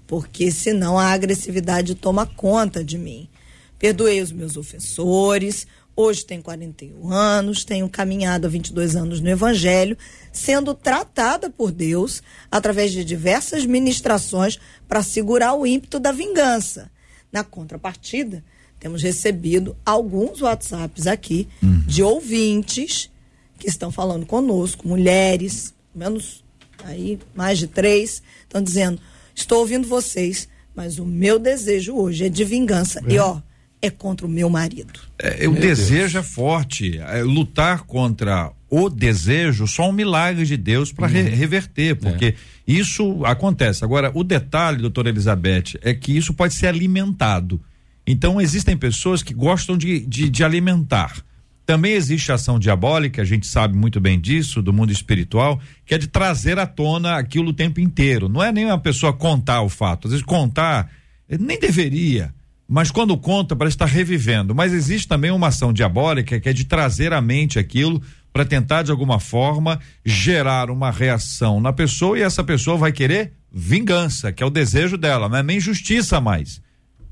porque 0.08 0.50
senão 0.50 0.98
a 0.98 1.12
agressividade 1.12 1.94
toma 1.94 2.26
conta 2.26 2.84
de 2.84 2.98
mim. 2.98 3.30
Perdoei 3.78 4.20
os 4.20 4.32
meus 4.32 4.58
ofensores. 4.58 5.68
Hoje 5.96 6.26
tenho 6.26 6.42
41 6.42 7.12
anos, 7.12 7.64
tenho 7.64 7.88
caminhado 7.88 8.48
há 8.48 8.50
22 8.50 8.96
anos 8.96 9.22
no 9.22 9.30
Evangelho, 9.30 9.96
sendo 10.34 10.74
tratada 10.74 11.52
por 11.52 11.72
Deus 11.72 12.24
através 12.50 12.92
de 12.92 13.06
diversas 13.06 13.64
ministrações 13.64 14.58
para 14.88 15.04
segurar 15.04 15.54
o 15.54 15.68
ímpeto 15.68 16.00
da 16.00 16.12
vingança. 16.12 16.90
Na 17.32 17.44
contrapartida, 17.44 18.44
temos 18.80 19.04
recebido 19.04 19.78
alguns 19.86 20.42
WhatsApps 20.42 21.06
aqui 21.06 21.48
de 21.86 22.02
ouvintes 22.02 23.12
que 23.60 23.68
estão 23.68 23.92
falando 23.92 24.26
conosco, 24.26 24.88
mulheres, 24.88 25.74
menos 25.94 26.44
aí 26.86 27.20
mais 27.36 27.60
de 27.60 27.68
três, 27.68 28.24
estão 28.44 28.62
dizendo: 28.62 29.00
estou 29.36 29.60
ouvindo 29.60 29.88
vocês, 29.88 30.48
mas 30.76 30.98
o 30.98 31.06
meu 31.06 31.38
desejo 31.38 31.96
hoje 31.96 32.26
é 32.26 32.30
de 32.30 32.44
vingança. 32.44 33.04
E 33.08 33.20
ó, 33.20 33.42
é 33.82 33.90
contra 33.90 34.26
o 34.26 34.30
meu 34.30 34.50
marido. 34.50 35.00
É, 35.18 35.48
o 35.48 35.54
desejo 35.54 36.18
é 36.18 36.24
forte. 36.24 36.98
É, 36.98 37.22
lutar 37.22 37.84
contra 37.84 38.52
o 38.70 38.90
desejo, 38.90 39.68
só 39.68 39.90
um 39.90 39.92
milagre 39.92 40.46
de 40.46 40.56
Deus 40.56 40.92
para 40.92 41.08
reverter, 41.08 41.96
porque 41.96 42.36
isso 42.68 43.26
acontece. 43.26 43.84
Agora, 43.84 44.12
o 44.14 44.24
detalhe, 44.24 44.78
doutora 44.78 45.10
Elizabeth, 45.10 45.80
é 45.82 45.94
que 45.94 46.16
isso 46.16 46.34
pode 46.34 46.54
ser 46.54 46.68
alimentado. 46.68 47.60
Então, 48.06 48.40
existem 48.40 48.78
pessoas 48.78 49.24
que 49.24 49.34
gostam 49.34 49.78
de, 49.78 50.00
de, 50.02 50.30
de 50.30 50.44
alimentar. 50.44 51.24
Também 51.70 51.92
existe 51.92 52.32
ação 52.32 52.58
diabólica, 52.58 53.22
a 53.22 53.26
gente 53.26 53.46
sabe 53.46 53.78
muito 53.78 54.00
bem 54.00 54.20
disso, 54.20 54.60
do 54.60 54.74
mundo 54.74 54.92
espiritual, 54.92 55.62
que 55.86 55.94
é 55.94 56.00
de 56.00 56.08
trazer 56.08 56.58
à 56.58 56.66
tona 56.66 57.16
aquilo 57.16 57.50
o 57.50 57.54
tempo 57.54 57.80
inteiro. 57.80 58.28
Não 58.28 58.42
é 58.42 58.52
nem 58.52 58.66
uma 58.66 58.80
pessoa 58.80 59.14
contar 59.14 59.62
o 59.62 59.70
fato. 59.70 60.08
Às 60.08 60.14
vezes, 60.14 60.26
contar, 60.26 60.92
eh, 61.30 61.38
nem 61.38 61.60
deveria. 61.60 62.34
Mas 62.68 62.90
quando 62.90 63.16
conta, 63.20 63.56
parece 63.56 63.76
estar 63.76 63.86
revivendo. 63.86 64.56
Mas 64.56 64.74
existe 64.74 65.08
também 65.08 65.30
uma 65.30 65.50
ação 65.50 65.72
diabólica 65.72 66.40
que 66.40 66.50
é 66.50 66.54
de 66.54 66.66
trazer 66.66 67.14
à 67.14 67.22
mente 67.22 67.60
aquilo 67.60 68.02
para 68.34 68.44
tentar, 68.44 68.82
de 68.82 68.90
alguma 68.90 69.20
forma, 69.20 69.80
gerar 70.04 70.72
uma 70.72 70.90
reação 70.90 71.62
na 71.62 71.72
pessoa 71.72 72.18
e 72.18 72.24
essa 72.24 72.44
pessoa 72.44 72.78
vai 72.78 72.92
querer 72.92 73.34
vingança, 73.52 74.32
que 74.32 74.42
é 74.42 74.46
o 74.46 74.50
desejo 74.50 74.98
dela, 74.98 75.30
não 75.30 75.38
é 75.38 75.44
nem 75.44 75.60
justiça 75.60 76.20
mais. 76.20 76.64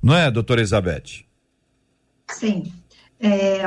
Não 0.02 0.16
é, 0.16 0.32
doutora 0.32 0.62
Elizabeth? 0.62 1.26
Sim. 2.32 2.74
É, 3.20 3.64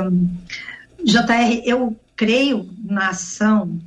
JR, 1.04 1.62
eu 1.64 1.96
creio 2.16 2.68
na 2.84 3.08
ação 3.08 3.78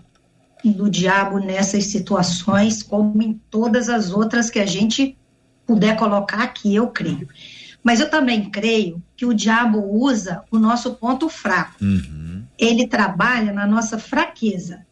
do 0.63 0.89
diabo 0.89 1.39
nessas 1.39 1.85
situações, 1.85 2.81
como 2.81 3.21
em 3.21 3.33
todas 3.49 3.89
as 3.89 4.11
outras 4.11 4.49
que 4.49 4.59
a 4.59 4.65
gente 4.65 5.17
puder 5.65 5.95
colocar 5.97 6.41
aqui, 6.41 6.73
eu 6.73 6.87
creio. 6.87 7.27
Mas 7.83 7.99
eu 7.99 8.09
também 8.09 8.49
creio 8.49 9.03
que 9.15 9.25
o 9.25 9.33
diabo 9.33 9.79
usa 9.79 10.43
o 10.49 10.57
nosso 10.57 10.95
ponto 10.95 11.27
fraco. 11.27 11.75
Ele 12.57 12.87
trabalha 12.87 13.51
na 13.51 13.67
nossa 13.67 13.97
fraqueza. 13.97 14.85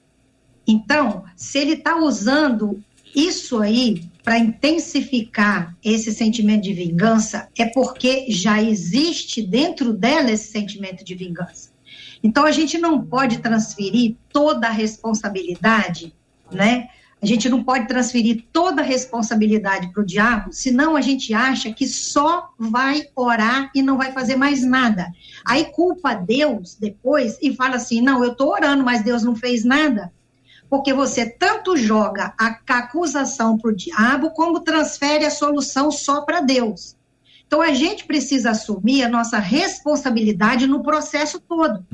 Então, 0.67 1.23
se 1.35 1.57
ele 1.57 1.73
está 1.73 1.95
usando 1.95 2.83
isso 3.15 3.59
aí 3.59 4.03
para 4.23 4.37
intensificar 4.37 5.75
esse 5.83 6.13
sentimento 6.13 6.63
de 6.63 6.73
vingança, 6.73 7.47
é 7.57 7.65
porque 7.65 8.27
já 8.29 8.61
existe 8.61 9.41
dentro 9.41 9.93
dela 9.93 10.31
esse 10.31 10.51
sentimento 10.51 11.03
de 11.03 11.15
vingança. 11.15 11.70
Então, 12.23 12.45
a 12.45 12.51
gente 12.51 12.77
não 12.77 13.03
pode 13.03 13.39
transferir 13.39 14.15
toda 14.31 14.67
a 14.67 14.71
responsabilidade, 14.71 16.13
né? 16.51 16.89
A 17.21 17.25
gente 17.27 17.47
não 17.47 17.63
pode 17.63 17.87
transferir 17.87 18.45
toda 18.51 18.81
a 18.81 18.85
responsabilidade 18.85 19.89
para 19.93 20.01
o 20.01 20.05
diabo, 20.05 20.51
senão 20.51 20.95
a 20.95 21.01
gente 21.01 21.35
acha 21.35 21.71
que 21.71 21.87
só 21.87 22.49
vai 22.57 23.05
orar 23.15 23.69
e 23.75 23.81
não 23.83 23.95
vai 23.95 24.11
fazer 24.11 24.35
mais 24.35 24.63
nada. 24.63 25.13
Aí 25.45 25.65
culpa 25.65 26.15
Deus 26.15 26.75
depois 26.79 27.37
e 27.39 27.55
fala 27.55 27.75
assim: 27.75 28.01
não, 28.01 28.23
eu 28.23 28.31
estou 28.31 28.49
orando, 28.49 28.83
mas 28.83 29.03
Deus 29.03 29.21
não 29.21 29.35
fez 29.35 29.63
nada. 29.63 30.11
Porque 30.67 30.93
você 30.93 31.29
tanto 31.29 31.77
joga 31.77 32.33
a 32.39 32.57
acusação 32.69 33.55
para 33.55 33.69
o 33.69 33.75
diabo, 33.75 34.31
como 34.31 34.61
transfere 34.61 35.23
a 35.23 35.29
solução 35.29 35.91
só 35.91 36.21
para 36.21 36.41
Deus. 36.41 36.95
Então 37.51 37.61
a 37.61 37.73
gente 37.73 38.05
precisa 38.05 38.51
assumir 38.51 39.03
a 39.03 39.09
nossa 39.09 39.37
responsabilidade 39.37 40.65
no 40.67 40.81
processo 40.81 41.37
todo. 41.37 41.85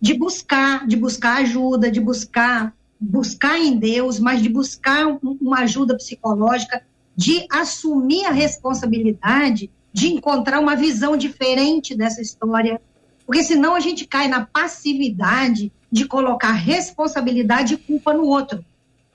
De 0.00 0.14
buscar, 0.14 0.86
de 0.86 0.96
buscar 0.96 1.42
ajuda, 1.42 1.90
de 1.90 2.00
buscar 2.00 2.72
buscar 2.98 3.58
em 3.60 3.76
Deus, 3.76 4.18
mas 4.18 4.42
de 4.42 4.48
buscar 4.48 5.06
um- 5.06 5.36
uma 5.40 5.58
ajuda 5.60 5.94
psicológica, 5.94 6.82
de 7.14 7.46
assumir 7.52 8.24
a 8.24 8.30
responsabilidade 8.32 9.70
de 9.92 10.08
encontrar 10.08 10.58
uma 10.58 10.74
visão 10.74 11.16
diferente 11.18 11.94
dessa 11.94 12.22
história, 12.22 12.80
porque 13.26 13.42
senão 13.44 13.74
a 13.74 13.80
gente 13.80 14.06
cai 14.06 14.26
na 14.26 14.46
passividade 14.46 15.70
de 15.92 16.06
colocar 16.06 16.52
responsabilidade 16.52 17.74
e 17.74 17.76
culpa 17.76 18.14
no 18.14 18.24
outro. 18.24 18.64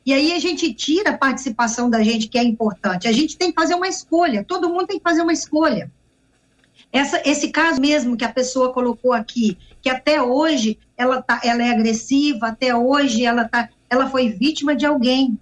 E 0.05 0.13
aí 0.13 0.33
a 0.33 0.39
gente 0.39 0.73
tira 0.73 1.11
a 1.11 1.17
participação 1.17 1.89
da 1.89 2.03
gente, 2.03 2.27
que 2.27 2.37
é 2.37 2.43
importante. 2.43 3.07
A 3.07 3.11
gente 3.11 3.37
tem 3.37 3.51
que 3.51 3.59
fazer 3.59 3.75
uma 3.75 3.87
escolha, 3.87 4.43
todo 4.43 4.69
mundo 4.69 4.87
tem 4.87 4.97
que 4.97 5.03
fazer 5.03 5.21
uma 5.21 5.33
escolha. 5.33 5.89
Essa, 6.91 7.21
esse 7.25 7.49
caso 7.49 7.81
mesmo 7.81 8.15
que 8.15 8.25
a 8.25 8.31
pessoa 8.31 8.73
colocou 8.73 9.13
aqui, 9.13 9.57
que 9.81 9.89
até 9.89 10.21
hoje 10.21 10.77
ela, 10.95 11.21
tá, 11.21 11.41
ela 11.43 11.63
é 11.63 11.71
agressiva, 11.71 12.47
até 12.47 12.75
hoje 12.75 13.25
ela, 13.25 13.47
tá, 13.47 13.69
ela 13.89 14.09
foi 14.09 14.29
vítima 14.29 14.75
de 14.75 14.85
alguém, 14.85 15.39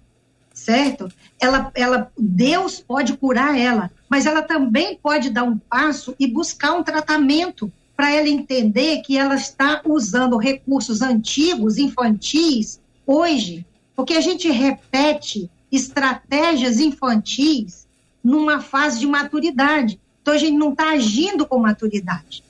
certo? 0.54 1.12
Ela, 1.38 1.70
ela, 1.74 2.10
Deus 2.16 2.80
pode 2.80 3.16
curar 3.16 3.58
ela, 3.58 3.90
mas 4.08 4.24
ela 4.24 4.42
também 4.42 4.98
pode 5.02 5.28
dar 5.28 5.42
um 5.42 5.58
passo 5.58 6.14
e 6.18 6.26
buscar 6.26 6.72
um 6.72 6.82
tratamento 6.82 7.70
para 7.94 8.10
ela 8.10 8.28
entender 8.28 9.02
que 9.02 9.18
ela 9.18 9.34
está 9.34 9.82
usando 9.84 10.38
recursos 10.38 11.02
antigos, 11.02 11.76
infantis, 11.76 12.80
hoje, 13.06 13.66
porque 13.94 14.14
a 14.14 14.20
gente 14.20 14.50
repete 14.50 15.50
estratégias 15.70 16.80
infantis 16.80 17.86
numa 18.22 18.60
fase 18.60 19.00
de 19.00 19.06
maturidade. 19.06 19.98
Então, 20.20 20.34
a 20.34 20.38
gente 20.38 20.56
não 20.56 20.70
está 20.70 20.90
agindo 20.90 21.46
com 21.46 21.58
maturidade. 21.58 22.44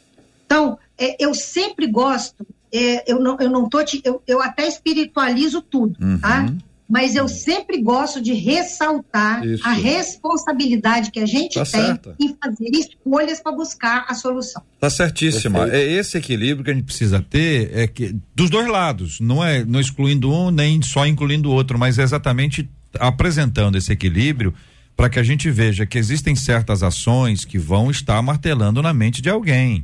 Então, 0.45 0.79
é, 0.99 1.17
eu 1.19 1.35
sempre 1.35 1.87
gosto, 1.87 2.47
é, 2.73 3.11
eu 3.11 3.19
não, 3.19 3.39
eu 3.41 3.49
não 3.49 3.69
tô 3.69 3.83
te, 3.83 4.03
eu, 4.05 4.23
eu 4.27 4.43
até 4.43 4.69
espiritualizo 4.69 5.63
tudo, 5.63 5.99
tá? 6.21 6.47
Mas 6.89 7.15
eu 7.17 7.27
sempre 7.29 7.81
gosto 7.81 8.21
de 8.21 8.35
ressaltar 8.35 9.45
Isso. 9.47 9.67
a 9.67 9.73
responsabilidade 9.73 11.11
que 11.11 11.21
a 11.21 11.27
gente 11.27 11.55
Tá 11.55 11.65
tem 11.65 11.81
certa. 11.83 12.15
em 12.21 12.37
fazer 12.43 12.69
escolhas 12.71 13.41
para 13.41 13.53
buscar 13.53 14.05
a 14.09 14.15
solução. 14.15 14.63
Tá 14.79 14.91
certíssima. 14.91 15.61
Perfeito. 15.61 15.83
É 15.85 15.93
esse 15.93 16.19
equilíbrio 16.19 16.65
que 16.65 16.71
a 16.71 16.75
gente 16.75 16.85
precisa 16.85 17.21
ter 17.29 17.71
é 17.73 17.87
que 17.87 18.15
dos 18.35 18.51
dois 18.51 18.69
lados, 18.69 19.21
não 19.21 19.43
é 19.43 19.65
não 19.65 19.81
excluindo 19.81 20.31
um 20.33 20.51
nem 20.51 20.83
só 20.83 21.07
incluindo 21.07 21.49
o 21.49 21.53
outro, 21.53 21.79
mas 21.79 21.99
é 21.99 22.03
exatamente 22.03 22.69
apresentando 22.99 23.79
esse 23.79 23.91
equilíbrio 23.93 24.53
para 24.97 25.09
que 25.09 25.19
a 25.19 25.23
gente 25.23 25.51
veja 25.51 25.87
que 25.87 25.97
existem 25.99 26.37
certas 26.37 26.83
ações 26.83 27.45
que 27.45 27.59
vão 27.59 27.91
estar 27.91 28.21
martelando 28.21 28.83
na 28.83 28.93
mente 28.93 29.23
de 29.23 29.31
alguém. 29.31 29.83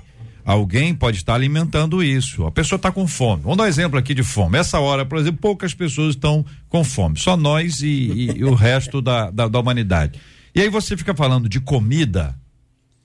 Alguém 0.48 0.94
pode 0.94 1.18
estar 1.18 1.34
alimentando 1.34 2.02
isso. 2.02 2.46
A 2.46 2.50
pessoa 2.50 2.78
está 2.78 2.90
com 2.90 3.06
fome. 3.06 3.42
Vamos 3.42 3.58
dar 3.58 3.64
um 3.64 3.66
exemplo 3.66 3.98
aqui 3.98 4.14
de 4.14 4.22
fome. 4.22 4.56
Essa 4.56 4.80
hora, 4.80 5.04
por 5.04 5.18
exemplo, 5.18 5.38
poucas 5.42 5.74
pessoas 5.74 6.14
estão 6.14 6.42
com 6.70 6.82
fome. 6.82 7.18
Só 7.18 7.36
nós 7.36 7.82
e, 7.82 8.30
e- 8.34 8.44
o 8.44 8.54
resto 8.54 9.02
da, 9.02 9.30
da, 9.30 9.46
da 9.46 9.60
humanidade. 9.60 10.18
E 10.54 10.62
aí 10.62 10.70
você 10.70 10.96
fica 10.96 11.14
falando 11.14 11.50
de 11.50 11.60
comida, 11.60 12.34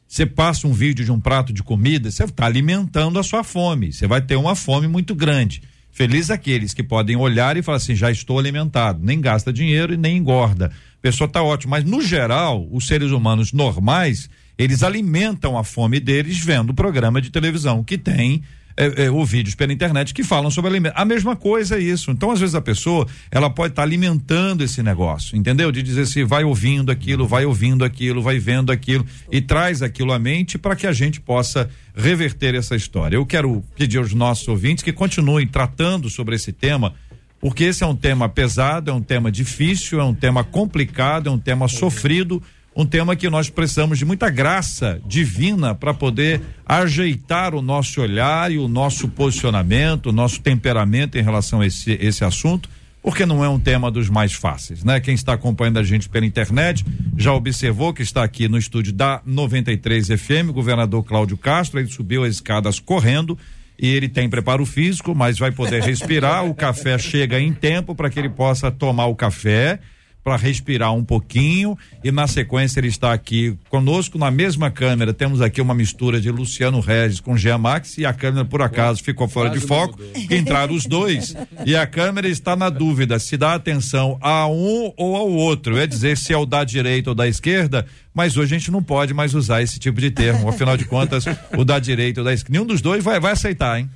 você 0.08 0.26
passa 0.26 0.66
um 0.70 0.72
vídeo 0.72 1.04
de 1.04 1.12
um 1.12 1.20
prato 1.20 1.52
de 1.52 1.62
comida, 1.62 2.10
você 2.10 2.24
está 2.24 2.46
alimentando 2.46 3.20
a 3.20 3.24
sua 3.24 3.44
fome. 3.44 3.92
Você 3.92 4.08
vai 4.08 4.22
ter 4.22 4.38
uma 4.38 4.56
fome 4.56 4.88
muito 4.88 5.14
grande. 5.14 5.62
Feliz 5.92 6.30
aqueles 6.30 6.74
que 6.74 6.82
podem 6.82 7.18
olhar 7.18 7.58
e 7.58 7.62
falar 7.62 7.76
assim: 7.76 7.94
já 7.94 8.10
estou 8.10 8.40
alimentado. 8.40 9.02
Nem 9.04 9.20
gasta 9.20 9.52
dinheiro 9.52 9.94
e 9.94 9.98
nem 9.98 10.16
engorda. 10.16 10.68
A 10.68 11.02
pessoa 11.02 11.28
está 11.28 11.44
ótima. 11.44 11.72
Mas, 11.72 11.84
no 11.84 12.02
geral, 12.02 12.66
os 12.72 12.88
seres 12.88 13.12
humanos 13.12 13.52
normais, 13.52 14.30
eles 14.58 14.84
alimentam 14.84 15.58
a 15.58 15.64
fome 15.64 16.00
deles 16.00 16.38
vendo 16.40 16.74
programa 16.74 17.22
de 17.22 17.30
televisão 17.30 17.84
que 17.84 17.98
tem. 17.98 18.42
É, 18.76 19.06
é, 19.06 19.12
ou 19.12 19.24
vídeos 19.24 19.54
pela 19.54 19.72
internet 19.72 20.16
que 20.16 20.24
falam 20.24 20.50
sobre 20.50 20.72
alimento. 20.72 20.96
A 20.96 21.06
mesma 21.06 21.36
coisa 21.36 21.78
é 21.78 21.80
isso. 21.80 22.10
Então, 22.10 22.32
às 22.32 22.40
vezes, 22.40 22.56
a 22.56 22.62
pessoa 22.62 23.06
ela 23.30 23.48
pode 23.48 23.74
estar 23.74 23.84
alimentando 23.84 24.64
esse 24.64 24.82
negócio, 24.82 25.38
entendeu? 25.38 25.72
De 25.72 25.84
dizer 25.84 26.02
assim, 26.02 26.24
vai 26.24 26.44
ouvindo 26.44 26.92
aquilo, 26.92 27.28
vai 27.28 27.46
ouvindo 27.46 27.86
aquilo, 27.86 28.20
vai 28.20 28.40
vendo 28.40 28.72
aquilo 28.72 29.06
e 29.32 29.40
traz 29.40 29.84
aquilo 29.84 30.12
à 30.12 30.18
mente 30.18 30.58
para 30.58 30.76
que 30.76 30.88
a 30.88 30.92
gente 30.92 31.22
possa 31.22 31.70
reverter 31.96 32.56
essa 32.56 32.76
história. 32.76 33.16
Eu 33.16 33.28
quero 33.28 33.64
pedir 33.78 34.00
aos 34.00 34.12
nossos 34.12 34.48
ouvintes 34.48 34.84
que 34.84 34.92
continuem 34.92 35.46
tratando 35.46 36.10
sobre 36.10 36.36
esse 36.36 36.52
tema, 36.52 36.96
porque 37.40 37.66
esse 37.66 37.84
é 37.84 37.86
um 37.86 37.96
tema 37.96 38.28
pesado, 38.28 38.90
é 38.90 38.94
um 38.94 39.04
tema 39.04 39.32
difícil, 39.32 40.00
é 40.00 40.04
um 40.04 40.16
tema 40.16 40.44
complicado, 40.44 41.30
é 41.30 41.32
um 41.32 41.38
tema 41.38 41.68
sofrido, 41.68 42.42
um 42.76 42.86
tema 42.86 43.16
que 43.16 43.30
nós 43.30 43.50
precisamos 43.50 44.00
de 44.00 44.06
muita 44.06 44.30
graça 44.30 45.00
divina 45.06 45.76
para 45.76 45.94
poder 45.94 46.42
ajeitar 46.66 47.54
o 47.54 47.62
nosso 47.62 48.02
olhar 48.02 48.52
e 48.52 48.58
o 48.58 48.68
nosso 48.68 49.08
posicionamento, 49.08 50.08
o 50.08 50.12
nosso 50.12 50.42
temperamento 50.42 51.18
em 51.18 51.22
relação 51.22 51.62
a 51.62 51.68
esse, 51.68 51.98
esse 52.02 52.24
assunto, 52.24 52.70
porque 53.02 53.26
não 53.26 53.44
é 53.44 53.50
um 53.50 53.60
tema 53.60 53.92
dos 53.92 54.10
mais 54.10 54.34
fáceis, 54.34 54.84
né? 54.84 55.00
Quem 55.00 55.14
está 55.14 55.34
acompanhando 55.34 55.78
a 55.78 55.84
gente 55.84 56.08
pela 56.08 56.26
internet 56.26 56.86
já 57.18 57.34
observou 57.34 57.94
que 57.94 58.02
está 58.02 58.24
aqui 58.24 58.48
no 58.48 58.58
estúdio 58.58 58.94
da 58.94 59.22
93 59.26 60.08
FM, 60.08 60.50
o 60.50 60.54
governador 60.54 61.04
Cláudio 61.04 61.38
Castro, 61.38 61.80
ele 61.80 61.90
subiu 61.90 62.24
as 62.24 62.36
escadas 62.36 62.80
correndo 62.80 63.38
e 63.78 63.88
ele 63.88 64.08
tem 64.08 64.30
preparo 64.30 64.66
físico, 64.66 65.14
mas 65.14 65.38
vai 65.38 65.52
poder 65.52 65.84
respirar. 65.84 66.46
o 66.46 66.56
café 66.56 66.98
chega 66.98 67.40
em 67.40 67.52
tempo 67.52 67.94
para 67.94 68.10
que 68.10 68.18
ele 68.18 68.30
possa 68.30 68.72
tomar 68.72 69.08
o 69.08 69.16
café, 69.16 69.80
para 70.24 70.38
respirar 70.38 70.94
um 70.94 71.04
pouquinho. 71.04 71.78
E 72.04 72.12
na 72.12 72.28
sequência 72.28 72.80
ele 72.80 72.88
está 72.88 73.12
aqui 73.12 73.58
conosco 73.70 74.18
na 74.18 74.32
mesma 74.32 74.72
câmera. 74.72 75.14
Temos 75.14 75.42
aqui 75.42 75.62
uma 75.62 75.74
mistura 75.74 76.22
de 76.22 76.32
Luciano 76.32 76.80
Regis 76.80 77.20
com 77.20 77.36
Jean 77.36 77.58
Max 77.58 77.98
e 77.98 78.06
a 78.06 78.14
câmera 78.14 78.46
por 78.46 78.62
acaso 78.62 79.04
ficou 79.04 79.28
fora 79.28 79.50
de 79.50 79.60
foco. 79.60 80.00
Entraram 80.32 80.74
os 80.74 80.86
dois 80.86 81.36
e 81.66 81.76
a 81.76 81.86
câmera 81.86 82.28
está 82.28 82.56
na 82.56 82.70
dúvida 82.70 83.20
se 83.20 83.36
dá 83.36 83.54
atenção 83.54 84.18
a 84.22 84.48
um 84.48 84.94
ou 84.96 85.16
ao 85.16 85.30
outro. 85.30 85.78
É 85.78 85.86
dizer 85.86 86.18
se 86.18 86.32
é 86.34 86.38
o 86.38 86.46
da 86.46 86.64
direita 86.64 87.12
ou 87.12 87.16
da 87.16 87.28
esquerda. 87.28 87.86
Mas 88.14 88.38
hoje 88.38 88.54
a 88.56 88.58
gente 88.60 88.70
não 88.70 88.84
pode 88.84 89.14
mais 89.14 89.34
usar 89.34 89.62
esse 89.64 89.80
tipo 89.80 90.00
de 90.00 90.12
termo. 90.12 90.48
Afinal 90.48 90.78
de 90.78 90.86
contas, 90.86 91.26
o 91.58 91.66
da 91.66 91.80
direita 91.80 92.22
ou 92.22 92.26
da 92.26 92.32
esquerda. 92.34 92.54
Nenhum 92.54 92.66
dos 92.68 92.80
dois 92.82 93.04
vai, 93.04 93.20
vai 93.20 93.32
aceitar, 93.32 93.80
hein? 93.80 93.90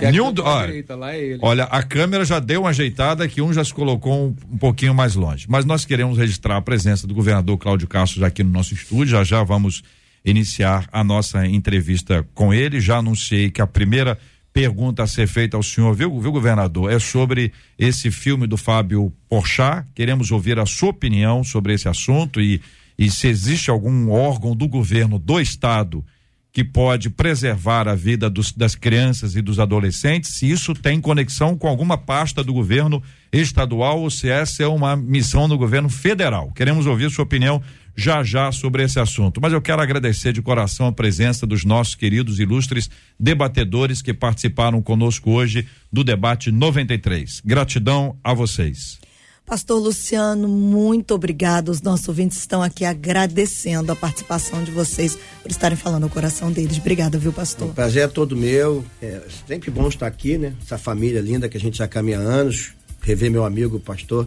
Que 0.00 0.06
a 0.06 0.10
Nenhum 0.10 0.32
do- 0.32 0.42
da 0.42 0.48
ó, 0.48 0.66
direita 0.66 0.96
lá 0.96 1.14
é 1.14 1.20
ele. 1.22 1.38
Olha, 1.42 1.64
a 1.64 1.82
câmera 1.82 2.24
já 2.24 2.38
deu 2.40 2.62
uma 2.62 2.70
ajeitada 2.70 3.28
que 3.28 3.40
um 3.40 3.52
já 3.52 3.64
se 3.64 3.72
colocou 3.72 4.12
um, 4.28 4.36
um 4.52 4.58
pouquinho 4.58 4.92
mais 4.94 5.14
longe. 5.14 5.46
Mas 5.48 5.64
nós 5.64 5.84
queremos 5.84 6.18
registrar 6.18 6.56
a 6.56 6.62
presença 6.62 7.06
do 7.06 7.14
governador 7.14 7.56
Cláudio 7.58 7.86
Castro 7.86 8.20
já 8.20 8.26
aqui 8.26 8.42
no 8.42 8.50
nosso 8.50 8.74
estúdio. 8.74 9.06
Já 9.12 9.22
já 9.24 9.42
vamos 9.44 9.82
iniciar 10.24 10.88
a 10.92 11.04
nossa 11.04 11.46
entrevista 11.46 12.26
com 12.34 12.52
ele. 12.52 12.80
Já 12.80 12.96
anunciei 12.98 13.50
que 13.50 13.62
a 13.62 13.66
primeira 13.66 14.18
pergunta 14.52 15.02
a 15.02 15.06
ser 15.06 15.28
feita 15.28 15.56
ao 15.56 15.62
senhor, 15.62 15.94
viu, 15.94 16.18
viu 16.18 16.32
governador, 16.32 16.90
é 16.90 16.98
sobre 16.98 17.52
esse 17.78 18.10
filme 18.10 18.46
do 18.46 18.56
Fábio 18.56 19.12
Porchat. 19.28 19.86
Queremos 19.94 20.30
ouvir 20.32 20.58
a 20.58 20.64
sua 20.66 20.88
opinião 20.88 21.44
sobre 21.44 21.74
esse 21.74 21.86
assunto 21.88 22.40
e, 22.40 22.60
e 22.98 23.10
se 23.10 23.28
existe 23.28 23.70
algum 23.70 24.10
órgão 24.10 24.54
do 24.56 24.66
governo 24.68 25.18
do 25.18 25.40
estado 25.40 26.04
que 26.52 26.64
pode 26.64 27.10
preservar 27.10 27.86
a 27.86 27.94
vida 27.94 28.30
dos- 28.30 28.50
das 28.50 28.74
crianças 28.74 29.36
e 29.36 29.42
dos 29.42 29.58
adolescentes, 29.58 30.30
se 30.30 30.50
isso 30.50 30.72
tem 30.72 30.98
conexão 31.02 31.54
com 31.54 31.68
alguma 31.68 31.98
pasta 31.98 32.42
do 32.42 32.54
governo 32.54 33.02
estadual 33.30 34.00
ou 34.00 34.08
se 34.10 34.30
essa 34.30 34.62
é 34.62 34.66
uma 34.66 34.96
missão 34.96 35.46
do 35.46 35.58
governo 35.58 35.90
federal. 35.90 36.50
Queremos 36.52 36.86
ouvir 36.86 37.10
sua 37.10 37.24
opinião 37.24 37.62
já 37.94 38.22
já 38.22 38.50
sobre 38.52 38.82
esse 38.82 38.98
assunto. 38.98 39.38
Mas 39.40 39.52
eu 39.52 39.60
quero 39.60 39.82
agradecer 39.82 40.32
de 40.32 40.40
coração 40.40 40.86
a 40.86 40.92
presença 40.92 41.46
dos 41.46 41.62
nossos 41.64 41.94
queridos 41.94 42.38
ilustres 42.40 42.88
debatedores 43.20 44.00
que 44.00 44.14
participaram 44.14 44.80
conosco 44.80 45.30
hoje 45.30 45.66
do 45.92 46.02
debate 46.02 46.50
93. 46.50 47.42
Gratidão 47.44 48.16
a 48.24 48.32
vocês. 48.32 48.98
Pastor 49.46 49.80
Luciano, 49.80 50.48
muito 50.48 51.14
obrigado. 51.14 51.68
Os 51.68 51.80
nossos 51.80 52.08
ouvintes 52.08 52.36
estão 52.38 52.60
aqui 52.60 52.84
agradecendo 52.84 53.92
a 53.92 53.96
participação 53.96 54.64
de 54.64 54.72
vocês 54.72 55.16
por 55.40 55.50
estarem 55.52 55.76
falando 55.76 56.04
o 56.06 56.10
coração 56.10 56.50
deles. 56.50 56.78
Obrigada, 56.78 57.16
viu, 57.16 57.30
O 57.30 57.34
pastor? 57.34 57.68
prazer 57.68 58.02
é 58.02 58.08
todo 58.08 58.36
meu. 58.36 58.84
É 59.00 59.22
sempre 59.46 59.70
bom 59.70 59.86
estar 59.86 60.08
aqui, 60.08 60.36
né? 60.36 60.52
Essa 60.60 60.76
família 60.76 61.20
linda 61.20 61.48
que 61.48 61.56
a 61.56 61.60
gente 61.60 61.78
já 61.78 61.86
caminha 61.86 62.18
há 62.18 62.22
anos. 62.22 62.72
Rever 63.00 63.30
meu 63.30 63.44
amigo, 63.44 63.76
o 63.76 63.80
pastor 63.80 64.26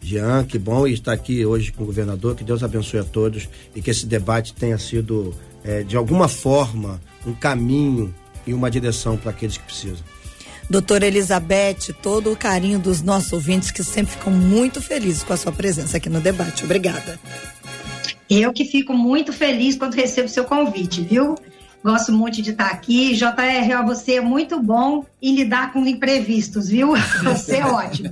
Jean, 0.00 0.44
que 0.44 0.56
bom 0.56 0.86
estar 0.86 1.12
aqui 1.12 1.44
hoje 1.44 1.72
com 1.72 1.82
o 1.82 1.86
governador. 1.86 2.36
Que 2.36 2.44
Deus 2.44 2.62
abençoe 2.62 3.00
a 3.00 3.04
todos 3.04 3.48
e 3.74 3.82
que 3.82 3.90
esse 3.90 4.06
debate 4.06 4.54
tenha 4.54 4.78
sido, 4.78 5.34
é, 5.64 5.82
de 5.82 5.96
alguma 5.96 6.28
forma, 6.28 7.00
um 7.26 7.34
caminho 7.34 8.14
e 8.46 8.54
uma 8.54 8.70
direção 8.70 9.16
para 9.16 9.32
aqueles 9.32 9.58
que 9.58 9.64
precisam. 9.64 10.04
Doutora 10.70 11.04
Elizabeth, 11.04 11.92
todo 12.00 12.30
o 12.30 12.36
carinho 12.36 12.78
dos 12.78 13.02
nossos 13.02 13.32
ouvintes 13.32 13.72
que 13.72 13.82
sempre 13.82 14.12
ficam 14.12 14.32
muito 14.32 14.80
felizes 14.80 15.24
com 15.24 15.32
a 15.32 15.36
sua 15.36 15.50
presença 15.50 15.96
aqui 15.96 16.08
no 16.08 16.20
debate. 16.20 16.64
Obrigada. 16.64 17.18
Eu 18.30 18.52
que 18.52 18.64
fico 18.64 18.94
muito 18.94 19.32
feliz 19.32 19.76
quando 19.76 19.94
recebo 19.94 20.28
seu 20.28 20.44
convite, 20.44 21.02
viu? 21.02 21.34
Gosto 21.82 22.12
muito 22.12 22.40
de 22.40 22.50
estar 22.50 22.66
aqui. 22.66 23.16
JR, 23.16 23.80
ó, 23.80 23.84
você 23.84 24.14
é 24.14 24.20
muito 24.20 24.62
bom 24.62 25.04
em 25.20 25.34
lidar 25.34 25.72
com 25.72 25.84
imprevistos, 25.84 26.68
viu? 26.68 26.94
Você 27.24 27.56
é 27.56 27.66
ótimo. 27.66 28.10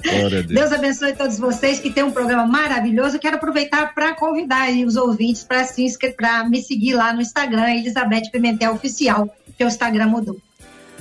Deus. 0.00 0.46
Deus 0.46 0.72
abençoe 0.72 1.12
todos 1.12 1.38
vocês 1.38 1.80
que 1.80 1.90
tem 1.90 2.04
um 2.04 2.12
programa 2.12 2.46
maravilhoso. 2.46 3.16
Eu 3.16 3.20
quero 3.20 3.36
aproveitar 3.36 3.92
para 3.92 4.14
convidar 4.14 4.62
aí 4.62 4.84
os 4.84 4.94
ouvintes 4.94 5.42
para 5.42 5.64
se 5.64 5.82
inscrever, 5.82 6.16
para 6.16 6.48
me 6.48 6.62
seguir 6.62 6.94
lá 6.94 7.12
no 7.12 7.20
Instagram, 7.20 7.74
Elizabeth 7.74 8.30
Pimentel 8.30 8.72
Oficial, 8.72 9.28
que 9.58 9.64
o 9.64 9.66
Instagram 9.66 10.06
mudou. 10.06 10.40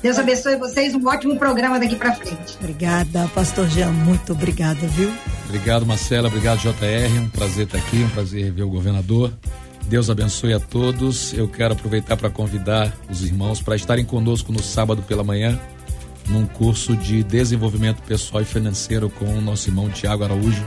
Deus 0.02 0.18
abençoe 0.18 0.56
vocês, 0.56 0.96
um 0.96 1.08
ótimo 1.08 1.38
programa 1.38 1.80
daqui 1.80 1.96
para 1.96 2.16
frente. 2.16 2.58
Obrigada, 2.60 3.30
pastor 3.36 3.70
Jean, 3.70 3.92
muito 3.92 4.34
obrigada, 4.34 4.88
viu? 4.88 5.12
Obrigado, 5.46 5.86
Marcela. 5.86 6.28
Obrigado, 6.28 6.60
JR. 6.60 7.20
Um 7.20 7.30
prazer 7.30 7.66
estar 7.66 7.78
aqui, 7.78 7.98
um 7.98 8.10
prazer 8.10 8.46
rever 8.46 8.66
o 8.66 8.70
governador. 8.70 9.32
Deus 9.88 10.10
abençoe 10.10 10.54
a 10.54 10.60
todos. 10.60 11.34
Eu 11.34 11.48
quero 11.48 11.74
aproveitar 11.74 12.18
para 12.18 12.30
convidar 12.30 12.92
os 13.10 13.22
irmãos 13.24 13.62
para 13.62 13.76
estarem 13.76 14.06
conosco 14.06 14.52
no 14.52 14.64
sábado 14.64 15.04
pela 15.04 15.24
manhã, 15.24 15.60
num 16.30 16.46
curso 16.46 16.96
de 16.96 17.24
desenvolvimento 17.24 18.02
pessoal 18.04 18.42
e 18.42 18.46
financeiro 18.46 19.10
com 19.10 19.26
o 19.26 19.42
nosso 19.42 19.70
irmão 19.70 19.90
Tiago 19.90 20.24
Araújo, 20.24 20.66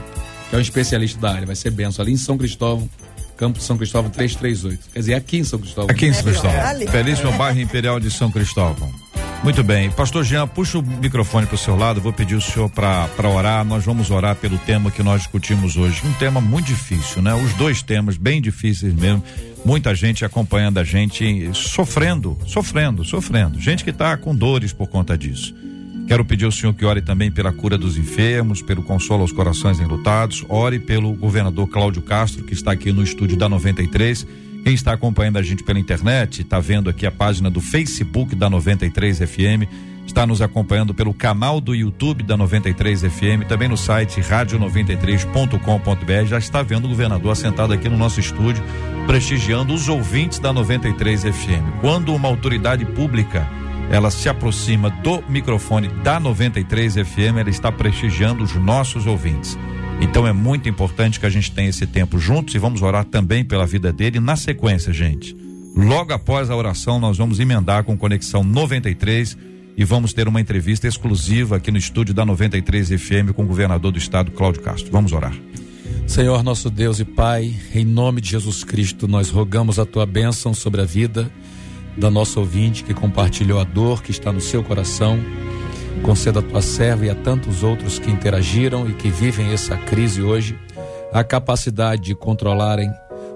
que 0.49 0.55
é 0.55 0.59
um 0.59 0.61
especialista 0.61 1.19
da 1.19 1.31
área. 1.31 1.45
Vai 1.45 1.55
ser 1.55 1.71
benção 1.71 2.03
ali 2.03 2.13
em 2.13 2.17
São 2.17 2.37
Cristóvão, 2.37 2.89
Campo 3.35 3.59
São 3.59 3.77
Cristóvão 3.77 4.09
338. 4.11 4.91
Quer 4.93 4.99
dizer, 4.99 5.13
aqui 5.15 5.37
em 5.39 5.43
São 5.43 5.59
Cristóvão. 5.59 5.89
Aqui 5.89 6.05
em 6.05 6.13
São 6.13 6.23
Cristóvão. 6.23 6.61
Ali. 6.61 6.85
Belíssimo 6.87 7.31
bairro 7.33 7.59
Imperial 7.59 7.99
de 7.99 8.09
São 8.11 8.31
Cristóvão. 8.31 9.04
Muito 9.45 9.63
bem. 9.63 9.91
Pastor 9.91 10.23
Jean, 10.23 10.47
puxa 10.47 10.79
o 10.79 10.81
microfone 10.81 11.45
para 11.45 11.53
o 11.53 11.57
seu 11.57 11.75
lado. 11.75 12.01
Vou 12.01 12.11
pedir 12.11 12.33
o 12.33 12.41
senhor 12.41 12.67
para 12.67 13.29
orar. 13.29 13.63
Nós 13.63 13.85
vamos 13.85 14.09
orar 14.09 14.35
pelo 14.35 14.57
tema 14.57 14.89
que 14.89 15.03
nós 15.03 15.21
discutimos 15.21 15.77
hoje. 15.77 16.01
Um 16.03 16.11
tema 16.13 16.41
muito 16.41 16.65
difícil, 16.65 17.21
né? 17.21 17.31
Os 17.35 17.53
dois 17.53 17.83
temas 17.83 18.17
bem 18.17 18.41
difíceis 18.41 18.91
mesmo. 18.91 19.23
Muita 19.63 19.93
gente 19.93 20.25
acompanhando 20.25 20.79
a 20.79 20.83
gente, 20.83 21.51
sofrendo, 21.53 22.35
sofrendo, 22.47 23.05
sofrendo. 23.05 23.61
Gente 23.61 23.83
que 23.83 23.91
está 23.91 24.17
com 24.17 24.35
dores 24.35 24.73
por 24.73 24.87
conta 24.87 25.15
disso. 25.15 25.53
Quero 26.07 26.25
pedir 26.25 26.45
ao 26.45 26.51
senhor 26.51 26.73
que 26.73 26.83
ore 26.83 27.03
também 27.03 27.31
pela 27.31 27.53
cura 27.53 27.77
dos 27.77 27.99
enfermos, 27.99 28.63
pelo 28.63 28.81
consolo 28.81 29.21
aos 29.21 29.31
corações 29.31 29.79
enlutados. 29.79 30.43
Ore 30.49 30.79
pelo 30.79 31.13
governador 31.13 31.67
Cláudio 31.67 32.01
Castro, 32.01 32.43
que 32.43 32.53
está 32.55 32.71
aqui 32.71 32.91
no 32.91 33.03
estúdio 33.03 33.37
da 33.37 33.47
93. 33.47 34.25
Quem 34.65 34.73
está 34.73 34.91
acompanhando 34.93 35.37
a 35.37 35.43
gente 35.43 35.63
pela 35.63 35.77
internet, 35.77 36.41
está 36.41 36.59
vendo 36.59 36.89
aqui 36.89 37.05
a 37.05 37.11
página 37.11 37.51
do 37.51 37.61
Facebook 37.61 38.35
da 38.35 38.49
93 38.49 39.19
FM, 39.19 39.69
está 40.07 40.25
nos 40.25 40.41
acompanhando 40.41 40.91
pelo 40.91 41.13
canal 41.13 41.61
do 41.61 41.75
YouTube 41.75 42.23
da 42.23 42.35
93 42.35 43.01
FM, 43.01 43.45
também 43.47 43.69
no 43.69 43.77
site 43.77 44.19
radio93.com.br, 44.21 46.25
já 46.25 46.39
está 46.39 46.63
vendo 46.63 46.85
o 46.85 46.87
governador 46.87 47.33
assentado 47.33 47.73
aqui 47.73 47.87
no 47.87 47.95
nosso 47.95 48.19
estúdio, 48.19 48.63
prestigiando 49.05 49.71
os 49.71 49.87
ouvintes 49.87 50.39
da 50.39 50.51
93 50.51 51.25
FM. 51.25 51.79
Quando 51.79 52.15
uma 52.15 52.27
autoridade 52.27 52.85
pública 52.85 53.47
ela 53.91 54.09
se 54.09 54.27
aproxima 54.27 54.89
do 54.89 55.23
microfone 55.29 55.89
da 56.03 56.19
93 56.19 56.95
FM, 56.95 57.37
ela 57.37 57.51
está 57.51 57.71
prestigiando 57.71 58.43
os 58.43 58.55
nossos 58.55 59.05
ouvintes. 59.05 59.55
Então 60.01 60.27
é 60.27 60.33
muito 60.33 60.67
importante 60.69 61.19
que 61.19 61.25
a 61.25 61.29
gente 61.29 61.51
tenha 61.51 61.69
esse 61.69 61.87
tempo 61.87 62.19
juntos 62.19 62.53
e 62.53 62.59
vamos 62.59 62.81
orar 62.81 63.05
também 63.05 63.43
pela 63.43 63.65
vida 63.65 63.91
dele 63.91 64.19
na 64.19 64.35
sequência, 64.35 64.91
gente. 64.93 65.35
Logo 65.75 66.13
após 66.13 66.49
a 66.49 66.55
oração, 66.55 66.99
nós 66.99 67.17
vamos 67.17 67.39
emendar 67.39 67.83
com 67.83 67.97
Conexão 67.97 68.43
93 68.43 69.37
e 69.77 69.83
vamos 69.83 70.13
ter 70.13 70.27
uma 70.27 70.39
entrevista 70.39 70.87
exclusiva 70.87 71.57
aqui 71.57 71.69
no 71.69 71.77
estúdio 71.77 72.13
da 72.13 72.25
93 72.25 72.89
FM 72.89 73.33
com 73.35 73.43
o 73.43 73.47
governador 73.47 73.91
do 73.91 73.97
estado, 73.97 74.31
Cláudio 74.31 74.61
Castro. 74.61 74.91
Vamos 74.91 75.11
orar. 75.11 75.33
Senhor 76.07 76.43
nosso 76.43 76.69
Deus 76.69 76.99
e 76.99 77.05
Pai, 77.05 77.53
em 77.73 77.83
nome 77.83 78.21
de 78.21 78.29
Jesus 78.29 78.63
Cristo, 78.63 79.07
nós 79.07 79.29
rogamos 79.29 79.79
a 79.79 79.85
tua 79.85 80.05
bênção 80.05 80.53
sobre 80.53 80.81
a 80.81 80.85
vida 80.85 81.29
da 81.97 82.11
nossa 82.11 82.39
ouvinte 82.39 82.83
que 82.83 82.93
compartilhou 82.93 83.59
a 83.59 83.63
dor 83.63 84.03
que 84.03 84.11
está 84.11 84.31
no 84.31 84.41
seu 84.41 84.63
coração. 84.63 85.19
Conceda 86.03 86.39
a 86.39 86.43
tua 86.43 86.61
serva 86.61 87.05
e 87.05 87.09
a 87.09 87.15
tantos 87.15 87.63
outros 87.63 87.99
que 87.99 88.11
interagiram 88.11 88.87
e 88.89 88.93
que 88.93 89.09
vivem 89.09 89.51
essa 89.51 89.75
crise 89.77 90.21
hoje 90.21 90.57
a 91.11 91.23
capacidade 91.23 92.03
de 92.03 92.15
controlarem 92.15 92.91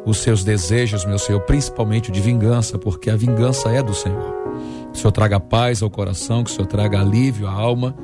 os 0.05 0.17
seus 0.17 0.43
desejos, 0.43 1.05
meu 1.05 1.19
Senhor, 1.19 1.41
principalmente 1.41 2.11
de 2.11 2.19
vingança, 2.19 2.77
porque 2.77 3.09
a 3.09 3.15
vingança 3.15 3.69
é 3.69 3.81
do 3.81 3.93
Senhor. 3.93 4.37
Que 4.91 4.97
o 4.97 5.01
Senhor 5.01 5.11
traga 5.11 5.39
paz 5.39 5.81
ao 5.81 5.89
coração, 5.89 6.43
que 6.43 6.49
o 6.49 6.53
Senhor 6.53 6.67
traga 6.67 6.99
alívio 6.99 7.47
à 7.47 7.51
alma 7.51 7.95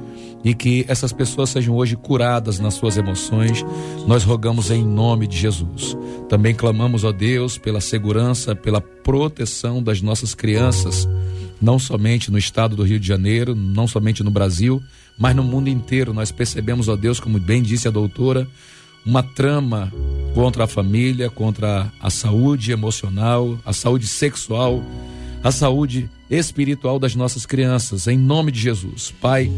e 0.44 0.54
que 0.54 0.86
essas 0.88 1.12
pessoas 1.12 1.50
sejam 1.50 1.76
hoje 1.76 1.96
curadas 1.96 2.60
nas 2.60 2.76
suas 2.76 2.98
emoções. 2.98 3.66
Nós 4.06 4.24
rogamos 4.24 4.70
em 4.70 4.86
nome 4.86 5.26
de 5.26 5.38
Jesus. 5.38 5.98
Também 6.30 6.54
clamamos, 6.54 7.04
ó 7.04 7.12
Deus, 7.12 7.58
pela 7.58 7.82
segurança, 7.82 8.56
pela 8.56 8.80
proteção 8.80 9.82
das 9.82 10.02
nossas 10.02 10.36
crianças, 10.36 11.08
não 11.62 11.80
somente 11.80 12.32
no 12.32 12.38
estado 12.38 12.76
do 12.76 12.84
Rio 12.84 13.00
de 13.00 13.08
Janeiro, 13.08 13.56
não 13.56 13.88
somente 13.88 14.24
no 14.24 14.32
Brasil, 14.32 14.82
mas 15.18 15.36
no 15.36 15.44
mundo 15.44 15.70
inteiro. 15.70 16.14
Nós 16.14 16.32
percebemos, 16.32 16.88
ó 16.88 16.96
Deus, 16.96 17.20
como 17.20 17.40
bem 17.40 17.62
disse 17.62 17.88
a 17.88 17.92
doutora, 17.92 18.48
uma 19.06 19.22
trama 19.22 19.92
contra 20.34 20.64
a 20.64 20.68
família, 20.68 21.30
contra 21.30 21.92
a 22.00 22.10
saúde 22.10 22.72
emocional, 22.72 23.58
a 23.66 23.72
saúde 23.72 24.08
sexual, 24.08 24.84
a 25.44 25.52
saúde 25.52 26.10
espiritual 26.30 26.98
das 26.98 27.16
nossas 27.16 27.46
crianças, 27.46 28.08
em 28.08 28.18
nome 28.18 28.52
de 28.52 28.60
Jesus. 28.60 29.14
Pai, 29.22 29.50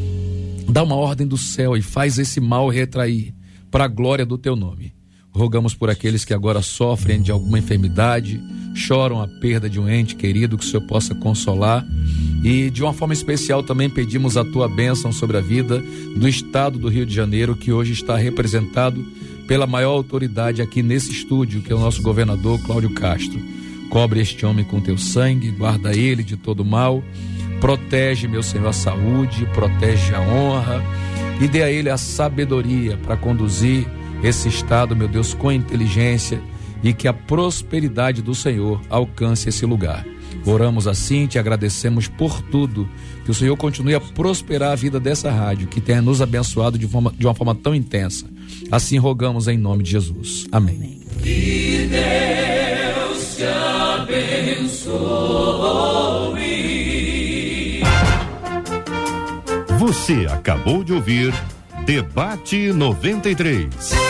dá 0.67 0.83
uma 0.83 0.95
ordem 0.95 1.25
do 1.25 1.37
céu 1.37 1.77
e 1.77 1.81
faz 1.81 2.19
esse 2.19 2.41
mal 2.41 2.69
retrair 2.69 3.33
para 3.71 3.85
a 3.85 3.87
glória 3.87 4.25
do 4.25 4.37
teu 4.37 4.55
nome. 4.55 4.96
Rogamos 5.37 5.75
por 5.75 5.87
aqueles 5.87 6.25
que 6.25 6.33
agora 6.33 6.63
sofrem 6.63 7.21
de 7.21 7.31
alguma 7.31 7.59
enfermidade, 7.59 8.41
choram 8.73 9.21
a 9.21 9.27
perda 9.27 9.69
de 9.69 9.79
um 9.79 9.87
ente 9.87 10.15
querido, 10.15 10.57
que 10.57 10.65
o 10.65 10.67
Senhor 10.67 10.81
possa 10.81 11.13
consolar. 11.13 11.85
E 12.43 12.71
de 12.71 12.81
uma 12.81 12.91
forma 12.91 13.13
especial 13.13 13.61
também 13.61 13.87
pedimos 13.87 14.35
a 14.35 14.43
tua 14.43 14.67
bênção 14.67 15.11
sobre 15.11 15.37
a 15.37 15.39
vida 15.39 15.79
do 16.15 16.27
estado 16.27 16.79
do 16.79 16.89
Rio 16.89 17.05
de 17.05 17.13
Janeiro, 17.13 17.55
que 17.55 17.71
hoje 17.71 17.93
está 17.93 18.17
representado 18.17 19.05
pela 19.47 19.67
maior 19.67 19.91
autoridade 19.91 20.59
aqui 20.59 20.81
nesse 20.81 21.11
estúdio, 21.11 21.61
que 21.61 21.71
é 21.71 21.75
o 21.75 21.79
nosso 21.79 22.01
governador 22.01 22.59
Cláudio 22.63 22.89
Castro. 22.89 23.39
Cobre 23.91 24.19
este 24.19 24.43
homem 24.43 24.65
com 24.65 24.81
teu 24.81 24.97
sangue, 24.97 25.51
guarda 25.51 25.95
ele 25.95 26.23
de 26.23 26.35
todo 26.35 26.65
mal, 26.65 27.03
protege, 27.61 28.27
meu 28.27 28.41
Senhor, 28.41 28.67
a 28.67 28.73
saúde, 28.73 29.47
protege 29.53 30.15
a 30.15 30.19
honra 30.19 30.83
e 31.39 31.47
dê 31.47 31.61
a 31.61 31.69
ele 31.69 31.91
a 31.91 31.97
sabedoria 31.97 32.97
para 32.97 33.15
conduzir 33.15 33.85
esse 34.23 34.47
estado, 34.47 34.95
meu 34.95 35.07
Deus, 35.07 35.33
com 35.33 35.51
inteligência 35.51 36.41
e 36.83 36.93
que 36.93 37.07
a 37.07 37.13
prosperidade 37.13 38.21
do 38.21 38.35
Senhor 38.35 38.81
alcance 38.89 39.49
esse 39.49 39.65
lugar. 39.65 40.05
Oramos 40.45 40.87
assim, 40.87 41.27
te 41.27 41.37
agradecemos 41.39 42.07
por 42.07 42.41
tudo. 42.41 42.87
Que 43.25 43.31
o 43.31 43.33
Senhor 43.33 43.57
continue 43.57 43.95
a 43.95 43.99
prosperar 43.99 44.71
a 44.71 44.75
vida 44.75 44.99
dessa 44.99 45.29
rádio, 45.29 45.67
que 45.67 45.81
tenha 45.81 46.01
nos 46.01 46.21
abençoado 46.21 46.77
de, 46.77 46.87
forma, 46.87 47.11
de 47.17 47.25
uma 47.25 47.35
forma 47.35 47.53
tão 47.53 47.75
intensa. 47.75 48.25
Assim 48.71 48.97
rogamos 48.97 49.47
em 49.47 49.57
nome 49.57 49.83
de 49.83 49.91
Jesus. 49.91 50.47
Amém. 50.51 51.01
Que 51.21 51.89
Deus 51.89 53.35
te 53.35 53.43
abençoe. 53.43 54.97
Você 59.79 60.27
acabou 60.29 60.83
de 60.83 60.93
ouvir 60.93 61.33
Debate 61.85 62.71
93. 62.73 64.06